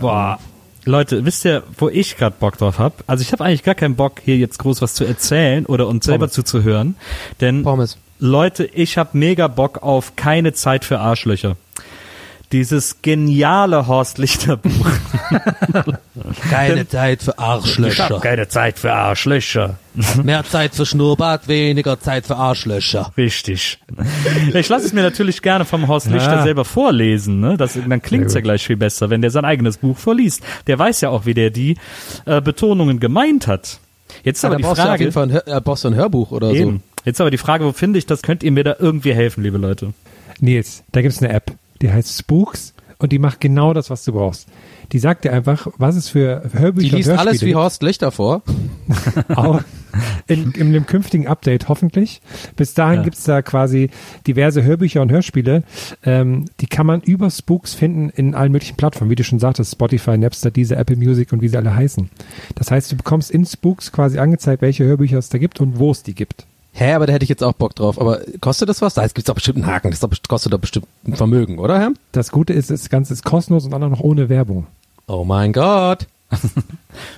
Boah. 0.00 0.38
Leute, 0.84 1.24
wisst 1.24 1.44
ihr, 1.44 1.64
wo 1.78 1.88
ich 1.88 2.16
gerade 2.16 2.36
Bock 2.38 2.58
drauf 2.58 2.78
hab? 2.78 3.02
Also 3.08 3.22
ich 3.22 3.32
habe 3.32 3.44
eigentlich 3.44 3.64
gar 3.64 3.74
keinen 3.74 3.96
Bock, 3.96 4.20
hier 4.24 4.36
jetzt 4.36 4.58
groß 4.58 4.82
was 4.82 4.94
zu 4.94 5.04
erzählen 5.04 5.66
oder 5.66 5.88
uns 5.88 6.04
selber 6.04 6.26
Pommes. 6.26 6.32
zuzuhören. 6.32 6.96
Denn 7.40 7.64
Pommes. 7.64 7.98
Leute, 8.18 8.64
ich 8.64 8.96
habe 8.96 9.10
mega 9.18 9.48
Bock 9.48 9.82
auf 9.82 10.14
keine 10.16 10.52
Zeit 10.52 10.84
für 10.84 11.00
Arschlöcher. 11.00 11.56
Dieses 12.52 13.02
geniale 13.02 13.86
Horst 13.88 14.18
Lichter 14.18 14.56
Buch. 14.56 14.88
Keine 16.50 16.86
Zeit 16.88 17.22
für 17.22 17.32
Ich 17.32 17.36
hab 17.38 17.48
Arschlöcher. 17.48 18.20
keine 18.20 18.48
Zeit 18.48 18.78
für 18.78 18.92
Arschlöcher. 18.92 19.78
Mehr 20.22 20.44
Zeit 20.44 20.74
für 20.74 20.86
Schnurrbart, 20.86 21.48
weniger 21.48 21.98
Zeit 21.98 22.26
für 22.26 22.36
Arschlöcher. 22.36 23.12
Richtig. 23.16 23.78
Ich 24.54 24.68
lasse 24.68 24.86
es 24.86 24.92
mir 24.92 25.02
natürlich 25.02 25.42
gerne 25.42 25.64
vom 25.64 25.88
Horst 25.88 26.08
Lichter 26.10 26.36
Ja. 26.36 26.42
selber 26.42 26.64
vorlesen. 26.64 27.40
Ne? 27.40 27.56
Das, 27.56 27.74
dann 27.88 28.02
klingt's 28.02 28.34
ja 28.34 28.40
gleich 28.40 28.64
viel 28.66 28.76
besser, 28.76 29.10
wenn 29.10 29.22
der 29.22 29.30
sein 29.30 29.44
eigenes 29.44 29.78
Buch 29.78 29.96
vorliest. 29.98 30.42
Der 30.66 30.78
weiß 30.78 31.00
ja 31.00 31.08
auch, 31.10 31.26
wie 31.26 31.34
der 31.34 31.50
die 31.50 31.76
äh, 32.26 32.40
Betonungen 32.40 33.00
gemeint 33.00 33.46
hat. 33.46 33.80
Jetzt 34.22 34.42
Ja, 34.42 34.50
aber 34.50 34.56
die 34.56 34.62
brauchst 34.62 34.78
du 34.78 34.82
auf 34.82 34.88
Frage, 34.88 35.02
jeden 35.04 35.12
Fall 35.12 35.24
ein, 35.24 35.32
Hör- 35.32 35.46
äh, 35.48 35.60
brauchst 35.60 35.84
du 35.84 35.88
ein 35.88 35.94
Hörbuch 35.94 36.30
oder 36.30 36.50
eben. 36.50 36.82
Jetzt 37.04 37.20
aber 37.20 37.30
die 37.30 37.38
Frage, 37.38 37.64
wo 37.64 37.72
finde 37.72 37.98
ich 37.98 38.06
das? 38.06 38.22
Könnt 38.22 38.42
ihr 38.42 38.52
mir 38.52 38.64
da 38.64 38.76
irgendwie 38.78 39.14
helfen, 39.14 39.42
liebe 39.42 39.58
Leute? 39.58 39.94
Nils, 40.40 40.84
da 40.92 41.02
gibt's 41.02 41.22
eine 41.22 41.32
App, 41.32 41.52
die 41.82 41.90
heißt 41.92 42.18
Spooks 42.18 42.74
und 42.98 43.12
die 43.12 43.18
macht 43.18 43.40
genau 43.40 43.74
das, 43.74 43.90
was 43.90 44.04
du 44.04 44.12
brauchst. 44.12 44.48
Die 44.92 44.98
sagt 44.98 45.24
dir 45.24 45.32
einfach, 45.32 45.66
was 45.78 45.96
es 45.96 46.08
für. 46.08 46.48
Hörbücher 46.52 46.90
Die 46.90 46.96
liest 46.96 47.10
alles 47.10 47.42
wie 47.42 47.54
Horst 47.54 47.82
Lichter 47.82 48.10
vor. 48.12 48.42
gibt. 48.46 49.30
Auch 49.36 49.60
in, 50.28 50.52
in 50.52 50.72
dem 50.72 50.86
künftigen 50.86 51.26
Update 51.26 51.68
hoffentlich. 51.68 52.20
Bis 52.54 52.74
dahin 52.74 52.98
Ja. 52.98 53.02
gibt's 53.02 53.24
da 53.24 53.42
quasi 53.42 53.90
diverse 54.26 54.62
Hörbücher 54.62 55.02
und 55.02 55.10
Hörspiele. 55.10 55.64
Ähm, 56.04 56.44
die 56.60 56.66
kann 56.68 56.86
man 56.86 57.00
über 57.00 57.30
Spooks 57.30 57.74
finden 57.74 58.10
in 58.10 58.34
allen 58.34 58.52
möglichen 58.52 58.76
Plattformen, 58.76 59.10
wie 59.10 59.14
du 59.16 59.24
schon 59.24 59.40
sagtest, 59.40 59.72
Spotify, 59.72 60.16
Napster, 60.16 60.50
diese 60.50 60.76
Apple 60.76 60.96
Music 60.96 61.32
und 61.32 61.42
wie 61.42 61.48
sie 61.48 61.56
alle 61.56 61.74
heißen. 61.74 62.08
Das 62.54 62.70
heißt, 62.70 62.92
du 62.92 62.96
bekommst 62.96 63.30
in 63.30 63.44
Spooks 63.44 63.90
quasi 63.90 64.18
angezeigt, 64.18 64.62
welche 64.62 64.84
Hörbücher 64.84 65.18
es 65.18 65.28
da 65.30 65.38
gibt 65.38 65.60
und 65.60 65.78
wo 65.78 65.90
es 65.90 66.02
die 66.02 66.14
gibt. 66.14 66.46
Hä, 66.78 66.92
aber 66.92 67.06
da 67.06 67.14
hätte 67.14 67.22
ich 67.22 67.30
jetzt 67.30 67.42
auch 67.42 67.54
Bock 67.54 67.74
drauf. 67.74 67.98
Aber 67.98 68.20
kostet 68.42 68.68
das 68.68 68.82
was? 68.82 68.92
Da 68.92 69.06
gibt's 69.06 69.24
doch 69.24 69.34
bestimmt 69.34 69.56
einen 69.56 69.66
Haken. 69.66 69.90
Das 69.90 70.00
doch 70.00 70.10
kostet 70.28 70.52
doch 70.52 70.58
bestimmt 70.58 70.86
ein 71.06 71.16
Vermögen, 71.16 71.58
oder, 71.58 71.78
Herr? 71.78 71.92
Das 72.12 72.30
Gute 72.30 72.52
ist, 72.52 72.70
das 72.70 72.90
Ganze 72.90 73.14
ist 73.14 73.24
kostenlos 73.24 73.64
und 73.64 73.70
dann 73.70 73.82
auch 73.82 73.88
noch 73.88 74.00
ohne 74.00 74.28
Werbung. 74.28 74.66
Oh 75.06 75.24
mein 75.24 75.52
Gott. 75.52 76.06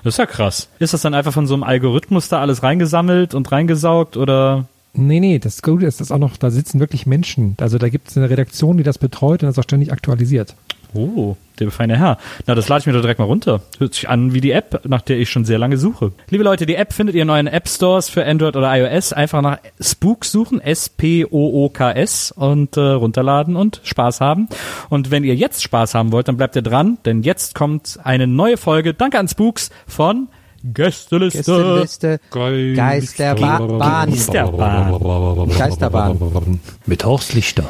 Das 0.02 0.14
ist 0.14 0.18
ja 0.18 0.26
krass. 0.26 0.68
Ist 0.80 0.92
das 0.92 1.02
dann 1.02 1.14
einfach 1.14 1.32
von 1.32 1.46
so 1.46 1.54
einem 1.54 1.62
Algorithmus 1.62 2.28
da 2.28 2.40
alles 2.40 2.64
reingesammelt 2.64 3.32
und 3.32 3.50
reingesaugt 3.52 4.16
oder? 4.16 4.66
Nee, 4.92 5.20
nee, 5.20 5.38
das 5.38 5.62
Gute 5.62 5.86
ist, 5.86 6.00
dass 6.00 6.10
auch 6.10 6.18
noch, 6.18 6.36
da 6.36 6.50
sitzen 6.50 6.80
wirklich 6.80 7.06
Menschen. 7.06 7.54
Also 7.60 7.78
da 7.78 7.88
gibt 7.88 8.08
es 8.08 8.16
eine 8.16 8.28
Redaktion, 8.28 8.76
die 8.76 8.82
das 8.82 8.98
betreut 8.98 9.42
und 9.42 9.48
das 9.48 9.58
auch 9.58 9.62
ständig 9.62 9.92
aktualisiert. 9.92 10.56
Oh, 10.94 11.36
der 11.58 11.70
feine 11.70 11.98
Herr. 11.98 12.18
Na, 12.46 12.54
das 12.54 12.68
lade 12.68 12.80
ich 12.80 12.86
mir 12.86 12.92
doch 12.92 13.00
direkt 13.00 13.18
mal 13.18 13.26
runter. 13.26 13.60
Hört 13.78 13.94
sich 13.94 14.08
an 14.08 14.32
wie 14.32 14.40
die 14.40 14.52
App, 14.52 14.82
nach 14.86 15.02
der 15.02 15.18
ich 15.18 15.30
schon 15.30 15.44
sehr 15.44 15.58
lange 15.58 15.76
suche. 15.76 16.12
Liebe 16.30 16.44
Leute, 16.44 16.66
die 16.66 16.76
App 16.76 16.92
findet 16.92 17.14
ihr 17.14 17.22
in 17.22 17.30
euren 17.30 17.46
App 17.46 17.68
Stores 17.68 18.08
für 18.08 18.24
Android 18.24 18.56
oder 18.56 18.74
iOS. 18.74 19.12
Einfach 19.12 19.42
nach 19.42 19.58
Spooks 19.80 20.32
suchen, 20.32 20.60
S-P-O-O-K-S 20.60 22.32
und 22.32 22.76
äh, 22.76 22.80
runterladen 22.80 23.56
und 23.56 23.80
Spaß 23.84 24.20
haben. 24.20 24.48
Und 24.88 25.10
wenn 25.10 25.24
ihr 25.24 25.34
jetzt 25.34 25.62
Spaß 25.62 25.94
haben 25.94 26.12
wollt, 26.12 26.28
dann 26.28 26.36
bleibt 26.36 26.56
ihr 26.56 26.62
dran, 26.62 26.98
denn 27.04 27.22
jetzt 27.22 27.54
kommt 27.54 27.98
eine 28.02 28.26
neue 28.26 28.56
Folge. 28.56 28.94
Danke 28.94 29.18
an 29.18 29.28
Spooks 29.28 29.70
von 29.86 30.28
Gästeliste. 30.64 31.38
Gästeliste. 31.38 32.20
Geisterbahn. 32.30 33.78
Geisterbahn. 33.78 35.48
Geisterbahn. 35.56 36.60
Mit 36.86 37.04
Horst 37.04 37.34
Lichter. 37.34 37.68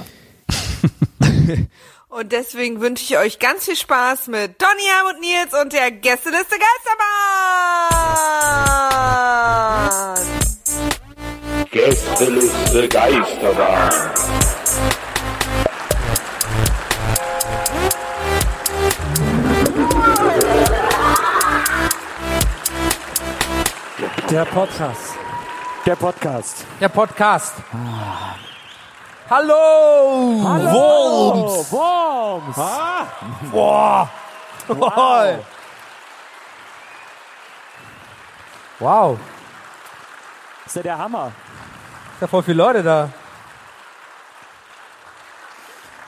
Und 2.08 2.32
deswegen 2.32 2.80
wünsche 2.80 3.04
ich 3.04 3.18
euch 3.18 3.38
ganz 3.38 3.66
viel 3.66 3.76
Spaß 3.76 4.28
mit 4.28 4.60
Donny, 4.62 4.72
und 5.10 5.20
Nils 5.20 5.52
und 5.60 5.74
der 5.74 5.90
Gästeliste 5.90 6.56
Geisterbahn. 6.58 7.28
Gästeliste 11.70 12.88
Geisterbahn. 12.88 13.92
Der 24.30 24.44
Podcast. 24.46 25.14
Der 25.84 25.96
Podcast. 25.96 26.64
Der 26.80 26.88
Podcast. 26.88 27.54
Hallo! 29.30 30.40
Worms! 30.72 31.70
Worms! 31.70 32.56
Boah! 33.52 34.08
Wow! 34.68 35.44
Wow. 38.78 39.18
Ist 40.64 40.76
ja 40.76 40.82
der 40.82 40.98
Hammer. 40.98 41.32
Da 42.20 42.26
voll 42.26 42.42
viele 42.42 42.56
Leute 42.56 42.82
da. 42.82 43.10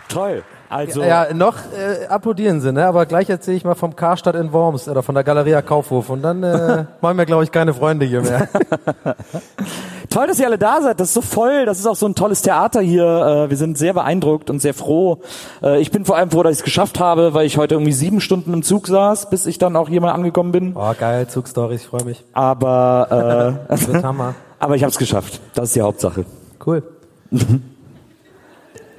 Toll. 0.09 0.43
Also, 0.71 1.03
Ja, 1.03 1.35
noch 1.35 1.57
äh, 1.77 2.07
applaudieren 2.07 2.63
sie, 2.63 2.73
ne? 2.73 2.87
Aber 2.87 3.05
gleich 3.05 3.29
erzähle 3.29 3.59
ich 3.59 3.65
mal 3.65 3.75
vom 3.75 3.97
Karstadt 3.97 4.35
in 4.35 4.51
Worms 4.53 4.89
oder 4.89 5.03
von 5.03 5.15
der 5.15 5.25
Galeria 5.25 5.61
Kaufhof 5.61 6.09
und 6.09 6.23
dann 6.23 6.43
äh, 6.43 6.85
machen 7.03 7.19
wir, 7.19 7.27
glaube 7.27 7.45
ich, 7.45 7.53
keine 7.53 7.75
Freunde 7.75 8.07
hier 8.07 8.23
mehr. 8.23 8.49
toll, 10.09 10.27
dass 10.27 10.39
ihr 10.41 10.47
alle 10.47 10.59
da 10.59 10.81
seid. 10.83 10.99
Das 11.01 11.09
ist 11.09 11.15
so 11.15 11.21
voll. 11.21 11.67
Das 11.67 11.79
ist 11.79 11.87
auch 11.87 11.97
so 11.97 12.07
ein 12.07 12.15
tolles 12.15 12.43
Theater 12.43 12.81
hier. 12.81 13.05
Äh, 13.47 13.51
Wir 13.51 13.57
sind 13.57 13.77
sehr 13.79 13.93
beeindruckt 13.93 14.49
und 14.51 14.61
sehr 14.61 14.75
froh. 14.75 15.21
Äh, 15.63 15.81
Ich 15.81 15.91
bin 15.91 16.05
vor 16.05 16.17
allem 16.17 16.31
froh, 16.31 16.43
dass 16.43 16.53
ich 16.53 16.59
es 16.61 16.65
geschafft 16.65 16.99
habe, 17.01 17.35
weil 17.35 17.47
ich 17.47 17.59
heute 17.59 17.75
irgendwie 17.75 17.93
sieben 17.93 18.21
Stunden 18.21 18.53
im 18.55 18.63
Zug 18.63 18.87
saß, 18.87 19.29
bis 19.31 19.47
ich 19.47 19.59
dann 19.59 19.77
auch 19.77 19.89
hier 19.89 20.01
mal 20.01 20.13
angekommen 20.13 20.53
bin. 20.53 20.73
Oh, 20.77 20.93
geil, 20.99 21.27
Zugstory, 21.29 21.75
ich 21.75 21.87
freue 21.87 22.05
mich. 22.05 22.25
Aber, 22.33 23.57
äh, 23.69 23.69
Das 23.69 23.87
wird 23.87 24.03
Hammer. 24.05 24.35
aber 24.59 24.77
ich 24.77 24.83
habe 24.83 24.91
es 24.91 24.99
geschafft. 24.99 25.41
Das 25.55 25.67
ist 25.67 25.77
die 25.77 25.83
Hauptsache. 25.83 26.25
Cool. 26.65 26.83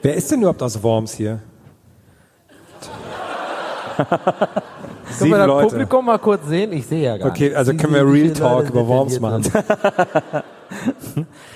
Wer 0.02 0.16
ist 0.16 0.32
denn 0.32 0.40
überhaupt 0.42 0.62
aus 0.64 0.82
Worms 0.84 1.14
hier? 1.14 1.40
Können 5.18 5.32
wir 5.32 5.38
das 5.38 5.48
Leute. 5.48 5.68
Publikum 5.70 6.06
mal 6.06 6.20
kurz 6.20 6.48
sehen? 6.48 6.74
Ich 6.74 6.88
sehe 6.88 7.04
ja 7.04 7.18
gar 7.18 7.30
Okay, 7.30 7.46
nicht. 7.50 7.56
also 7.56 7.74
können 7.74 7.94
wir 7.94 8.06
Real 8.06 8.34
Talk 8.34 8.70
über 8.70 8.88
Worms 8.88 9.20
machen. 9.20 9.44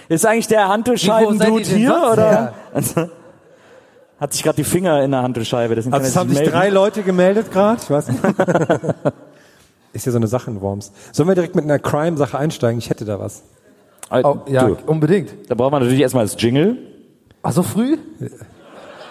Ist 0.10 0.26
eigentlich 0.26 0.48
der 0.48 0.68
denn 1.40 1.64
hier, 1.64 2.10
oder? 2.14 2.54
her? 2.74 3.10
Hat 4.20 4.32
sich 4.34 4.44
gerade 4.44 4.56
die 4.56 4.64
Finger 4.64 5.04
in 5.04 5.12
der 5.12 5.22
Handelscheibe. 5.24 5.76
Deswegen 5.76 5.94
Also 5.94 6.08
es 6.08 6.16
haben 6.16 6.30
sich 6.30 6.38
sich 6.38 6.46
melden. 6.48 6.58
drei 6.58 6.70
Leute 6.70 7.04
gemeldet 7.04 7.52
gerade. 7.52 7.82
Ich 7.84 7.90
weiß 7.90 8.08
nicht. 8.10 8.24
ist 9.94 10.06
ja 10.06 10.12
so 10.12 10.18
eine 10.18 10.28
Sache 10.28 10.52
in 10.52 10.62
Worms. 10.62 10.92
Sollen 11.12 11.28
wir 11.28 11.36
direkt 11.36 11.56
mit 11.56 11.66
einer 11.66 11.80
Crime-Sache 11.80 12.38
einsteigen? 12.38 12.80
Ich 12.80 12.90
hätte 12.90 13.04
da 13.06 13.20
was. 13.20 13.44
Oh, 14.12 14.38
ja, 14.48 14.68
Du, 14.68 14.78
unbedingt. 14.86 15.34
Da 15.50 15.56
braucht 15.56 15.72
man 15.72 15.82
natürlich 15.82 16.02
erstmal 16.02 16.26
das 16.26 16.36
Jingle. 16.42 16.78
Ach, 17.42 17.52
so 17.52 17.64
früh? 17.64 17.98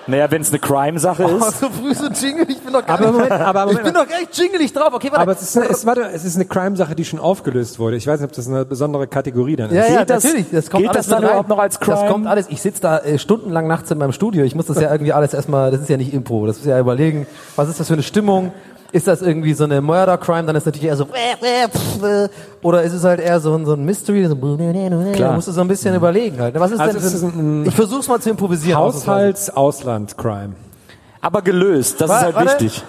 Naja, 0.07 0.31
wenn 0.31 0.43
es 0.43 0.51
eine 0.51 0.59
Crime-Sache 0.59 1.25
Oh, 1.25 1.37
ist. 1.39 1.61
so 1.61 1.69
früh 1.71 1.95
so 1.95 2.09
Jingle, 2.09 2.45
ich 2.51 2.59
bin 2.61 2.73
doch 2.73 2.85
gar 2.85 2.99
Aber 3.01 3.11
Moment, 3.13 3.31
aber 3.33 3.61
ich 3.71 3.79
Moment. 3.79 3.85
bin 3.85 3.95
doch 3.95 4.07
echt 4.21 4.37
jingelig 4.37 4.73
drauf. 4.73 4.93
Okay, 4.93 5.09
warte. 5.11 5.23
Aber 5.23 5.33
es 5.33 5.41
ist, 5.43 5.57
eine, 5.57 5.71
es, 5.71 5.87
warte, 5.87 6.03
es 6.13 6.25
ist 6.25 6.35
eine 6.37 6.45
Crime-Sache, 6.45 6.95
die 6.95 7.05
schon 7.07 7.19
aufgelöst 7.21 7.79
wurde. 7.79 7.97
Ich 7.97 8.07
weiß 8.07 8.21
nicht, 8.21 8.29
ob 8.29 8.35
das 8.37 8.47
eine 8.47 8.65
besondere 8.67 9.07
Kategorie 9.07 9.57
dann 9.57 9.71
ist. 9.71 9.77
Ja, 9.77 9.87
ja, 9.87 9.99
Geht 10.01 10.11
das- 10.11 10.25
natürlich. 10.25 10.47
Das 10.53 10.71
kommt 10.71 10.83
geht 10.83 10.91
alles 10.91 11.07
das 11.07 11.15
dann 11.15 11.23
rein. 11.23 11.31
überhaupt 11.31 11.49
noch 11.49 11.59
als 11.59 11.79
Das 11.79 11.89
Crime? 12.01 12.11
kommt 12.11 12.27
alles. 12.27 12.47
Ich 12.51 12.61
sitze 12.61 12.83
da 12.83 12.99
äh, 12.99 13.19
stundenlang 13.19 13.67
nachts 13.67 13.91
in 13.91 13.99
meinem 13.99 14.13
Studio. 14.13 14.45
Ich 14.45 14.55
muss 14.55 14.67
das 14.67 14.79
ja 14.81 14.93
irgendwie 14.93 15.13
alles 15.15 15.33
erstmal, 15.33 15.71
das 15.71 15.81
ist 15.81 15.89
ja 15.89 15.97
nicht 15.97 16.13
Impro. 16.13 16.47
Das 16.47 16.59
muss 16.59 16.67
ja 16.67 16.79
überlegen, 16.79 17.27
was 17.57 17.69
ist 17.71 17.81
das 17.81 17.87
für 17.89 17.95
eine 17.95 18.03
Stimmung? 18.03 18.53
Ist 18.95 19.09
das 19.09 19.23
irgendwie 19.23 19.55
so 19.55 19.65
eine 19.65 19.81
Murder-Crime? 19.81 20.45
Dann 20.45 20.55
ist 20.55 20.67
natürlich 20.67 20.87
eher 20.87 20.97
so, 20.97 21.09
oder 22.63 22.83
ist 22.85 22.93
es 22.93 23.03
halt 23.03 23.19
eher 23.19 23.41
so 23.41 23.53
ein, 23.53 23.67
so 23.67 23.73
ein 23.73 23.85
Mystery? 23.85 24.25
So, 24.29 24.37
Klar. 24.37 25.33
musst 25.35 25.49
du 25.49 25.53
so 25.53 25.61
ein 25.63 25.67
bisschen 25.67 25.97
überlegen 25.97 26.39
halt. 26.39 26.55
Was 26.61 26.71
ist 26.71 26.79
Also 26.79 26.97
denn 26.99 27.05
es 27.07 27.13
ist 27.13 27.23
ein- 27.25 27.67
Ich 27.67 27.75
versuch's 27.75 28.07
mal 28.07 28.21
zu 28.21 28.31
improvisieren. 28.31 28.79
Haushalts-Ausland-Crime. 28.79 30.53
Aber 31.21 31.43
gelöst, 31.43 32.01
das 32.01 32.09
Wa- 32.09 32.19
ist 32.19 32.23
halt 32.25 32.35
warte. 32.37 32.51
wichtig. 32.65 32.85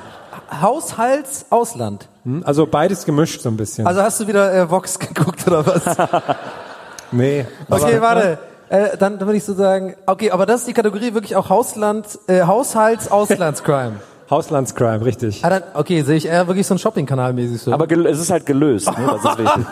Haushalts-Ausland. 0.61 2.07
Hm? 2.23 2.43
Also 2.45 2.67
beides 2.67 3.05
gemischt 3.05 3.41
so 3.41 3.49
ein 3.49 3.57
bisschen. 3.57 3.87
Also 3.87 4.03
hast 4.03 4.19
du 4.19 4.27
wieder 4.27 4.53
äh, 4.53 4.69
Vox 4.69 4.99
geguckt 4.99 5.47
oder 5.47 5.65
was? 5.65 5.83
nee. 7.11 7.47
Okay, 7.67 7.99
warte. 7.99 8.37
Äh, 8.69 8.97
dann, 8.97 9.17
dann 9.17 9.27
würde 9.27 9.37
ich 9.37 9.43
so 9.43 9.53
sagen, 9.55 9.95
okay, 10.05 10.29
aber 10.29 10.45
das 10.45 10.61
ist 10.61 10.67
die 10.67 10.73
Kategorie 10.73 11.15
wirklich 11.15 11.35
auch 11.35 11.49
Hausland, 11.49 12.05
äh, 12.27 12.41
Haushalts-Auslandscrime. 12.43 13.93
Hauslandscrime, 14.29 15.05
richtig. 15.05 15.45
ah, 15.45 15.49
dann, 15.49 15.63
okay, 15.75 16.01
sehe 16.01 16.15
ich 16.15 16.25
eher 16.25 16.47
wirklich 16.47 16.65
so 16.65 16.73
einen 16.73 16.79
Shopping-Kanal 16.79 17.33
mäßig 17.33 17.61
so. 17.61 17.71
Aber 17.71 17.89
es 17.91 18.19
ist 18.19 18.31
halt 18.31 18.45
gelöst, 18.45 18.87
ne? 18.87 19.17
das 19.21 19.23
ist 19.23 19.37
wichtig. 19.37 19.65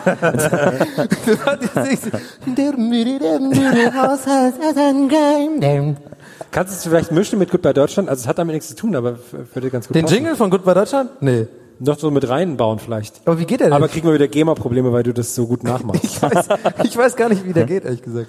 Kannst 6.52 6.72
du 6.72 6.76
es 6.76 6.84
vielleicht 6.84 7.10
mischen 7.10 7.38
mit 7.38 7.50
Goodbye 7.50 7.74
Deutschland? 7.74 8.08
Also 8.08 8.22
es 8.22 8.28
hat 8.28 8.38
damit 8.38 8.54
nichts 8.54 8.68
zu 8.68 8.76
tun, 8.76 8.94
aber 8.94 9.18
würde 9.54 9.70
ganz 9.70 9.88
gut 9.88 9.96
Den 9.96 10.04
passen. 10.04 10.14
Jingle 10.14 10.36
von 10.36 10.50
Goodbye 10.50 10.74
Deutschland? 10.74 11.10
Nee. 11.20 11.48
Noch 11.80 11.98
so 11.98 12.12
mit 12.12 12.28
reinbauen 12.28 12.78
vielleicht. 12.78 13.22
Aber 13.24 13.40
wie 13.40 13.46
geht 13.46 13.58
der 13.58 13.66
denn? 13.66 13.72
Aber 13.72 13.88
kriegen 13.88 14.06
wir 14.06 14.14
wieder 14.14 14.28
GEMA-Probleme, 14.28 14.92
weil 14.92 15.02
du 15.02 15.12
das 15.12 15.34
so 15.34 15.48
gut 15.48 15.64
nachmachst. 15.64 16.04
ich, 16.04 16.22
weiß, 16.22 16.48
ich 16.84 16.96
weiß 16.96 17.16
gar 17.16 17.28
nicht, 17.28 17.44
wie 17.44 17.52
der 17.52 17.64
geht, 17.64 17.84
ehrlich 17.84 18.02
gesagt. 18.02 18.28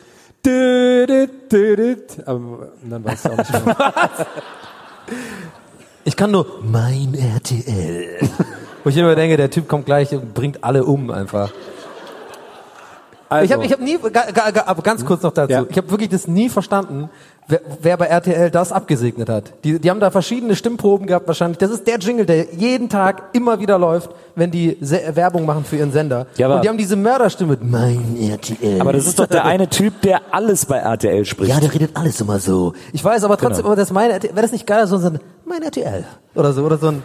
Aber 2.26 2.70
dann 2.84 3.06
weißt 3.06 3.26
du 3.26 3.30
auch 3.30 3.38
nicht 3.38 3.66
mehr. 3.66 3.76
Ich 6.06 6.16
kann 6.16 6.32
nur 6.32 6.46
mein 6.64 7.14
RTL. 7.16 8.20
Wo 8.84 8.90
ich 8.90 8.98
immer 8.98 9.16
denke, 9.16 9.38
der 9.38 9.50
Typ 9.50 9.68
kommt 9.68 9.86
gleich 9.88 10.14
und 10.14 10.34
bringt 10.34 10.64
alle 10.64 10.84
um 10.86 11.10
einfach. 11.10 11.52
Also, 13.28 13.46
Ich 13.46 13.52
habe 13.52 13.66
ich 13.66 13.72
hab 13.72 13.80
nie, 13.82 13.98
ga, 13.98 14.30
ga, 14.32 14.74
ganz 14.84 15.04
kurz 15.04 15.24
noch 15.24 15.32
dazu. 15.34 15.52
Ja. 15.52 15.66
Ich 15.68 15.76
habe 15.78 15.90
wirklich 15.90 16.10
das 16.10 16.28
nie 16.28 16.48
verstanden, 16.48 17.10
wer, 17.48 17.60
wer 17.82 17.98
bei 17.98 18.06
RTL 18.06 18.52
das 18.52 18.72
abgesegnet 18.72 19.30
hat. 19.30 19.46
Die, 19.64 19.80
die 19.80 19.90
haben 19.90 20.00
da 20.00 20.12
verschiedene 20.12 20.56
Stimmproben 20.56 21.08
gehabt 21.08 21.28
wahrscheinlich. 21.28 21.58
Das 21.58 21.72
ist 21.72 21.88
der 21.88 21.98
Jingle, 21.98 22.28
der 22.28 22.54
jeden 22.54 22.88
Tag 22.88 23.24
immer 23.34 23.60
wieder 23.60 23.80
läuft, 23.80 24.12
wenn 24.36 24.52
die 24.52 24.78
Werbung 24.80 25.48
machen 25.48 25.66
für 25.66 25.78
ihren 25.78 25.92
Sender. 25.92 26.28
Ja, 26.38 26.54
Und 26.54 26.64
die 26.64 26.70
haben 26.70 26.78
diese 26.78 26.96
Mörderstimme 26.96 27.52
mit 27.54 27.64
mein 27.64 28.16
RTL. 28.16 28.80
Aber 28.80 28.94
das 28.94 29.08
ist 29.08 29.18
doch 29.18 29.26
der 29.26 29.44
eine 29.44 29.68
Typ, 29.70 30.02
der 30.02 30.22
alles 30.30 30.68
bei 30.68 30.78
RTL 30.78 31.26
spricht. 31.26 31.50
ja, 31.52 31.60
der 31.60 31.74
redet 31.74 31.98
alles 31.98 32.22
immer 32.22 32.38
so. 32.38 32.74
Ich 32.94 33.04
weiß, 33.04 33.24
aber 33.24 33.38
trotzdem, 33.38 33.64
Genau. 33.64 33.70
aber 33.70 33.76
das 33.76 33.92
meine 33.92 34.14
RTL, 34.14 34.36
wäre 34.36 34.44
das 34.44 34.52
nicht 34.52 34.68
geil, 34.68 34.86
so 34.86 34.98
ein 34.98 35.20
mein 35.46 35.62
RTL 35.64 36.06
oder 36.36 36.54
so 36.54 36.64
oder 36.64 36.78
so 36.78 36.88
ein 36.88 37.04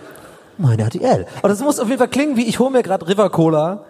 mein 0.59 0.79
RTL. 0.79 1.27
Aber 1.39 1.49
das 1.49 1.61
muss 1.61 1.79
auf 1.81 1.87
jeden 1.89 1.99
Fall 1.99 2.09
klingen, 2.09 2.37
wie 2.37 2.47
ich 2.47 2.59
hole 2.59 2.71
mir 2.71 2.83
gerade 2.83 3.07
River 3.09 3.31
Cola 3.31 3.85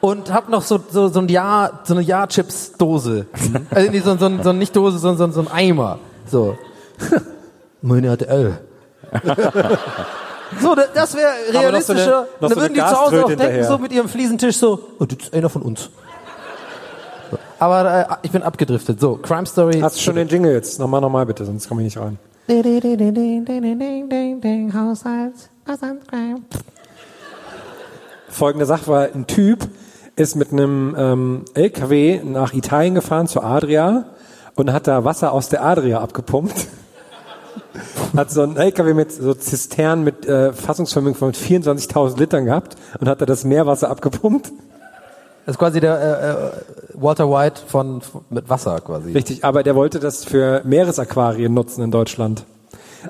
und 0.00 0.32
hab 0.32 0.48
noch 0.48 0.62
so 0.62 0.78
so 0.90 1.08
so 1.08 1.20
ein 1.20 1.28
Jahr 1.28 1.80
so 1.84 1.94
eine 1.94 2.02
Jahr 2.02 2.28
Chips 2.28 2.72
Dose. 2.78 3.26
Also 3.70 3.90
nee, 3.90 4.00
so, 4.00 4.16
so, 4.16 4.30
so 4.42 4.52
nicht 4.52 4.74
Dose, 4.76 4.98
sondern 4.98 5.32
so, 5.32 5.42
so 5.42 5.48
ein 5.48 5.52
Eimer. 5.54 5.98
So. 6.26 6.56
mein 7.82 8.04
RTL. 8.04 8.58
so, 10.60 10.74
da- 10.74 10.84
das 10.94 11.14
wäre 11.16 11.28
Aber 11.28 11.72
noch 11.72 11.80
so 11.80 11.92
eine- 11.92 12.02
realistischer. 12.02 12.26
noch 12.40 12.48
Dann 12.48 12.50
so 12.50 12.56
würden 12.56 12.74
die 12.74 12.82
eine 12.82 12.90
zu 12.94 13.00
Hause 13.00 13.06
auch 13.24 13.26
denken, 13.28 13.42
hinterher. 13.42 13.64
so 13.68 13.78
mit 13.78 13.92
ihrem 13.92 14.08
Fliesentisch 14.08 14.56
so, 14.56 14.80
oh, 14.98 15.04
das 15.04 15.18
ist 15.26 15.34
einer 15.34 15.48
von 15.48 15.62
uns. 15.62 15.90
So. 17.30 17.38
Aber 17.58 18.08
äh, 18.10 18.16
ich 18.22 18.30
bin 18.30 18.42
abgedriftet. 18.42 19.00
So, 19.00 19.16
Crime 19.16 19.46
Story. 19.46 19.80
hast 19.80 19.96
du 19.96 20.00
schon 20.00 20.16
den 20.16 20.28
Jingle 20.28 20.52
jetzt? 20.52 20.78
Nochmal, 20.78 21.00
nochmal 21.00 21.26
bitte, 21.26 21.44
sonst 21.44 21.68
komme 21.68 21.82
ich 21.82 21.86
nicht 21.94 21.98
rein. 21.98 22.18
Folgende 28.28 28.66
Sache 28.66 28.88
war, 28.88 29.02
ein 29.14 29.28
Typ 29.28 29.68
ist 30.16 30.34
mit 30.34 30.50
einem 30.50 30.96
ähm, 30.98 31.44
LKW 31.54 32.22
nach 32.24 32.52
Italien 32.52 32.96
gefahren, 32.96 33.28
zur 33.28 33.44
Adria, 33.44 34.06
und 34.56 34.72
hat 34.72 34.88
da 34.88 35.04
Wasser 35.04 35.30
aus 35.30 35.48
der 35.48 35.64
Adria 35.64 36.00
abgepumpt. 36.00 36.66
hat 38.16 38.32
so 38.32 38.42
ein 38.42 38.56
LKW 38.56 38.94
mit 38.94 39.12
so 39.12 39.32
Zisternen 39.32 40.02
mit 40.02 40.26
äh, 40.26 40.52
Fassungsvermögen 40.52 41.16
von 41.16 41.32
24.000 41.32 42.18
Litern 42.18 42.46
gehabt 42.46 42.74
und 42.98 43.08
hat 43.08 43.20
da 43.20 43.26
das 43.26 43.44
Meerwasser 43.44 43.88
abgepumpt. 43.88 44.50
Das 45.46 45.54
ist 45.54 45.58
quasi 45.58 45.80
der 45.80 46.00
äh, 46.00 46.30
äh, 46.30 47.02
Walter 47.02 47.30
White 47.30 47.62
von, 47.66 48.02
von 48.02 48.24
mit 48.30 48.48
Wasser 48.48 48.80
quasi. 48.80 49.12
Richtig, 49.12 49.44
aber 49.44 49.62
der 49.62 49.74
wollte 49.74 49.98
das 49.98 50.24
für 50.24 50.62
Meeresaquarien 50.64 51.52
nutzen 51.52 51.82
in 51.82 51.90
Deutschland. 51.90 52.44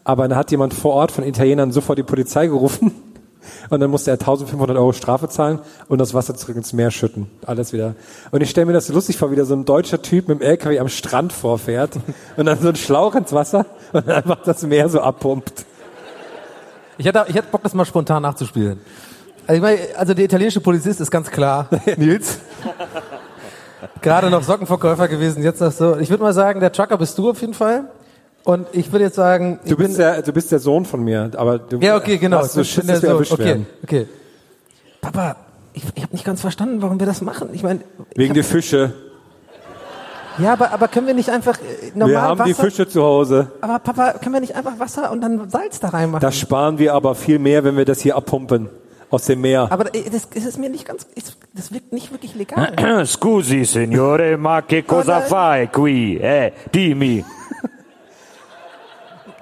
Aber 0.05 0.29
dann 0.29 0.39
hat 0.39 0.51
jemand 0.51 0.73
vor 0.73 0.95
Ort 0.95 1.11
von 1.11 1.25
Italienern 1.25 1.73
sofort 1.73 1.99
die 1.99 2.05
Polizei 2.05 2.47
gerufen 2.47 2.93
und 3.71 3.81
dann 3.81 3.91
musste 3.91 4.13
er 4.13 4.15
1500 4.15 4.77
Euro 4.77 4.93
Strafe 4.93 5.29
zahlen 5.29 5.59
und 5.89 5.99
das 5.99 6.15
Wasser 6.15 6.37
zurück 6.37 6.57
ins 6.57 6.73
Meer 6.73 6.93
schütten. 6.93 7.29
Alles 7.45 7.73
wieder. 7.73 7.97
Und 8.31 8.43
ich 8.43 8.51
stelle 8.51 8.67
mir 8.67 8.73
das 8.73 8.87
so 8.87 8.93
lustig 8.93 9.17
vor, 9.17 9.33
wie 9.33 9.37
da 9.37 9.45
so 9.45 9.55
ein 9.55 9.65
deutscher 9.65 10.01
Typ 10.01 10.29
mit 10.29 10.41
dem 10.41 10.43
LKW 10.47 10.79
am 10.79 10.89
Strand 10.89 11.33
vorfährt 11.33 11.97
und 12.37 12.47
dann 12.47 12.61
so 12.61 12.69
ein 12.69 12.77
Schlauch 12.77 13.17
ins 13.17 13.33
Wasser 13.33 13.67
und 13.93 14.07
dann 14.07 14.17
einfach 14.17 14.43
das 14.45 14.63
Meer 14.63 14.89
so 14.89 15.01
abpumpt. 15.01 15.67
Ich 16.97 17.07
hätte, 17.07 17.25
ich 17.29 17.35
hätte 17.35 17.49
Bock, 17.51 17.63
das 17.63 17.75
mal 17.75 17.87
spontan 17.87 18.23
nachzuspielen. 18.23 18.79
Also, 19.47 19.55
ich 19.57 19.61
meine, 19.63 19.79
also 19.97 20.15
der 20.15 20.25
italienische 20.25 20.61
Polizist 20.61 21.01
ist 21.01 21.11
ganz 21.11 21.31
klar, 21.31 21.69
Nils. 21.97 22.39
Gerade 24.03 24.31
noch 24.31 24.43
Sockenverkäufer 24.43 25.09
gewesen, 25.09 25.43
jetzt 25.43 25.61
das 25.61 25.79
so. 25.79 25.97
Ich 25.99 26.11
würde 26.11 26.23
mal 26.23 26.33
sagen, 26.33 26.61
der 26.61 26.73
Trucker 26.73 26.97
bist 26.99 27.17
du 27.19 27.31
auf 27.31 27.41
jeden 27.41 27.55
Fall. 27.55 27.85
Und 28.45 28.67
ich 28.73 28.91
würde 28.93 29.05
jetzt 29.07 29.17
sagen, 29.17 29.59
Du 29.67 29.77
bist, 29.77 29.99
der, 29.99 30.23
du 30.23 30.33
bist 30.33 30.51
der 30.51 30.59
Sohn 30.59 30.85
von 30.87 31.03
mir, 31.03 31.31
aber 31.37 31.59
du 31.59 31.79
ja 31.79 31.97
okay, 31.97 32.17
genau. 32.17 32.43
so 32.45 32.65
Schiss, 32.65 32.77
bin 32.85 32.87
dass 32.89 33.01
der 33.01 33.11
wir 33.11 33.11
Sohn. 33.11 33.17
erwischt 33.17 33.33
okay, 33.33 33.45
werden. 33.45 33.67
okay. 33.83 34.07
Papa, 35.01 35.37
ich, 35.75 35.85
ich 35.95 36.03
habe 36.03 36.13
nicht 36.13 36.25
ganz 36.25 36.41
verstanden, 36.41 36.81
warum 36.81 36.99
wir 36.99 37.07
das 37.07 37.21
machen. 37.21 37.51
Ich 37.53 37.63
meine, 37.63 37.81
Wegen 38.15 38.33
der 38.35 38.45
Fische. 38.45 38.93
ja, 40.39 40.55
aber, 40.55 40.73
aber 40.73 40.89
können 40.89 41.07
wir 41.07 41.15
nicht 41.15 41.29
einfach 41.31 41.59
äh, 41.59 41.91
normal 41.95 42.09
Wir 42.15 42.23
haben 42.23 42.39
Wasser? 42.41 42.49
die 42.49 42.55
Fische 42.55 42.89
zu 42.89 43.03
Hause. 43.03 43.49
Aber 43.61 43.79
Papa, 43.79 44.13
können 44.15 44.33
wir 44.35 44.41
nicht 44.41 44.55
einfach 44.57 44.79
Wasser 44.79 45.11
und 45.11 45.21
dann 45.21 45.51
Salz 45.51 45.79
da 45.81 45.89
reinmachen? 45.89 46.23
Das 46.23 46.39
sparen 46.39 46.79
wir 46.79 46.95
aber 46.95 47.15
viel 47.15 47.39
mehr, 47.39 47.63
wenn 47.65 47.77
wir 47.77 47.85
das 47.85 48.01
hier 48.01 48.17
abpumpen. 48.17 48.71
Aus 49.11 49.25
dem 49.25 49.41
Meer. 49.41 49.67
aber 49.71 49.93
äh, 49.95 50.09
das, 50.09 50.29
das 50.31 50.45
ist 50.45 50.59
mir 50.59 50.71
nicht 50.71 50.87
ganz, 50.87 51.07
das 51.53 51.73
wirkt 51.73 51.93
nicht 51.93 52.13
wirklich 52.13 52.35
legal. 52.37 53.07
Scusi, 53.07 53.65
signore, 53.65 54.37
ma 54.37 54.63
che 54.63 54.85
cosa 54.85 55.21
fai 55.21 55.69
qui? 55.69 56.17
Eh, 56.17 56.53
dimmi. 56.73 57.25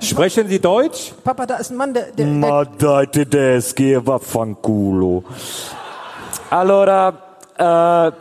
Sprechen 0.00 0.48
Sie 0.48 0.60
Deutsch? 0.60 1.12
Papa, 1.24 1.44
da 1.44 1.56
ist 1.56 1.70
ein 1.70 1.76
Mann, 1.76 1.92
der, 1.92 2.04
der, 2.12 2.24
der 2.24 2.26
Ma 2.26 2.64
dai 2.64 3.06
tedeschi, 3.06 3.92
e 3.92 4.00
vaffanculo. 4.06 5.24
Allora, 6.50 7.12
äh, 7.58 8.12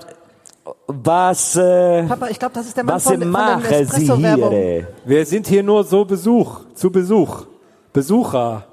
was, 0.87 1.55
äh, 1.55 2.03
Papa, 2.03 2.27
ich 2.29 2.39
glaube, 2.39 2.55
das 2.55 2.65
ist 2.65 2.75
der 2.75 2.83
Mann 2.83 2.95
was 2.95 3.03
von, 3.03 3.21
von 3.21 3.63
der 3.69 3.85
Sie 3.85 4.11
hier? 4.11 4.87
Wir 5.05 5.25
sind 5.25 5.47
hier 5.47 5.63
nur 5.63 5.83
so 5.83 6.03
Besuch, 6.03 6.61
zu 6.73 6.89
Besuch. 6.89 7.45
Besucher. 7.93 8.65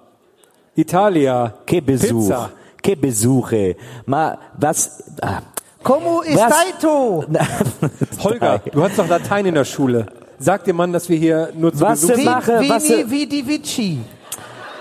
Italia. 0.74 1.54
Che 1.64 1.80
Besuch? 1.80 2.08
Pizza. 2.08 2.50
Che 2.84 2.96
Besuche? 2.96 3.76
Ma 4.04 4.38
was? 4.58 5.02
Ah. 5.22 5.40
Como 5.82 6.20
ist 6.22 6.36
Was? 6.36 6.52
Taito? 6.52 7.24
Holger, 8.22 8.58
du 8.70 8.82
hast 8.82 8.98
doch 8.98 9.08
Latein 9.08 9.46
in 9.46 9.54
der 9.54 9.64
Schule. 9.64 10.06
Sag 10.38 10.64
dem 10.64 10.76
Mann, 10.76 10.92
dass 10.92 11.08
wir 11.08 11.16
hier 11.16 11.50
nur 11.54 11.72
zu 11.72 11.80
Was 11.80 12.02
Besuch 12.02 12.16
sind. 12.16 12.24
Mache, 12.26 12.60
Vini, 12.60 12.70
was- 12.70 13.10
vidi, 13.10 13.46
vici. 13.46 14.00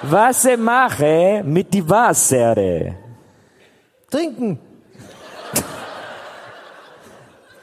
Was 0.02 0.46
mache 0.58 1.44
mit 1.46 1.74
die 1.74 1.90
Wasser? 1.90 2.56
Trinken. 4.12 4.60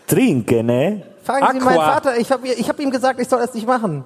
Trinken, 0.06 0.66
ne? 0.66 1.02
Fragen 1.22 1.46
Sie 1.52 1.58
Aqua. 1.58 1.64
meinen 1.64 1.76
Vater. 1.76 2.16
Ich 2.16 2.32
habe 2.32 2.48
ich 2.48 2.68
hab 2.68 2.80
ihm 2.80 2.90
gesagt, 2.90 3.20
ich 3.20 3.28
soll 3.28 3.40
das 3.40 3.52
nicht 3.52 3.66
machen. 3.66 4.04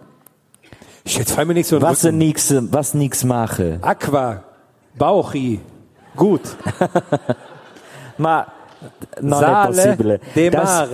Jetzt 1.07 1.31
fall 1.33 1.45
mir 1.45 1.55
nicht 1.55 1.69
so 1.69 1.81
Was 1.81 2.03
nix, 2.03 2.53
was 2.73 2.95
nix 2.95 3.23
mache? 3.23 3.79
Aqua. 3.83 4.43
Bauchi. 4.97 5.61
Gut. 6.17 6.43
Ma 8.17 8.47
non 9.21 9.39
Sale 9.39 9.63
è 9.63 9.67
possibile. 9.67 10.21
de 10.33 10.51
Das, 10.51 10.89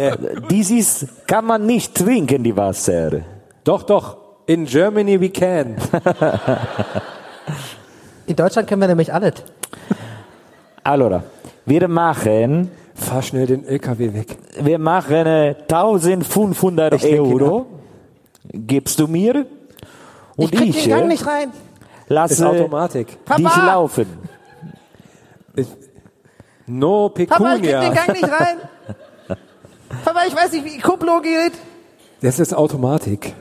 dieses 0.48 1.06
kann 1.26 1.44
man 1.44 1.66
nicht 1.66 1.94
trinken, 1.94 2.42
die 2.42 2.56
Wasser. 2.56 3.22
Doch, 3.64 3.82
doch. 3.82 4.16
In 4.46 4.64
Germany 4.64 5.20
we 5.20 5.30
can. 5.30 5.76
In 8.26 8.36
Deutschland 8.36 8.68
können 8.68 8.80
wir 8.80 8.88
nämlich 8.88 9.12
alles. 9.12 9.34
Allora, 10.82 11.22
wir 11.66 11.88
machen, 11.88 12.70
Fahr 12.94 13.22
schnell 13.22 13.46
den 13.46 13.64
LKW 13.66 14.14
weg. 14.14 14.36
wir 14.60 14.78
machen 14.78 15.26
äh, 15.26 15.54
1500 15.68 16.94
Ich 16.94 17.02
lenke 17.02 17.16
ihn 17.16 17.42
Euro. 17.42 17.66
Gibst 18.52 18.98
du 18.98 19.06
mir? 19.06 19.46
Und 20.36 20.52
krieg 20.52 20.70
ich, 20.70 20.84
den 20.84 20.90
Gang 20.90 21.04
äh, 21.04 21.08
nicht 21.08 21.26
rein. 21.26 21.52
lasse 22.08 22.34
Ist 22.34 22.42
Automatik. 22.42 23.24
Papa! 23.24 23.40
dich 23.40 23.56
laufen. 23.56 24.06
No 26.66 27.08
Papa, 27.08 27.54
ich 27.56 27.62
krieg 27.62 27.70
den 27.70 27.80
Pecunia. 27.80 27.94
Gang 27.94 28.12
nicht 28.12 28.24
rein. 28.24 28.56
Papa, 30.04 30.20
ich 30.26 30.36
weiß 30.36 30.52
nicht, 30.52 30.64
wie 30.64 30.78
Kupplung 30.78 31.22
geht. 31.22 31.52
Das 32.22 32.38
ist 32.38 32.54
Automatik. 32.54 33.34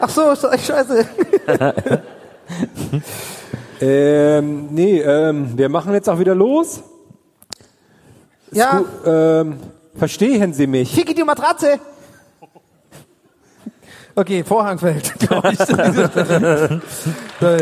Ach 0.00 0.08
so, 0.08 0.34
scheiße. 0.34 1.06
Ähm, 3.78 4.68
nee, 4.70 5.00
ähm, 5.00 5.52
wir 5.58 5.68
machen 5.68 5.92
jetzt 5.92 6.08
auch 6.08 6.18
wieder 6.18 6.34
los. 6.34 6.82
Ja, 8.52 8.80
Sku- 9.04 9.06
ähm, 9.06 9.58
verstehen 9.96 10.54
Sie 10.54 10.66
mich? 10.66 10.94
Ficky 10.94 11.12
die 11.12 11.24
Matratze. 11.24 11.78
Okay, 14.14 14.44
Vorhang 14.44 14.78
fällt. 14.78 15.12
glaub 15.18 15.44
ich. 15.44 15.58
Nein, 15.58 15.76
nein, 15.78 16.00
nein, 17.40 17.60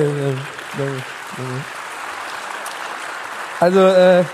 nein. 0.78 1.64
Also, 3.60 3.80
äh, 3.80 4.24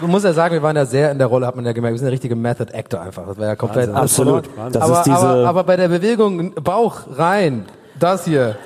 man 0.00 0.10
muss 0.10 0.24
ja 0.24 0.32
sagen, 0.32 0.54
wir 0.54 0.62
waren 0.62 0.76
ja 0.76 0.84
sehr 0.86 1.10
in 1.12 1.18
der 1.18 1.28
Rolle, 1.28 1.46
hat 1.46 1.54
man 1.56 1.64
ja 1.64 1.72
gemerkt, 1.72 1.94
wir 1.94 1.98
sind 1.98 2.06
der 2.06 2.12
richtige 2.12 2.34
Method 2.36 2.72
Actor 2.76 3.00
einfach. 3.00 3.26
Das 3.26 3.38
war 3.38 3.46
ja 3.46 3.56
komplett 3.56 3.88
alles 3.90 4.18
Absolut. 4.18 4.44
Das 4.72 4.82
aber, 4.82 4.98
ist 4.98 5.06
diese- 5.06 5.16
aber, 5.18 5.48
aber 5.48 5.64
bei 5.64 5.76
der 5.76 5.88
Bewegung 5.88 6.52
Bauch 6.54 7.02
rein, 7.16 7.66
das 7.98 8.24
hier, 8.24 8.56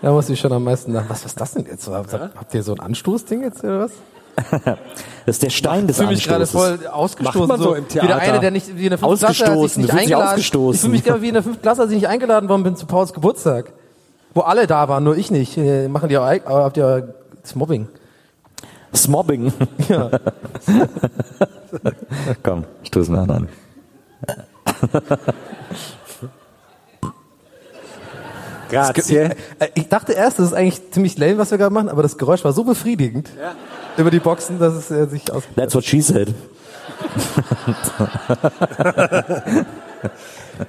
da 0.00 0.10
muss 0.12 0.28
ich 0.30 0.40
schon 0.40 0.52
am 0.52 0.64
meisten 0.64 0.92
nach. 0.92 1.04
Was 1.08 1.24
ist 1.26 1.38
das 1.40 1.52
denn 1.52 1.66
jetzt? 1.66 1.86
Habt 1.88 2.12
habt 2.12 2.54
ihr 2.54 2.62
so 2.62 2.72
ein 2.72 2.80
Anstoßding 2.80 3.42
jetzt 3.42 3.62
oder 3.62 3.80
was? 3.80 3.92
Das 5.24 5.36
ist 5.36 5.42
der 5.42 5.50
Stein 5.50 5.86
des 5.86 5.96
Ich 5.96 6.02
fühle 6.02 6.14
mich 6.14 6.26
gerade 6.26 6.42
Anstoßes. 6.42 6.78
voll 6.80 6.86
ausgestoßen. 6.88 7.40
Macht 7.40 7.48
man 7.48 7.60
so 7.60 7.74
im 7.74 7.84
Wie 7.84 7.94
der 7.94 8.02
Theater. 8.02 8.20
eine, 8.22 8.40
der 8.40 8.50
nicht 8.50 8.76
wie 8.76 8.84
in 8.84 8.90
der 8.90 8.98
fünften 8.98 9.18
Klasse 9.26 9.46
als 9.50 9.72
ich 9.72 9.76
nicht 9.78 9.92
du 9.92 9.96
eingeladen. 9.96 10.28
ausgestoßen. 10.28 10.74
Ich 10.74 10.80
fühle 10.80 10.92
mich 10.92 11.04
gerade 11.04 11.22
wie 11.22 11.28
in 11.28 11.34
der 11.34 11.42
fünften 11.42 11.62
Klasse, 11.62 11.82
als 11.82 11.90
ich 11.90 11.96
nicht 11.96 12.08
eingeladen 12.08 12.48
worden 12.48 12.62
bin 12.62 12.76
zu 12.76 12.86
Pauls 12.86 13.12
Geburtstag. 13.14 13.72
Wo 14.34 14.42
alle 14.42 14.66
da 14.66 14.88
waren, 14.88 15.04
nur 15.04 15.16
ich 15.16 15.30
nicht. 15.30 15.56
Machen 15.88 16.08
die 16.10 16.18
auch, 16.18 16.26
habt 16.46 16.76
ihr 16.76 17.14
das 17.42 17.54
ist 18.96 19.08
Mobbing? 19.08 19.50
Smobbing. 19.50 19.68
Ja. 19.88 20.10
Komm, 22.42 22.64
stoßen 22.82 23.14
wir 23.14 23.34
an. 23.34 23.48
Grazie. 28.70 29.16
Äh, 29.16 29.34
Ich 29.74 29.88
dachte 29.88 30.12
erst, 30.12 30.38
das 30.38 30.46
ist 30.46 30.54
eigentlich 30.54 30.90
ziemlich 30.90 31.16
lame, 31.18 31.38
was 31.38 31.50
wir 31.50 31.58
gerade 31.58 31.72
machen, 31.72 31.88
aber 31.88 32.02
das 32.02 32.18
Geräusch 32.18 32.44
war 32.44 32.52
so 32.52 32.64
befriedigend 32.64 33.30
über 33.96 34.10
die 34.10 34.20
Boxen, 34.20 34.58
dass 34.58 34.74
es 34.74 34.90
äh, 34.90 35.06
sich 35.06 35.32
aus. 35.32 35.44
That's 35.54 35.74
what 35.74 35.84
she 35.84 36.00
said. 36.00 36.34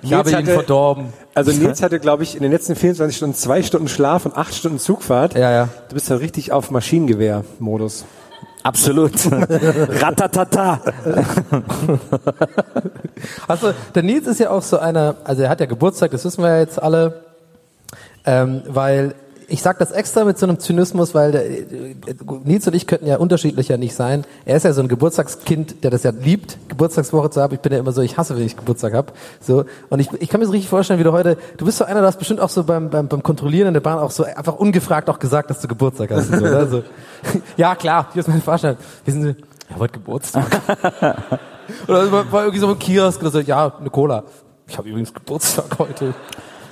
Ich 0.01 0.13
habe 0.13 0.29
ihn 0.29 0.35
hatte- 0.37 0.53
verdorben. 0.53 1.13
Also 1.33 1.51
Nils 1.59 1.81
hatte, 1.81 1.99
glaube 1.99 2.23
ich, 2.23 2.35
in 2.35 2.41
den 2.43 2.51
letzten 2.51 2.75
24 2.75 3.15
Stunden 3.17 3.35
zwei 3.35 3.61
Stunden 3.63 3.87
Schlaf 3.87 4.25
und 4.25 4.35
acht 4.37 4.53
Stunden 4.53 4.79
Zugfahrt. 4.79 5.35
Ja, 5.35 5.51
ja. 5.51 5.69
Du 5.89 5.93
bist 5.95 6.09
ja 6.09 6.15
richtig 6.17 6.51
auf 6.51 6.71
Maschinengewehr-Modus. 6.71 8.05
Absolut. 8.63 9.13
Ratatata. 9.31 10.81
Also, 13.47 13.73
der 13.95 14.03
Nils 14.03 14.27
ist 14.27 14.39
ja 14.39 14.49
auch 14.49 14.61
so 14.61 14.77
einer, 14.79 15.15
also 15.23 15.43
er 15.43 15.49
hat 15.49 15.59
ja 15.59 15.65
Geburtstag, 15.65 16.11
das 16.11 16.25
wissen 16.25 16.43
wir 16.43 16.49
ja 16.49 16.59
jetzt 16.59 16.81
alle, 16.81 17.21
ähm, 18.25 18.61
weil 18.67 19.15
ich 19.49 19.61
sag 19.61 19.79
das 19.79 19.91
extra 19.91 20.25
mit 20.25 20.37
so 20.37 20.45
einem 20.45 20.59
Zynismus, 20.59 21.15
weil 21.15 21.31
der, 21.31 21.49
äh, 21.49 21.95
Nils 22.43 22.67
und 22.67 22.75
ich 22.75 22.85
könnten 22.85 23.07
ja 23.07 23.17
unterschiedlicher 23.17 23.77
nicht 23.77 23.95
sein. 23.95 24.25
Er 24.45 24.57
ist 24.57 24.63
ja 24.63 24.73
so 24.73 24.81
ein 24.81 24.89
Geburtstagskind, 24.89 25.83
der 25.83 25.91
das 25.91 26.03
ja 26.03 26.11
liebt, 26.11 26.57
Geburtstagswoche 26.67 27.29
zu 27.29 27.41
haben. 27.41 27.53
Ich 27.53 27.61
bin 27.61 27.71
ja 27.71 27.79
immer 27.79 27.93
so, 27.93 28.01
ich 28.01 28.17
hasse, 28.17 28.35
wenn 28.35 28.43
ich 28.43 28.57
Geburtstag 28.57 28.93
hab. 28.93 29.13
So 29.39 29.65
und 29.89 29.99
ich, 29.99 30.09
ich 30.19 30.29
kann 30.29 30.41
mir 30.41 30.45
so 30.45 30.51
richtig 30.51 30.69
vorstellen, 30.69 30.99
wie 30.99 31.05
du 31.05 31.13
heute, 31.13 31.37
du 31.57 31.65
bist 31.65 31.77
so 31.77 31.85
einer, 31.85 32.01
du 32.01 32.07
hast 32.07 32.17
bestimmt 32.17 32.41
auch 32.41 32.49
so 32.49 32.63
beim, 32.63 32.89
beim, 32.89 33.07
beim 33.07 33.23
Kontrollieren 33.23 33.69
in 33.69 33.73
der 33.73 33.81
Bahn 33.81 33.99
auch 33.99 34.11
so 34.11 34.23
einfach 34.23 34.55
ungefragt 34.55 35.09
auch 35.09 35.19
gesagt, 35.19 35.49
dass 35.49 35.61
du 35.61 35.67
Geburtstag 35.67 36.11
hast. 36.11 36.27
So, 36.27 36.37
oder? 36.37 36.67
so, 36.67 36.83
ja 37.57 37.75
klar, 37.75 38.09
hier 38.13 38.19
ist 38.19 38.27
mein 38.27 38.41
Fahrschein. 38.41 38.75
Wissen 39.05 39.21
Sie, 39.23 39.35
ja, 39.69 39.79
heute 39.79 39.93
Geburtstag. 39.93 40.45
Oder 41.87 42.09
war 42.09 42.31
war 42.31 42.41
irgendwie 42.43 42.59
so 42.59 42.69
ein 42.69 42.79
Kiosk 42.79 43.19
oder 43.19 43.29
so, 43.29 43.39
ja, 43.41 43.73
eine 43.77 43.89
Cola. 43.89 44.23
Ich 44.67 44.77
habe 44.77 44.87
übrigens 44.87 45.13
Geburtstag 45.13 45.77
heute. 45.77 46.13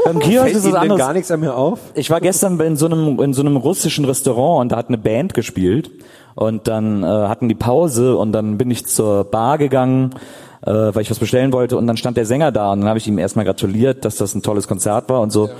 Beim 0.05 0.19
Kiosk 0.19 0.43
Fällt 0.43 0.55
ist 0.55 0.65
es 0.65 0.73
anders. 0.73 0.97
gar 0.99 1.13
nichts 1.13 1.31
an 1.31 1.39
mir 1.41 1.55
auf? 1.55 1.79
Ich 1.95 2.09
war 2.09 2.21
gestern 2.21 2.59
in 2.59 2.77
so 2.77 2.85
einem 2.85 3.19
in 3.19 3.33
so 3.33 3.41
einem 3.41 3.57
russischen 3.57 4.05
Restaurant 4.05 4.61
und 4.61 4.71
da 4.71 4.77
hat 4.77 4.87
eine 4.87 4.97
Band 4.97 5.33
gespielt 5.33 5.89
und 6.35 6.67
dann 6.67 7.03
äh, 7.03 7.07
hatten 7.07 7.49
die 7.49 7.55
Pause 7.55 8.15
und 8.17 8.31
dann 8.31 8.57
bin 8.57 8.69
ich 8.71 8.85
zur 8.85 9.23
Bar 9.25 9.57
gegangen, 9.57 10.11
äh, 10.65 10.71
weil 10.71 11.01
ich 11.01 11.09
was 11.09 11.19
bestellen 11.19 11.51
wollte 11.53 11.75
und 11.77 11.87
dann 11.87 11.97
stand 11.97 12.17
der 12.17 12.25
Sänger 12.25 12.51
da 12.51 12.71
und 12.71 12.81
dann 12.81 12.89
habe 12.89 12.99
ich 12.99 13.07
ihm 13.07 13.17
erstmal 13.17 13.45
gratuliert, 13.45 14.05
dass 14.05 14.15
das 14.17 14.35
ein 14.35 14.43
tolles 14.43 14.67
Konzert 14.67 15.09
war 15.09 15.21
und 15.21 15.31
so. 15.31 15.43
Und 15.43 15.51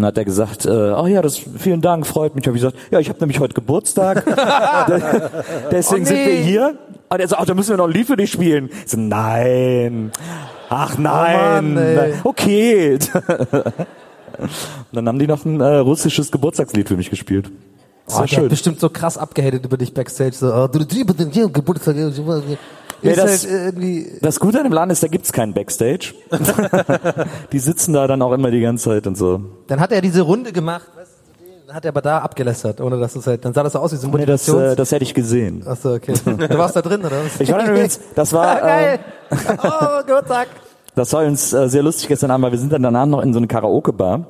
dann 0.00 0.06
hat 0.06 0.18
er 0.18 0.24
gesagt, 0.24 0.64
äh, 0.66 0.70
oh 0.70 1.06
ja, 1.06 1.20
das 1.22 1.36
vielen 1.58 1.80
Dank, 1.82 2.06
freut 2.06 2.34
mich. 2.34 2.46
Habe 2.46 2.56
ich 2.56 2.62
gesagt, 2.62 2.78
ja, 2.90 2.98
ich 2.98 3.08
habe 3.08 3.20
nämlich 3.20 3.38
heute 3.40 3.54
Geburtstag. 3.54 4.24
Deswegen 5.70 6.02
Oh, 6.02 6.06
sind 6.06 6.16
wir 6.18 6.26
nee. 6.26 6.42
hier. 6.42 6.74
Und 7.12 7.20
er 7.20 7.28
so, 7.28 7.36
ach, 7.36 7.44
da 7.44 7.54
müssen 7.54 7.70
wir 7.70 7.76
noch 7.76 7.86
ein 7.86 7.92
Lied 7.92 8.06
für 8.06 8.16
dich 8.16 8.30
spielen. 8.32 8.70
Ich 8.84 8.90
so, 8.90 8.98
nein. 8.98 10.12
Ach 10.70 10.96
nein. 10.98 11.74
Mann, 11.74 11.84
ey. 11.84 12.14
okay. 12.24 12.98
Und 14.38 14.48
dann 14.92 15.06
haben 15.08 15.18
die 15.18 15.26
noch 15.26 15.44
ein 15.44 15.60
äh, 15.60 15.76
russisches 15.76 16.30
Geburtstagslied 16.32 16.88
für 16.88 16.96
mich 16.96 17.10
gespielt. 17.10 17.50
Das 18.06 18.18
Oh, 18.18 18.26
schön. 18.26 18.48
bestimmt 18.48 18.80
so 18.80 18.88
krass 18.88 19.16
abgehatet 19.18 19.64
über 19.64 19.76
dich 19.76 19.92
Backstage. 19.94 20.32
So, 20.32 20.52
oh, 20.52 20.66
du 20.66 20.80
liebe 20.80 21.14
den 21.14 21.30
Geburtstag. 21.52 21.96
Ja, 21.96 23.14
das- 23.14 23.44
halt 23.46 23.52
irgendwie, 23.52 24.06
Das 24.20 24.38
Gute 24.40 24.58
an 24.58 24.64
dem 24.64 24.72
Laden 24.72 24.90
ist, 24.90 25.02
da 25.02 25.08
gibt's 25.08 25.32
keinen 25.32 25.52
Backstage. 25.54 26.14
die 27.52 27.58
sitzen 27.58 27.92
da 27.92 28.06
dann 28.06 28.22
auch 28.22 28.32
immer 28.32 28.50
die 28.50 28.60
ganze 28.60 28.90
Zeit 28.90 29.06
und 29.06 29.16
so. 29.16 29.40
dann 29.66 29.80
hat 29.80 29.92
er 29.92 30.00
diese 30.00 30.22
Runde 30.22 30.52
gemacht, 30.52 30.86
hat 31.72 31.84
er 31.84 31.90
aber 31.90 32.02
da 32.02 32.18
abgelästert, 32.18 32.80
ohne 32.80 32.98
dass 32.98 33.16
es 33.16 33.26
halt, 33.26 33.44
dann 33.44 33.52
sah 33.54 33.62
das 33.62 33.72
so 33.72 33.78
aus 33.78 33.92
wie 33.92 33.96
so 33.96 34.08
ein 34.08 34.14
Nee, 34.14 34.26
das, 34.26 34.48
äh, 34.48 34.76
das 34.76 34.92
hätte 34.92 35.04
ich 35.04 35.14
gesehen. 35.14 35.64
Achso, 35.66 35.94
okay. 35.94 36.14
Du 36.24 36.58
warst 36.58 36.76
da 36.76 36.82
drin, 36.82 37.00
oder 37.00 37.24
was? 37.24 37.40
Ich 37.40 37.50
war 37.52 37.64
übrigens, 37.66 38.00
das 38.14 38.32
war, 38.32 38.56
Geil. 38.60 38.98
äh, 39.30 39.36
Oh, 39.62 40.02
Geburtstag. 40.06 40.48
das 40.94 41.12
war 41.12 41.24
uns 41.24 41.52
äh, 41.52 41.68
sehr 41.68 41.82
lustig 41.82 42.08
gestern 42.08 42.30
Abend, 42.30 42.44
weil 42.44 42.52
wir 42.52 42.58
sind 42.58 42.72
dann 42.72 42.82
danach 42.82 43.06
noch 43.06 43.22
in 43.22 43.32
so 43.32 43.38
eine 43.38 43.46
Karaoke-Bar 43.46 44.26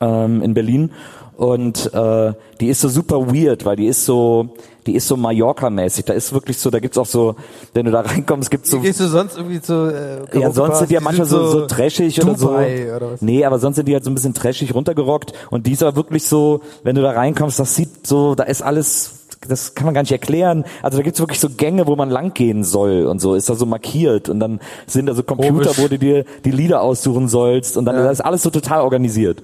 ähm, 0.00 0.42
in 0.42 0.54
Berlin 0.54 0.92
und 1.40 1.94
äh, 1.94 2.34
die 2.60 2.68
ist 2.68 2.82
so 2.82 2.90
super 2.90 3.34
weird, 3.34 3.64
weil 3.64 3.74
die 3.74 3.86
ist 3.86 4.04
so, 4.04 4.50
die 4.84 4.94
ist 4.94 5.08
so 5.08 5.16
Mallorca-mäßig. 5.16 6.04
Da 6.04 6.12
ist 6.12 6.34
wirklich 6.34 6.58
so, 6.58 6.68
da 6.68 6.80
gibt's 6.80 6.98
auch 6.98 7.06
so, 7.06 7.34
wenn 7.72 7.86
du 7.86 7.90
da 7.90 8.02
reinkommst, 8.02 8.50
gibt's 8.50 8.70
so 8.70 8.78
Gehst 8.78 9.00
du 9.00 9.08
sonst 9.08 9.38
irgendwie 9.38 9.58
zu, 9.62 9.90
äh, 9.90 10.38
Ja, 10.38 10.50
sonst 10.50 10.80
sind 10.80 10.90
die 10.90 10.94
ja 10.96 11.00
manchmal 11.00 11.26
so, 11.26 11.46
so 11.46 11.66
trashig 11.66 12.22
oder 12.22 12.36
so. 12.36 12.50
Oder 12.50 13.12
was? 13.12 13.22
Nee, 13.22 13.42
aber 13.46 13.58
sonst 13.58 13.76
sind 13.76 13.88
die 13.88 13.94
halt 13.94 14.04
so 14.04 14.10
ein 14.10 14.14
bisschen 14.14 14.34
trashig 14.34 14.74
runtergerockt. 14.74 15.32
Und 15.48 15.66
die 15.66 15.72
ist 15.72 15.82
aber 15.82 15.96
wirklich 15.96 16.24
so, 16.24 16.60
wenn 16.82 16.94
du 16.94 17.00
da 17.00 17.12
reinkommst, 17.12 17.58
das 17.58 17.74
sieht 17.74 18.06
so, 18.06 18.34
da 18.34 18.42
ist 18.42 18.60
alles, 18.60 19.19
das 19.48 19.74
kann 19.74 19.86
man 19.86 19.94
gar 19.94 20.02
nicht 20.02 20.12
erklären. 20.12 20.64
Also 20.82 20.98
da 20.98 21.02
gibt's 21.02 21.18
wirklich 21.20 21.40
so 21.40 21.48
Gänge, 21.48 21.86
wo 21.86 21.96
man 21.96 22.10
langgehen 22.10 22.62
soll 22.62 23.06
und 23.06 23.20
so, 23.20 23.34
ist 23.34 23.48
da 23.48 23.54
so 23.54 23.64
markiert. 23.66 24.28
Und 24.28 24.38
dann 24.40 24.60
sind 24.86 25.06
da 25.06 25.14
so 25.14 25.22
Computer, 25.22 25.52
Komisch. 25.70 25.78
wo 25.78 25.88
du 25.88 25.98
dir 25.98 26.24
die 26.44 26.50
Lieder 26.50 26.82
aussuchen 26.82 27.26
sollst. 27.28 27.76
Und 27.76 27.86
dann 27.86 27.96
Ja. 27.96 28.10
ist 28.10 28.20
alles 28.20 28.42
so 28.42 28.50
total 28.50 28.82
organisiert. 28.82 29.42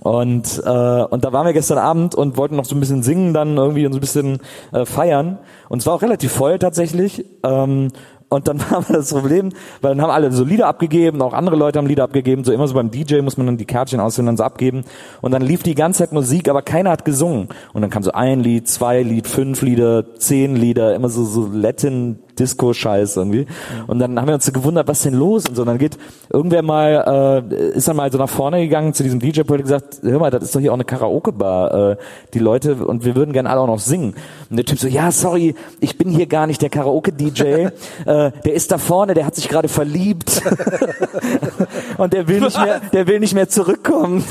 Und, 0.00 0.62
äh, 0.64 0.68
und 1.02 1.24
da 1.24 1.32
waren 1.32 1.46
wir 1.46 1.52
gestern 1.52 1.78
Abend 1.78 2.14
und 2.14 2.36
wollten 2.36 2.56
noch 2.56 2.66
so 2.66 2.76
ein 2.76 2.80
bisschen 2.80 3.02
singen, 3.02 3.34
dann 3.34 3.56
irgendwie 3.56 3.84
und 3.86 3.92
so 3.92 3.98
ein 3.98 4.00
bisschen 4.00 4.38
äh, 4.72 4.84
feiern. 4.84 5.38
Und 5.68 5.78
es 5.80 5.86
war 5.86 5.94
auch 5.94 6.02
relativ 6.02 6.30
voll 6.32 6.58
tatsächlich. 6.58 7.24
Ähm, 7.42 7.88
und 8.28 8.46
dann 8.46 8.60
war 8.70 8.84
das 8.88 9.10
Problem, 9.10 9.50
weil 9.80 9.94
dann 9.94 10.02
haben 10.02 10.10
alle 10.10 10.30
so 10.32 10.44
Lieder 10.44 10.66
abgegeben, 10.66 11.22
auch 11.22 11.32
andere 11.32 11.56
Leute 11.56 11.78
haben 11.78 11.86
Lieder 11.86 12.04
abgegeben, 12.04 12.44
so 12.44 12.52
immer 12.52 12.68
so 12.68 12.74
beim 12.74 12.90
DJ 12.90 13.20
muss 13.20 13.36
man 13.36 13.46
dann 13.46 13.56
die 13.56 13.64
Kärtchen 13.64 14.00
ausfüllen 14.00 14.28
und 14.28 14.32
dann 14.32 14.36
so 14.36 14.44
abgeben. 14.44 14.84
Und 15.20 15.32
dann 15.32 15.42
lief 15.42 15.62
die 15.62 15.74
ganze 15.74 16.00
Zeit 16.00 16.12
Musik, 16.12 16.48
aber 16.48 16.62
keiner 16.62 16.90
hat 16.90 17.04
gesungen. 17.04 17.48
Und 17.72 17.82
dann 17.82 17.90
kam 17.90 18.02
so 18.02 18.12
ein 18.12 18.40
Lied, 18.40 18.68
zwei 18.68 19.02
Lied, 19.02 19.26
fünf 19.26 19.62
Lieder, 19.62 20.16
zehn 20.16 20.56
Lieder, 20.56 20.94
immer 20.94 21.08
so, 21.08 21.24
so 21.24 21.48
Latin 21.50 22.18
Disco-Scheiß 22.38 23.16
irgendwie. 23.16 23.46
Und 23.86 23.98
dann 23.98 24.18
haben 24.18 24.26
wir 24.26 24.34
uns 24.34 24.46
so 24.46 24.52
gewundert, 24.52 24.88
was 24.88 25.02
denn 25.02 25.14
los 25.14 25.46
und 25.48 25.54
so. 25.54 25.62
Und 25.62 25.68
dann 25.68 25.78
geht 25.78 25.98
irgendwer 26.32 26.62
mal, 26.62 27.44
äh, 27.50 27.76
ist 27.76 27.88
dann 27.88 27.96
mal 27.96 28.10
so 28.10 28.18
nach 28.18 28.28
vorne 28.28 28.60
gegangen 28.60 28.94
zu 28.94 29.02
diesem 29.02 29.20
DJ-Pult 29.20 29.60
und 29.60 29.64
gesagt, 29.64 29.98
hör 30.02 30.18
mal, 30.18 30.30
das 30.30 30.44
ist 30.44 30.54
doch 30.54 30.60
hier 30.60 30.70
auch 30.70 30.76
eine 30.76 30.84
Karaoke-Bar. 30.84 31.92
Äh, 31.92 31.96
die 32.34 32.38
Leute, 32.38 32.74
und 32.74 33.04
wir 33.04 33.16
würden 33.16 33.32
gerne 33.32 33.50
alle 33.50 33.60
auch 33.60 33.66
noch 33.66 33.78
singen. 33.78 34.14
Und 34.50 34.56
der 34.56 34.64
Typ 34.64 34.78
so, 34.78 34.88
ja, 34.88 35.10
sorry, 35.10 35.54
ich 35.80 35.98
bin 35.98 36.10
hier 36.10 36.26
gar 36.26 36.46
nicht 36.46 36.62
der 36.62 36.70
Karaoke-DJ. 36.70 37.42
äh, 37.42 37.70
der 38.04 38.54
ist 38.54 38.70
da 38.70 38.78
vorne, 38.78 39.14
der 39.14 39.26
hat 39.26 39.34
sich 39.34 39.48
gerade 39.48 39.68
verliebt. 39.68 40.42
und 41.98 42.12
der 42.12 42.26
will 42.28 42.40
nicht 42.40 42.58
mehr, 42.58 42.80
der 42.92 43.06
will 43.06 43.20
nicht 43.20 43.34
mehr 43.34 43.48
zurückkommen. 43.48 44.24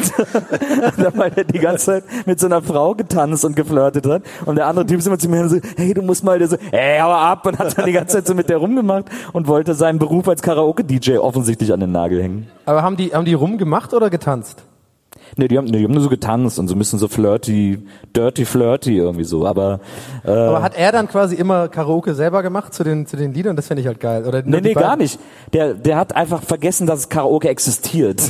weil 1.15 1.31
er 1.35 1.43
die 1.43 1.59
ganze 1.59 1.85
Zeit 1.85 2.03
mit 2.25 2.39
so 2.39 2.47
einer 2.47 2.61
Frau 2.61 2.95
getanzt 2.95 3.45
und 3.45 3.55
geflirtet 3.55 4.07
hat. 4.07 4.23
Und 4.45 4.55
der 4.55 4.65
andere 4.65 4.85
Typ 4.85 4.99
ist 4.99 5.07
immer 5.07 5.19
zu 5.19 5.29
mir 5.29 5.47
so, 5.47 5.59
hey, 5.75 5.93
du 5.93 6.01
musst 6.01 6.23
mal, 6.23 6.39
der 6.39 6.47
so, 6.47 6.57
hey, 6.71 6.99
hau 6.99 7.11
ab. 7.11 7.45
Und 7.45 7.59
hat 7.59 7.77
dann 7.77 7.85
die 7.85 7.91
ganze 7.91 8.17
Zeit 8.17 8.27
so 8.27 8.33
mit 8.33 8.49
der 8.49 8.57
rumgemacht 8.57 9.05
und 9.33 9.47
wollte 9.47 9.73
seinen 9.73 9.99
Beruf 9.99 10.27
als 10.27 10.41
Karaoke-DJ 10.41 11.17
offensichtlich 11.17 11.71
an 11.71 11.79
den 11.79 11.91
Nagel 11.91 12.23
hängen. 12.23 12.47
Aber 12.65 12.81
haben 12.81 12.97
die, 12.97 13.13
haben 13.13 13.25
die 13.25 13.33
rumgemacht 13.33 13.93
oder 13.93 14.09
getanzt? 14.09 14.63
Nee, 15.35 15.47
die 15.47 15.57
haben, 15.57 15.65
nee, 15.65 15.79
die 15.79 15.83
haben 15.83 15.93
nur 15.93 16.01
so 16.01 16.09
getanzt 16.09 16.57
und 16.59 16.67
so 16.67 16.75
ein 16.75 16.79
bisschen 16.79 16.99
so 16.99 17.07
flirty, 17.07 17.79
dirty 18.15 18.45
flirty 18.45 18.97
irgendwie 18.97 19.23
so, 19.23 19.45
aber, 19.45 19.79
äh, 20.25 20.31
Aber 20.31 20.61
hat 20.61 20.77
er 20.77 20.91
dann 20.91 21.07
quasi 21.07 21.35
immer 21.35 21.67
Karaoke 21.67 22.15
selber 22.15 22.41
gemacht 22.43 22.73
zu 22.73 22.83
den, 22.83 23.05
zu 23.05 23.17
den 23.17 23.33
Liedern? 23.33 23.55
Das 23.55 23.67
fände 23.67 23.81
ich 23.81 23.87
halt 23.87 23.99
geil. 23.99 24.25
Oder 24.25 24.41
Nee, 24.43 24.61
nee, 24.61 24.73
gar 24.73 24.95
nicht. 24.95 25.19
Der, 25.53 25.73
der 25.73 25.97
hat 25.97 26.15
einfach 26.15 26.41
vergessen, 26.41 26.87
dass 26.87 27.09
Karaoke 27.09 27.49
existiert. 27.49 28.21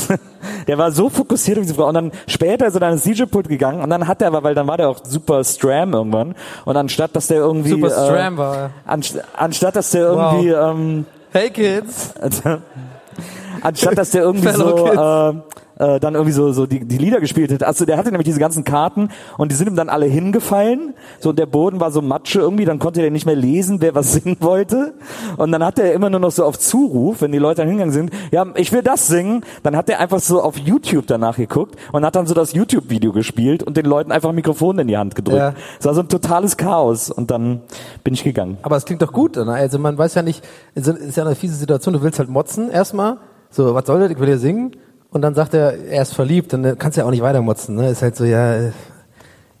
der 0.68 0.78
war 0.78 0.90
so 0.92 1.08
fokussiert 1.08 1.58
auf 1.58 1.62
diese 1.62 1.74
Frau. 1.74 1.88
Und 1.88 1.94
dann 1.94 2.12
später 2.26 2.66
ist 2.66 2.74
er 2.74 2.80
dann 2.80 2.92
ins 2.92 3.02
DJ-Pult 3.02 3.48
gegangen 3.48 3.82
und 3.82 3.90
dann 3.90 4.06
hat 4.06 4.20
er 4.22 4.28
aber, 4.28 4.42
weil 4.42 4.54
dann 4.54 4.66
war 4.66 4.76
der 4.76 4.88
auch 4.88 5.00
super 5.04 5.42
Stram 5.44 5.92
irgendwann. 5.92 6.34
Und 6.64 6.76
anstatt, 6.76 7.16
dass 7.16 7.28
der 7.28 7.38
irgendwie... 7.38 7.70
Super 7.70 7.90
Stram 7.90 8.34
äh, 8.34 8.38
war 8.38 8.70
anst 8.84 9.18
anstatt, 9.36 9.76
dass 9.76 9.90
der 9.90 10.02
irgendwie... 10.02 10.48
Ähm, 10.48 11.06
Hey 11.32 11.50
Kids! 11.50 12.14
anstatt 13.62 13.98
dass 13.98 14.10
der 14.10 14.22
irgendwie 14.22 14.48
so 14.48 14.74
Kids. 14.74 14.96
äh, 14.96 15.65
äh, 15.78 16.00
dann 16.00 16.14
irgendwie 16.14 16.32
so 16.32 16.52
so 16.52 16.66
die, 16.66 16.84
die 16.84 16.98
Lieder 16.98 17.20
gespielt 17.20 17.52
hat. 17.52 17.62
Also 17.62 17.84
der 17.84 17.96
hatte 17.96 18.10
nämlich 18.10 18.26
diese 18.26 18.40
ganzen 18.40 18.64
Karten 18.64 19.10
und 19.38 19.52
die 19.52 19.56
sind 19.56 19.68
ihm 19.68 19.76
dann 19.76 19.88
alle 19.88 20.06
hingefallen. 20.06 20.94
So 21.20 21.30
und 21.30 21.38
der 21.38 21.46
Boden 21.46 21.80
war 21.80 21.90
so 21.90 22.02
Matsche 22.02 22.40
irgendwie, 22.40 22.64
dann 22.64 22.78
konnte 22.78 23.00
der 23.00 23.10
nicht 23.10 23.26
mehr 23.26 23.36
lesen, 23.36 23.80
wer 23.80 23.94
was 23.94 24.12
singen 24.16 24.36
wollte. 24.40 24.94
Und 25.36 25.52
dann 25.52 25.64
hat 25.64 25.78
er 25.78 25.92
immer 25.92 26.10
nur 26.10 26.20
noch 26.20 26.30
so 26.30 26.44
auf 26.44 26.58
Zuruf, 26.58 27.20
wenn 27.20 27.32
die 27.32 27.38
Leute 27.38 27.62
dann 27.62 27.68
hingegangen 27.68 27.92
sind, 27.92 28.10
ja, 28.30 28.46
ich 28.54 28.72
will 28.72 28.82
das 28.82 29.06
singen, 29.06 29.44
dann 29.62 29.76
hat 29.76 29.88
er 29.88 30.00
einfach 30.00 30.20
so 30.20 30.42
auf 30.42 30.56
YouTube 30.58 31.06
danach 31.06 31.36
geguckt 31.36 31.76
und 31.92 32.04
hat 32.04 32.16
dann 32.16 32.26
so 32.26 32.34
das 32.34 32.52
YouTube-Video 32.52 33.12
gespielt 33.12 33.62
und 33.62 33.76
den 33.76 33.86
Leuten 33.86 34.12
einfach 34.12 34.30
ein 34.30 34.34
Mikrofon 34.34 34.78
in 34.78 34.88
die 34.88 34.96
Hand 34.96 35.14
gedrückt. 35.14 35.38
Ja. 35.38 35.54
Es 35.78 35.86
war 35.86 35.94
so 35.94 36.00
ein 36.00 36.08
totales 36.08 36.56
Chaos 36.56 37.10
und 37.10 37.30
dann 37.30 37.62
bin 38.04 38.14
ich 38.14 38.24
gegangen. 38.24 38.58
Aber 38.62 38.76
es 38.76 38.84
klingt 38.84 39.02
doch 39.02 39.12
gut. 39.12 39.36
Ne? 39.36 39.52
Also 39.52 39.78
man 39.78 39.96
weiß 39.96 40.14
ja 40.14 40.22
nicht, 40.22 40.44
es 40.74 40.86
ist 40.86 41.16
ja 41.16 41.24
eine 41.24 41.34
fiese 41.34 41.54
Situation, 41.54 41.94
du 41.94 42.02
willst 42.02 42.18
halt 42.18 42.28
motzen 42.28 42.70
erstmal. 42.70 43.18
So, 43.50 43.74
was 43.74 43.86
soll 43.86 44.00
das? 44.00 44.10
Ich 44.10 44.18
will 44.18 44.26
hier 44.26 44.38
singen. 44.38 44.72
Und 45.10 45.22
dann 45.22 45.34
sagt 45.34 45.54
er, 45.54 45.84
er 45.84 46.02
ist 46.02 46.14
verliebt, 46.14 46.52
dann 46.52 46.78
kannst 46.78 46.96
du 46.96 47.00
ja 47.00 47.06
auch 47.06 47.10
nicht 47.10 47.22
weiter 47.22 47.40
motzen. 47.40 47.76
Ne? 47.76 47.90
Ist 47.90 48.02
halt 48.02 48.16
so, 48.16 48.24
ja, 48.24 48.70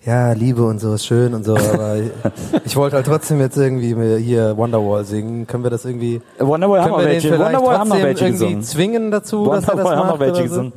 ja, 0.04 0.32
Liebe 0.32 0.64
und 0.64 0.80
so 0.80 0.94
ist 0.94 1.04
schön 1.04 1.34
und 1.34 1.44
so, 1.44 1.56
aber 1.56 1.96
ich 2.64 2.76
wollte 2.76 2.96
halt 2.96 3.06
trotzdem 3.06 3.40
jetzt 3.40 3.56
irgendwie 3.56 3.94
mir 3.94 4.18
hier 4.18 4.56
Wonderwall 4.56 5.04
singen. 5.04 5.46
Können 5.46 5.64
wir 5.64 5.70
das 5.70 5.84
irgendwie, 5.84 6.20
Wonderwall 6.38 6.80
haben 6.80 6.92
wir 6.92 6.98
wir 6.98 7.04
den 7.04 7.12
welche. 7.14 7.28
vielleicht 7.28 7.54
Wonderwall 7.54 7.78
haben 7.78 7.88
trotzdem 7.88 8.06
welche 8.06 8.24
irgendwie 8.26 8.44
gesungen. 8.44 8.62
zwingen 8.62 9.10
dazu, 9.10 9.46
dass 9.46 9.68
er 9.68 9.76
das 9.76 9.84
Wonderwall 9.84 9.96
haben 9.96 10.06
macht 10.06 10.12
noch 10.12 10.20
welche 10.20 10.36
so? 10.36 10.42
gesungen. 10.42 10.72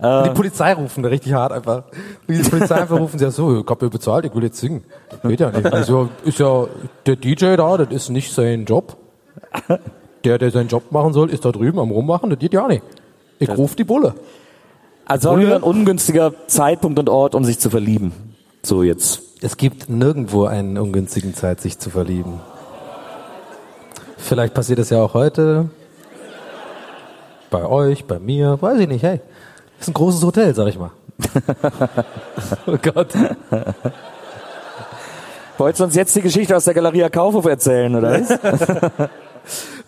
Und 0.00 0.26
die 0.26 0.30
Polizei 0.30 0.72
rufen 0.74 1.02
da 1.02 1.08
richtig 1.08 1.32
hart 1.32 1.50
einfach. 1.50 1.84
Und 2.28 2.38
die 2.38 2.48
Polizei 2.48 2.76
einfach 2.76 3.00
rufen 3.00 3.18
sie 3.18 3.24
ja 3.24 3.32
so, 3.32 3.60
ich 3.60 3.66
hab 3.66 3.82
ja 3.82 3.88
bezahlt, 3.88 4.24
ich 4.24 4.34
will 4.34 4.44
jetzt 4.44 4.60
singen. 4.60 4.84
Geht 5.24 5.40
ja 5.40 5.50
nicht. 5.50 5.72
Also 5.72 6.08
ist 6.24 6.38
ja 6.38 6.66
der 7.04 7.16
DJ 7.16 7.56
da, 7.56 7.76
das 7.76 7.88
ist 7.90 8.08
nicht 8.10 8.32
sein 8.32 8.64
Job. 8.64 8.96
Der, 10.24 10.38
der 10.38 10.50
seinen 10.50 10.68
Job 10.68 10.92
machen 10.92 11.12
soll, 11.12 11.30
ist 11.30 11.44
da 11.44 11.52
drüben 11.52 11.78
am 11.78 11.90
rummachen, 11.90 12.30
das 12.30 12.38
geht 12.38 12.52
ja 12.52 12.66
nicht. 12.66 12.82
Ich 13.38 13.48
ruf 13.48 13.74
die 13.74 13.84
Bulle. 13.84 14.14
Also 15.04 15.38
wieder 15.38 15.56
ein 15.56 15.62
ungünstiger 15.62 16.34
Zeitpunkt 16.48 16.98
und 16.98 17.08
Ort, 17.08 17.34
um 17.34 17.44
sich 17.44 17.58
zu 17.58 17.70
verlieben. 17.70 18.12
So 18.62 18.82
jetzt. 18.82 19.22
Es 19.40 19.56
gibt 19.56 19.88
nirgendwo 19.88 20.44
einen 20.44 20.76
ungünstigen 20.76 21.34
Zeit, 21.34 21.60
sich 21.60 21.78
zu 21.78 21.90
verlieben. 21.90 22.40
Vielleicht 24.16 24.52
passiert 24.52 24.80
das 24.80 24.90
ja 24.90 25.00
auch 25.00 25.14
heute. 25.14 25.70
Bei 27.50 27.64
euch, 27.64 28.04
bei 28.04 28.18
mir, 28.18 28.60
weiß 28.60 28.80
ich 28.80 28.88
nicht, 28.88 29.02
hey. 29.02 29.20
Ist 29.80 29.88
ein 29.88 29.94
großes 29.94 30.22
Hotel, 30.22 30.54
sag 30.54 30.66
ich 30.68 30.78
mal. 30.78 30.90
oh 32.66 32.76
Gott. 32.82 33.08
Wolltest 35.56 35.80
du 35.80 35.84
uns 35.84 35.94
jetzt 35.94 36.14
die 36.14 36.20
Geschichte 36.20 36.56
aus 36.56 36.64
der 36.64 36.74
Galeria 36.74 37.08
Kaufhof 37.08 37.46
erzählen, 37.46 37.94
oder 37.94 38.20
was? 38.20 39.08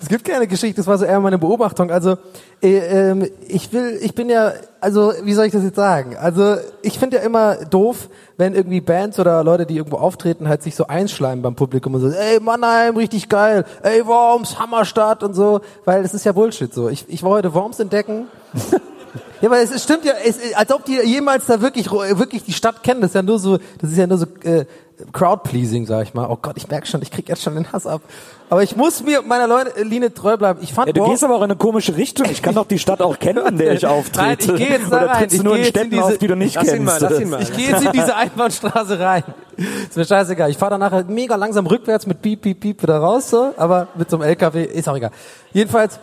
Es 0.00 0.08
gibt 0.08 0.24
keine 0.24 0.46
Geschichte, 0.46 0.76
das 0.76 0.86
war 0.86 0.98
so 0.98 1.04
eher 1.04 1.20
meine 1.20 1.38
Beobachtung. 1.38 1.90
Also 1.90 2.16
äh, 2.62 2.78
ähm, 2.78 3.28
ich 3.46 3.72
will, 3.72 3.98
ich 4.00 4.14
bin 4.14 4.28
ja, 4.28 4.52
also 4.80 5.12
wie 5.22 5.34
soll 5.34 5.46
ich 5.46 5.52
das 5.52 5.62
jetzt 5.62 5.76
sagen? 5.76 6.16
Also 6.16 6.56
ich 6.82 6.98
finde 6.98 7.18
ja 7.18 7.22
immer 7.22 7.56
doof, 7.66 8.08
wenn 8.36 8.54
irgendwie 8.54 8.80
Bands 8.80 9.18
oder 9.18 9.44
Leute, 9.44 9.66
die 9.66 9.76
irgendwo 9.76 9.98
auftreten, 9.98 10.48
halt 10.48 10.62
sich 10.62 10.74
so 10.74 10.86
einschleimen 10.86 11.42
beim 11.42 11.54
Publikum 11.54 11.94
und 11.94 12.00
so, 12.00 12.08
ey 12.08 12.40
Mannheim, 12.40 12.96
richtig 12.96 13.28
geil, 13.28 13.64
ey 13.82 14.06
Worms, 14.06 14.58
Hammerstadt 14.58 15.22
und 15.22 15.34
so, 15.34 15.60
weil 15.84 16.02
das 16.02 16.14
ist 16.14 16.24
ja 16.24 16.32
Bullshit 16.32 16.72
so. 16.72 16.88
Ich, 16.88 17.04
ich 17.08 17.22
heute 17.22 17.54
Worms 17.54 17.78
entdecken. 17.80 18.26
Ja, 19.40 19.48
aber 19.48 19.58
es, 19.60 19.70
es 19.70 19.82
stimmt 19.82 20.04
ja, 20.04 20.12
es, 20.24 20.38
als 20.54 20.72
ob 20.72 20.84
die 20.84 20.96
jemals 21.04 21.46
da 21.46 21.60
wirklich 21.60 21.90
wirklich 21.90 22.44
die 22.44 22.52
Stadt 22.52 22.82
kennen. 22.82 23.00
Das 23.00 23.10
ist 23.10 23.14
ja 23.14 23.22
nur 23.22 23.38
so, 23.38 23.58
das 23.80 23.90
ist 23.90 23.96
ja 23.98 24.06
nur 24.06 24.18
so 24.18 24.26
äh, 24.44 24.66
Crowd-pleasing, 25.12 25.86
sag 25.86 26.02
ich 26.04 26.14
mal. 26.14 26.26
Oh 26.28 26.36
Gott, 26.40 26.56
ich 26.56 26.68
merk 26.68 26.86
schon, 26.86 27.00
ich 27.02 27.10
krieg 27.10 27.28
jetzt 27.28 27.42
schon 27.42 27.54
den 27.54 27.72
Hass 27.72 27.86
ab. 27.86 28.02
Aber 28.50 28.62
ich 28.62 28.76
muss 28.76 29.02
mir 29.02 29.22
meiner 29.22 29.46
Leute, 29.46 29.82
Linie 29.82 30.12
treu 30.12 30.36
bleiben. 30.36 30.58
Ich 30.62 30.72
fand 30.74 30.88
Ja, 30.88 30.92
du 30.92 31.08
gehst 31.08 31.24
aber 31.24 31.34
auch 31.36 31.38
in 31.38 31.44
eine 31.44 31.56
komische 31.56 31.96
Richtung. 31.96 32.26
Ich 32.30 32.42
kann 32.42 32.54
doch 32.54 32.66
die 32.66 32.78
Stadt 32.78 33.00
auch 33.00 33.18
kennen, 33.18 33.44
in 33.46 33.56
der 33.58 33.72
ich 33.72 33.86
auftrete. 33.86 34.18
Nein, 34.22 34.36
ich 34.40 34.66
gehe 34.68 34.76
jetzt 34.78 34.92
da 34.92 34.96
Oder 35.04 35.06
rein. 35.12 35.28
Ich 35.30 35.42
nur 35.42 35.54
gehe 35.54 35.60
in 35.62 35.64
jetzt 35.64 35.76
in 35.76 35.80
Städten 35.80 35.90
diese- 35.90 36.04
auf, 36.04 36.18
die 36.18 36.26
du 36.26 36.36
nicht 36.36 36.54
Lass 36.56 36.64
kennst? 36.64 36.76
ihn 36.78 36.84
mal, 36.84 36.98
lass 37.00 37.20
ihn 37.20 37.30
mal. 37.30 37.42
Ich 37.42 37.52
gehe 37.56 37.70
jetzt 37.70 37.84
in 37.84 37.92
diese 37.92 38.14
Einbahnstraße 38.14 39.00
rein. 39.00 39.24
Ist 39.56 39.96
mir 39.96 40.04
scheißegal. 40.04 40.50
Ich 40.50 40.58
fahre 40.58 40.72
dann 40.72 40.80
nachher 40.80 41.04
mega 41.04 41.34
langsam 41.36 41.66
rückwärts 41.66 42.06
mit 42.06 42.20
Piep, 42.20 42.42
Piep, 42.42 42.60
Piep 42.60 42.82
wieder 42.82 42.98
raus, 42.98 43.30
so, 43.30 43.54
aber 43.56 43.88
mit 43.94 44.10
so 44.10 44.16
einem 44.18 44.28
LKW, 44.28 44.64
ist 44.64 44.88
auch 44.88 44.96
egal. 44.96 45.10
Jedenfalls, 45.52 45.98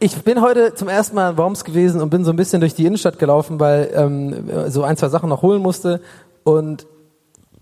ich 0.00 0.22
bin 0.22 0.40
heute 0.40 0.74
zum 0.74 0.88
ersten 0.88 1.14
Mal 1.14 1.30
in 1.32 1.36
Worms 1.36 1.64
gewesen 1.64 2.00
und 2.00 2.10
bin 2.10 2.24
so 2.24 2.32
ein 2.32 2.36
bisschen 2.36 2.60
durch 2.60 2.74
die 2.74 2.86
Innenstadt 2.86 3.18
gelaufen, 3.18 3.60
weil 3.60 3.90
ähm, 3.94 4.50
so 4.70 4.82
ein, 4.82 4.96
zwei 4.96 5.08
Sachen 5.08 5.28
noch 5.28 5.42
holen 5.42 5.60
musste. 5.60 6.00
Und 6.42 6.86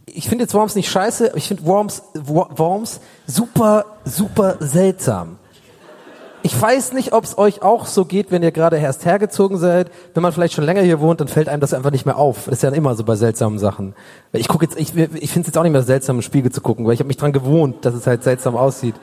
ich 0.06 0.28
finde 0.28 0.44
jetzt 0.44 0.54
Worms 0.54 0.76
nicht 0.76 0.88
scheiße, 0.88 1.32
ich 1.34 1.48
finde 1.48 1.66
Worms, 1.66 2.02
Wo- 2.14 2.48
Worms 2.56 3.00
super, 3.26 3.84
super 4.04 4.56
seltsam. 4.60 5.36
Ich 6.44 6.58
weiß 6.62 6.92
nicht, 6.92 7.12
ob 7.12 7.24
es 7.24 7.36
euch 7.36 7.62
auch 7.62 7.86
so 7.86 8.04
geht, 8.04 8.30
wenn 8.30 8.44
ihr 8.44 8.52
gerade 8.52 8.78
erst 8.78 9.04
hergezogen 9.04 9.58
seid. 9.58 9.90
Wenn 10.14 10.22
man 10.22 10.32
vielleicht 10.32 10.54
schon 10.54 10.64
länger 10.64 10.82
hier 10.82 11.00
wohnt, 11.00 11.20
dann 11.20 11.26
fällt 11.26 11.48
einem 11.48 11.60
das 11.60 11.74
einfach 11.74 11.90
nicht 11.90 12.06
mehr 12.06 12.16
auf. 12.16 12.44
Das 12.44 12.54
ist 12.54 12.62
ja 12.62 12.70
immer 12.70 12.94
so 12.94 13.02
bei 13.02 13.16
seltsamen 13.16 13.58
Sachen. 13.58 13.94
Ich 14.32 14.46
gucke 14.46 14.64
jetzt, 14.64 14.78
ich, 14.78 14.96
ich 14.96 15.32
finde 15.32 15.40
es 15.40 15.46
jetzt 15.48 15.58
auch 15.58 15.64
nicht 15.64 15.72
mehr 15.72 15.82
seltsam, 15.82 16.16
im 16.16 16.22
Spiegel 16.22 16.52
zu 16.52 16.60
gucken, 16.60 16.86
weil 16.86 16.94
ich 16.94 17.00
habe 17.00 17.08
mich 17.08 17.16
dran 17.16 17.32
gewohnt, 17.32 17.84
dass 17.84 17.92
es 17.94 18.06
halt 18.06 18.22
seltsam 18.22 18.56
aussieht. 18.56 18.94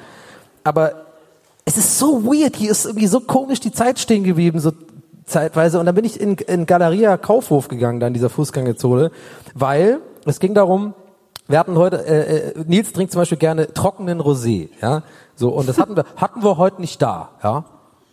Aber 0.64 1.05
es 1.66 1.78
ist 1.78 1.98
so 1.98 2.24
weird, 2.24 2.56
hier 2.56 2.72
ist 2.72 2.86
irgendwie 2.86 3.08
so 3.08 3.20
komisch 3.20 3.60
die 3.60 3.72
Zeit 3.72 4.00
stehen 4.00 4.24
geblieben, 4.24 4.60
so 4.60 4.72
zeitweise. 5.26 5.80
Und 5.80 5.88
dann 5.88 5.96
bin 5.96 6.06
ich 6.06 6.20
in, 6.22 6.36
in 6.36 6.68
Galeria 6.68 7.18
Kaufhof 7.18 7.68
gegangen, 7.68 8.00
da 8.00 8.08
in 8.08 8.14
dieser 8.14 8.30
Fußgängerzone, 8.30 9.12
weil 9.56 10.00
es 10.26 10.40
ging 10.40 10.54
darum, 10.54 10.94
wir 11.48 11.60
hatten 11.60 11.78
heute, 11.78 12.06
äh, 12.06 12.50
äh, 12.50 12.64
Nils 12.68 12.94
trinkt 12.94 13.12
zum 13.12 13.22
Beispiel 13.22 13.38
gerne 13.38 13.74
trockenen 13.74 14.22
Rosé, 14.22 14.70
ja, 14.82 15.04
so 15.36 15.50
und 15.50 15.68
das 15.68 15.78
hatten 15.78 15.96
wir, 15.96 16.06
hatten 16.16 16.44
wir 16.44 16.58
heute 16.58 16.82
nicht 16.82 17.02
da, 17.02 17.30
ja, 17.44 17.66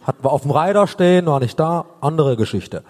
hatten 0.02 0.24
wir 0.24 0.32
auf 0.32 0.42
dem 0.42 0.50
Reiter 0.50 0.86
stehen, 0.86 1.26
war 1.26 1.40
nicht 1.40 1.58
da, 1.60 1.84
andere 2.00 2.36
Geschichte. 2.36 2.82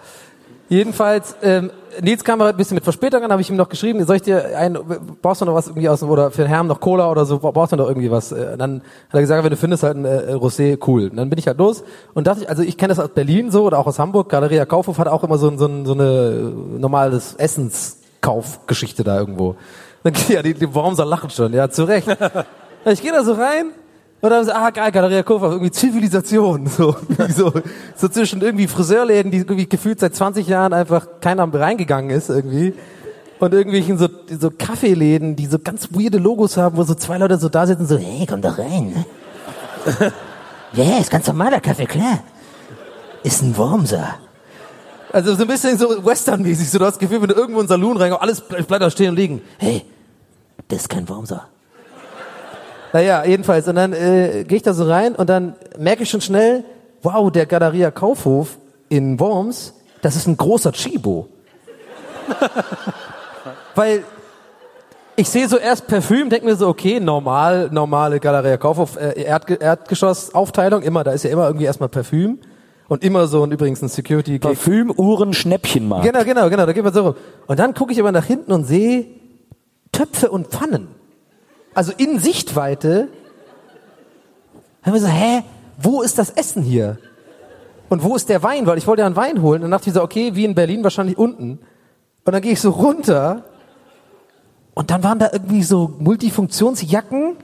Jedenfalls, 0.69 1.35
ähm, 1.43 1.71
Nils 2.01 2.23
kam 2.23 2.41
heute 2.41 2.51
ein 2.51 2.57
bisschen 2.57 2.75
mit 2.75 2.83
Verspätung 2.83 3.23
an, 3.23 3.31
habe 3.31 3.41
ich 3.41 3.49
ihm 3.49 3.55
noch 3.55 3.69
geschrieben, 3.69 4.03
soll 4.05 4.17
ich 4.17 4.21
dir 4.21 4.57
ein, 4.57 4.77
brauchst 5.21 5.41
du 5.41 5.45
noch 5.45 5.53
was 5.53 5.67
irgendwie 5.67 5.89
aus 5.89 5.99
dem, 5.99 6.09
oder 6.09 6.31
für 6.31 6.43
den 6.43 6.47
Herrn 6.47 6.67
noch 6.67 6.79
Cola 6.79 7.09
oder 7.09 7.25
so, 7.25 7.39
brauchst 7.39 7.71
du 7.71 7.75
noch 7.75 7.87
irgendwie 7.87 8.11
was? 8.11 8.31
Äh, 8.31 8.57
Dann 8.57 8.81
hat 9.09 9.13
er 9.13 9.21
gesagt, 9.21 9.43
wenn 9.43 9.49
du 9.49 9.57
findest 9.57 9.83
halt 9.83 9.97
ein 9.97 10.05
äh, 10.05 10.33
Rosé, 10.33 10.77
cool. 10.87 11.09
Und 11.09 11.17
dann 11.17 11.29
bin 11.29 11.39
ich 11.39 11.47
halt 11.47 11.57
los 11.57 11.83
und 12.13 12.27
dachte 12.27 12.43
ich, 12.43 12.49
also 12.49 12.63
ich 12.63 12.77
kenne 12.77 12.89
das 12.89 12.99
aus 12.99 13.09
Berlin 13.09 13.51
so 13.51 13.63
oder 13.63 13.79
auch 13.79 13.87
aus 13.87 13.99
Hamburg, 13.99 14.29
Galeria 14.29 14.65
Kaufhof 14.65 14.97
hat 14.97 15.07
auch 15.07 15.23
immer 15.23 15.37
so, 15.37 15.49
so, 15.57 15.85
so 15.85 15.93
eine 15.93 16.03
äh, 16.03 16.79
normales 16.79 17.35
Essenskaufgeschichte 17.35 19.03
da 19.03 19.19
irgendwo. 19.19 19.55
Dann 20.03 20.13
ja, 20.29 20.41
die, 20.41 20.53
die 20.53 20.73
Wormser 20.73 21.05
lachen 21.05 21.29
schon, 21.29 21.53
ja, 21.53 21.69
zu 21.69 21.83
Recht. 21.83 22.07
Ich 22.85 23.01
gehe 23.01 23.13
da 23.13 23.23
so 23.23 23.31
rein 23.31 23.71
und 24.23 24.29
dann 24.29 24.45
so, 24.45 24.53
ah 24.53 24.69
geil, 24.69 24.89
Galeria 24.89 25.21
Kaufhof, 25.21 25.51
irgendwie 25.51 25.71
Zivilisation, 25.71 26.65
so, 26.77 26.95
so, 27.35 27.51
so 27.97 28.07
zwischen 28.07 28.39
irgendwie 28.39 28.67
Friseurläden, 28.67 29.31
die 29.31 29.39
irgendwie 29.39 29.67
gefühlt 29.67 29.99
seit 29.99 30.15
20 30.15 30.47
Jahren 30.47 30.71
einfach 30.71 31.05
keiner 31.19 31.53
reingegangen 31.53 32.09
ist 32.09 32.29
irgendwie. 32.29 32.73
Und 33.39 33.53
irgendwelchen 33.53 33.97
so, 33.97 34.07
so 34.39 34.49
Kaffeeläden, 34.49 35.35
die 35.35 35.45
so 35.47 35.59
ganz 35.59 35.89
weirde 35.91 36.19
Logos 36.19 36.55
haben, 36.55 36.77
wo 36.77 36.83
so 36.83 36.95
zwei 36.95 37.17
Leute 37.17 37.37
so 37.37 37.49
da 37.49 37.67
sitzen, 37.67 37.85
so, 37.85 37.97
hey, 37.97 38.25
komm 38.25 38.41
doch 38.41 38.57
rein. 38.57 39.05
Ja, 40.75 40.97
ist 40.97 41.11
ganz 41.11 41.27
normaler 41.27 41.59
Kaffee, 41.59 41.85
klar. 41.85 42.23
Ist 43.21 43.43
ein 43.43 43.55
Wormser. 43.55 44.15
Also 45.11 45.35
so 45.35 45.43
ein 45.43 45.47
bisschen 45.47 45.77
so 45.77 46.03
Western-mäßig, 46.03 46.67
so 46.67 46.79
du 46.79 46.85
hast 46.85 46.93
das 46.93 46.99
Gefühl, 46.99 47.21
wenn 47.21 47.29
du 47.29 47.35
irgendwo 47.35 47.59
in 47.59 47.65
den 47.65 47.69
Saloon 47.69 47.97
reingehst, 47.97 48.21
alles 48.21 48.41
bleibt 48.41 48.67
bleib 48.67 48.79
da 48.79 48.89
stehen 48.89 49.09
und 49.09 49.15
liegen. 49.17 49.41
Hey, 49.59 49.85
das 50.69 50.79
ist 50.79 50.89
kein 50.89 51.07
Wormser. 51.07 51.47
Naja, 52.93 53.25
jedenfalls. 53.25 53.67
Und 53.67 53.75
dann 53.75 53.91
äh, 53.91 54.45
gehe 54.47 54.57
ich 54.57 54.63
da 54.63 54.73
so 54.73 54.85
rein 54.85 55.15
und 55.15 55.27
dann 55.27 55.55
merke 55.77 56.03
ich 56.03 56.09
schon 56.09 56.21
schnell, 56.21 56.63
wow, 57.01 57.31
der 57.31 57.47
Galeria 57.47 57.91
Kaufhof 57.91 58.57
in 58.87 59.19
Worms, 59.19 59.73
das 60.01 60.15
ist 60.15 60.27
ein 60.27 60.37
großer 60.37 60.71
Chibo. 60.71 61.27
Weil 63.75 64.03
ich 65.15 65.27
sehe 65.27 65.47
so 65.47 65.57
erst 65.57 65.87
Parfüm, 65.87 66.29
denke 66.29 66.45
mir 66.45 66.55
so, 66.55 66.67
okay, 66.67 66.99
normal, 66.99 67.69
normale 67.71 68.19
Galeria 68.19 68.57
Kaufhof, 68.57 68.95
äh, 68.95 69.23
Erdge 69.23 69.55
Erdgeschoss-Aufteilung, 69.55 70.83
immer, 70.83 71.03
da 71.03 71.11
ist 71.11 71.23
ja 71.23 71.31
immer 71.31 71.47
irgendwie 71.47 71.65
erstmal 71.65 71.89
Parfüm 71.89 72.39
und 72.87 73.03
immer 73.03 73.27
so 73.27 73.41
und 73.41 73.51
übrigens 73.51 73.81
ein 73.81 73.89
security 73.89 74.37
Parfüm, 74.37 74.91
Uhren, 74.95 75.33
Schnäppchenmarkt. 75.33 76.05
Genau, 76.05 76.23
genau, 76.23 76.49
genau, 76.49 76.67
da 76.67 76.73
geht 76.73 76.83
man 76.83 76.93
so 76.93 77.01
rum. 77.01 77.15
Und 77.47 77.57
dann 77.57 77.73
gucke 77.73 77.91
ich 77.91 77.99
aber 77.99 78.11
nach 78.11 78.25
hinten 78.25 78.51
und 78.51 78.65
sehe 78.65 79.07
Töpfe 79.91 80.29
und 80.29 80.47
Pfannen. 80.47 80.89
Also 81.73 81.91
in 81.97 82.19
Sichtweite. 82.19 83.07
Haben 84.83 84.93
wir 84.93 85.01
so, 85.01 85.07
hä, 85.07 85.43
wo 85.77 86.01
ist 86.01 86.17
das 86.17 86.29
Essen 86.29 86.61
hier? 86.61 86.97
Und 87.89 88.03
wo 88.03 88.15
ist 88.15 88.29
der 88.29 88.43
Wein? 88.43 88.65
Weil 88.65 88.77
ich 88.77 88.87
wollte 88.87 89.01
ja 89.01 89.05
einen 89.05 89.15
Wein 89.15 89.41
holen. 89.41 89.63
Und 89.63 89.69
dann 89.69 89.71
dachte 89.71 89.89
ich 89.89 89.93
so, 89.93 90.01
okay, 90.01 90.35
wie 90.35 90.45
in 90.45 90.55
Berlin, 90.55 90.83
wahrscheinlich 90.83 91.17
unten. 91.17 91.59
Und 92.25 92.33
dann 92.33 92.41
gehe 92.41 92.53
ich 92.53 92.61
so 92.61 92.71
runter. 92.71 93.43
Und 94.73 94.89
dann 94.89 95.03
waren 95.03 95.19
da 95.19 95.29
irgendwie 95.31 95.63
so 95.63 95.93
Multifunktionsjacken. 95.99 97.37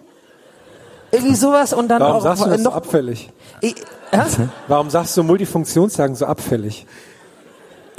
Irgendwie 1.12 1.36
sowas. 1.36 1.74
Und 1.74 1.88
dann 1.90 2.02
Warum 2.02 2.18
auch 2.18 2.22
sagst 2.22 2.46
du 2.46 2.50
das 2.50 2.62
so 2.62 2.70
noch. 2.70 2.76
abfällig? 2.76 3.30
Ich? 3.62 3.76
Warum 4.68 4.90
sagst 4.90 5.16
du 5.16 5.24
Multifunktionsjagen 5.24 6.16
so 6.16 6.26
abfällig? 6.26 6.86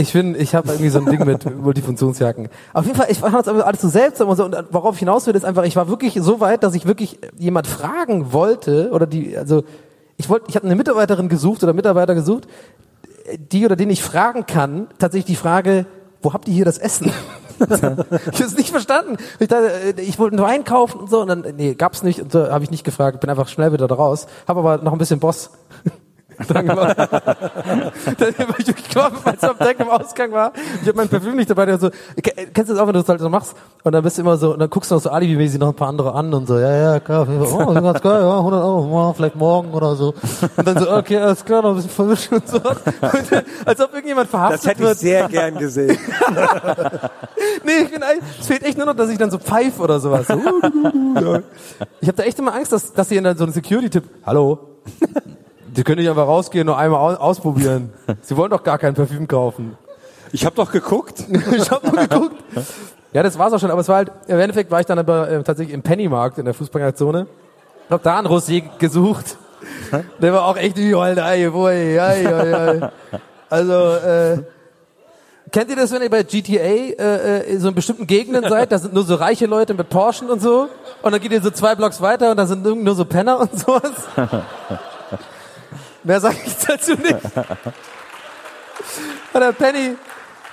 Ich 0.00 0.12
finde, 0.12 0.38
ich 0.38 0.54
habe 0.54 0.68
irgendwie 0.68 0.88
so 0.88 0.98
ein 0.98 1.04
Ding 1.04 1.26
mit 1.26 1.44
Multifunktionsjacken. 1.62 2.48
Auf 2.72 2.86
jeden 2.86 2.96
Fall, 2.96 3.08
ich 3.10 3.18
fand 3.18 3.34
das 3.34 3.46
alles 3.46 3.82
so 3.82 3.88
seltsam 3.88 4.28
und 4.28 4.36
so. 4.36 4.44
Und 4.46 4.56
worauf 4.70 4.94
ich 4.94 5.00
hinaus 5.00 5.26
will, 5.26 5.34
ist 5.36 5.44
einfach, 5.44 5.64
ich 5.64 5.76
war 5.76 5.88
wirklich 5.88 6.18
so 6.20 6.40
weit, 6.40 6.62
dass 6.62 6.74
ich 6.74 6.86
wirklich 6.86 7.18
jemand 7.36 7.66
fragen 7.66 8.32
wollte 8.32 8.90
oder 8.92 9.06
die, 9.06 9.36
also 9.36 9.62
ich 10.16 10.30
wollte, 10.30 10.46
ich 10.48 10.56
habe 10.56 10.64
eine 10.64 10.74
Mitarbeiterin 10.74 11.28
gesucht 11.28 11.62
oder 11.62 11.74
Mitarbeiter 11.74 12.14
gesucht, 12.14 12.48
die 13.52 13.66
oder 13.66 13.76
den 13.76 13.90
ich 13.90 14.02
fragen 14.02 14.46
kann, 14.46 14.88
tatsächlich 14.98 15.36
die 15.36 15.36
Frage, 15.36 15.84
wo 16.22 16.32
habt 16.32 16.48
ihr 16.48 16.54
hier 16.54 16.64
das 16.64 16.78
Essen? 16.78 17.12
ich 17.60 17.82
habe 17.82 18.06
es 18.30 18.56
nicht 18.56 18.70
verstanden. 18.70 19.18
Ich, 19.38 19.48
dachte, 19.48 19.70
äh, 19.98 20.00
ich 20.00 20.18
wollte 20.18 20.36
einen 20.36 20.46
Wein 20.46 20.64
kaufen 20.64 21.00
und 21.00 21.10
so 21.10 21.20
und 21.20 21.28
dann, 21.28 21.44
nee, 21.56 21.74
gab's 21.74 22.02
nicht 22.02 22.22
und 22.22 22.32
so 22.32 22.50
habe 22.50 22.64
ich 22.64 22.70
nicht 22.70 22.84
gefragt, 22.84 23.20
bin 23.20 23.28
einfach 23.28 23.48
schnell 23.48 23.72
wieder 23.72 23.86
da 23.86 23.96
raus, 23.96 24.26
habe 24.48 24.60
aber 24.60 24.78
noch 24.82 24.92
ein 24.92 24.98
bisschen 24.98 25.20
Boss 25.20 25.50
dran 26.46 26.66
gemacht. 26.66 26.96
dann 26.98 27.08
war 27.10 28.58
ich 28.58 28.66
wirklich 28.66 28.88
klar, 28.88 29.12
als 29.24 29.42
am 29.44 29.58
Deck 29.58 29.80
im 29.80 29.88
Ausgang 29.88 30.32
war. 30.32 30.52
Ich 30.82 30.88
habe 30.88 30.96
mein 30.96 31.08
Parfüm 31.08 31.36
nicht 31.36 31.50
dabei. 31.50 31.66
Der 31.66 31.78
so, 31.78 31.90
ke- 31.90 32.48
kennst 32.52 32.70
du 32.70 32.74
das 32.74 32.78
auch, 32.82 32.86
wenn 32.86 32.94
du 32.94 33.00
das 33.00 33.08
halt 33.08 33.20
so 33.20 33.28
machst? 33.28 33.54
Und 33.82 33.92
dann 33.92 34.02
bist 34.02 34.18
du 34.18 34.22
immer 34.22 34.36
so, 34.36 34.52
und 34.52 34.58
dann 34.58 34.68
guckst 34.70 34.90
du 34.90 34.94
noch 34.96 35.02
so 35.02 35.10
alibi-mäßig 35.10 35.58
noch 35.58 35.68
ein 35.68 35.74
paar 35.74 35.88
andere 35.88 36.14
an 36.14 36.32
und 36.34 36.46
so, 36.46 36.58
ja, 36.58 36.74
ja, 36.94 37.00
klar, 37.00 37.26
oh, 37.28 37.72
ganz 37.74 38.00
geil, 38.02 38.20
ja, 38.22 38.38
100 38.38 38.62
Euro, 38.62 39.12
vielleicht 39.16 39.36
morgen 39.36 39.72
oder 39.72 39.94
so. 39.96 40.14
Und 40.56 40.66
dann 40.66 40.78
so, 40.78 40.90
okay, 40.94 41.16
alles 41.18 41.44
klar, 41.44 41.62
noch 41.62 41.70
ein 41.70 41.76
bisschen 41.76 41.90
verwischen 41.90 42.34
und 42.34 42.48
so. 42.48 42.56
Und, 42.58 42.66
äh, 43.32 43.42
als 43.64 43.80
ob 43.80 43.92
irgendjemand 43.92 44.28
verhaftet 44.28 44.78
wird. 44.78 44.98
sehr 44.98 45.28
gern 45.28 45.56
gesehen. 45.56 45.96
Nee, 47.64 47.84
ich 47.84 47.90
bin 47.90 48.02
es 48.38 48.46
fehlt 48.46 48.62
echt 48.64 48.76
nur 48.76 48.86
noch, 48.86 48.94
dass 48.94 49.10
ich 49.10 49.18
dann 49.18 49.30
so 49.30 49.38
pfeife 49.38 49.80
oder 49.82 49.98
sowas. 50.00 50.26
So, 50.26 50.34
uh. 50.34 51.40
Ich 52.00 52.08
habe 52.08 52.16
da 52.16 52.22
echt 52.24 52.38
immer 52.38 52.54
Angst, 52.54 52.72
dass, 52.72 52.92
dass 52.92 53.08
sie 53.08 53.20
dann 53.20 53.36
so 53.36 53.44
einen 53.44 53.52
Security-Tipp, 53.52 54.04
hallo, 54.26 54.58
Sie 55.74 55.84
können 55.84 55.98
nicht 56.00 56.08
einfach 56.10 56.26
rausgehen 56.26 56.68
und 56.68 56.74
einmal 56.74 57.00
au- 57.00 57.16
ausprobieren. 57.20 57.92
Sie 58.22 58.36
wollen 58.36 58.50
doch 58.50 58.62
gar 58.62 58.78
kein 58.78 58.94
Parfüm 58.94 59.26
kaufen. 59.28 59.76
Ich 60.32 60.44
habe 60.44 60.54
doch 60.56 60.70
geguckt. 60.72 61.24
ich 61.56 61.70
habe 61.70 61.86
nur 61.88 61.96
geguckt. 62.06 62.36
Ja, 63.12 63.22
das 63.22 63.38
war's 63.38 63.52
auch 63.52 63.58
schon, 63.58 63.70
aber 63.70 63.80
es 63.80 63.88
war 63.88 63.96
halt, 63.96 64.12
im 64.28 64.38
Endeffekt 64.38 64.70
war 64.70 64.80
ich 64.80 64.86
dann 64.86 64.98
aber 64.98 65.28
äh, 65.28 65.42
tatsächlich 65.42 65.74
im 65.74 65.82
Pennymarkt 65.82 66.38
in 66.38 66.44
der 66.44 66.54
Fußballerzone. 66.54 67.26
Hab 67.88 68.02
da 68.04 68.18
einen 68.18 68.28
Rosé 68.28 68.62
gesucht. 68.78 69.36
Der 70.22 70.32
war 70.32 70.46
auch 70.46 70.56
echt 70.56 70.76
wie 70.76 70.94
Alter, 70.94 71.26
ey, 71.26 71.44
ey, 71.46 71.98
ey, 71.98 72.26
ey. 72.26 72.80
Also, 73.50 73.72
äh, 73.74 74.38
kennt 75.50 75.70
ihr 75.70 75.76
das, 75.76 75.90
wenn 75.92 76.02
ihr 76.02 76.08
bei 76.10 76.22
GTA 76.22 76.54
äh, 76.54 76.92
äh, 76.98 77.52
in 77.52 77.60
so 77.60 77.68
in 77.68 77.74
bestimmten 77.74 78.06
Gegenden 78.06 78.48
seid? 78.48 78.70
Da 78.70 78.78
sind 78.78 78.94
nur 78.94 79.02
so 79.02 79.16
reiche 79.16 79.46
Leute 79.46 79.74
mit 79.74 79.88
Porschen 79.90 80.30
und 80.30 80.40
so. 80.40 80.68
Und 81.02 81.12
dann 81.12 81.20
geht 81.20 81.32
ihr 81.32 81.42
so 81.42 81.50
zwei 81.50 81.74
Blocks 81.74 82.00
weiter 82.00 82.30
und 82.30 82.36
da 82.36 82.46
sind 82.46 82.64
nur 82.64 82.94
so 82.94 83.04
Penner 83.04 83.40
und 83.40 83.58
sowas. 83.58 83.90
Mehr 86.04 86.20
sage 86.20 86.36
ich 86.44 86.56
dazu 86.66 86.92
nicht. 86.92 87.14
Und 89.32 89.40
der 89.40 89.52
Penny, 89.52 89.96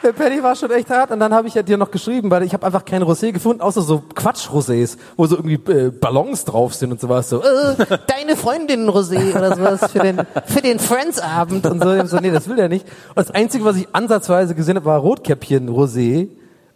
der 0.03 0.11
Penny 0.11 0.43
war 0.43 0.55
schon 0.55 0.69
echt 0.71 0.89
hart. 0.89 1.11
Und 1.11 1.19
dann 1.19 1.33
habe 1.33 1.47
ich 1.47 1.55
ja 1.55 1.63
dir 1.63 1.77
noch 1.77 1.89
geschrieben, 1.91 2.29
weil 2.29 2.43
ich 2.43 2.53
habe 2.53 2.65
einfach 2.65 2.85
kein 2.85 3.03
Rosé 3.03 3.31
gefunden, 3.31 3.61
außer 3.61 3.81
so 3.81 4.03
Quatsch-Rosés, 4.13 4.97
wo 5.15 5.25
so 5.25 5.37
irgendwie 5.37 5.71
äh, 5.71 5.89
Ballons 5.89 6.45
drauf 6.45 6.73
sind 6.73 6.91
und 6.91 7.01
sowas. 7.01 7.29
So, 7.29 7.41
äh, 7.41 7.75
deine 8.07 8.35
Freundin 8.35 8.89
Rosé 8.89 9.35
oder 9.35 9.55
sowas 9.55 9.91
für 9.91 9.99
den, 9.99 10.21
für 10.45 10.61
den 10.61 10.79
Friends-Abend 10.79 11.65
und 11.65 11.81
so. 11.81 11.97
Hab 11.97 12.07
so. 12.07 12.17
Nee, 12.19 12.31
das 12.31 12.47
will 12.47 12.57
der 12.57 12.69
nicht. 12.69 12.85
Und 13.09 13.17
das 13.17 13.31
Einzige, 13.31 13.65
was 13.65 13.77
ich 13.77 13.87
ansatzweise 13.93 14.53
gesehen 14.55 14.75
habe, 14.75 14.85
war 14.85 14.99
Rotkäppchen 14.99 15.69
Rosé. 15.69 16.29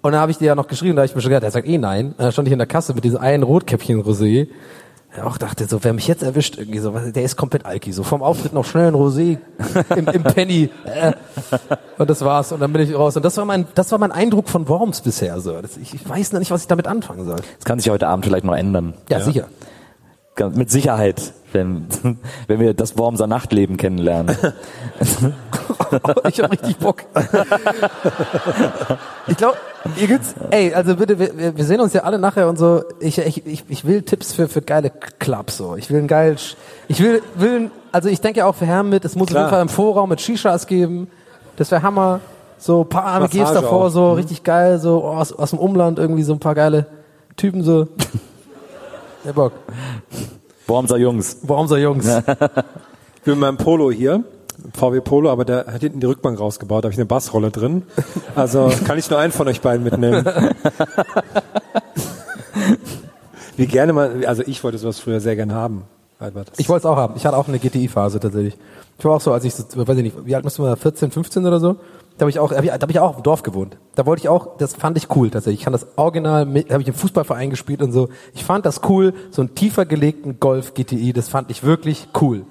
Und 0.04 0.14
dann 0.14 0.22
habe 0.22 0.32
ich 0.32 0.40
dir 0.40 0.46
ja 0.46 0.56
noch 0.56 0.68
geschrieben, 0.68 0.96
da 0.96 1.02
habe 1.02 1.06
ich 1.06 1.16
mir 1.16 1.22
schon 1.22 1.30
gedacht, 1.30 1.44
der 1.44 1.52
sagt 1.52 1.68
eh 1.68 1.78
nein. 1.78 2.08
Und 2.08 2.20
dann 2.20 2.32
stand 2.32 2.48
ich 2.48 2.52
in 2.52 2.58
der 2.58 2.68
Kasse 2.68 2.96
mit 2.96 3.04
diesem 3.04 3.20
einen 3.20 3.44
Rotkäppchen 3.44 4.02
Rosé. 4.02 4.48
Ja, 4.48 4.56
auch 5.26 5.38
dachte 5.38 5.66
so, 5.68 5.84
wer 5.84 5.92
mich 5.94 6.08
jetzt 6.08 6.24
erwischt, 6.24 6.58
irgendwie 6.58 6.80
so, 6.80 6.94
was- 6.94 7.12
der 7.12 7.24
ist 7.24 7.36
komplett 7.36 7.66
alki. 7.66 7.92
So 7.92 8.04
vom 8.04 8.24
Auftritt 8.24 8.54
noch 8.54 8.66
schnell 8.66 8.88
ein 8.88 8.96
Rosé 8.96 9.40
im, 9.96 10.08
im 10.08 10.24
Penny. 10.24 10.70
Äh. 10.86 11.12
Und 11.98 12.10
das 12.10 12.22
war's. 12.22 12.52
Und 12.52 12.62
dann 12.62 12.72
bin 12.72 12.82
ich 12.82 12.96
raus. 12.96 13.16
Und 13.18 13.26
das 13.26 13.36
war 13.38 13.46
mein, 13.46 13.66
das 13.76 13.92
war 13.92 14.00
mein 14.00 14.12
Eindruck 14.12 14.48
von 14.50 14.68
Worms 14.70 15.02
bisher. 15.02 15.40
So, 15.42 15.62
das, 15.62 15.76
ich, 15.78 15.94
ich 15.94 16.08
weiß 16.08 16.32
noch 16.32 16.40
nicht, 16.40 16.52
was 16.52 16.62
ich 16.62 16.68
damit 16.68 16.88
anfangen 16.88 17.26
soll. 17.26 17.36
Das 17.58 17.66
kann 17.66 17.80
sich 17.80 17.90
heute 17.90 18.08
Abend 18.08 18.26
vielleicht 18.26 18.46
noch 18.46 18.56
ändern. 18.56 18.94
Ja, 19.10 19.20
sicher. 19.20 19.48
Ganz- 20.36 20.56
Mit 20.56 20.72
Sicherheit, 20.72 21.34
wenn, 21.52 21.88
wenn 22.48 22.60
wir 22.60 22.74
das 22.74 22.98
Wormser 22.98 23.28
Nachtleben 23.28 23.78
kennenlernen. 23.78 24.36
ich 26.28 26.40
hab 26.42 26.52
richtig 26.52 26.78
Bock. 26.78 27.04
ich 29.28 29.38
glaube, 29.38 29.58
ihr 29.98 30.08
gibt's, 30.08 30.34
ey, 30.52 30.74
also 30.74 30.96
bitte, 30.96 31.20
wir, 31.20 31.58
wir- 31.58 31.66
sehen 31.66 31.82
uns 31.82 31.94
ja 31.94 32.04
alle 32.04 32.18
nachher 32.20 32.48
und 32.48 32.58
so. 32.58 32.84
Ich, 33.00 33.18
ich, 33.18 33.46
ich, 33.46 33.64
ich 33.68 33.86
will 33.86 34.02
Tipps 34.04 34.34
für, 34.34 34.48
für 34.48 34.62
geile 34.62 34.92
Clubs, 35.20 35.58
so. 35.58 35.76
Ich 35.76 35.90
will 35.90 35.98
einen 36.00 36.08
geilen, 36.08 36.38
Sch- 36.38 36.56
ich 36.88 37.02
will, 37.04 37.22
will, 37.36 37.72
also 37.92 38.10
ich 38.10 38.22
denke 38.22 38.40
ja 38.40 38.46
auch 38.46 38.56
für 38.56 38.66
Herren 38.66 38.90
mit, 38.90 39.04
es 39.06 39.16
muss 39.16 39.28
auf 39.28 39.32
Klar. 39.32 39.44
jeden 39.44 39.50
Fall 39.52 39.62
im 39.64 39.70
Vorraum 39.70 40.10
mit 40.10 40.22
Shishas 40.22 40.68
geben. 40.68 41.10
Das 41.58 41.72
wäre 41.72 41.84
Hammer. 41.84 42.22
So 42.58 42.82
ein 42.84 42.90
paar 42.90 43.06
AMGs 43.06 43.54
davor, 43.54 43.88
auch. 43.88 43.90
so 43.90 44.14
richtig 44.14 44.44
geil, 44.44 44.80
so 44.80 45.04
aus, 45.04 45.34
aus 45.34 45.50
dem 45.50 45.60
Umland 45.60 46.00
irgendwie 46.00 46.24
so 46.24 46.34
ein 46.34 46.40
paar 46.40 46.56
geile 46.56 46.86
Typen, 47.36 47.64
so. 47.64 47.88
Der 49.24 49.34
Bock. 49.34 49.54
Wormser 50.68 50.98
Jungs. 50.98 51.38
Wormser 51.44 51.78
Jungs. 51.78 52.08
Ich 53.22 53.26
bin 53.26 53.36
mit 53.36 53.42
meinem 53.42 53.58
Polo 53.58 53.92
hier, 53.92 54.24
VW 54.74 55.00
Polo, 55.00 55.30
aber 55.30 55.46
der 55.46 55.68
hat 55.68 55.82
hinten 55.82 56.00
die 56.00 56.08
Rückbank 56.08 56.40
rausgebaut, 56.40 56.84
da 56.84 56.88
habe 56.88 56.94
ich 56.94 56.98
eine 56.98 57.06
Bassrolle 57.06 57.52
drin. 57.52 57.84
Also 58.34 58.72
kann 58.88 58.98
ich 58.98 59.08
nur 59.12 59.20
einen 59.20 59.32
von 59.32 59.48
euch 59.48 59.62
beiden 59.62 59.84
mitnehmen. 59.84 60.26
Wie 63.58 63.68
gerne 63.68 63.94
man, 63.94 64.26
also 64.26 64.42
ich 64.44 64.64
wollte 64.64 64.80
sowas 64.80 65.00
früher 65.00 65.20
sehr 65.20 65.36
gern 65.36 65.54
haben. 65.54 65.84
Albert. 66.18 66.54
Ich 66.58 66.68
wollte 66.68 66.88
es 66.88 66.92
auch 66.92 66.98
haben. 66.98 67.14
Ich 67.16 67.28
hatte 67.28 67.38
auch 67.38 67.48
eine 67.48 67.60
GTI-Phase 67.60 68.20
tatsächlich. 68.20 68.58
Ich 68.98 69.06
war 69.06 69.12
auch 69.12 69.22
so, 69.22 69.32
als 69.34 69.44
ich, 69.44 69.54
so, 69.54 69.66
weiß 69.76 69.98
ich 69.98 70.04
nicht, 70.04 70.26
wie 70.26 70.34
alt 70.34 70.44
musste 70.44 70.64
man 70.64 70.72
da, 70.72 70.78
14, 70.78 71.12
15 71.12 71.46
oder 71.46 71.60
so? 71.60 71.76
Da 72.18 72.24
habe 72.24 72.30
ich 72.30 72.40
auch, 72.40 72.52
hab 72.52 72.64
ich, 72.64 72.70
da 72.70 72.80
habe 72.82 72.92
ich 72.92 73.00
auch 73.00 73.18
im 73.18 73.24
Dorf 73.24 73.42
gewohnt. 73.42 73.78
Da 73.96 74.06
wollte 74.06 74.22
ich 74.22 74.30
auch, 74.30 74.58
das 74.58 74.76
fand 74.76 74.96
ich 74.98 75.16
cool 75.16 75.30
tatsächlich. 75.32 75.62
Ich 75.62 75.64
kann 75.64 75.74
das 75.74 75.88
Original, 75.96 76.46
mit- 76.46 76.70
da 76.70 76.74
habe 76.74 76.82
ich 76.84 76.88
im 76.88 76.94
Fußballverein 76.94 77.50
gespielt 77.50 77.82
und 77.82 77.92
so. 77.92 78.10
Ich 78.34 78.44
fand 78.44 78.66
das 78.66 78.82
cool, 78.88 79.14
so 79.32 79.42
einen 79.42 79.56
tiefer 79.56 79.86
gelegten 79.86 80.40
Golf 80.40 80.74
GTI, 80.76 81.14
das 81.14 81.30
fand 81.30 81.50
ich 81.50 81.64
wirklich 81.64 82.08
cool. 82.22 82.46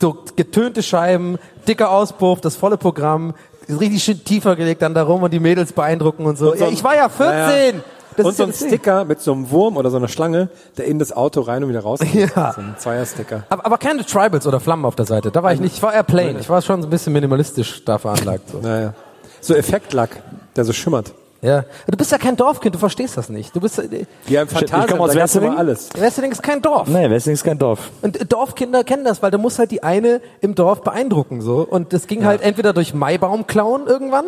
So 0.00 0.18
getönte 0.36 0.82
Scheiben, 0.82 1.38
dicker 1.66 1.90
Auspuff, 1.90 2.40
das 2.40 2.56
volle 2.56 2.76
Programm, 2.76 3.34
richtig 3.68 4.02
schön 4.02 4.22
tiefer 4.24 4.56
gelegt 4.56 4.82
dann 4.82 4.92
darum 4.94 5.22
und 5.22 5.32
die 5.32 5.40
Mädels 5.40 5.72
beeindrucken 5.72 6.26
und 6.26 6.36
so. 6.36 6.52
Und 6.52 6.58
so 6.58 6.64
ja, 6.64 6.70
ich 6.70 6.82
war 6.84 6.94
ja 6.96 7.08
14! 7.08 7.76
Ja, 7.76 7.82
Das 8.16 8.26
und 8.26 8.30
ist 8.32 8.36
so 8.38 8.42
ja 8.44 8.48
ein. 8.48 8.52
Sticker 8.54 9.04
mit 9.04 9.20
so 9.20 9.32
einem 9.32 9.50
Wurm 9.50 9.76
oder 9.76 9.90
so 9.90 9.96
einer 9.96 10.08
Schlange, 10.08 10.48
der 10.76 10.86
in 10.86 10.98
das 10.98 11.12
Auto 11.12 11.40
rein 11.42 11.62
und 11.62 11.70
wieder 11.70 11.80
raus. 11.80 12.00
Ja. 12.12 12.52
So 12.52 12.60
ein 12.60 12.74
Zweier-Sticker. 12.78 13.44
Aber, 13.48 13.64
aber 13.66 13.78
keine 13.78 14.04
Tribals 14.04 14.46
oder 14.46 14.60
Flammen 14.60 14.84
auf 14.84 14.96
der 14.96 15.06
Seite. 15.06 15.30
Da 15.30 15.42
war 15.42 15.52
ich 15.52 15.60
nicht. 15.60 15.76
Ich 15.76 15.82
war 15.82 15.94
eher 15.94 16.02
plain. 16.02 16.36
Ich 16.40 16.48
war 16.48 16.60
schon 16.62 16.82
so 16.82 16.88
ein 16.88 16.90
bisschen 16.90 17.12
minimalistisch 17.12 17.84
da 17.84 17.98
veranlagt. 17.98 18.48
So. 18.50 18.58
Naja. 18.58 18.94
So 19.40 19.54
Effektlack, 19.54 20.22
der 20.56 20.64
so 20.64 20.72
schimmert. 20.72 21.12
Ja. 21.42 21.64
Du 21.86 21.96
bist 21.96 22.12
ja 22.12 22.18
kein 22.18 22.36
Dorfkind. 22.36 22.74
Du 22.74 22.78
verstehst 22.78 23.16
das 23.16 23.30
nicht. 23.30 23.56
Du 23.56 23.60
bist. 23.60 23.78
äh, 23.78 24.04
Ja, 24.28 24.42
im 24.42 24.48
Ich 24.48 24.52
komm 24.54 24.68
Phantasialand, 24.68 25.00
aus 25.00 25.12
da 25.12 25.18
gab's 25.18 25.34
immer 25.34 25.42
Wesseling. 25.44 25.58
alles. 25.58 25.88
Wrestling 25.96 26.32
ist 26.32 26.42
kein 26.42 26.60
Dorf. 26.60 26.88
Nee, 26.88 27.08
Wessling 27.08 27.32
ist 27.34 27.44
kein 27.44 27.58
Dorf. 27.58 27.90
Und 28.02 28.20
äh, 28.20 28.26
Dorfkinder 28.26 28.84
kennen 28.84 29.04
das, 29.04 29.22
weil 29.22 29.30
du 29.30 29.38
musst 29.38 29.58
halt 29.58 29.70
die 29.70 29.82
eine 29.82 30.20
im 30.42 30.54
Dorf 30.54 30.82
beeindrucken 30.82 31.40
so. 31.40 31.60
Und 31.68 31.94
das 31.94 32.06
ging 32.06 32.26
halt 32.26 32.42
entweder 32.42 32.74
durch 32.74 32.92
Maibaum 32.92 33.46
klauen 33.46 33.86
irgendwann. 33.86 34.26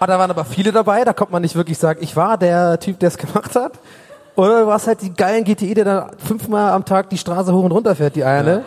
Ah, 0.00 0.06
da 0.06 0.18
waren 0.18 0.30
aber 0.30 0.44
viele 0.44 0.72
dabei. 0.72 1.04
Da 1.04 1.12
kommt 1.12 1.32
man 1.32 1.42
nicht 1.42 1.56
wirklich 1.56 1.78
sagen, 1.78 2.00
ich 2.02 2.14
war 2.16 2.38
der 2.38 2.78
Typ, 2.80 2.98
der 3.00 3.08
es 3.08 3.18
gemacht 3.18 3.54
hat. 3.56 3.72
Oder 4.36 4.60
du 4.60 4.66
warst 4.68 4.86
halt 4.86 5.02
die 5.02 5.12
geilen 5.12 5.44
GTI, 5.44 5.74
der 5.74 5.84
da 5.84 6.10
fünfmal 6.24 6.70
am 6.72 6.84
Tag 6.84 7.10
die 7.10 7.18
Straße 7.18 7.52
hoch 7.52 7.64
und 7.64 7.72
runter 7.72 7.96
fährt, 7.96 8.14
die 8.14 8.22
eine. 8.22 8.62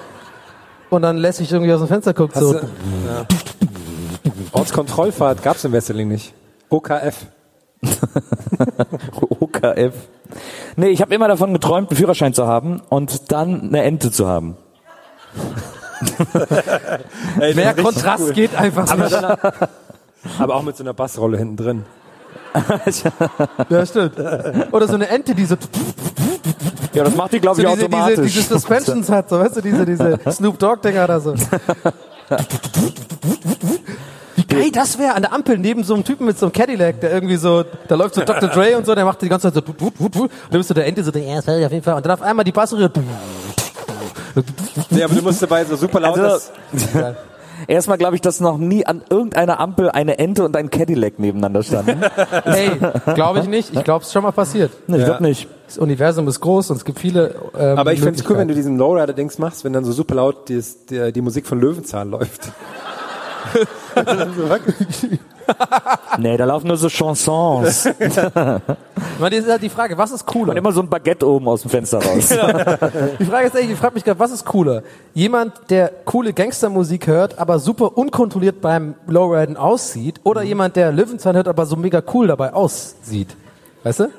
Und 0.90 1.04
dann 1.04 1.16
lässt 1.18 1.38
sich 1.38 1.50
irgendwie 1.52 1.72
aus 1.72 1.80
dem 1.80 1.88
Fenster 1.88 2.14
guckt 2.14 2.36
Hast 2.36 2.42
so. 2.44 2.54
du, 2.54 2.58
ja. 2.60 3.26
Ortskontrollfahrt 4.52 5.42
gab's 5.42 5.64
im 5.64 5.72
Wesseling 5.72 6.10
nicht. 6.10 6.34
OKF. 6.70 7.26
OKF. 9.40 9.94
Nee, 10.76 10.90
ich 10.90 11.02
habe 11.02 11.16
immer 11.16 11.30
davon 11.30 11.54
geträumt, 11.54 11.90
einen 11.90 11.98
Führerschein 11.98 12.34
zu 12.34 12.46
haben 12.48 12.82
und 12.90 13.32
dann 13.32 13.70
eine 13.70 13.84
Ente 13.84 14.12
zu 14.12 14.28
haben. 14.28 14.58
Ey, 17.40 17.54
Mehr 17.56 17.74
Kontrast 17.76 18.24
cool. 18.26 18.34
geht 18.34 18.56
einfach 18.56 18.96
nicht. 18.98 19.18
Aber 20.40 20.56
auch 20.56 20.64
mit 20.64 20.78
so 20.78 20.84
einer 20.84 20.94
Bassrolle 20.94 21.38
hinten 21.38 21.58
drin. 21.58 21.86
Ja, 23.70 23.86
stimmt. 23.86 24.14
Oder 24.72 24.88
so 24.88 24.96
eine 24.96 25.08
Ente, 25.08 25.34
die 25.36 25.46
so, 25.46 25.56
Ja, 26.94 27.04
das 27.06 27.16
macht 27.16 27.32
die, 27.34 27.40
glaube 27.40 27.62
so 27.62 27.68
ich, 27.68 27.74
diese, 27.74 27.88
diese, 27.88 27.98
automatisch. 27.98 28.34
diese 28.34 28.54
Suspensions 28.54 29.10
hat, 29.10 29.30
so, 29.30 29.40
weißt 29.40 29.58
du, 29.58 29.62
diese, 29.62 29.86
diese 29.86 30.20
Snoop 30.32 30.60
Dogg-Dinger 30.60 31.08
da 31.08 31.20
so. 31.20 31.34
Wie 34.36 34.44
geil 34.48 34.72
das 34.72 34.98
wäre 34.98 35.16
an 35.16 35.22
der 35.24 35.34
Ampel 35.34 35.58
neben 35.58 35.84
so 35.84 35.94
einem 35.94 36.04
Typen 36.04 36.26
mit 36.26 36.38
so 36.40 36.48
einem 36.48 36.54
Cadillac, 36.54 37.00
der 37.02 37.12
irgendwie 37.14 37.38
so, 37.38 37.64
da 37.88 37.96
läuft 37.96 38.16
so 38.16 38.22
Dr. 38.22 38.50
Dre 38.50 38.78
und 38.78 38.86
so, 38.86 38.96
der 38.96 39.06
macht 39.06 39.22
die 39.22 39.30
ganze 39.30 39.52
Zeit 39.52 39.66
so, 39.66 39.68
wut, 39.68 39.80
wut, 39.82 39.94
wut, 40.00 40.16
wut. 40.16 40.32
und 40.32 40.32
dann 40.52 40.60
bist 40.60 40.70
du 40.70 40.74
der 40.74 40.86
Ente 40.88 41.04
so, 41.04 41.12
ja, 41.12 41.36
das 41.42 41.48
auf 41.48 41.72
jeden 41.72 41.84
Fall. 41.84 41.96
Und 41.96 42.06
dann 42.06 42.14
auf 42.14 42.22
einmal 42.22 42.44
die 42.46 42.52
Bassröhre, 42.52 42.92
Nee, 44.90 45.04
aber 45.04 45.14
du 45.16 45.22
musst 45.22 45.42
dabei 45.42 45.66
so 45.66 45.76
super 45.76 46.00
laut 46.00 46.18
Also- 46.18 46.50
das, 46.74 47.16
Erstmal 47.68 47.98
glaube 47.98 48.16
ich, 48.16 48.22
dass 48.22 48.40
noch 48.40 48.58
nie 48.58 48.86
an 48.86 49.04
irgendeiner 49.10 49.60
Ampel 49.60 49.90
eine 49.90 50.18
Ente 50.20 50.44
und 50.44 50.56
ein 50.56 50.70
Cadillac 50.70 51.20
nebeneinander 51.20 51.64
standen. 51.64 52.02
Hey, 52.44 52.72
glaube 53.14 53.40
ich 53.40 53.48
nicht. 53.48 53.74
Ich 53.74 53.84
glaube, 53.84 54.02
es 54.02 54.08
ist 54.08 54.14
schon 54.14 54.24
mal 54.24 54.32
passiert. 54.32 54.72
Nee, 54.88 54.98
ich 54.98 55.06
glaube 55.06 55.24
nicht. 55.24 55.48
Das 55.68 55.78
Universum 55.78 56.28
ist 56.28 56.40
groß 56.40 56.72
und 56.72 56.78
es 56.78 56.86
gibt 56.86 57.00
viele. 57.00 57.36
Ähm, 57.58 57.78
Aber 57.78 57.94
ich 57.94 58.00
finde 58.00 58.20
es 58.20 58.30
cool, 58.30 58.38
wenn 58.38 58.48
du 58.48 58.54
diesen 58.54 58.78
Lowrider-Dings 58.78 59.38
machst, 59.38 59.64
wenn 59.64 59.74
dann 59.74 59.86
so 59.86 59.92
super 59.92 60.16
laut 60.16 60.50
die, 60.50 60.62
die, 60.90 61.12
die 61.12 61.22
Musik 61.22 61.48
von 61.48 61.60
Löwenzahn 61.60 62.10
läuft. 62.12 62.52
Nee, 66.18 66.38
da 66.38 66.46
laufen 66.46 66.68
nur 66.68 66.78
so 66.78 66.90
Chansons. 66.90 67.90
Ich 69.14 69.20
meine, 69.20 69.36
das 69.36 69.46
ist 69.46 69.52
halt 69.52 69.62
die 69.62 69.70
Frage, 69.70 69.98
was 69.98 70.12
ist 70.12 70.26
cooler? 70.26 70.52
Und 70.52 70.58
immer 70.58 70.72
so 70.72 70.82
ein 70.82 70.90
Baguette 70.90 71.28
oben 71.28 71.48
aus 71.48 71.62
dem 71.62 71.70
Fenster 71.70 72.00
raus. 72.04 72.30
Die 73.20 73.26
Frage 73.26 73.48
ist 73.48 73.56
echt, 73.56 73.70
ich 73.70 73.78
frage 73.78 73.94
mich 73.94 74.04
gerade, 74.04 74.20
was 74.20 74.32
ist 74.32 74.46
cooler? 74.46 74.82
Jemand, 75.14 75.54
der 75.70 75.92
coole 76.06 76.34
Gangstermusik 76.34 77.06
hört, 77.08 77.38
aber 77.38 77.60
super 77.60 77.98
unkontrolliert 77.98 78.62
beim 78.62 78.96
Lowriden 79.08 79.58
aussieht, 79.58 80.22
oder 80.24 80.42
jemand, 80.42 80.76
der 80.76 80.92
Löwenzahn 80.92 81.36
hört, 81.36 81.48
aber 81.48 81.66
so 81.66 81.76
mega 81.76 82.02
cool 82.14 82.28
dabei 82.28 82.54
aussieht? 82.54 83.36
Weißt 83.84 84.00
du? 84.02 84.10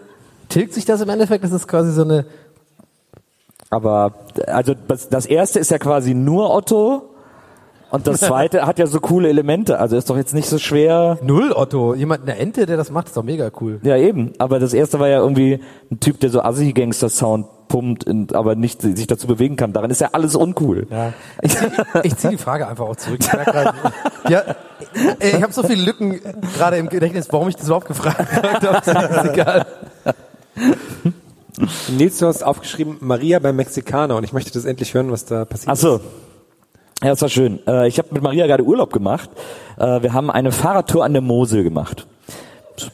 Tilgt 0.48 0.74
sich 0.74 0.84
das 0.84 1.00
im 1.00 1.08
Endeffekt? 1.08 1.42
Das 1.42 1.52
ist 1.52 1.66
quasi 1.66 1.92
so 1.92 2.02
eine. 2.02 2.24
Aber 3.70 4.12
also 4.46 4.74
das, 4.86 5.08
das 5.08 5.26
erste 5.26 5.58
ist 5.58 5.70
ja 5.70 5.78
quasi 5.78 6.14
nur 6.14 6.54
Otto 6.54 7.11
und 7.92 8.06
das 8.06 8.20
zweite 8.20 8.66
hat 8.66 8.78
ja 8.78 8.86
so 8.86 9.00
coole 9.00 9.28
Elemente. 9.28 9.78
Also 9.78 9.96
ist 9.96 10.08
doch 10.08 10.16
jetzt 10.16 10.32
nicht 10.32 10.48
so 10.48 10.58
schwer. 10.58 11.18
Null 11.22 11.52
Otto. 11.52 11.94
Jemand, 11.94 12.22
eine 12.22 12.38
Ente, 12.38 12.64
der 12.64 12.78
das 12.78 12.90
macht, 12.90 13.08
ist 13.08 13.16
doch 13.16 13.22
mega 13.22 13.50
cool. 13.60 13.80
Ja 13.82 13.98
eben. 13.98 14.32
Aber 14.38 14.58
das 14.58 14.72
erste 14.72 14.98
war 14.98 15.08
ja 15.08 15.18
irgendwie 15.18 15.60
ein 15.90 16.00
Typ, 16.00 16.18
der 16.20 16.30
so 16.30 16.40
Assi-Gangster-Sound 16.40 17.46
pumpt, 17.68 18.04
und, 18.06 18.34
aber 18.34 18.54
nicht 18.54 18.80
sich 18.80 19.06
dazu 19.06 19.26
bewegen 19.26 19.56
kann. 19.56 19.74
Daran 19.74 19.90
ist 19.90 20.00
ja 20.00 20.08
alles 20.12 20.34
uncool. 20.34 20.86
Ja. 20.90 21.12
Ich 21.42 21.56
ziehe 21.56 21.72
ich 22.02 22.16
zieh 22.16 22.28
die 22.28 22.38
Frage 22.38 22.66
einfach 22.66 22.86
auch 22.86 22.96
zurück. 22.96 23.20
Ich, 23.20 23.28
grad, 23.28 23.74
ja, 24.28 24.42
ich 25.20 25.42
habe 25.42 25.52
so 25.52 25.62
viele 25.62 25.82
Lücken 25.82 26.18
gerade 26.56 26.78
im 26.78 26.88
Gedächtnis, 26.88 27.28
warum 27.30 27.48
ich 27.48 27.56
das 27.56 27.66
überhaupt 27.66 27.88
gefragt 27.88 28.26
habe. 28.60 28.80
Das 28.84 29.24
ist 29.24 29.32
egal. 29.32 29.66
Nils, 31.88 32.18
du 32.18 32.26
hast 32.26 32.42
aufgeschrieben, 32.42 32.96
Maria 33.00 33.38
beim 33.38 33.56
Mexikaner 33.56 34.16
und 34.16 34.24
ich 34.24 34.32
möchte 34.32 34.50
das 34.50 34.64
endlich 34.64 34.94
hören, 34.94 35.10
was 35.10 35.26
da 35.26 35.44
passiert 35.44 35.70
Ach 35.70 35.76
so. 35.76 36.00
Ja, 37.02 37.10
das 37.10 37.22
war 37.22 37.28
schön. 37.28 37.58
Äh, 37.66 37.88
ich 37.88 37.98
habe 37.98 38.08
mit 38.12 38.22
Maria 38.22 38.46
gerade 38.46 38.62
Urlaub 38.62 38.92
gemacht. 38.92 39.28
Äh, 39.78 40.02
wir 40.02 40.12
haben 40.12 40.30
eine 40.30 40.52
Fahrradtour 40.52 41.04
an 41.04 41.12
der 41.12 41.22
Mosel 41.22 41.64
gemacht. 41.64 42.06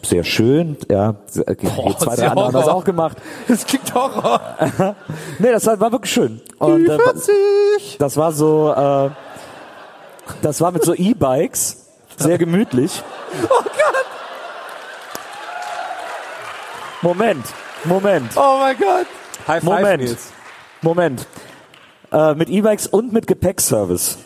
Sehr 0.03 0.25
schön, 0.25 0.77
ja. 0.91 1.15
Äh, 1.35 1.55
Boah, 1.55 1.97
zwei, 1.99 2.17
drei 2.17 2.29
andere 2.29 2.47
haben 2.47 2.53
das 2.53 2.69
auch 2.69 2.85
gemacht. 2.85 3.19
Das 3.47 3.65
klingt 3.67 3.95
Horror. 3.95 4.41
Nee, 5.39 5.53
das 5.53 5.67
war, 5.67 5.79
war 5.81 5.93
wirklich 5.93 6.13
schön. 6.13 6.41
Und, 6.59 6.89
äh, 6.89 6.99
das 7.99 8.17
war 8.17 8.33
so, 8.33 8.73
äh, 8.73 9.11
das 10.43 10.61
war 10.61 10.73
mit 10.73 10.85
so 10.85 10.95
E-Bikes, 10.95 11.87
sehr 12.17 12.39
gemütlich. 12.39 13.03
Oh 13.45 13.63
Gott. 13.63 14.07
Moment, 17.03 17.45
Moment, 17.85 18.33
Oh 18.37 18.57
mein 18.59 18.77
Gott. 18.77 19.07
High 19.47 19.63
five, 19.63 19.65
Moment. 19.65 20.03
Nils. 20.03 20.33
Moment. 20.83 21.27
Äh, 22.13 22.35
mit 22.35 22.49
E-Bikes 22.49 22.87
und 22.87 23.13
mit 23.13 23.27
Gepäckservice. 23.27 24.19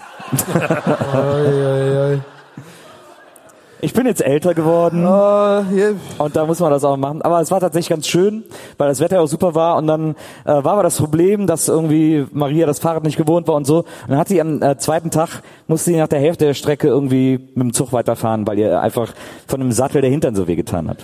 Ich 3.84 3.92
bin 3.92 4.06
jetzt 4.06 4.22
älter 4.24 4.54
geworden 4.54 5.04
Oh, 5.04 5.64
hier. 5.68 5.96
und 6.18 6.36
da 6.36 6.46
muss 6.46 6.60
man 6.60 6.70
das 6.70 6.84
auch 6.84 6.96
machen. 6.96 7.20
Aber 7.22 7.40
es 7.40 7.50
war 7.50 7.58
tatsächlich 7.58 7.88
ganz 7.88 8.06
schön, 8.06 8.44
weil 8.78 8.86
das 8.88 9.00
Wetter 9.00 9.20
auch 9.20 9.26
super 9.26 9.56
war 9.56 9.76
und 9.76 9.88
dann 9.88 10.14
äh, 10.44 10.52
war 10.62 10.74
aber 10.74 10.84
das 10.84 10.96
Problem, 10.98 11.48
dass 11.48 11.66
irgendwie 11.66 12.24
Maria 12.30 12.64
das 12.66 12.78
Fahrrad 12.78 13.02
nicht 13.02 13.16
gewohnt 13.16 13.48
war 13.48 13.56
und 13.56 13.66
so. 13.66 13.78
Und 13.78 13.86
dann 14.10 14.18
hat 14.18 14.28
sie 14.28 14.40
am 14.40 14.62
äh, 14.62 14.78
zweiten 14.78 15.10
Tag, 15.10 15.42
musste 15.66 15.90
sie 15.90 15.96
nach 15.96 16.06
der 16.06 16.20
Hälfte 16.20 16.44
der 16.44 16.54
Strecke 16.54 16.86
irgendwie 16.86 17.38
mit 17.54 17.56
dem 17.64 17.72
Zug 17.72 17.92
weiterfahren, 17.92 18.46
weil 18.46 18.60
ihr 18.60 18.80
einfach 18.80 19.12
von 19.48 19.58
dem 19.58 19.72
Sattel 19.72 20.00
der 20.00 20.10
Hintern 20.12 20.36
so 20.36 20.46
wehgetan 20.46 20.88
hat. 20.88 20.98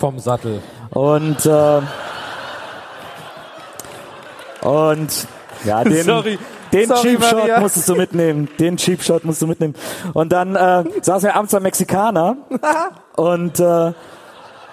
Vom 0.00 0.18
Sattel. 0.18 0.60
Und 0.90 1.46
äh, 1.46 1.80
und 4.62 5.26
ja, 5.64 5.84
den, 5.84 6.04
Sorry. 6.04 6.38
den 6.72 6.88
Sorry, 6.88 7.00
Cheap 7.02 7.24
Shot 7.24 7.38
Maria. 7.38 7.60
musstest 7.60 7.88
du 7.88 7.94
mitnehmen. 7.94 8.48
Den 8.58 8.76
Cheap 8.76 9.02
Shot 9.02 9.24
musst 9.24 9.42
du 9.42 9.46
mitnehmen. 9.46 9.74
Und 10.14 10.32
dann 10.32 10.56
äh, 10.56 10.84
saßen 11.02 11.28
wir 11.28 11.36
abends 11.36 11.52
beim 11.52 11.62
Mexikaner 11.62 12.36
und 13.16 13.60
äh, 13.60 13.92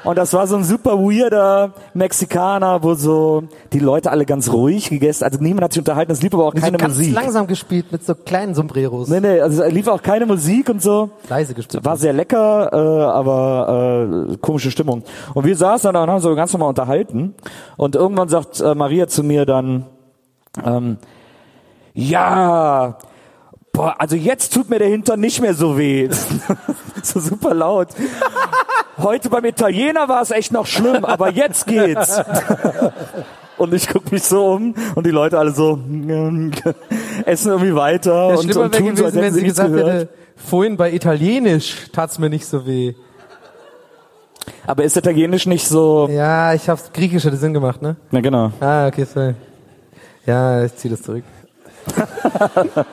und 0.03 0.17
das 0.17 0.31
war 0.31 0.47
so 0.47 0.55
ein 0.55 0.63
super 0.63 0.99
weirder 0.99 1.73
Mexikaner, 1.93 2.81
wo 2.81 2.93
so 2.93 3.43
die 3.73 3.79
Leute 3.79 4.09
alle 4.09 4.25
ganz 4.25 4.49
ruhig 4.53 4.89
gegessen, 4.89 5.25
also 5.25 5.39
niemand 5.41 5.65
hat 5.65 5.73
sich 5.73 5.81
unterhalten, 5.81 6.13
es 6.13 6.21
lief 6.21 6.33
aber 6.33 6.45
auch 6.45 6.53
Die 6.53 6.61
keine 6.61 6.77
ganz 6.77 6.95
Musik. 6.95 7.13
langsam 7.13 7.45
gespielt 7.45 7.91
mit 7.91 8.05
so 8.05 8.15
kleinen 8.15 8.55
Sombreros. 8.55 9.09
Nee, 9.09 9.19
nee, 9.19 9.41
also 9.41 9.63
es 9.63 9.73
lief 9.73 9.87
auch 9.89 10.01
keine 10.01 10.25
Musik 10.25 10.69
und 10.69 10.81
so. 10.81 11.09
Leise 11.27 11.53
gespielt. 11.53 11.83
War 11.83 11.97
sehr 11.97 12.13
lecker, 12.13 12.69
äh, 12.71 13.03
aber 13.05 14.27
äh, 14.31 14.37
komische 14.37 14.71
Stimmung. 14.71 15.03
Und 15.33 15.45
wir 15.45 15.57
saßen 15.57 15.91
da 15.91 16.03
und 16.03 16.09
haben 16.09 16.21
so 16.21 16.33
ganz 16.35 16.53
normal 16.53 16.69
unterhalten. 16.69 17.35
Und 17.75 17.95
irgendwann 17.95 18.29
sagt 18.29 18.61
äh, 18.61 18.75
Maria 18.75 19.07
zu 19.09 19.23
mir 19.23 19.45
dann, 19.45 19.87
ähm, 20.65 20.97
ja, 21.93 22.97
boah, 23.73 23.95
also 23.99 24.15
jetzt 24.15 24.53
tut 24.53 24.69
mir 24.69 24.79
der 24.79 24.89
Hintern 24.89 25.19
nicht 25.19 25.41
mehr 25.41 25.53
so 25.53 25.77
weh. 25.77 26.09
so 27.03 27.19
super 27.19 27.53
laut. 27.53 27.89
Heute 28.97 29.29
beim 29.29 29.45
Italiener 29.45 30.07
war 30.09 30.21
es 30.21 30.31
echt 30.31 30.51
noch 30.51 30.65
schlimm, 30.65 31.05
aber 31.05 31.31
jetzt 31.31 31.67
geht's. 31.67 32.21
Und 33.57 33.73
ich 33.73 33.87
guck 33.87 34.11
mich 34.11 34.23
so 34.23 34.51
um 34.51 34.75
und 34.93 35.07
die 35.07 35.11
Leute 35.11 35.39
alle 35.39 35.49
so 35.49 35.73
essen 37.25 37.49
irgendwie 37.49 37.73
weiter 37.75 38.29
Ja, 38.29 38.35
und, 38.35 38.43
schlimmer 38.43 38.65
und 38.65 38.73
wäre 38.73 38.83
tun 38.83 38.95
so, 38.95 39.03
gewesen, 39.03 39.05
als 39.05 39.15
wenn 39.15 39.23
hätten 39.23 39.35
sie 39.35 39.43
gesagt 39.43 39.73
gehört. 39.73 39.93
hätte, 39.93 40.09
vorhin 40.35 40.77
bei 40.77 40.93
Italienisch 40.93 41.87
tat's 41.91 42.19
mir 42.19 42.29
nicht 42.29 42.45
so 42.45 42.67
weh. 42.67 42.93
Aber 44.67 44.83
ist 44.83 44.95
Italienisch 44.95 45.47
nicht 45.47 45.67
so... 45.67 46.07
Ja, 46.07 46.53
ich 46.53 46.69
hab's 46.69 46.91
Griechisch 46.93 47.23
hätte 47.23 47.37
Sinn 47.37 47.53
gemacht, 47.53 47.81
ne? 47.81 47.95
Na 48.11 48.21
genau. 48.21 48.51
Ah, 48.59 48.85
okay, 48.87 49.05
sorry. 49.05 49.33
Ja, 50.27 50.63
ich 50.63 50.75
zieh 50.75 50.89
das 50.89 51.01
zurück. 51.01 51.23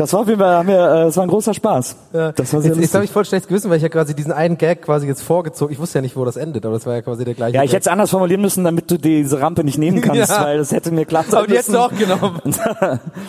Das 0.00 0.14
war 0.14 0.20
auf 0.20 0.28
jeden 0.28 0.40
Fall, 0.40 0.54
haben 0.54 0.68
wir, 0.68 0.78
äh, 0.78 1.04
das 1.04 1.16
war 1.18 1.24
ein 1.24 1.28
großer 1.28 1.52
Spaß. 1.52 1.94
Ja. 2.14 2.32
Das 2.32 2.54
war 2.54 2.62
sehr 2.62 2.70
jetzt, 2.70 2.80
jetzt 2.80 2.94
habe 2.94 3.04
ich 3.04 3.10
voll 3.10 3.26
schlechtes 3.26 3.48
Gewissen, 3.48 3.68
weil 3.68 3.76
ich 3.76 3.82
ja 3.82 3.90
quasi 3.90 4.14
diesen 4.14 4.32
einen 4.32 4.56
Gag 4.56 4.80
quasi 4.80 5.06
jetzt 5.06 5.20
vorgezogen. 5.20 5.74
Ich 5.74 5.78
wusste 5.78 5.98
ja 5.98 6.02
nicht, 6.02 6.16
wo 6.16 6.24
das 6.24 6.36
endet, 6.36 6.64
aber 6.64 6.72
das 6.76 6.86
war 6.86 6.94
ja 6.94 7.02
quasi 7.02 7.26
der 7.26 7.34
gleiche 7.34 7.54
Ja, 7.58 7.64
ich 7.64 7.72
hätte 7.72 7.82
es 7.82 7.86
anders 7.86 8.08
formulieren 8.08 8.40
müssen, 8.40 8.64
damit 8.64 8.90
du 8.90 8.96
diese 8.96 9.42
Rampe 9.42 9.62
nicht 9.62 9.76
nehmen 9.76 10.00
kannst, 10.00 10.30
Ja. 10.30 10.42
weil 10.42 10.56
das 10.56 10.72
hätte 10.72 10.90
mir 10.90 11.04
klar 11.04 11.24
sein 11.28 11.40
Aber 11.40 11.46
die 11.48 11.52
hättest 11.52 11.74
du 11.74 11.78
auch 11.78 11.94
genommen. 11.94 12.40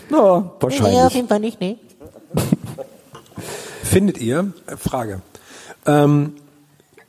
ja, 0.09 0.51
wahrscheinlich. 0.61 1.27
Fall 1.27 1.39
nicht, 1.41 1.59
nee. 1.59 1.77
Findet 3.83 4.19
ihr, 4.19 4.53
äh, 4.67 4.77
Frage, 4.77 5.21
ähm, 5.85 6.35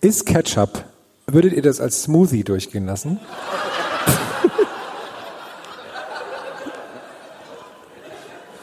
ist 0.00 0.26
Ketchup, 0.26 0.82
würdet 1.28 1.52
ihr 1.52 1.62
das 1.62 1.80
als 1.80 2.02
Smoothie 2.02 2.42
durchgehen 2.42 2.86
lassen? 2.86 3.20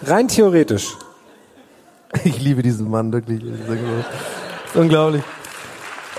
Rein 0.05 0.27
theoretisch. 0.27 0.95
Ich 2.23 2.41
liebe 2.41 2.61
diesen 2.61 2.89
Mann, 2.89 3.11
wirklich. 3.13 3.41
Unglaublich. 4.73 5.23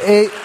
Ey, 0.06 0.30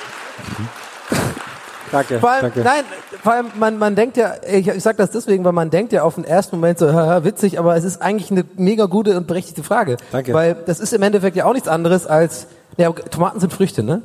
Danke, 1.92 2.20
vor 2.20 2.32
allem, 2.32 2.42
danke. 2.42 2.62
nein, 2.62 2.84
vor 3.22 3.34
allem, 3.34 3.48
man, 3.58 3.78
man 3.78 3.96
denkt 3.96 4.18
ja, 4.18 4.34
ich, 4.52 4.68
ich 4.68 4.84
sag 4.84 4.98
das 4.98 5.12
deswegen, 5.12 5.44
weil 5.46 5.54
man 5.54 5.70
denkt 5.70 5.94
ja 5.94 6.04
auf 6.04 6.16
den 6.16 6.24
ersten 6.26 6.58
Moment 6.58 6.80
so, 6.80 6.92
haha, 6.94 7.24
witzig, 7.24 7.60
aber 7.60 7.76
es 7.76 7.84
ist 7.84 8.02
eigentlich 8.02 8.32
eine 8.32 8.44
mega 8.58 8.86
gute 8.86 9.16
und 9.16 9.28
berechtigte 9.28 9.64
Frage. 9.64 9.98
Danke. 10.12 10.34
Weil 10.34 10.56
das 10.66 10.80
ist 10.80 10.94
im 10.94 11.02
Endeffekt 11.04 11.38
ja 11.38 11.46
auch 11.46 11.54
nichts 11.54 11.68
anderes 11.68 12.08
als, 12.08 12.48
ja, 12.78 12.92
Tomaten 12.92 13.40
sind 13.40 13.54
Früchte, 13.54 13.84
ne? 13.84 14.02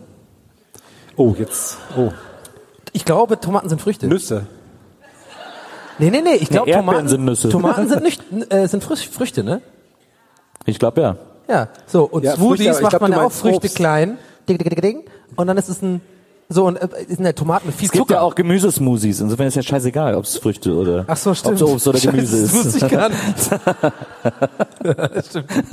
Oh, 1.16 1.34
jetzt, 1.38 1.78
oh, 1.96 2.10
Ich 2.92 3.04
glaube, 3.04 3.40
Tomaten 3.40 3.68
sind 3.68 3.80
Früchte. 3.80 4.06
Nüsse. 4.06 4.46
Nee, 6.00 6.10
nee, 6.10 6.20
nee, 6.22 6.34
ich 6.34 6.48
glaube, 6.48 6.68
Erdbeeren 6.70 6.86
Tomaten 6.86 7.08
sind 7.08 7.24
Nüsse. 7.24 7.48
Tomaten 7.50 7.88
sind 7.88 8.02
nicht, 8.02 8.22
äh, 8.50 8.66
sind 8.66 8.82
Früch- 8.82 9.08
Früchte, 9.08 9.44
ne? 9.44 9.60
Ich 10.66 10.78
glaube 10.78 11.00
ja. 11.00 11.16
Ja, 11.48 11.68
so, 11.86 12.04
und 12.04 12.24
Ja, 12.24 12.34
Smoothies 12.36 12.66
Früchte, 12.66 12.82
macht 12.82 12.90
glaub, 12.90 13.02
man 13.02 13.12
ja 13.12 13.22
auch 13.22 13.32
Früchte 13.32 13.58
Obst. 13.66 13.76
klein, 13.76 14.18
ding, 14.48 14.58
ding, 14.58 14.68
ding, 14.68 14.80
ding, 14.80 15.04
und 15.36 15.46
dann 15.46 15.56
ist 15.56 15.68
es 15.68 15.82
ein, 15.82 16.00
so, 16.48 16.66
und 16.66 16.76
äh, 16.76 16.88
sind 17.08 17.24
ja 17.24 17.32
Tomaten 17.32 17.66
mit 17.68 17.76
viel 17.76 17.86
Es 17.86 17.92
gibt 17.92 18.02
Zucker. 18.08 18.14
ja 18.14 18.20
auch 18.22 18.34
Gemüsesmoothies, 18.34 19.20
insofern 19.20 19.46
ist 19.48 19.54
ja 19.56 19.62
scheißegal, 19.62 20.14
ob 20.14 20.24
es 20.24 20.36
Früchte 20.38 20.72
oder 20.74 21.04
Ach 21.08 21.16
so, 21.16 21.34
stimmt. 21.34 21.60
ob 21.62 21.68
es 21.68 21.74
Obst 21.74 21.88
oder 21.88 21.98
Gemüse 22.00 22.36
Scheiße, 22.36 22.42
Das 22.42 22.54
ist. 22.54 22.64
wusste 22.74 22.86
ich 22.86 22.92
gar 22.92 23.08
nicht. 23.08 23.20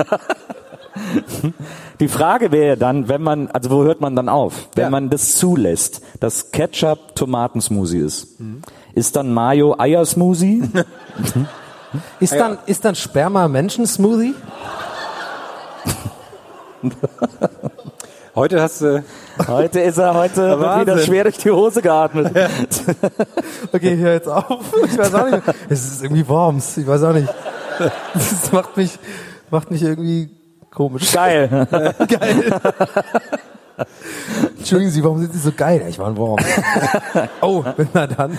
Die 1.99 2.07
Frage 2.07 2.51
wäre 2.51 2.77
dann, 2.77 3.07
wenn 3.07 3.21
man, 3.21 3.47
also 3.49 3.69
wo 3.69 3.83
hört 3.83 4.01
man 4.01 4.15
dann 4.15 4.29
auf? 4.29 4.69
Wenn 4.75 4.85
Ja. 4.85 4.89
man 4.89 5.09
das 5.09 5.37
zulässt, 5.37 6.01
dass 6.19 6.51
Ketchup 6.51 7.15
Tomatensmoothie 7.15 7.99
ist, 7.99 8.39
Mhm. 8.39 8.61
Ist 8.97 9.15
dann 9.15 9.33
Mayo 9.33 9.75
Eiersmoothie? 9.77 10.63
Ist 12.19 12.33
dann, 12.33 12.57
ist 12.65 12.83
dann 12.83 12.95
Sperma 12.95 13.47
Menschen-Smoothie? 13.47 14.35
Heute 18.35 18.61
hast 18.61 18.81
du, 18.81 19.03
Heute 19.47 19.79
ist 19.79 19.97
er, 19.97 20.13
heute 20.13 20.59
wird 20.59 20.81
wieder 20.81 20.97
schwer 20.99 21.23
durch 21.23 21.37
die 21.37 21.49
Hose 21.49 21.81
geatmet. 21.81 22.35
Okay, 23.71 23.93
ich 23.93 23.99
hör 24.01 24.13
jetzt 24.13 24.27
auf. 24.27 24.59
Ich 24.85 24.97
weiß 24.97 25.15
auch 25.15 25.29
nicht. 25.29 25.43
Es 25.69 25.85
ist 25.85 26.03
irgendwie 26.03 26.27
Worms. 26.27 26.77
Ich 26.77 26.85
weiß 26.85 27.03
auch 27.03 27.13
nicht. 27.13 27.33
Das 28.13 28.51
macht 28.51 28.75
mich, 28.75 28.99
macht 29.49 29.71
mich 29.71 29.81
irgendwie 29.81 30.29
Komisch. 30.69 31.11
Geil. 31.11 31.67
Geil. 32.07 32.61
Entschuldigen 34.57 34.91
Sie, 34.91 35.03
warum 35.03 35.19
sind 35.19 35.33
Sie 35.33 35.39
so 35.39 35.51
geil? 35.51 35.85
Ich 35.89 35.99
war 35.99 36.07
ein 36.07 36.17
Wurm. 36.17 36.39
oh, 37.41 37.63
na 37.93 38.07
dann. 38.07 38.37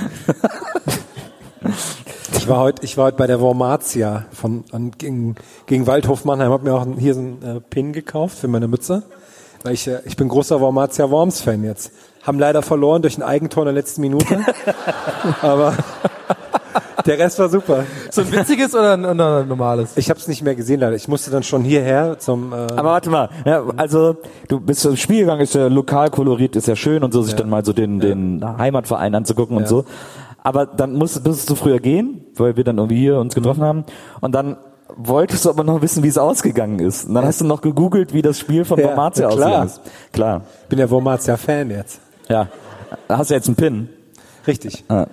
Ich 2.36 2.48
war 2.48 2.60
heute, 2.60 2.84
ich 2.84 2.96
war 2.96 3.06
heute 3.06 3.16
bei 3.16 3.26
der 3.26 3.40
Wormatia 3.40 4.26
von 4.32 4.64
an, 4.72 4.92
gegen, 4.96 5.36
gegen 5.66 5.86
Waldhof 5.86 6.24
Mannheim. 6.24 6.50
Hab 6.50 6.62
mir 6.62 6.74
auch 6.74 6.86
hier 6.98 7.14
so 7.14 7.20
einen 7.20 7.42
äh, 7.42 7.60
Pin 7.60 7.92
gekauft 7.92 8.38
für 8.38 8.48
meine 8.48 8.68
Mütze, 8.68 9.02
weil 9.62 9.74
ich 9.74 9.86
äh, 9.86 10.00
ich 10.04 10.16
bin 10.16 10.28
großer 10.28 10.60
Wormatia 10.60 11.10
Worms 11.10 11.40
Fan 11.40 11.62
jetzt. 11.64 11.92
Haben 12.22 12.38
leider 12.38 12.62
verloren 12.62 13.02
durch 13.02 13.16
ein 13.16 13.22
Eigentor 13.22 13.62
in 13.62 13.66
der 13.66 13.74
letzten 13.74 14.00
Minute, 14.00 14.44
aber 15.42 15.76
der 17.08 17.18
Rest 17.18 17.38
war 17.38 17.48
super. 17.48 17.84
So 18.10 18.20
ein 18.20 18.30
witziges 18.30 18.74
oder 18.74 18.92
ein, 18.92 19.04
oder 19.04 19.38
ein 19.40 19.48
normales? 19.48 19.96
Ich 19.96 20.10
habe 20.10 20.20
es 20.20 20.28
nicht 20.28 20.42
mehr 20.42 20.54
gesehen 20.54 20.80
leider. 20.80 20.94
Ich 20.94 21.08
musste 21.08 21.30
dann 21.30 21.42
schon 21.42 21.62
hierher 21.62 22.18
zum. 22.18 22.52
Äh, 22.52 22.56
Aber 22.76 22.90
warte 22.90 23.10
mal, 23.10 23.30
ja, 23.44 23.64
also 23.76 24.16
du 24.48 24.60
bist 24.60 24.80
zum 24.80 24.96
Spiel 24.96 25.20
gegangen, 25.20 25.40
ist 25.40 25.54
ja 25.54 25.66
Lokalkolorit, 25.66 26.54
ist 26.54 26.68
ja 26.68 26.76
schön 26.76 27.02
und 27.02 27.12
so, 27.12 27.22
sich 27.22 27.34
dann 27.34 27.48
mal 27.48 27.64
so 27.64 27.72
den, 27.72 27.98
den 27.98 28.44
Heimatverein 28.58 29.14
anzugucken 29.14 29.56
und 29.56 29.66
so. 29.66 29.84
Aber 30.42 30.66
dann 30.66 30.94
musst, 30.94 31.26
musstest 31.26 31.50
du 31.50 31.54
früher 31.56 31.80
gehen, 31.80 32.24
weil 32.36 32.56
wir 32.56 32.64
dann 32.64 32.78
irgendwie 32.78 32.98
hier 32.98 33.18
uns 33.18 33.34
getroffen 33.34 33.62
haben. 33.62 33.84
Und 34.20 34.34
dann 34.34 34.56
wolltest 34.96 35.44
du 35.44 35.50
aber 35.50 35.64
noch 35.64 35.82
wissen, 35.82 36.02
wie 36.02 36.08
es 36.08 36.18
ausgegangen 36.18 36.78
ist. 36.78 37.08
Und 37.08 37.14
dann 37.14 37.24
hast 37.24 37.40
du 37.40 37.44
noch 37.44 37.60
gegoogelt, 37.60 38.12
wie 38.12 38.22
das 38.22 38.38
Spiel 38.38 38.64
von 38.64 38.78
Ja, 38.78 38.94
ausgegangen 38.94 39.66
ist. 39.66 39.80
Klar. 40.12 40.42
bin 40.68 40.78
der 40.78 40.90
Wormatia 40.90 41.36
Fan 41.36 41.70
jetzt. 41.70 42.00
Ja. 42.28 42.48
Da 43.06 43.18
hast 43.18 43.30
du 43.30 43.34
jetzt 43.34 43.46
einen 43.48 43.56
Pin. 43.56 43.88
Richtig. 44.46 44.84
Ah. 44.88 45.06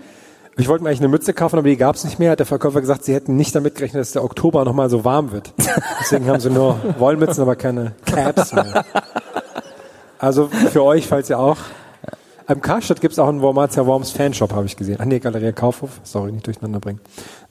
Ich 0.58 0.70
wollte 0.70 0.84
mir 0.84 0.90
eigentlich 0.90 1.02
eine 1.02 1.10
Mütze 1.10 1.34
kaufen, 1.34 1.58
aber 1.60 1.68
die 1.68 1.76
gab 1.76 1.96
es 1.96 2.06
nicht 2.06 2.18
mehr. 2.18 2.32
Hat 2.32 2.40
der 2.40 2.46
Verkäufer 2.46 2.80
gesagt, 2.80 3.04
sie 3.04 3.14
hätten 3.14 3.36
nicht 3.36 3.54
damit 3.56 3.76
gerechnet, 3.76 4.00
dass 4.02 4.12
der 4.14 4.24
Oktober 4.24 4.64
noch 4.64 4.74
mal 4.74 4.90
so 4.90 5.04
warm 5.04 5.32
wird. 5.34 5.54
Deswegen 6.00 6.28
haben 6.28 6.40
sie 6.40 6.50
nur 6.50 6.78
Wollmützen, 7.00 7.42
aber 7.42 7.56
keine 7.58 7.92
Caps 8.06 8.54
mehr. 8.54 8.86
Also 10.18 10.48
für 10.72 10.84
euch, 10.84 11.08
falls 11.08 11.30
ihr 11.30 11.40
auch. 11.40 11.58
Am 12.48 12.62
Karstadt 12.62 13.02
gibt 13.02 13.12
es 13.14 13.20
auch 13.20 13.28
einen 13.28 13.42
Wormatia 13.42 13.86
Worms 13.88 14.12
Fanshop, 14.12 14.54
habe 14.54 14.68
ich 14.68 14.78
gesehen. 14.78 14.98
Ach 15.02 15.06
nee, 15.06 15.18
Galeria 15.20 15.52
Kaufhof. 15.52 15.90
Sorry, 16.04 16.32
nicht 16.32 16.46
durcheinander 16.46 16.80
bringen. 16.80 17.00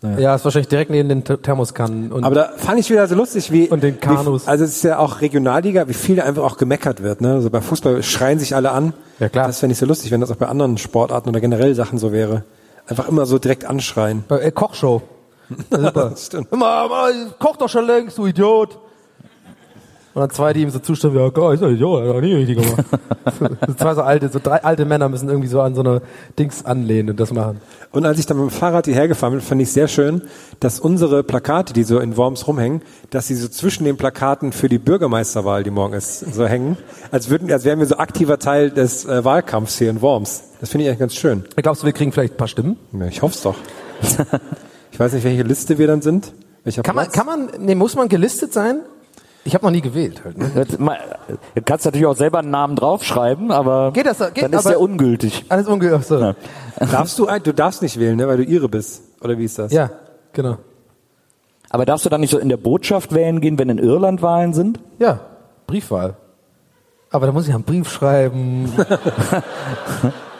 Naja. 0.00 0.18
Ja, 0.20 0.34
ist 0.36 0.44
wahrscheinlich 0.44 0.68
direkt 0.68 0.90
neben 0.92 1.08
den 1.08 1.24
Th- 1.24 1.42
Thermoskannen. 1.42 2.12
Aber 2.24 2.34
da 2.34 2.52
fand 2.56 2.78
ich 2.78 2.88
wieder 2.90 3.06
so 3.08 3.16
lustig, 3.16 3.50
wie 3.50 3.68
Und 3.68 3.82
den 3.82 3.98
Kanus. 4.00 4.46
Wie, 4.46 4.50
also 4.50 4.64
es 4.64 4.76
ist 4.76 4.84
ja 4.84 4.98
auch 4.98 5.20
Regionalliga, 5.20 5.88
wie 5.88 5.94
viel 5.94 6.14
da 6.16 6.22
einfach 6.22 6.44
auch 6.44 6.58
gemeckert 6.58 7.02
wird. 7.02 7.20
Ne? 7.22 7.32
Also 7.34 7.50
bei 7.50 7.60
Fußball 7.60 8.04
schreien 8.04 8.38
sich 8.38 8.54
alle 8.54 8.70
an. 8.70 8.92
Ja, 9.18 9.28
klar. 9.28 9.48
Das 9.48 9.58
fände 9.58 9.72
ich 9.72 9.78
so 9.78 9.84
lustig, 9.86 10.12
wenn 10.12 10.20
das 10.20 10.30
auch 10.30 10.36
bei 10.36 10.46
anderen 10.46 10.78
Sportarten 10.78 11.28
oder 11.28 11.40
generell 11.40 11.74
Sachen 11.74 11.98
so 11.98 12.12
wäre. 12.12 12.44
Einfach 12.86 13.08
immer 13.08 13.26
so 13.26 13.38
direkt 13.38 13.64
anschreien. 13.64 14.24
Bei, 14.28 14.40
äh, 14.40 14.50
Kochshow. 14.50 15.02
Super. 15.70 16.14
Stimmt. 16.16 16.52
Immer, 16.52 16.84
immer, 16.86 17.30
koch 17.38 17.56
doch 17.56 17.68
schon 17.68 17.86
längst, 17.86 18.18
du 18.18 18.26
Idiot. 18.26 18.78
Und 20.14 20.20
dann 20.20 20.30
zwei, 20.30 20.52
die 20.52 20.62
ihm 20.62 20.70
so 20.70 20.78
zustimmen, 20.78 21.16
ja, 21.16 21.28
Gott, 21.28 21.54
ist 21.54 21.62
doch 21.62 21.68
Idiot, 21.68 22.14
hat 22.14 22.22
nie 22.22 22.34
richtig 22.34 22.58
gemacht. 22.58 22.84
so 23.66 23.74
zwei 23.74 23.94
so 23.94 24.02
alte, 24.02 24.28
so 24.28 24.38
drei 24.40 24.62
alte 24.62 24.84
Männer 24.84 25.08
müssen 25.08 25.28
irgendwie 25.28 25.48
so 25.48 25.60
an 25.60 25.74
so 25.74 25.80
eine 25.80 26.02
Dings 26.38 26.64
anlehnen 26.64 27.10
und 27.10 27.20
das 27.20 27.32
machen. 27.32 27.60
Und 27.90 28.06
als 28.06 28.20
ich 28.20 28.26
dann 28.26 28.38
mit 28.38 28.48
dem 28.48 28.50
Fahrrad 28.50 28.84
hierher 28.84 29.08
gefahren 29.08 29.32
bin, 29.32 29.40
fand 29.40 29.60
ich 29.60 29.72
sehr 29.72 29.88
schön, 29.88 30.22
dass 30.60 30.78
unsere 30.78 31.24
Plakate, 31.24 31.72
die 31.72 31.82
so 31.82 31.98
in 31.98 32.16
Worms 32.16 32.46
rumhängen, 32.46 32.82
dass 33.10 33.26
sie 33.26 33.34
so 33.34 33.48
zwischen 33.48 33.84
den 33.84 33.96
Plakaten 33.96 34.52
für 34.52 34.68
die 34.68 34.78
Bürgermeisterwahl, 34.78 35.64
die 35.64 35.70
morgen 35.70 35.94
ist, 35.94 36.20
so 36.20 36.46
hängen, 36.46 36.76
als 37.10 37.28
würden, 37.28 37.50
als 37.50 37.64
wären 37.64 37.80
wir 37.80 37.86
so 37.86 37.96
aktiver 37.96 38.38
Teil 38.38 38.70
des 38.70 39.04
äh, 39.06 39.24
Wahlkampfs 39.24 39.78
hier 39.78 39.90
in 39.90 40.00
Worms. 40.00 40.44
Das 40.60 40.70
finde 40.70 40.84
ich 40.84 40.90
eigentlich 40.90 41.00
ganz 41.00 41.16
schön. 41.16 41.44
Glaubst 41.56 41.82
du, 41.82 41.86
wir 41.86 41.92
kriegen 41.92 42.12
vielleicht 42.12 42.34
ein 42.34 42.36
paar 42.36 42.48
Stimmen? 42.48 42.78
Ja, 42.92 43.06
ich 43.06 43.20
hoffe 43.20 43.34
es 43.34 43.42
doch. 43.42 43.56
ich 44.92 45.00
weiß 45.00 45.12
nicht, 45.12 45.24
welche 45.24 45.42
Liste 45.42 45.78
wir 45.78 45.88
dann 45.88 46.02
sind. 46.02 46.32
Kann 46.84 46.94
man, 46.94 47.10
kann 47.10 47.26
man, 47.26 47.50
nee, 47.58 47.74
muss 47.74 47.96
man 47.96 48.08
gelistet 48.08 48.52
sein? 48.52 48.80
Ich 49.46 49.54
habe 49.54 49.64
noch 49.66 49.70
nie 49.70 49.82
gewählt 49.82 50.22
halt. 50.24 50.38
Ne? 50.38 50.66
Du 51.54 51.62
kannst 51.62 51.84
natürlich 51.84 52.06
auch 52.06 52.16
selber 52.16 52.38
einen 52.38 52.50
Namen 52.50 52.76
draufschreiben, 52.76 53.50
aber 53.50 53.92
Geht 53.92 54.06
das- 54.06 54.18
geht- 54.32 54.42
dann 54.44 54.52
ist 54.52 54.60
aber- 54.60 54.70
der 54.70 54.80
ungültig. 54.80 55.44
Alles 55.50 55.68
ungefähr. 55.68 56.00
So. 56.00 56.18
Ja. 56.18 56.34
Darfst 56.78 57.18
du, 57.18 57.26
ein- 57.26 57.42
du 57.42 57.52
darfst 57.52 57.82
nicht 57.82 57.98
wählen, 58.00 58.16
ne, 58.16 58.26
weil 58.26 58.38
du 58.38 58.44
Ire 58.44 58.68
bist. 58.68 59.02
Oder 59.22 59.36
wie 59.38 59.44
ist 59.44 59.58
das? 59.58 59.72
ja, 59.72 59.90
genau. 60.32 60.56
Aber 61.70 61.84
darfst 61.84 62.04
du 62.06 62.08
dann 62.10 62.20
nicht 62.20 62.30
so 62.30 62.38
in 62.38 62.48
der 62.48 62.56
Botschaft 62.56 63.12
wählen 63.14 63.40
gehen, 63.40 63.58
wenn 63.58 63.68
in 63.68 63.78
Irland 63.78 64.22
Wahlen 64.22 64.54
sind? 64.54 64.78
Ja, 64.98 65.20
Briefwahl. 65.66 66.14
Aber 67.10 67.26
da 67.26 67.32
muss 67.32 67.46
ich 67.48 67.54
einen 67.54 67.64
Brief 67.64 67.90
schreiben. 67.90 68.72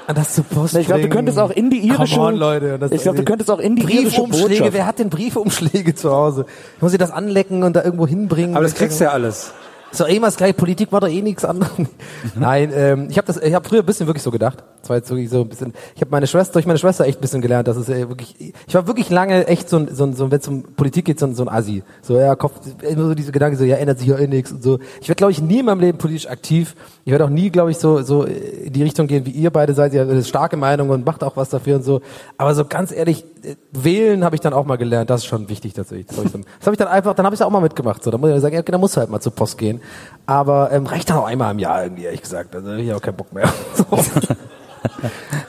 An 0.06 0.14
das 0.14 0.34
zur 0.34 0.44
Post 0.44 0.76
Ich 0.76 0.86
glaube, 0.86 1.02
du 1.02 1.08
könntest 1.08 1.38
auch 1.38 1.50
in 1.50 1.70
die 1.70 1.78
irische. 1.78 2.16
Come 2.16 2.28
on, 2.28 2.36
Leute. 2.36 2.78
Das 2.78 2.92
ich 2.92 3.02
glaube, 3.02 3.18
du 3.18 3.24
könntest 3.24 3.50
auch 3.50 3.58
in 3.58 3.76
die 3.76 3.82
irische 3.82 4.20
Briefumschläge. 4.20 4.48
Botschaft. 4.48 4.72
Wer 4.74 4.86
hat 4.86 4.98
denn 4.98 5.08
Briefumschläge 5.08 5.94
zu 5.94 6.12
Hause? 6.12 6.44
Ich 6.76 6.82
muss 6.82 6.92
ich 6.92 6.98
das 6.98 7.10
anlecken 7.10 7.62
und 7.62 7.74
da 7.74 7.82
irgendwo 7.82 8.06
hinbringen. 8.06 8.54
Aber 8.54 8.64
das 8.64 8.74
kriegst 8.74 9.00
du 9.00 9.04
ja 9.04 9.10
alles. 9.10 9.54
Ist 9.94 10.00
doch 10.00 10.09
eh 10.09 10.16
immer 10.16 10.26
das 10.26 10.37
gleiche. 10.37 10.54
Politik 10.54 10.90
war 10.90 10.98
doch 10.98 11.09
eh 11.09 11.22
nichts 11.22 11.44
anderes. 11.44 11.70
Nein, 12.35 12.72
ähm, 12.74 13.07
ich 13.11 13.16
habe 13.16 13.28
das, 13.28 13.40
ich 13.40 13.54
habe 13.54 13.68
früher 13.68 13.78
ein 13.78 13.87
bisschen 13.87 14.09
wirklich 14.09 14.24
so 14.24 14.33
gedacht. 14.33 14.64
Das 14.80 14.88
war 14.88 14.96
jetzt 14.96 15.09
wirklich 15.09 15.30
so 15.30 15.42
ein 15.42 15.48
bisschen. 15.48 15.72
Ich 15.94 16.00
habe 16.00 16.11
meine 16.11 16.26
Schwester, 16.26 16.54
durch 16.54 16.66
meine 16.66 16.80
Schwester 16.80 17.04
echt 17.04 17.18
ein 17.18 17.20
bisschen 17.20 17.40
gelernt, 17.40 17.68
dass 17.68 17.76
es 17.76 17.88
äh, 17.88 18.09
wirklich. 18.09 18.52
Ich 18.66 18.74
war 18.74 18.88
wirklich 18.88 19.09
lange 19.11 19.46
echt 19.46 19.68
so 19.68 19.76
ein, 19.76 19.94
so 19.94 20.02
ein, 20.02 20.14
so 20.14 20.24
ein 20.24 20.33
wenn 20.33 20.40
es 20.40 20.48
um 20.48 20.64
Politik 20.64 21.04
geht, 21.04 21.20
so 21.20 21.26
ein, 21.26 21.37
so 21.37 21.44
ein 21.44 21.48
Assi. 21.48 21.85
So 22.02 22.18
ja, 22.18 22.35
Kopf, 22.35 22.54
immer 22.83 23.04
so 23.04 23.14
diese 23.14 23.30
Gedanke, 23.30 23.57
so 23.57 23.62
ja, 23.62 23.76
ändert 23.76 24.00
sich 24.00 24.09
ja 24.09 24.18
eh 24.18 24.26
nichts 24.26 24.50
und 24.50 24.64
so. 24.64 24.80
Ich 25.00 25.09
werde, 25.09 25.18
glaube 25.18 25.30
ich, 25.30 25.40
nie 25.40 25.61
in 25.61 25.66
meinem 25.66 25.78
Leben 25.78 25.96
politisch 25.96 26.28
aktiv. 26.28 26.74
Ich 27.04 27.12
werde 27.12 27.26
auch 27.26 27.30
nie, 27.30 27.50
glaube 27.50 27.70
ich, 27.70 27.78
so 27.78 28.02
so 28.02 28.24
in 28.24 28.72
die 28.72 28.83
Richtung 28.83 29.07
gehen, 29.07 29.24
wie 29.26 29.30
ihr 29.30 29.50
beide 29.50 29.74
seid. 29.74 29.94
Ihr 29.94 30.00
habt 30.00 30.11
eine 30.11 30.24
starke 30.24 30.57
Meinung 30.57 30.90
und 30.90 31.07
macht 31.07 31.22
auch 31.22 31.37
was 31.37 31.50
dafür 31.50 31.76
und 31.76 31.85
so. 31.85 32.00
Aber 32.37 32.52
so 32.57 32.64
ganz 32.64 32.90
ehrlich, 32.90 33.24
äh, 33.44 33.54
wählen 33.70 34.24
habe 34.24 34.35
ich 34.35 34.40
dann 34.40 34.54
auch 34.54 34.66
mal 34.66 34.76
gelernt. 34.76 35.09
Das 35.09 35.20
ist 35.20 35.26
schon 35.26 35.48
wichtig 35.48 35.74
tatsächlich. 35.74 36.09
Das 36.09 36.16
habe 36.16 36.26
ich 36.26 36.33
dann, 36.33 36.44
das 36.59 36.66
hab 36.66 36.72
ich 36.72 36.78
dann 36.78 36.88
einfach, 36.88 37.14
dann 37.14 37.26
habe 37.26 37.35
ich 37.35 37.40
es 37.40 37.46
auch 37.46 37.50
mal 37.50 37.61
mitgemacht. 37.61 38.02
So, 38.02 38.11
da 38.11 38.18
muss 38.18 38.30
ich 38.30 38.40
sagen, 38.40 38.54
ja, 38.54 38.61
okay, 38.61 38.72
dann 38.72 38.80
muss 38.80 38.96
halt 38.96 39.09
mal 39.09 39.20
zur 39.20 39.33
Post 39.33 39.57
gehen. 39.57 39.80
Aber 40.26 40.72
ähm, 40.72 40.86
reicht 40.86 41.10
dann 41.10 41.18
auch 41.18 41.26
einmal 41.26 41.52
im 41.52 41.58
Jahr 41.58 41.82
irgendwie, 41.82 42.04
ehrlich 42.04 42.22
gesagt. 42.22 42.54
Also 42.54 42.72
hab 42.72 42.78
ich 42.78 42.92
auch 42.92 43.02
keinen 43.02 43.16
Bock 43.16 43.32
mehr. 43.32 43.48